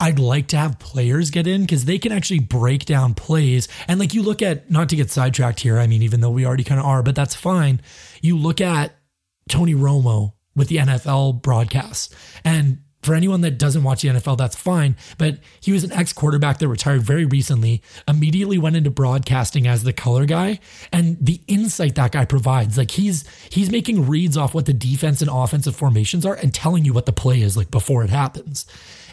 I'd 0.00 0.18
like 0.18 0.48
to 0.48 0.56
have 0.56 0.78
players 0.78 1.30
get 1.30 1.46
in 1.46 1.62
because 1.62 1.84
they 1.84 1.98
can 1.98 2.12
actually 2.12 2.40
break 2.40 2.84
down 2.84 3.14
plays. 3.14 3.68
And 3.86 4.00
like 4.00 4.12
you 4.12 4.22
look 4.22 4.42
at, 4.42 4.70
not 4.70 4.88
to 4.88 4.96
get 4.96 5.10
sidetracked 5.10 5.60
here, 5.60 5.78
I 5.78 5.86
mean, 5.86 6.02
even 6.02 6.20
though 6.20 6.30
we 6.30 6.44
already 6.44 6.64
kind 6.64 6.80
of 6.80 6.86
are, 6.86 7.02
but 7.02 7.14
that's 7.14 7.34
fine. 7.34 7.80
You 8.20 8.36
look 8.36 8.60
at 8.60 8.96
Tony 9.48 9.74
Romo 9.74 10.32
with 10.56 10.68
the 10.68 10.76
NFL 10.76 11.42
broadcast 11.42 12.14
And 12.44 12.78
for 13.04 13.14
anyone 13.14 13.42
that 13.42 13.58
doesn't 13.58 13.82
watch 13.82 14.02
the 14.02 14.08
NFL, 14.08 14.38
that's 14.38 14.56
fine. 14.56 14.96
But 15.18 15.38
he 15.60 15.72
was 15.72 15.84
an 15.84 15.92
ex 15.92 16.12
quarterback 16.12 16.58
that 16.58 16.68
retired 16.68 17.02
very 17.02 17.24
recently, 17.24 17.82
immediately 18.08 18.58
went 18.58 18.76
into 18.76 18.90
broadcasting 18.90 19.66
as 19.66 19.82
the 19.82 19.92
color 19.92 20.24
guy. 20.24 20.60
And 20.92 21.18
the 21.20 21.40
insight 21.46 21.94
that 21.96 22.12
guy 22.12 22.24
provides, 22.24 22.78
like 22.78 22.92
he's 22.92 23.24
he's 23.50 23.70
making 23.70 24.08
reads 24.08 24.36
off 24.36 24.54
what 24.54 24.66
the 24.66 24.72
defense 24.72 25.20
and 25.20 25.30
offensive 25.32 25.76
formations 25.76 26.24
are 26.24 26.34
and 26.34 26.54
telling 26.54 26.84
you 26.84 26.92
what 26.92 27.06
the 27.06 27.12
play 27.12 27.40
is 27.40 27.56
like 27.56 27.70
before 27.70 28.04
it 28.04 28.10
happens. 28.10 28.66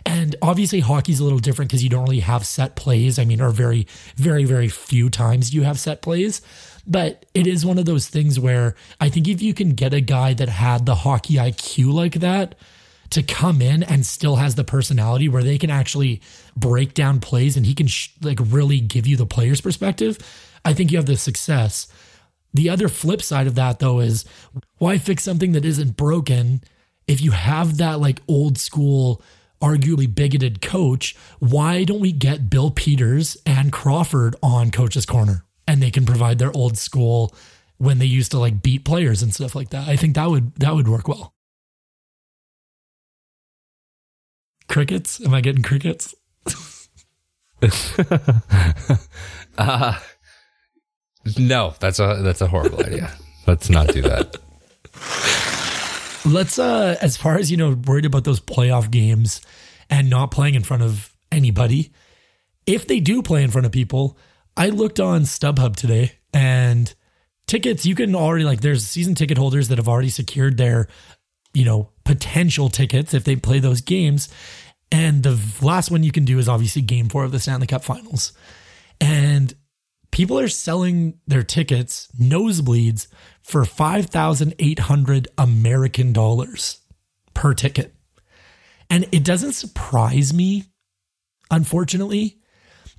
And 0.05 0.35
obviously, 0.41 0.79
hockey's 0.79 1.19
a 1.19 1.23
little 1.23 1.39
different 1.39 1.69
because 1.69 1.83
you 1.83 1.89
don't 1.89 2.05
really 2.05 2.21
have 2.21 2.45
set 2.45 2.75
plays. 2.75 3.19
I 3.19 3.25
mean, 3.25 3.41
or 3.41 3.51
very, 3.51 3.87
very, 4.15 4.45
very 4.45 4.67
few 4.67 5.09
times 5.09 5.53
you 5.53 5.63
have 5.63 5.79
set 5.79 6.01
plays. 6.01 6.41
But 6.87 7.25
it 7.33 7.45
is 7.45 7.65
one 7.65 7.77
of 7.77 7.85
those 7.85 8.07
things 8.07 8.39
where 8.39 8.75
I 8.99 9.09
think 9.09 9.27
if 9.27 9.41
you 9.41 9.53
can 9.53 9.71
get 9.71 9.93
a 9.93 10.01
guy 10.01 10.33
that 10.33 10.49
had 10.49 10.85
the 10.85 10.95
hockey 10.95 11.35
IQ 11.35 11.93
like 11.93 12.15
that 12.15 12.55
to 13.11 13.23
come 13.23 13.61
in 13.61 13.83
and 13.83 14.05
still 14.05 14.37
has 14.37 14.55
the 14.55 14.63
personality 14.63 15.29
where 15.29 15.43
they 15.43 15.57
can 15.57 15.69
actually 15.69 16.21
break 16.55 16.93
down 16.93 17.19
plays 17.19 17.55
and 17.55 17.65
he 17.65 17.73
can 17.73 17.87
sh- 17.87 18.09
like 18.21 18.39
really 18.41 18.79
give 18.79 19.05
you 19.05 19.17
the 19.17 19.25
player's 19.25 19.61
perspective, 19.61 20.17
I 20.65 20.73
think 20.73 20.91
you 20.91 20.97
have 20.97 21.05
the 21.05 21.17
success. 21.17 21.87
The 22.53 22.69
other 22.69 22.87
flip 22.87 23.21
side 23.21 23.47
of 23.47 23.55
that 23.55 23.79
though 23.79 23.99
is 23.99 24.25
why 24.77 24.97
fix 24.97 25.23
something 25.23 25.51
that 25.53 25.65
isn't 25.65 25.97
broken 25.97 26.63
if 27.07 27.21
you 27.21 27.31
have 27.31 27.77
that 27.77 27.99
like 27.99 28.21
old 28.27 28.57
school 28.57 29.21
arguably 29.61 30.13
bigoted 30.13 30.61
coach, 30.61 31.15
why 31.39 31.83
don't 31.83 31.99
we 31.99 32.11
get 32.11 32.49
Bill 32.49 32.71
Peters 32.71 33.37
and 33.45 33.71
Crawford 33.71 34.35
on 34.41 34.71
Coach's 34.71 35.05
Corner 35.05 35.45
and 35.67 35.81
they 35.81 35.91
can 35.91 36.05
provide 36.05 36.39
their 36.39 36.51
old 36.55 36.77
school 36.77 37.33
when 37.77 37.99
they 37.99 38.05
used 38.05 38.31
to 38.31 38.39
like 38.39 38.61
beat 38.61 38.85
players 38.85 39.21
and 39.21 39.33
stuff 39.33 39.55
like 39.55 39.69
that? 39.69 39.87
I 39.87 39.95
think 39.95 40.15
that 40.15 40.29
would 40.29 40.55
that 40.55 40.73
would 40.73 40.87
work 40.87 41.07
well. 41.07 41.33
Crickets? 44.71 45.19
Am 45.23 45.33
I 45.33 45.41
getting 45.41 45.63
crickets? 45.63 46.15
uh, 49.57 49.99
no, 51.37 51.73
that's 51.79 51.99
a 51.99 52.21
that's 52.23 52.39
a 52.39 52.47
horrible 52.47 52.81
idea. 52.83 53.11
Let's 53.45 53.69
not 53.69 53.89
do 53.89 54.01
that. 54.03 54.37
Let's 56.25 56.57
uh 56.57 56.97
as 57.01 57.17
far 57.17 57.37
as 57.37 57.51
you 57.51 57.57
know, 57.57 57.77
worried 57.85 58.05
about 58.05 58.23
those 58.23 58.39
playoff 58.39 58.89
games 58.89 59.41
and 59.89 60.09
not 60.09 60.31
playing 60.31 60.55
in 60.55 60.63
front 60.63 60.83
of 60.83 61.13
anybody. 61.31 61.91
If 62.65 62.87
they 62.87 63.01
do 63.01 63.21
play 63.21 63.43
in 63.43 63.51
front 63.51 63.65
of 63.65 63.73
people, 63.73 64.17
I 64.55 64.69
looked 64.69 65.01
on 65.01 65.23
StubHub 65.23 65.75
today 65.75 66.13
and 66.33 66.93
tickets 67.45 67.85
you 67.85 67.95
can 67.95 68.15
already 68.15 68.45
like 68.45 68.61
there's 68.61 68.87
season 68.87 69.15
ticket 69.15 69.37
holders 69.37 69.67
that 69.67 69.77
have 69.77 69.89
already 69.89 70.09
secured 70.09 70.55
their 70.55 70.87
you 71.53 71.65
know 71.65 71.89
potential 72.05 72.69
tickets 72.69 73.13
if 73.13 73.25
they 73.25 73.35
play 73.35 73.59
those 73.59 73.81
games 73.81 74.29
and 74.91 75.23
the 75.23 75.39
last 75.61 75.89
one 75.89 76.03
you 76.03 76.11
can 76.11 76.25
do 76.25 76.37
is 76.37 76.49
obviously 76.49 76.81
game 76.81 77.07
4 77.07 77.23
of 77.23 77.31
the 77.31 77.39
Stanley 77.39 77.67
Cup 77.67 77.83
Finals. 77.83 78.33
And 78.99 79.53
people 80.11 80.37
are 80.37 80.49
selling 80.49 81.19
their 81.25 81.43
tickets 81.43 82.09
nosebleeds 82.19 83.07
for 83.41 83.63
5,800 83.65 85.27
American 85.37 86.13
dollars 86.13 86.79
per 87.33 87.53
ticket. 87.53 87.95
And 88.89 89.07
it 89.13 89.23
doesn't 89.23 89.53
surprise 89.53 90.33
me, 90.33 90.65
unfortunately. 91.49 92.39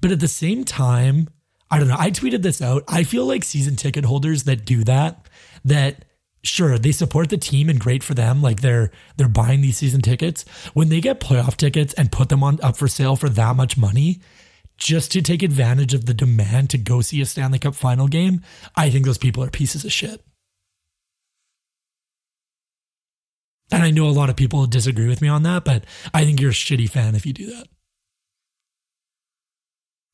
But 0.01 0.11
at 0.11 0.21
the 0.21 0.29
same 0.29 0.65
time, 0.65 1.29
I 1.71 1.79
don't 1.79 1.89
know. 1.89 1.97
I 1.99 2.11
tweeted 2.11 2.43
this 2.43 2.63
out. 2.63 2.85
I 2.89 3.05
feel 3.05 3.27
like 3.27 3.45
season 3.45 3.77
ticket 3.77 4.05
holders 4.05 4.45
that 4.45 4.65
do 4.65 4.83
that, 4.85 5.29
that 5.65 6.07
sure 6.45 6.77
they 6.79 6.93
support 6.93 7.31
the 7.31 7.37
team 7.37 7.69
and 7.69 7.79
great 7.79 8.03
for 8.03 8.15
them 8.15 8.43
like 8.43 8.61
they're 8.61 8.91
they're 9.17 9.29
buying 9.29 9.61
these 9.61 9.77
season 9.77 10.01
tickets 10.01 10.45
when 10.75 10.89
they 10.89 11.01
get 11.01 11.21
playoff 11.21 11.57
tickets 11.57 11.95
and 11.95 12.11
put 12.11 12.29
them 12.31 12.43
on 12.43 12.59
up 12.63 12.77
for 12.77 12.89
sale 12.89 13.15
for 13.15 13.29
that 13.29 13.55
much 13.55 13.77
money 13.77 14.21
just 14.83 15.13
to 15.13 15.23
take 15.23 15.43
advantage 15.43 15.95
of 15.95 16.07
the 16.07 16.15
demand 16.15 16.71
to 16.71 16.79
go 16.79 17.01
see 17.01 17.21
a 17.21 17.27
Stanley 17.27 17.59
Cup 17.59 17.75
final 17.75 18.09
game, 18.09 18.43
I 18.75 18.91
think 18.91 19.05
those 19.05 19.19
people 19.19 19.45
are 19.45 19.51
pieces 19.51 19.85
of 19.85 19.93
shit. 19.93 20.21
And 23.71 23.83
I 23.83 23.91
know 23.91 24.07
a 24.07 24.11
lot 24.11 24.29
of 24.29 24.37
people 24.37 24.67
disagree 24.67 25.09
with 25.09 25.23
me 25.23 25.29
on 25.29 25.45
that, 25.45 25.65
but 25.65 25.85
I 26.13 26.25
think 26.25 26.41
you're 26.41 26.51
a 26.51 26.55
shitty 26.55 26.91
fan 26.91 27.15
if 27.15 27.25
you 27.25 27.33
do 27.33 27.47
that. 27.47 27.69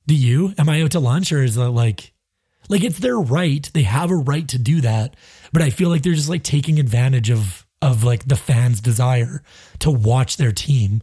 Do 0.06 0.14
you? 0.14 0.54
Am 0.58 0.68
I 0.68 0.82
out 0.82 0.92
to 0.92 1.00
lunch 1.00 1.32
or 1.32 1.42
is 1.42 1.56
that 1.56 1.70
like, 1.70 2.12
like 2.68 2.84
it's 2.84 2.98
their 2.98 3.18
right? 3.18 3.68
They 3.72 3.82
have 3.82 4.10
a 4.10 4.16
right 4.16 4.46
to 4.48 4.58
do 4.58 4.80
that, 4.82 5.16
but 5.52 5.62
I 5.62 5.70
feel 5.70 5.88
like 5.88 6.02
they're 6.02 6.14
just 6.14 6.28
like 6.28 6.42
taking 6.42 6.78
advantage 6.78 7.30
of 7.30 7.66
of 7.80 8.04
like 8.04 8.26
the 8.26 8.36
fans' 8.36 8.80
desire 8.80 9.42
to 9.80 9.90
watch 9.90 10.36
their 10.36 10.52
team 10.52 11.02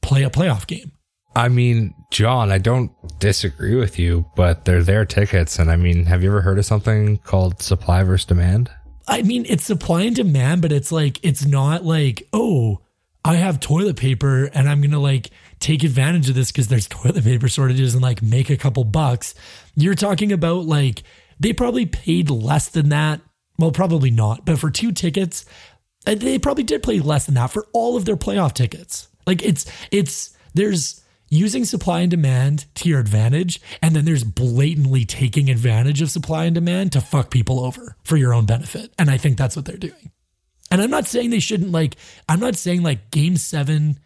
play 0.00 0.22
a 0.22 0.30
playoff 0.30 0.66
game. 0.66 0.92
I 1.34 1.48
mean, 1.48 1.94
Jon, 2.10 2.52
I 2.52 2.58
don't 2.58 2.92
disagree 3.18 3.74
with 3.74 3.98
you, 3.98 4.26
but 4.36 4.64
they're 4.64 4.82
their 4.82 5.04
tickets. 5.04 5.58
And 5.58 5.70
I 5.70 5.76
mean, 5.76 6.04
have 6.04 6.22
you 6.22 6.28
ever 6.28 6.42
heard 6.42 6.58
of 6.58 6.66
something 6.66 7.18
called 7.18 7.62
supply 7.62 8.02
versus 8.02 8.26
demand? 8.26 8.70
I 9.08 9.22
mean, 9.22 9.46
it's 9.48 9.64
supply 9.64 10.02
and 10.02 10.14
demand, 10.14 10.62
but 10.62 10.72
it's 10.72 10.92
like, 10.92 11.18
it's 11.22 11.44
not 11.44 11.84
like, 11.84 12.28
oh, 12.32 12.80
I 13.24 13.36
have 13.36 13.60
toilet 13.60 13.96
paper 13.96 14.44
and 14.52 14.68
I'm 14.68 14.80
going 14.80 14.90
to 14.92 14.98
like 14.98 15.30
take 15.62 15.84
advantage 15.84 16.28
of 16.28 16.34
this 16.34 16.52
because 16.52 16.68
there's 16.68 16.88
toilet 16.88 17.24
paper 17.24 17.48
shortages 17.48 17.94
and 17.94 18.02
like 18.02 18.20
make 18.20 18.50
a 18.50 18.56
couple 18.56 18.84
bucks. 18.84 19.34
You're 19.74 19.94
talking 19.94 20.32
about 20.32 20.66
like, 20.66 21.02
they 21.40 21.52
probably 21.52 21.86
paid 21.86 22.28
less 22.28 22.68
than 22.68 22.90
that. 22.90 23.20
Well, 23.58 23.72
probably 23.72 24.10
not, 24.10 24.44
but 24.44 24.58
for 24.58 24.70
two 24.70 24.92
tickets, 24.92 25.46
uh, 26.06 26.14
they 26.14 26.38
probably 26.38 26.64
did 26.64 26.82
pay 26.82 27.00
less 27.00 27.26
than 27.26 27.36
that 27.36 27.50
for 27.50 27.66
all 27.72 27.96
of 27.96 28.04
their 28.04 28.16
playoff 28.16 28.52
tickets. 28.52 29.08
Like 29.26 29.42
it's, 29.42 29.70
it's, 29.90 30.36
there's, 30.54 30.98
using 31.28 31.64
supply 31.64 32.00
and 32.00 32.10
demand 32.10 32.66
to 32.74 32.90
your 32.90 33.00
advantage, 33.00 33.58
and 33.80 33.96
then 33.96 34.04
there's 34.04 34.22
blatantly 34.22 35.06
taking 35.06 35.48
advantage 35.48 36.02
of 36.02 36.10
supply 36.10 36.44
and 36.44 36.54
demand 36.54 36.92
to 36.92 37.00
fuck 37.00 37.30
people 37.30 37.60
over 37.60 37.96
for 38.04 38.18
your 38.18 38.34
own 38.34 38.44
benefit. 38.44 38.92
And 38.98 39.10
I 39.10 39.16
think 39.16 39.38
that's 39.38 39.56
what 39.56 39.64
they're 39.64 39.78
doing. 39.78 40.10
And 40.70 40.82
I'm 40.82 40.90
not 40.90 41.06
saying 41.06 41.30
they 41.30 41.38
shouldn't 41.38 41.72
like, 41.72 41.96
I'm 42.28 42.38
not 42.38 42.56
saying 42.56 42.82
like 42.82 43.10
game 43.10 43.38
seven 43.38 43.98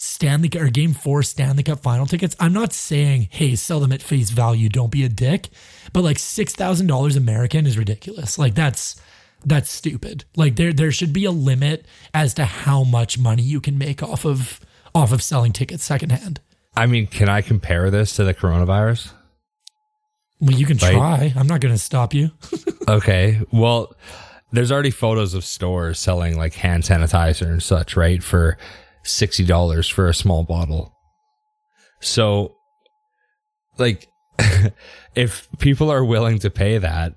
Stanley 0.00 0.50
or 0.56 0.70
game 0.70 0.94
four 0.94 1.22
Stanley 1.22 1.62
Cup 1.62 1.80
final 1.80 2.06
tickets. 2.06 2.34
I'm 2.40 2.54
not 2.54 2.72
saying, 2.72 3.28
hey, 3.30 3.54
sell 3.54 3.80
them 3.80 3.92
at 3.92 4.00
face 4.00 4.30
value, 4.30 4.68
don't 4.70 4.90
be 4.90 5.04
a 5.04 5.08
dick. 5.08 5.48
But 5.92 6.04
like 6.04 6.18
six 6.18 6.54
thousand 6.54 6.86
dollars 6.86 7.16
American 7.16 7.66
is 7.66 7.76
ridiculous. 7.76 8.38
Like 8.38 8.54
that's 8.54 9.00
that's 9.44 9.70
stupid. 9.70 10.24
Like 10.36 10.56
there 10.56 10.72
there 10.72 10.90
should 10.90 11.12
be 11.12 11.26
a 11.26 11.30
limit 11.30 11.84
as 12.14 12.32
to 12.34 12.44
how 12.46 12.82
much 12.82 13.18
money 13.18 13.42
you 13.42 13.60
can 13.60 13.76
make 13.76 14.02
off 14.02 14.24
of 14.24 14.60
off 14.94 15.12
of 15.12 15.22
selling 15.22 15.52
tickets 15.52 15.84
secondhand. 15.84 16.40
I 16.76 16.86
mean, 16.86 17.06
can 17.06 17.28
I 17.28 17.42
compare 17.42 17.90
this 17.90 18.16
to 18.16 18.24
the 18.24 18.32
coronavirus? 18.32 19.12
Well, 20.40 20.52
you 20.52 20.64
can 20.64 20.78
right? 20.78 20.94
try. 20.94 21.32
I'm 21.36 21.46
not 21.46 21.60
going 21.60 21.74
to 21.74 21.78
stop 21.80 22.14
you. 22.14 22.30
okay. 22.88 23.40
Well, 23.52 23.94
there's 24.52 24.72
already 24.72 24.90
photos 24.90 25.34
of 25.34 25.44
stores 25.44 25.98
selling 25.98 26.38
like 26.38 26.54
hand 26.54 26.84
sanitizer 26.84 27.46
and 27.46 27.62
such, 27.62 27.96
right? 27.96 28.22
For 28.22 28.56
$60 29.04 29.92
for 29.92 30.08
a 30.08 30.14
small 30.14 30.44
bottle. 30.44 30.94
So, 32.00 32.56
like, 33.78 34.08
if 35.14 35.48
people 35.58 35.90
are 35.90 36.04
willing 36.04 36.38
to 36.40 36.50
pay 36.50 36.78
that, 36.78 37.14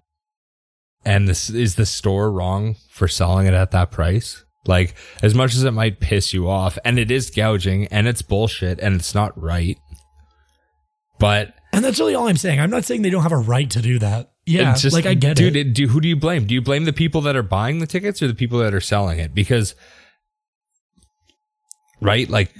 and 1.06 1.28
this 1.28 1.50
is 1.50 1.76
the 1.76 1.86
store 1.86 2.32
wrong 2.32 2.76
for 2.90 3.08
selling 3.08 3.48
it 3.48 3.54
at 3.54 3.72
that 3.72 3.92
price? 3.92 4.44
Like 4.66 4.96
as 5.22 5.36
much 5.36 5.56
as 5.56 5.64
it 5.64 5.72
might 5.72 6.00
piss 6.00 6.34
you 6.34 6.50
off, 6.50 6.78
and 6.86 6.98
it 6.98 7.12
is 7.12 7.30
gouging, 7.30 7.88
and 7.88 8.08
it's 8.08 8.22
bullshit, 8.22 8.80
and 8.80 8.96
it's 8.96 9.14
not 9.14 9.40
right. 9.42 9.78
But 11.20 11.54
And 11.74 11.84
that's 11.84 12.00
really 12.00 12.16
all 12.16 12.28
I'm 12.28 12.38
saying. 12.38 12.60
I'm 12.60 12.70
not 12.70 12.86
saying 12.86 13.02
they 13.02 13.10
don't 13.10 13.24
have 13.24 13.32
a 13.32 13.38
right 13.38 13.70
to 13.72 13.82
do 13.82 14.00
that. 14.00 14.32
Yeah, 14.46 14.76
just 14.76 14.94
like 14.94 15.06
I 15.06 15.14
get 15.14 15.38
dude, 15.38 15.56
it. 15.56 15.74
do, 15.74 15.88
who 15.88 16.02
do 16.02 16.08
you 16.08 16.18
blame? 16.18 16.46
Do 16.46 16.54
you 16.54 16.62
blame 16.62 16.84
the 16.84 16.92
people 16.94 17.22
that 17.22 17.36
are 17.36 17.44
buying 17.44 17.80
the 17.80 17.88
tickets 17.88 18.22
or 18.22 18.28
the 18.28 18.34
people 18.34 18.60
that 18.60 18.74
are 18.74 18.82
selling 18.82 19.20
it? 19.20 19.34
Because, 19.34 19.74
right, 22.04 22.30
like 22.30 22.54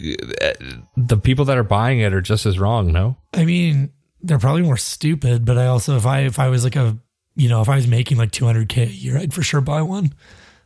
the 0.98 1.18
people 1.22 1.46
that 1.46 1.58
are 1.58 1.64
buying 1.64 2.00
it 2.00 2.14
are 2.14 2.22
just 2.22 2.46
as 2.46 2.58
wrong. 2.58 2.92
No, 2.92 3.18
I 3.34 3.46
mean, 3.46 3.92
they're 4.22 4.40
probably 4.40 4.62
more 4.64 4.78
stupid, 4.78 5.46
but 5.46 5.58
I 5.58 5.68
also 5.68 5.98
if 5.98 6.06
I 6.06 6.22
if 6.22 6.40
I 6.40 6.50
was 6.50 6.64
like 6.64 6.76
a 6.76 6.98
you 7.36 7.50
know 7.50 7.62
if 7.62 7.70
I 7.70 7.76
was 7.76 7.88
making 7.88 8.18
like 8.18 8.32
200k 8.32 8.78
a 8.84 8.88
year, 8.88 9.18
I'd 9.18 9.34
for 9.34 9.44
sure 9.44 9.62
buy 9.62 9.82
one. 9.82 10.14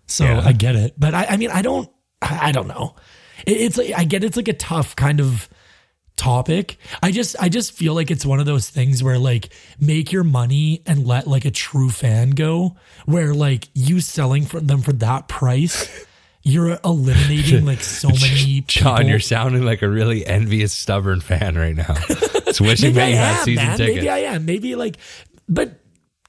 So 0.05 0.23
Yeah. 0.23 0.41
I 0.45 0.53
get 0.53 0.75
it, 0.75 0.93
but 0.97 1.13
I, 1.13 1.25
I 1.25 1.37
mean 1.37 1.51
I 1.51 1.61
don't 1.61 1.89
I, 2.21 2.49
I 2.49 2.51
don't 2.51 2.67
know. 2.67 2.95
It, 3.45 3.57
it's 3.57 3.77
like 3.77 3.91
I 3.95 4.03
get 4.03 4.23
it's 4.23 4.37
like 4.37 4.47
a 4.47 4.53
tough 4.53 4.95
kind 4.95 5.19
of 5.19 5.49
topic. 6.15 6.77
I 7.03 7.11
just 7.11 7.35
I 7.39 7.49
just 7.49 7.73
feel 7.73 7.93
like 7.93 8.09
it's 8.11 8.25
one 8.25 8.39
of 8.39 8.45
those 8.45 8.69
things 8.69 9.03
where 9.03 9.19
like 9.19 9.49
make 9.79 10.11
your 10.11 10.23
money 10.23 10.81
and 10.85 11.05
let 11.05 11.27
like 11.27 11.45
a 11.45 11.51
true 11.51 11.89
fan 11.89 12.31
go. 12.31 12.75
Where 13.05 13.33
like 13.33 13.69
you 13.73 13.99
selling 13.99 14.45
for 14.45 14.59
them 14.59 14.81
for 14.81 14.93
that 14.93 15.27
price. 15.27 16.05
You're 16.47 16.79
eliminating 16.83 17.65
like 17.65 17.81
so 17.81 18.07
many 18.09 18.61
Jon, 18.67 18.97
people. 18.97 19.09
you're 19.09 19.19
sounding 19.19 19.63
like 19.63 19.81
a 19.81 19.89
really 19.89 20.25
envious, 20.25 20.73
stubborn 20.73 21.21
fan 21.21 21.55
right 21.57 21.75
now. 21.75 21.95
It's 22.47 22.61
wishing 22.61 22.95
Maybe 22.95 23.01
I 23.01 23.11
that 23.11 23.11
you 23.11 23.17
had 23.17 23.43
season 23.43 23.65
man. 23.67 23.77
tickets. 23.77 23.95
Maybe 23.97 24.09
I 24.09 24.17
am. 24.19 24.45
Maybe 24.45 24.75
like, 24.75 24.95
but 25.49 25.81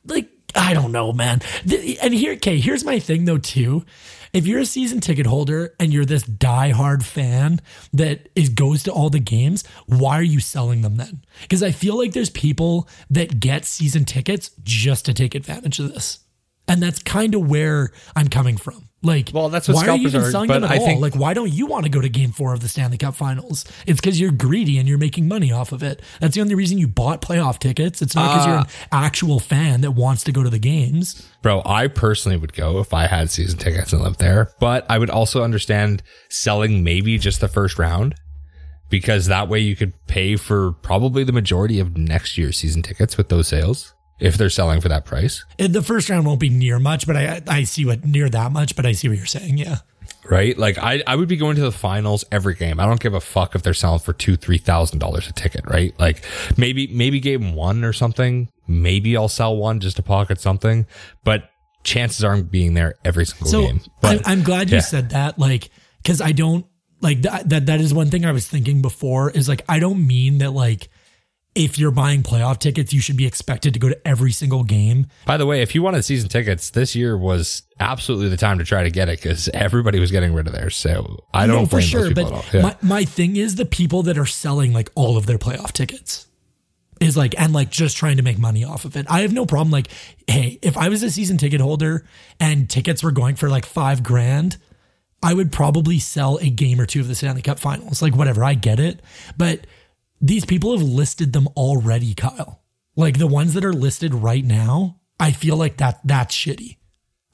like, 0.05 0.29
I 0.53 0.75
don't 0.75 0.91
know, 0.91 1.12
man. 1.12 1.41
The- 1.64 1.97
And 2.01 2.12
here, 2.12 2.33
okay, 2.33 2.59
here's 2.59 2.83
my 2.85 2.99
thing 2.99 3.25
though, 3.25 3.39
too. 3.39 3.85
If 4.33 4.45
you're 4.45 4.59
a 4.59 4.66
season 4.66 4.99
ticket 5.01 5.27
holder 5.27 5.75
and 5.79 5.93
you're 5.93 6.05
this 6.05 6.25
diehard 6.25 7.05
fan 7.05 7.61
that 7.93 8.29
is 8.35 8.49
goes 8.49 8.83
to 8.83 8.93
all 8.93 9.11
the 9.11 9.21
games, 9.21 9.62
why 9.87 10.19
are 10.19 10.23
you 10.23 10.41
selling 10.41 10.83
them 10.83 10.97
then? 10.97 11.23
Because 11.43 11.62
I 11.62 11.71
feel 11.71 11.97
like 11.97 12.12
there's 12.12 12.31
people 12.31 12.89
that 13.11 13.39
get 13.39 13.64
season 13.64 14.05
tickets 14.05 14.51
just 14.64 15.05
to 15.07 15.14
take 15.14 15.37
advantage 15.37 15.79
of 15.79 15.95
this. 15.95 16.19
And 16.66 16.83
that's 16.83 16.99
kind 16.99 17.37
of 17.37 17.49
where 17.49 17.91
I'm 18.16 18.27
coming 18.29 18.57
from. 18.57 18.88
Like, 19.01 19.31
Well, 19.33 19.49
that's 19.49 19.69
what 19.69 19.77
why 19.77 19.89
are 19.89 19.97
you 19.97 20.09
even 20.09 20.23
are, 20.23 20.31
selling 20.33 20.49
but 20.49 20.55
them 20.55 20.65
at 20.65 20.71
I 20.73 20.79
all? 20.79 20.85
think- 20.87 21.01
like, 21.01 21.15
why 21.15 21.33
don't 21.33 21.53
you 21.53 21.67
want 21.67 21.85
to 21.85 21.89
go 21.91 22.01
to 22.01 22.09
Game 22.09 22.33
Four 22.33 22.53
of 22.53 22.59
the 22.61 22.69
Stanley 22.69 22.99
Cup 22.99 23.15
Finals? 23.15 23.65
It's 23.87 24.01
because 24.01 24.19
you're 24.19 24.33
greedy 24.33 24.77
and 24.77 24.89
you're 24.89 24.99
making 24.99 25.29
money 25.29 25.53
off 25.53 25.71
of 25.71 25.85
it. 25.85 26.03
That's 26.21 26.35
the 26.35 26.41
only 26.41 26.57
reason 26.57 26.79
you 26.79 26.89
bought 26.89 27.23
playoff 27.23 27.61
tickets. 27.61 28.03
It's 28.03 28.17
not 28.17 28.33
because 28.33 28.47
you're 28.47 28.57
an 28.57 28.67
Ah. 28.91 29.05
actual 29.05 29.39
fan 29.39 29.83
that 29.83 29.93
wants 29.93 30.25
to 30.25 30.33
go 30.33 30.43
to 30.43 30.51
the 30.51 30.59
games. 30.59 31.23
Bro, 31.43 31.63
I 31.65 31.87
personally 31.87 32.37
would 32.39 32.53
go 32.55 32.81
if 32.81 32.93
I 32.93 33.07
had 33.07 33.31
season 33.31 33.57
tickets 33.59 33.93
and 33.93 34.03
lived 34.03 34.19
there, 34.19 34.51
but 34.59 34.85
I 34.91 34.99
would 34.99 35.11
also 35.11 35.45
understand 35.45 36.03
selling 36.29 36.83
maybe 36.83 37.19
just 37.19 37.41
the 37.41 37.47
first 37.49 37.79
round 37.79 38.17
because 38.91 39.27
that 39.27 39.49
way 39.49 39.61
you 39.61 39.77
could 39.77 39.93
pay 40.09 40.35
for 40.37 40.73
probably 40.73 41.23
the 41.23 41.33
majority 41.33 41.79
of 41.79 41.97
next 41.97 42.37
year's 42.37 42.57
season 42.57 42.83
tickets 42.83 43.17
with 43.17 43.29
those 43.29 43.47
sales 43.47 43.95
if 44.21 44.37
they're 44.37 44.51
selling 44.51 44.81
for 44.81 44.89
that 44.89 45.05
price, 45.05 45.45
And 45.59 45.73
the 45.73 45.83
first 45.83 46.09
round 46.11 46.27
won't 46.27 46.41
be 46.41 46.49
near 46.51 46.79
much, 46.79 47.07
but 47.07 47.16
I 47.16 47.43
I 47.47 47.64
see 47.64 47.85
what 47.85 48.05
near 48.05 48.29
that 48.29 48.53
much. 48.53 48.75
But 48.77 48.87
I 48.87 48.93
see 48.93 49.09
what 49.09 49.16
you're 49.16 49.27
saying. 49.27 49.59
Yeah. 49.59 49.79
right? 50.29 50.57
Like 50.59 50.79
I, 50.79 51.03
I 51.07 51.16
would 51.16 51.29
be 51.29 51.37
going 51.37 51.57
to 51.57 51.62
the 51.62 51.73
finals 51.73 52.25
every 52.31 52.55
game. 52.55 52.81
I 52.81 52.87
don't 52.87 53.01
give 53.01 53.14
a 53.14 53.21
fuck 53.21 53.55
if 53.55 53.62
they're 53.62 53.75
selling 53.75 54.01
for 54.01 54.12
two, 54.12 54.37
three 54.37 54.59
thousand 54.59 54.99
dollars 54.99 55.29
a 55.29 55.33
ticket, 55.33 55.64
right? 55.66 55.95
Like 55.99 56.23
maybe, 56.57 56.87
maybe 56.89 57.21
game 57.21 57.55
one 57.55 57.85
or 57.85 57.93
something. 57.93 58.49
Maybe 58.66 59.16
I'll 59.16 59.29
sell 59.29 59.57
one 59.57 59.81
just 59.81 59.97
to 59.97 60.03
pocket 60.03 60.41
something, 60.41 60.87
but 61.25 61.51
chances 61.85 62.23
are 62.25 62.33
I'm 62.33 62.43
being 62.43 62.75
there 62.75 62.97
every 63.05 63.25
single 63.25 63.47
So 63.47 63.66
game. 63.66 63.81
But 64.03 64.27
I'm, 64.27 64.39
I'm 64.39 64.43
glad 64.45 64.69
you 64.71 64.77
yeah. 64.77 64.83
said 64.83 65.11
that, 65.11 65.39
like, 65.39 65.71
because 66.03 66.21
I 66.21 66.33
don't 66.33 66.66
like 67.01 67.23
that, 67.23 67.49
that. 67.49 67.66
That 67.66 67.81
is 67.81 67.95
one 67.95 68.11
thing 68.11 68.27
I 68.27 68.33
was 68.33 68.47
thinking 68.47 68.83
before. 68.83 69.31
Is 69.31 69.49
like 69.49 69.62
I 69.69 69.79
don't 69.79 70.07
mean 70.07 70.39
that 70.39 70.51
like 70.51 70.91
if 71.59 71.77
you're 71.77 71.91
buying 71.91 72.23
playoff 72.23 72.61
tickets, 72.61 72.93
you 72.93 73.01
should 73.01 73.17
be 73.17 73.27
expected 73.27 73.75
to 73.75 73.81
go 73.81 73.89
to 73.89 74.09
every 74.09 74.31
single 74.31 74.63
game. 74.63 75.09
By 75.27 75.37
the 75.37 75.45
way, 75.45 75.61
if 75.61 75.75
you 75.75 75.83
wanted 75.83 76.05
season 76.05 76.29
tickets, 76.29 76.71
this 76.71 76.95
year 76.95 77.19
was 77.19 77.65
absolutely 77.81 78.29
the 78.29 78.37
time 78.37 78.59
to 78.59 78.65
try 78.65 78.85
to 78.85 78.91
get 78.91 79.09
it 79.09 79.21
because 79.21 79.49
everybody 79.49 79.99
was 79.99 80.13
getting 80.13 80.33
rid 80.33 80.47
of 80.47 80.53
theirs. 80.53 80.77
So 80.77 81.25
I 81.35 81.49
don't 81.49 81.63
no, 81.63 81.67
for 81.67 81.71
blame 81.71 81.83
sure. 81.83 82.05
those 82.05 82.15
But 82.15 82.27
at 82.27 82.33
all. 82.33 82.45
Yeah. 82.53 82.63
my, 82.63 82.77
my 82.81 83.05
thing 83.05 83.37
is 83.37 83.57
the 83.57 83.65
people 83.65 84.05
that 84.05 84.17
are 84.17 84.25
selling 84.27 84.73
like 84.73 84.89
all 84.95 85.17
of 85.17 85.27
their 85.27 85.37
playoff 85.37 85.73
tickets 85.73 86.29
is 87.01 87.17
like 87.17 87.39
and 87.39 87.53
like 87.53 87.71
just 87.71 87.97
trying 87.97 88.19
to 88.19 88.23
make 88.23 88.39
money 88.39 88.63
off 88.63 88.85
of 88.85 88.97
it. 88.97 89.07
I 89.11 89.23
have 89.23 89.33
no 89.33 89.45
problem. 89.45 89.73
Like, 89.73 89.89
hey, 90.29 90.61
if 90.63 90.77
I 90.77 90.89
was 90.89 91.03
a 91.03 91.11
season 91.11 91.39
ticket 91.39 91.61
holder 91.61 92.05
and 92.39 92.71
tickets 92.71 93.03
were 93.03 93.13
going 93.13 93.35
for 93.35 93.49
like 93.49 93.67
five 93.67 94.05
grand, 94.05 94.59
I 95.25 95.35
would 95.35 95.51
probably 95.51 95.99
sell 95.99 96.39
a 96.39 96.51
game 96.51 96.81
or 96.81 96.87
two 96.87 97.01
of 97.01 97.09
the 97.09 97.17
Stanley 97.17 97.43
Cup 97.43 97.59
Finals. 97.59 98.01
Like, 98.01 98.15
whatever, 98.15 98.45
I 98.45 98.55
get 98.55 98.79
it, 98.79 99.01
but 99.37 99.67
these 100.21 100.45
people 100.45 100.77
have 100.77 100.87
listed 100.87 101.33
them 101.33 101.49
already, 101.57 102.14
Kyle. 102.14 102.62
Like 102.97 103.19
the 103.19 103.27
ones 103.27 103.55
that 103.55 103.64
are 103.64 103.73
listed 103.73 104.14
right 104.14 104.45
now, 104.45 105.01
I 105.21 105.33
feel 105.33 105.57
like 105.57 105.77
that 105.77 106.01
that's 106.05 106.35
shitty. 106.35 106.79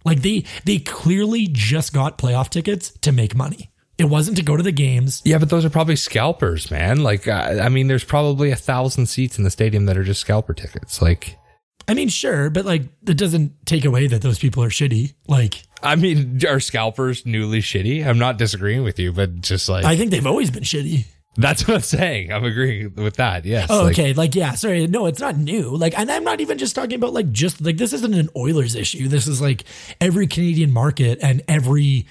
Like 0.04 0.20
they 0.22 0.44
they 0.64 0.78
clearly 0.78 1.48
just 1.50 1.92
got 1.92 2.18
playoff 2.18 2.50
tickets 2.50 2.90
to 3.00 3.12
make 3.12 3.34
money. 3.34 3.70
It 3.96 4.06
wasn't 4.06 4.36
to 4.38 4.42
go 4.42 4.56
to 4.56 4.62
the 4.62 4.72
games. 4.72 5.22
yeah, 5.24 5.38
but 5.38 5.50
those 5.50 5.64
are 5.64 5.70
probably 5.70 5.94
scalpers, 5.94 6.68
man. 6.68 7.04
Like, 7.04 7.28
uh, 7.28 7.60
I 7.62 7.68
mean, 7.68 7.86
there's 7.86 8.02
probably 8.02 8.50
a 8.50 8.56
thousand 8.56 9.06
seats 9.06 9.38
in 9.38 9.44
the 9.44 9.50
stadium 9.50 9.86
that 9.86 9.96
are 9.96 10.02
just 10.02 10.20
scalper 10.20 10.52
tickets. 10.52 11.00
Like, 11.00 11.38
I 11.86 11.94
mean, 11.94 12.08
sure, 12.08 12.50
but 12.50 12.64
like 12.64 12.82
that 13.02 13.14
doesn't 13.14 13.66
take 13.66 13.84
away 13.84 14.08
that 14.08 14.20
those 14.20 14.38
people 14.38 14.62
are 14.64 14.68
shitty. 14.68 15.14
Like 15.28 15.62
I 15.82 15.96
mean, 15.96 16.40
are 16.46 16.60
scalpers 16.60 17.24
newly 17.24 17.60
shitty? 17.60 18.04
I'm 18.06 18.18
not 18.18 18.36
disagreeing 18.36 18.82
with 18.82 18.98
you, 18.98 19.12
but 19.12 19.40
just 19.40 19.68
like 19.68 19.84
I 19.84 19.96
think 19.96 20.10
they've 20.10 20.26
always 20.26 20.50
been 20.50 20.64
shitty. 20.64 21.06
That's 21.36 21.66
what 21.66 21.74
I'm 21.76 21.80
saying. 21.82 22.32
I'm 22.32 22.44
agreeing 22.44 22.94
with 22.94 23.16
that. 23.16 23.44
Yes. 23.44 23.68
Oh, 23.70 23.88
okay, 23.88 24.12
like 24.12 24.34
yeah, 24.34 24.52
sorry, 24.52 24.86
no, 24.86 25.06
it's 25.06 25.20
not 25.20 25.36
new. 25.36 25.76
Like, 25.76 25.98
and 25.98 26.10
I'm 26.10 26.24
not 26.24 26.40
even 26.40 26.58
just 26.58 26.74
talking 26.74 26.94
about 26.94 27.12
like 27.12 27.32
just 27.32 27.60
like 27.60 27.76
this 27.76 27.92
isn't 27.92 28.14
an 28.14 28.28
Oilers 28.36 28.74
issue. 28.74 29.08
This 29.08 29.26
is 29.26 29.40
like 29.40 29.64
every 30.00 30.26
Canadian 30.26 30.72
market 30.72 31.18
and 31.22 31.42
every 31.48 32.06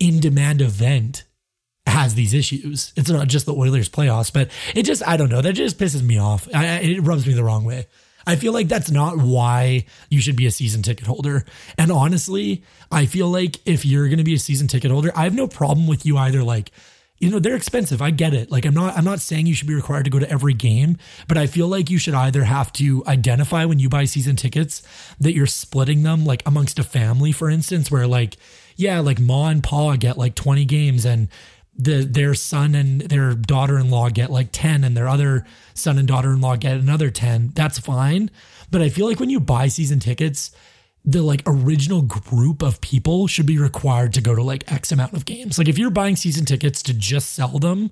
in-demand 0.00 0.60
event 0.60 1.24
has 1.86 2.14
these 2.14 2.34
issues. 2.34 2.92
It's 2.96 3.10
not 3.10 3.28
just 3.28 3.46
the 3.46 3.54
Oilers 3.54 3.88
playoffs, 3.88 4.32
but 4.32 4.50
it 4.74 4.82
just 4.84 5.06
I 5.06 5.16
don't 5.16 5.30
know. 5.30 5.40
That 5.40 5.54
just 5.54 5.78
pisses 5.78 6.02
me 6.02 6.18
off. 6.18 6.48
I- 6.54 6.78
it 6.80 7.00
rubs 7.00 7.26
me 7.26 7.32
the 7.34 7.44
wrong 7.44 7.64
way. 7.64 7.86
I 8.26 8.36
feel 8.36 8.52
like 8.52 8.68
that's 8.68 8.90
not 8.90 9.16
why 9.16 9.86
you 10.10 10.20
should 10.20 10.36
be 10.36 10.44
a 10.44 10.50
season 10.50 10.82
ticket 10.82 11.06
holder. 11.06 11.46
And 11.78 11.90
honestly, 11.90 12.62
I 12.92 13.06
feel 13.06 13.28
like 13.30 13.58
if 13.66 13.86
you're 13.86 14.06
going 14.08 14.18
to 14.18 14.24
be 14.24 14.34
a 14.34 14.38
season 14.38 14.68
ticket 14.68 14.90
holder, 14.90 15.10
I 15.16 15.24
have 15.24 15.34
no 15.34 15.48
problem 15.48 15.86
with 15.86 16.04
you 16.04 16.18
either 16.18 16.42
like 16.42 16.70
you 17.18 17.30
know 17.30 17.38
they're 17.38 17.56
expensive. 17.56 18.00
I 18.00 18.10
get 18.10 18.34
it. 18.34 18.50
Like 18.50 18.64
i'm 18.64 18.74
not 18.74 18.96
i'm 18.96 19.04
not 19.04 19.20
saying 19.20 19.46
you 19.46 19.54
should 19.54 19.66
be 19.66 19.74
required 19.74 20.04
to 20.04 20.10
go 20.10 20.18
to 20.18 20.30
every 20.30 20.54
game 20.54 20.96
but 21.26 21.36
i 21.36 21.46
feel 21.46 21.66
like 21.68 21.90
you 21.90 21.98
should 21.98 22.14
either 22.14 22.44
have 22.44 22.72
to 22.74 23.02
identify 23.06 23.64
when 23.64 23.78
you 23.78 23.88
buy 23.88 24.04
season 24.04 24.36
tickets 24.36 24.82
that 25.18 25.34
you're 25.34 25.46
splitting 25.46 26.02
them 26.02 26.24
like 26.24 26.42
amongst 26.46 26.78
a 26.78 26.82
family 26.82 27.32
for 27.32 27.48
instance 27.50 27.90
where 27.90 28.06
like 28.06 28.36
yeah 28.76 29.00
like 29.00 29.18
ma 29.18 29.48
and 29.48 29.64
pa 29.64 29.96
get 29.96 30.18
like 30.18 30.34
20 30.34 30.64
games 30.64 31.04
and 31.04 31.28
the 31.76 32.04
their 32.04 32.34
son 32.34 32.74
and 32.74 33.02
their 33.02 33.34
daughter-in-law 33.34 34.10
get 34.10 34.30
like 34.30 34.48
10 34.52 34.84
and 34.84 34.96
their 34.96 35.08
other 35.08 35.44
son 35.74 35.98
and 35.98 36.08
daughter-in-law 36.08 36.56
get 36.56 36.76
another 36.76 37.10
10 37.10 37.52
that's 37.54 37.78
fine. 37.78 38.30
But 38.70 38.82
i 38.82 38.88
feel 38.88 39.06
like 39.06 39.20
when 39.20 39.30
you 39.30 39.40
buy 39.40 39.68
season 39.68 40.00
tickets 40.00 40.50
the 41.08 41.22
like 41.22 41.42
original 41.46 42.02
group 42.02 42.60
of 42.60 42.82
people 42.82 43.26
should 43.26 43.46
be 43.46 43.58
required 43.58 44.12
to 44.12 44.20
go 44.20 44.34
to 44.34 44.42
like 44.42 44.70
X 44.70 44.92
amount 44.92 45.14
of 45.14 45.24
games. 45.24 45.56
Like 45.56 45.66
if 45.66 45.78
you're 45.78 45.88
buying 45.88 46.16
season 46.16 46.44
tickets 46.44 46.82
to 46.82 46.92
just 46.92 47.30
sell 47.32 47.58
them 47.58 47.90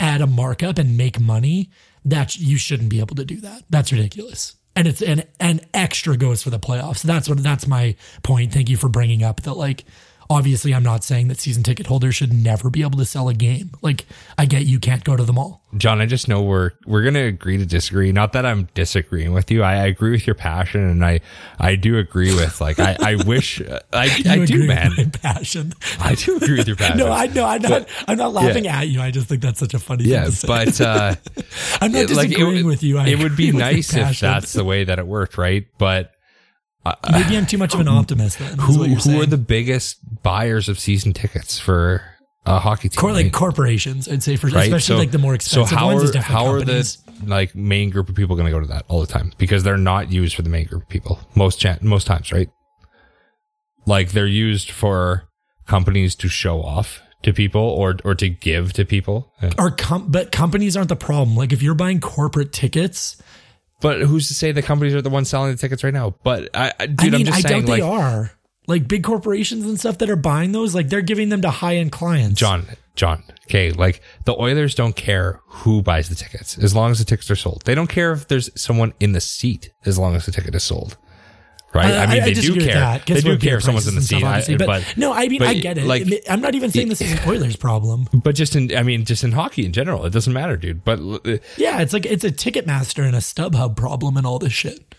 at 0.00 0.20
a 0.20 0.26
markup 0.26 0.76
and 0.76 0.96
make 0.96 1.20
money, 1.20 1.70
that 2.04 2.36
you 2.36 2.58
shouldn't 2.58 2.88
be 2.88 2.98
able 2.98 3.14
to 3.14 3.24
do 3.24 3.40
that. 3.42 3.62
That's 3.70 3.92
ridiculous. 3.92 4.56
And 4.74 4.88
it's 4.88 5.00
an 5.00 5.22
an 5.38 5.60
extra 5.72 6.16
goes 6.16 6.42
for 6.42 6.50
the 6.50 6.58
playoffs. 6.58 7.02
That's 7.02 7.28
what 7.28 7.40
that's 7.40 7.68
my 7.68 7.94
point. 8.24 8.52
Thank 8.52 8.68
you 8.68 8.76
for 8.76 8.88
bringing 8.88 9.22
up 9.22 9.42
that 9.42 9.54
like 9.54 9.84
obviously 10.30 10.72
I'm 10.72 10.84
not 10.84 11.02
saying 11.04 11.28
that 11.28 11.40
season 11.40 11.62
ticket 11.62 11.86
holders 11.88 12.14
should 12.14 12.32
never 12.32 12.70
be 12.70 12.82
able 12.82 12.98
to 12.98 13.04
sell 13.04 13.28
a 13.28 13.34
game. 13.34 13.72
Like 13.82 14.06
I 14.38 14.46
get 14.46 14.64
you 14.64 14.78
can't 14.78 15.04
go 15.04 15.16
to 15.16 15.24
the 15.24 15.32
mall. 15.32 15.60
Jon, 15.76 16.00
I 16.00 16.06
just 16.06 16.26
know 16.28 16.42
we're 16.42 16.70
we're 16.86 17.02
gonna 17.02 17.24
agree 17.24 17.58
to 17.58 17.66
disagree. 17.66 18.10
Not 18.12 18.32
that 18.32 18.46
I'm 18.46 18.68
disagreeing 18.74 19.32
with 19.32 19.50
you. 19.50 19.62
I, 19.62 19.74
I 19.74 19.86
agree 19.86 20.12
with 20.12 20.26
your 20.26 20.34
passion, 20.34 20.82
and 20.82 21.04
I 21.04 21.20
I 21.58 21.76
do 21.76 21.98
agree 21.98 22.34
with 22.34 22.60
like 22.60 22.78
I 22.78 22.96
I 23.00 23.14
wish 23.16 23.60
I 23.92 24.08
I 24.26 24.44
do 24.46 24.66
man. 24.66 25.10
passion. 25.22 25.72
I 26.00 26.14
do 26.14 26.36
agree 26.36 26.58
with 26.58 26.68
your 26.68 26.76
passion. 26.76 26.98
No, 27.00 27.10
I 27.12 27.26
know. 27.28 27.44
I'm 27.46 27.62
not. 27.62 27.88
I'm 28.08 28.16
not 28.18 28.32
laughing 28.32 28.66
at 28.66 28.88
you. 28.88 29.00
I 29.00 29.10
just 29.10 29.26
think 29.28 29.42
that's 29.42 29.58
such 29.58 29.74
a 29.74 29.78
funny 29.78 30.04
yeah, 30.04 30.22
thing 30.24 30.30
to 30.30 30.36
say. 30.36 30.46
but 30.48 30.80
uh, 30.80 31.14
I'm 31.80 31.92
not 31.92 32.02
it- 32.02 32.10
like, 32.10 32.26
it 32.26 32.30
disagreeing 32.34 32.66
with 32.66 32.82
you. 32.82 32.98
I 32.98 33.08
it 33.08 33.18
would 33.22 33.36
be 33.36 33.48
agree 33.48 33.60
with 33.62 33.66
your 33.66 33.74
nice 33.76 33.94
if 34.16 34.20
that's 34.20 34.52
the 34.52 34.64
way 34.64 34.84
that 34.84 34.98
it 34.98 35.06
worked, 35.06 35.38
right? 35.38 35.66
But 35.78 36.12
maybe 37.10 37.36
I'm 37.36 37.46
too 37.46 37.58
much 37.58 37.74
of 37.74 37.80
an 37.80 37.88
optimist. 38.00 38.38
Then 38.38 38.58
who 38.58 38.84
who 38.84 39.00
saying. 39.00 39.22
are 39.22 39.26
the 39.26 39.36
biggest 39.38 39.98
buyers 40.22 40.68
of 40.68 40.78
season 40.78 41.12
tickets 41.12 41.58
for 41.58 42.02
a 42.46 42.58
hockey 42.58 42.88
team? 42.88 42.98
Cor- 43.00 43.12
like 43.12 43.24
right? 43.24 43.32
corporations? 43.32 44.08
I'd 44.08 44.22
say 44.22 44.36
for 44.36 44.48
right? 44.48 44.64
especially 44.64 44.96
like 44.96 45.10
the 45.10 45.18
more 45.18 45.34
expensive 45.34 45.68
So 45.68 45.76
how 45.76 45.94
ones. 45.94 46.14
are 46.14 46.20
how 46.20 46.44
companies. 46.52 46.98
are 47.06 47.12
the 47.24 47.26
like 47.30 47.54
main 47.54 47.90
group 47.90 48.08
of 48.08 48.14
people 48.14 48.34
going 48.36 48.46
to 48.46 48.52
go 48.52 48.60
to 48.60 48.66
that 48.68 48.84
all 48.88 49.00
the 49.00 49.06
time 49.06 49.32
because 49.38 49.62
they're 49.62 49.76
not 49.76 50.10
used 50.10 50.34
for 50.34 50.42
the 50.42 50.48
main 50.50 50.66
group 50.66 50.82
of 50.82 50.88
people 50.88 51.18
most 51.34 51.64
most 51.82 52.06
times, 52.06 52.32
right? 52.32 52.48
Like 53.86 54.12
they're 54.12 54.26
used 54.26 54.70
for 54.70 55.28
companies 55.66 56.14
to 56.16 56.28
show 56.28 56.62
off 56.62 57.00
to 57.22 57.32
people 57.32 57.60
or 57.62 57.96
or 58.04 58.14
to 58.14 58.28
give 58.28 58.72
to 58.74 58.84
people. 58.84 59.32
Yeah. 59.42 59.50
Are 59.58 59.70
com- 59.70 60.10
but 60.10 60.32
companies 60.32 60.76
aren't 60.76 60.88
the 60.88 60.96
problem. 60.96 61.36
Like 61.36 61.52
if 61.52 61.62
you're 61.62 61.74
buying 61.74 62.00
corporate 62.00 62.52
tickets, 62.52 63.20
But 63.80 64.02
who's 64.02 64.28
to 64.28 64.34
say 64.34 64.52
the 64.52 64.62
companies 64.62 64.94
are 64.94 65.02
the 65.02 65.10
ones 65.10 65.28
selling 65.28 65.50
the 65.50 65.56
tickets 65.56 65.82
right 65.82 65.94
now? 65.94 66.14
But 66.22 66.50
I, 66.54 66.72
I 66.78 66.86
dude, 66.86 67.14
I 67.14 67.18
am 67.18 67.24
just 67.24 67.38
I 67.44 67.48
saying, 67.48 67.62
doubt 67.62 67.68
like 67.68 67.80
they 67.80 67.86
are. 67.86 68.32
Like 68.66 68.86
big 68.86 69.02
corporations 69.02 69.64
and 69.64 69.80
stuff 69.80 69.98
that 69.98 70.10
are 70.10 70.16
buying 70.16 70.52
those, 70.52 70.74
like 70.74 70.88
they're 70.88 71.00
giving 71.00 71.28
them 71.28 71.42
to 71.42 71.50
high 71.50 71.76
end 71.76 71.90
clients. 71.90 72.38
Jon, 72.38 72.66
Jon, 72.94 73.24
okay, 73.46 73.72
like 73.72 74.00
the 74.26 74.38
Oilers 74.40 74.74
don't 74.74 74.94
care 74.94 75.40
who 75.46 75.82
buys 75.82 76.08
the 76.08 76.14
tickets 76.14 76.56
as 76.58 76.74
long 76.74 76.90
as 76.90 76.98
the 76.98 77.04
tickets 77.04 77.30
are 77.30 77.36
sold. 77.36 77.62
They 77.64 77.74
don't 77.74 77.88
care 77.88 78.12
if 78.12 78.28
there's 78.28 78.50
someone 78.60 78.92
in 79.00 79.12
the 79.12 79.20
seat 79.20 79.72
as 79.86 79.98
long 79.98 80.14
as 80.14 80.26
the 80.26 80.32
ticket 80.32 80.54
is 80.54 80.62
sold. 80.62 80.96
Right? 81.72 81.94
I, 81.94 82.06
mean, 82.06 82.24
they 82.24 82.34
do 82.34 82.60
care. 82.60 83.00
they 83.06 83.20
do 83.20 83.38
care 83.38 83.58
if 83.58 83.62
someone's 83.62 83.86
in 83.86 83.94
the 83.94 84.00
seat. 84.00 84.16
stuff, 84.18 84.24
I- 84.24 84.38
obviously, 84.38 84.56
but, 84.56 84.94
no, 84.96 85.12
I 85.12 85.28
mean, 85.28 85.38
but, 85.38 85.48
I 85.48 85.54
get 85.54 85.78
it. 85.78 85.84
Like, 85.86 86.04
I'm 86.28 86.40
not 86.40 86.56
even 86.56 86.70
saying 86.70 86.88
this 86.88 87.00
is 87.00 87.12
an 87.12 87.28
Oilers 87.28 87.54
problem. 87.54 88.08
but 88.12 88.34
just 88.34 88.56
in, 88.56 88.74
I 88.76 88.82
mean, 88.82 89.04
just 89.04 89.22
in 89.22 89.32
hockey 89.32 89.64
in 89.64 89.72
general, 89.72 90.04
it 90.04 90.12
doesn't 90.12 90.32
matter, 90.32 90.56
dude. 90.56 90.84
But 90.84 90.98
Yeah, 91.56 91.80
it's 91.80 91.92
like 91.92 92.06
it's 92.06 92.24
a 92.24 92.32
Ticketmaster 92.32 93.04
and 93.06 93.14
a 93.14 93.20
StubHub 93.20 93.76
problem 93.76 94.16
and 94.16 94.26
all 94.26 94.40
this 94.40 94.52
shit. 94.52 94.89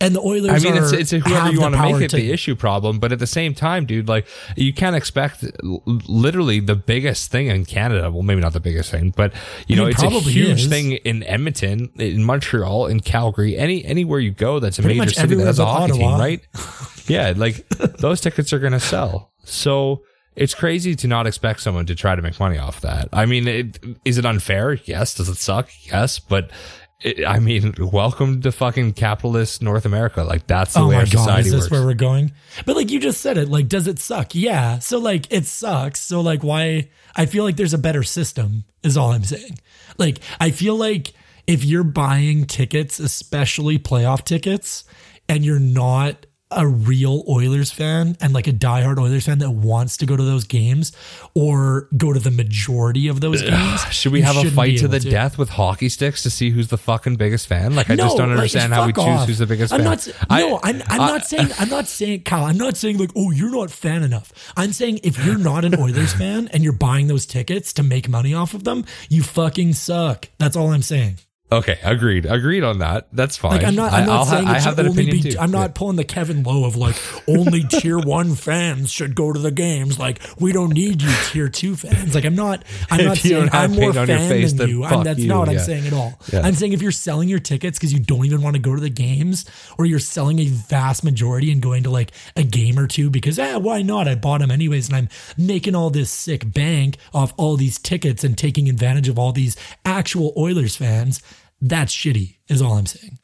And 0.00 0.14
the 0.14 0.20
Oilers, 0.20 0.64
I 0.64 0.68
mean, 0.68 0.80
it's 0.80 0.92
are, 0.92 0.96
it's 0.96 1.12
a 1.12 1.18
whoever 1.18 1.50
you 1.50 1.60
want 1.60 1.74
to 1.74 1.82
make 1.82 2.00
it 2.00 2.12
the 2.12 2.30
issue 2.30 2.54
problem, 2.54 3.00
but 3.00 3.10
at 3.10 3.18
the 3.18 3.26
same 3.26 3.52
time, 3.52 3.84
dude, 3.84 4.06
like 4.06 4.28
you 4.56 4.72
can't 4.72 4.94
expect 4.94 5.44
literally 5.62 6.60
the 6.60 6.76
biggest 6.76 7.32
thing 7.32 7.48
in 7.48 7.64
Canada. 7.64 8.08
Well, 8.10 8.22
maybe 8.22 8.40
not 8.40 8.52
the 8.52 8.60
biggest 8.60 8.92
thing, 8.92 9.12
but 9.16 9.32
you 9.66 9.74
I 9.74 9.78
know, 9.78 9.84
mean, 9.86 9.94
it's 9.98 10.02
a 10.02 10.30
huge 10.30 10.62
is. 10.62 10.68
thing 10.68 10.92
in 10.92 11.24
Edmonton, 11.24 11.90
in 11.96 12.22
Montreal, 12.22 12.86
in 12.86 13.00
Calgary, 13.00 13.56
any 13.56 13.84
anywhere 13.84 14.20
you 14.20 14.30
go 14.30 14.60
that's 14.60 14.78
a 14.78 14.82
Pretty 14.82 15.00
major 15.00 15.14
city 15.14 15.34
that 15.34 15.46
has 15.46 15.58
a 15.58 15.66
hockey 15.66 15.94
team, 15.94 16.12
right? 16.12 16.46
yeah, 17.08 17.32
like 17.36 17.68
those 17.68 18.20
tickets 18.20 18.52
are 18.52 18.60
going 18.60 18.74
to 18.74 18.80
sell. 18.80 19.32
So 19.42 20.02
it's 20.38 20.54
crazy 20.54 20.94
to 20.94 21.08
not 21.08 21.26
expect 21.26 21.60
someone 21.60 21.84
to 21.86 21.96
try 21.96 22.14
to 22.14 22.22
make 22.22 22.38
money 22.38 22.58
off 22.58 22.80
that. 22.82 23.08
I 23.12 23.26
mean, 23.26 23.48
it, 23.48 23.80
is 24.04 24.18
it 24.18 24.24
unfair? 24.24 24.74
Yes. 24.84 25.14
Does 25.14 25.28
it 25.28 25.34
suck? 25.34 25.68
Yes. 25.82 26.20
But 26.20 26.52
it, 27.00 27.24
I 27.24 27.38
mean, 27.38 27.74
welcome 27.78 28.40
to 28.42 28.50
fucking 28.52 28.94
capitalist 28.94 29.62
North 29.62 29.84
America. 29.84 30.24
Like 30.24 30.46
that's 30.46 30.74
the 30.74 30.80
Oh 30.80 30.88
way 30.88 30.94
my 30.96 31.00
our 31.00 31.06
god, 31.06 31.10
society 31.10 31.48
is 31.48 31.52
this 31.52 31.60
works. 31.62 31.70
where 31.70 31.84
we're 31.84 31.94
going? 31.94 32.32
But 32.66 32.76
like 32.76 32.90
you 32.90 32.98
just 33.00 33.20
said 33.20 33.38
it, 33.38 33.48
like 33.48 33.68
does 33.68 33.86
it 33.86 33.98
suck? 33.98 34.34
Yeah. 34.34 34.78
So 34.80 34.98
like 34.98 35.26
it 35.32 35.46
sucks. 35.46 36.00
So 36.00 36.20
like 36.20 36.42
why 36.42 36.90
I 37.14 37.26
feel 37.26 37.44
like 37.44 37.56
there's 37.56 37.74
a 37.74 37.78
better 37.78 38.02
system 38.02 38.64
is 38.82 38.96
all 38.96 39.12
I'm 39.12 39.24
saying. 39.24 39.58
Like 39.96 40.18
I 40.40 40.50
feel 40.50 40.76
like 40.76 41.12
if 41.46 41.64
you're 41.64 41.84
buying 41.84 42.46
tickets, 42.46 42.98
especially 42.98 43.78
playoff 43.78 44.24
tickets, 44.24 44.84
and 45.28 45.44
you're 45.44 45.58
not 45.60 46.26
a 46.50 46.66
real 46.66 47.24
Oilers 47.28 47.70
fan 47.70 48.16
and 48.20 48.32
like 48.32 48.46
a 48.46 48.52
diehard 48.52 48.98
Oilers 48.98 49.26
fan 49.26 49.38
that 49.40 49.50
wants 49.50 49.98
to 49.98 50.06
go 50.06 50.16
to 50.16 50.22
those 50.22 50.44
games 50.44 50.92
or 51.34 51.88
go 51.96 52.12
to 52.12 52.18
the 52.18 52.30
majority 52.30 53.08
of 53.08 53.20
those 53.20 53.42
games. 53.42 53.82
Should 53.90 54.12
we 54.12 54.22
have 54.22 54.36
a 54.36 54.50
fight 54.50 54.78
to 54.78 54.88
the 54.88 55.00
death 55.00 55.36
with 55.36 55.50
hockey 55.50 55.88
sticks 55.88 56.22
to 56.22 56.30
see 56.30 56.50
who's 56.50 56.68
the 56.68 56.78
fucking 56.78 57.16
biggest 57.16 57.46
fan? 57.46 57.74
Like, 57.74 57.90
I 57.90 57.96
just 57.96 58.16
don't 58.16 58.30
like, 58.30 58.38
understand 58.38 58.72
how 58.72 58.86
we 58.86 58.92
fuck 58.92 59.04
choose 59.18 59.26
who's 59.28 59.38
the 59.38 59.46
biggest 59.46 59.72
I'm 59.72 59.80
fan. 59.80 59.90
Not, 59.90 60.08
I- 60.30 60.40
no, 60.40 60.60
I'm, 60.62 60.82
I'm 60.86 60.98
not 60.98 61.26
saying 61.26 61.48
I'm 61.58 61.68
not 61.68 61.86
saying 61.86 62.22
Kyle. 62.22 62.44
I'm 62.44 62.58
not 62.58 62.76
saying 62.76 62.98
like, 62.98 63.10
oh, 63.14 63.30
you're 63.30 63.50
not 63.52 63.70
fan 63.70 64.02
enough. 64.02 64.32
I'm 64.56 64.72
saying 64.72 65.00
if 65.02 65.22
you're 65.24 65.38
not 65.38 65.64
an 65.64 65.78
Oilers 65.78 66.14
fan 66.14 66.48
and 66.48 66.64
you're 66.64 66.72
buying 66.72 67.08
those 67.08 67.26
tickets 67.26 67.72
to 67.74 67.82
make 67.82 68.08
money 68.08 68.32
off 68.32 68.54
of 68.54 68.64
them, 68.64 68.84
you 69.08 69.22
fucking 69.22 69.74
suck. 69.74 70.28
That's 70.38 70.56
all 70.56 70.72
I'm 70.72 70.82
saying. 70.82 71.18
Okay, 71.50 71.78
agreed. 71.82 72.26
Agreed 72.26 72.62
on 72.62 72.80
that. 72.80 73.08
That's 73.10 73.38
fine. 73.38 73.52
Like 73.52 73.64
I'm 73.64 73.74
not. 73.74 73.90
I'm 73.92 74.04
not 74.06 74.18
I'll 74.18 74.24
ha- 74.26 74.30
saying 74.32 74.48
I 74.48 74.50
it 74.50 74.54
have 74.54 74.62
should 74.64 74.76
that 74.76 74.86
only 74.86 75.02
opinion 75.04 75.22
be. 75.24 75.30
too. 75.30 75.38
I'm 75.38 75.50
not 75.50 75.70
Yeah. 75.70 75.72
pulling 75.76 75.96
the 75.96 76.04
Kevin 76.04 76.42
Lowe 76.42 76.66
of 76.66 76.76
like 76.76 76.96
only 77.26 77.62
tier 77.64 77.98
one 78.16 78.34
fans 78.34 78.92
should 78.92 79.14
go 79.14 79.32
to 79.32 79.38
the 79.38 79.50
games. 79.50 79.98
Like 79.98 80.20
we 80.38 80.52
don't 80.52 80.74
need 80.74 81.00
you 81.00 81.10
tier 81.30 81.48
two 81.48 81.74
fans. 81.74 82.14
Like 82.14 82.26
I'm 82.26 82.34
not. 82.34 82.64
I'm 82.90 83.02
not 83.06 83.16
saying 83.16 83.48
I'm 83.52 83.70
more 83.72 83.80
paint 83.92 83.96
on 83.96 84.08
your 84.08 84.18
fan 84.18 84.28
face, 84.28 84.52
than 84.52 84.68
you. 84.68 84.84
I'm, 84.84 85.04
that's 85.04 85.20
you, 85.20 85.28
not 85.28 85.38
what 85.38 85.48
I'm 85.48 85.58
saying 85.60 85.86
at 85.86 85.94
all. 85.94 86.18
Yeah. 86.30 86.42
I'm 86.42 86.52
saying 86.54 86.74
if 86.74 86.82
you're 86.82 86.92
selling 86.92 87.30
your 87.30 87.38
tickets 87.38 87.78
because 87.78 87.94
you 87.94 88.00
don't 88.00 88.26
even 88.26 88.42
want 88.42 88.56
to 88.56 88.60
go 88.60 88.74
to 88.74 88.80
the 88.80 88.90
games, 88.90 89.46
or 89.78 89.86
you're 89.86 89.98
selling 90.00 90.40
a 90.40 90.46
vast 90.48 91.02
majority 91.02 91.50
and 91.50 91.62
going 91.62 91.82
to 91.84 91.90
like 91.90 92.12
a 92.36 92.42
game 92.42 92.78
or 92.78 92.86
two 92.86 93.08
because 93.08 93.38
eh, 93.38 93.56
why 93.56 93.80
not? 93.80 94.06
I 94.06 94.16
bought 94.16 94.42
them 94.42 94.50
anyways, 94.50 94.88
and 94.88 94.96
I'm 94.96 95.08
making 95.38 95.74
all 95.74 95.88
this 95.88 96.10
sick 96.10 96.52
bank 96.52 96.98
off 97.14 97.32
all 97.38 97.56
these 97.56 97.78
tickets 97.78 98.22
and 98.22 98.36
taking 98.36 98.68
advantage 98.68 99.08
of 99.08 99.18
all 99.18 99.32
these 99.32 99.56
actual 99.86 100.34
Oilers 100.36 100.76
fans. 100.76 101.22
That's 101.60 101.94
shitty, 101.94 102.36
is 102.48 102.62
all 102.62 102.74
I'm 102.74 102.86
saying. 102.86 103.18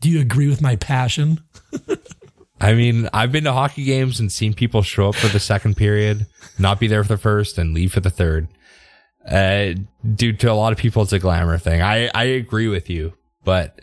Do 0.00 0.10
you 0.10 0.20
agree 0.20 0.48
with 0.48 0.60
my 0.60 0.76
passion? 0.76 1.40
I 2.60 2.74
mean, 2.74 3.08
I've 3.12 3.32
been 3.32 3.44
to 3.44 3.52
hockey 3.52 3.84
games 3.84 4.18
and 4.18 4.32
seen 4.32 4.54
people 4.54 4.82
show 4.82 5.10
up 5.10 5.14
for 5.14 5.28
the 5.28 5.40
second 5.40 5.76
period, 5.76 6.26
not 6.58 6.80
be 6.80 6.86
there 6.86 7.04
for 7.04 7.14
the 7.14 7.18
first, 7.18 7.58
and 7.58 7.74
leave 7.74 7.92
for 7.92 8.00
the 8.00 8.10
third. 8.10 8.48
Uh, 9.28 9.74
due 10.14 10.32
to 10.32 10.50
a 10.50 10.54
lot 10.54 10.72
of 10.72 10.78
people, 10.78 11.02
it's 11.02 11.12
a 11.12 11.18
glamour 11.18 11.58
thing. 11.58 11.82
I, 11.82 12.10
I 12.14 12.24
agree 12.24 12.68
with 12.68 12.88
you, 12.88 13.12
but 13.44 13.80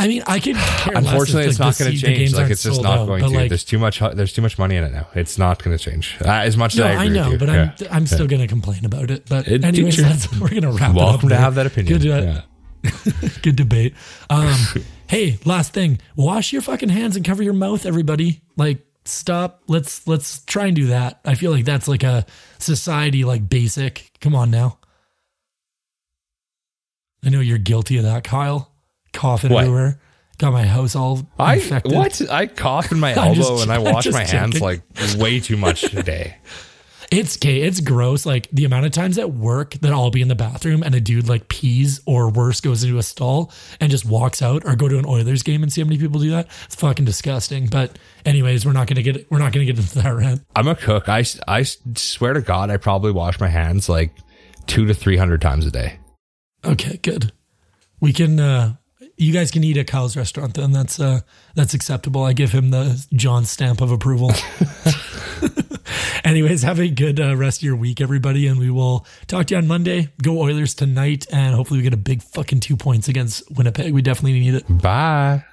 I 0.00 0.08
mean, 0.08 0.22
I 0.26 0.40
could 0.40 0.56
care 0.56 0.94
less 0.94 1.04
if, 1.04 1.10
unfortunately, 1.10 1.44
it's 1.50 1.60
like, 1.60 1.66
not 1.66 1.78
going 1.78 1.92
to 1.92 1.98
change. 1.98 2.34
Like, 2.34 2.50
it's 2.50 2.62
just 2.62 2.82
not 2.82 3.00
out, 3.00 3.06
going 3.06 3.22
to. 3.22 3.28
Like, 3.28 3.50
there's 3.50 3.64
too 3.64 3.78
much. 3.78 3.98
There's 4.00 4.32
too 4.32 4.40
much 4.40 4.58
money 4.58 4.76
in 4.76 4.84
it 4.84 4.92
now. 4.92 5.06
It's 5.14 5.36
not 5.36 5.62
going 5.62 5.76
to 5.76 5.82
change. 5.84 6.16
Uh, 6.24 6.28
as 6.30 6.56
much 6.56 6.74
no, 6.76 6.86
as 6.86 6.98
I 6.98 7.04
I, 7.04 7.08
know, 7.08 7.24
with 7.30 7.42
you. 7.42 7.46
but 7.46 7.48
Yeah. 7.54 7.74
I'm 7.90 7.96
I'm 7.96 8.06
still 8.06 8.26
going 8.26 8.40
to 8.40 8.48
complain 8.48 8.86
about 8.86 9.10
it. 9.10 9.28
But 9.28 9.46
It- 9.46 9.62
anyways, 9.62 9.98
that's, 9.98 10.32
we're 10.40 10.48
going 10.48 10.62
to 10.62 10.72
wrap 10.72 10.94
welcome 10.94 11.28
to 11.28 11.34
there. 11.34 11.38
have 11.38 11.54
that 11.56 11.66
opinion. 11.66 11.98
Good, 12.00 12.10
uh, 12.10 12.42
yeah. 12.82 12.90
good 13.42 13.56
debate. 13.56 13.94
Um, 14.30 14.54
hey, 15.06 15.38
last 15.44 15.74
thing, 15.74 16.00
wash 16.16 16.50
your 16.50 16.62
fucking 16.62 16.88
hands 16.88 17.16
and 17.16 17.24
cover 17.24 17.42
your 17.42 17.52
mouth, 17.52 17.84
everybody. 17.84 18.40
Like, 18.56 18.78
stop. 19.04 19.62
Let's 19.68 20.06
let's 20.08 20.42
try 20.46 20.64
and 20.66 20.74
do 20.76 20.86
that. 20.86 21.20
I 21.26 21.34
feel 21.34 21.50
like 21.50 21.66
that's 21.66 21.88
like 21.88 22.04
a 22.04 22.24
society 22.58 23.24
like 23.24 23.50
basic. 23.50 24.10
Come 24.22 24.34
on 24.34 24.50
now. 24.50 24.78
I 27.22 27.28
know 27.28 27.40
you're 27.40 27.58
guilty 27.58 27.98
of 27.98 28.04
that, 28.04 28.24
Kyle. 28.24 28.69
Coughing 29.12 29.52
What? 29.52 29.64
everywhere. 29.64 30.00
Got 30.38 30.52
my 30.54 30.64
house 30.64 30.96
all 30.96 31.28
I 31.38 31.56
infected. 31.56 31.92
what? 31.92 32.30
I 32.30 32.46
cough 32.46 32.92
in 32.92 32.98
my 33.00 33.14
I'm 33.16 33.34
just 33.34 33.50
elbow 33.50 33.62
and 33.62 33.70
I. 33.72 33.78
Wash 33.78 34.06
my 34.06 34.24
hands 34.24 34.58
joking. 34.58 34.60
like 34.98 35.18
way 35.18 35.38
too 35.40 35.56
much 35.56 35.82
today. 35.82 36.36
It's 37.12 37.36
okay. 37.38 37.62
It's 37.62 37.80
gross. 37.80 38.24
Like 38.24 38.48
the 38.52 38.64
amount 38.64 38.86
of 38.86 38.92
times 38.92 39.18
at 39.18 39.32
work 39.32 39.72
that 39.80 39.90
I'll 39.92 40.12
be 40.12 40.22
in 40.22 40.28
the 40.28 40.36
bathroom 40.36 40.84
and 40.84 40.94
a 40.94 41.00
dude 41.00 41.28
like 41.28 41.48
pees 41.48 42.00
or 42.06 42.30
worse 42.30 42.60
goes 42.60 42.84
into 42.84 42.98
a 42.98 43.02
stall 43.02 43.50
and 43.80 43.90
just 43.90 44.04
walks 44.04 44.42
out, 44.42 44.64
or 44.64 44.76
go 44.76 44.86
to 44.86 44.96
an 44.96 45.04
Oilers 45.04 45.42
game 45.42 45.64
and 45.64 45.72
see 45.72 45.80
how 45.80 45.88
many 45.88 45.98
people 45.98 46.20
do 46.20 46.30
that. 46.30 46.46
It's 46.66 46.76
fucking 46.76 47.04
disgusting. 47.06 47.66
But 47.66 47.98
anyways, 48.24 48.64
we're 48.64 48.74
not 48.74 48.86
gonna 48.86 49.02
get 49.02 49.28
we're 49.28 49.40
not 49.40 49.52
gonna 49.52 49.64
get 49.64 49.76
into 49.76 49.92
that 49.98 50.08
rant. 50.08 50.42
I'm 50.54 50.68
a 50.68 50.76
cook. 50.76 51.08
I, 51.08 51.24
I 51.48 51.64
swear 51.64 52.32
to 52.34 52.42
God, 52.42 52.70
I 52.70 52.76
probably 52.76 53.10
wash 53.10 53.40
my 53.40 53.48
hands 53.48 53.88
like 53.88 54.12
two 54.68 54.86
to 54.86 54.94
three 54.94 55.16
hundred 55.16 55.40
times 55.42 55.66
a 55.66 55.72
day. 55.72 55.98
Okay, 56.64 56.98
good. 57.02 57.32
We 57.98 58.12
can. 58.12 58.38
uh 58.38 58.74
You 59.20 59.34
guys 59.34 59.50
can 59.50 59.62
eat 59.62 59.76
at 59.76 59.86
Kyle's 59.86 60.16
restaurant 60.16 60.54
then. 60.54 60.72
That's 60.72 60.98
uh 60.98 61.20
that's 61.54 61.74
acceptable. 61.74 62.24
I 62.24 62.32
give 62.32 62.52
him 62.52 62.70
the 62.70 63.06
Jon 63.12 63.44
stamp 63.44 63.80
of 63.80 63.90
approval. 63.90 64.32
Anyways, 66.24 66.62
have 66.62 66.78
a 66.78 66.88
good 66.88 67.20
uh, 67.20 67.36
rest 67.36 67.58
of 67.58 67.64
your 67.64 67.76
week, 67.76 68.00
everybody, 68.00 68.46
and 68.46 68.58
we 68.58 68.70
will 68.70 69.06
talk 69.26 69.46
to 69.48 69.54
you 69.54 69.58
on 69.58 69.66
Monday. 69.66 70.08
Go 70.22 70.40
Oilers 70.40 70.74
tonight, 70.74 71.26
and 71.32 71.54
hopefully 71.54 71.78
we 71.78 71.84
get 71.84 71.94
a 71.94 71.98
big 71.98 72.22
fucking 72.22 72.60
two 72.60 72.76
points 72.76 73.08
against 73.08 73.50
Winnipeg. 73.50 73.92
We 73.92 74.02
definitely 74.02 74.40
need 74.40 74.54
it. 74.54 74.82
Bye. 74.82 75.44